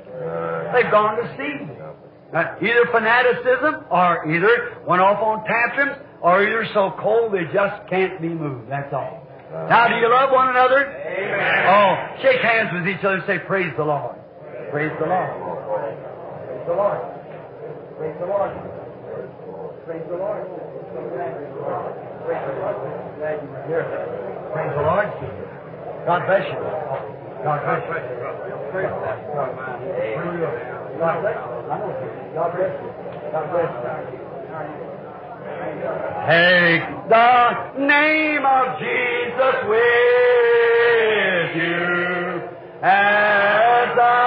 They've 0.73 0.91
gone 0.91 1.17
to 1.17 1.37
seed. 1.37 1.77
Now, 2.33 2.57
either 2.61 2.85
fanaticism, 2.93 3.85
or 3.91 4.29
either 4.29 4.85
went 4.87 5.01
off 5.01 5.23
on 5.23 5.45
tantrums, 5.49 5.97
or 6.21 6.43
either 6.43 6.67
so 6.75 6.93
cold 7.01 7.33
they 7.33 7.45
just 7.53 7.89
can't 7.89 8.21
be 8.21 8.29
moved. 8.29 8.71
That's 8.71 8.93
all. 8.93 9.25
Now, 9.69 9.89
do 9.89 9.97
you 9.97 10.11
love 10.11 10.31
one 10.31 10.51
another? 10.51 10.93
Amen. 10.93 11.67
Oh, 11.73 11.97
shake 12.21 12.41
hands 12.43 12.69
with 12.75 12.87
each 12.87 13.01
other 13.01 13.17
and 13.17 13.27
say, 13.27 13.39
Praise 13.47 13.73
the 13.79 13.85
Lord. 13.85 14.17
Praise 14.71 14.93
the 15.01 15.07
Lord. 15.07 15.31
Praise 16.37 16.69
the 16.69 16.77
Lord. 16.77 17.01
Praise 17.97 18.17
the 18.21 18.27
Lord. 18.29 18.53
Praise 19.89 20.05
the 20.05 20.17
Lord. 20.21 20.45
Praise 22.29 22.45
the 22.45 22.61
Lord. 22.61 22.77
Glad 23.17 23.41
you 23.41 23.49
were 23.49 23.65
here. 23.73 23.89
Praise 24.53 24.73
the 24.77 24.85
Lord. 24.85 25.09
God 26.05 26.21
bless 26.29 26.45
you. 26.45 26.61
God 27.41 27.59
bless 27.65 27.89
you. 27.89 27.97
Praise 28.69 28.93
the 28.93 29.01
Lord. 29.01 29.17
God 29.33 29.49
bless 29.57 30.77
you. 30.77 30.88
Take 30.99 31.07
the 37.09 37.79
name 37.79 38.45
of 38.45 38.79
Jesus 38.81 39.57
with 39.69 41.51
you 41.55 42.43
as 42.83 43.91
a 43.97 44.19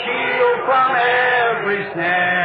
shield 0.00 0.58
from 0.64 0.96
every 0.96 1.92
snare. 1.92 2.37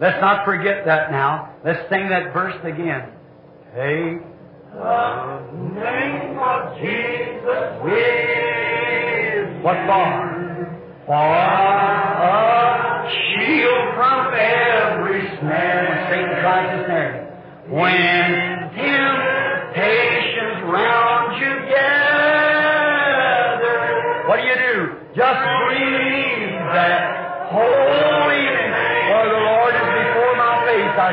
Let's 0.00 0.20
not 0.20 0.44
forget 0.44 0.84
that 0.86 1.10
now. 1.10 1.54
Let's 1.64 1.80
sing 1.90 2.08
that 2.08 2.32
verse 2.32 2.54
again. 2.62 3.10
Take 3.74 4.22
the 4.72 5.40
name 5.74 6.38
of 6.38 6.78
Jesus 6.78 7.82
with 7.82 8.38
what 9.64 9.76
for? 9.86 10.06
For 11.06 11.14
a 11.14 13.10
shield 13.10 13.94
from 13.96 14.34
every 14.38 15.20
snare. 15.40 16.06
Satan 16.10 16.40
tries 16.42 16.68
to 16.78 16.84
snare. 16.86 17.14
When 17.68 18.70
temptations 18.78 20.62
round 20.70 21.07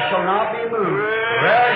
shall 0.09 0.25
not 0.25 0.53
be 0.53 0.69
moved. 0.69 1.01
Precious 1.39 1.74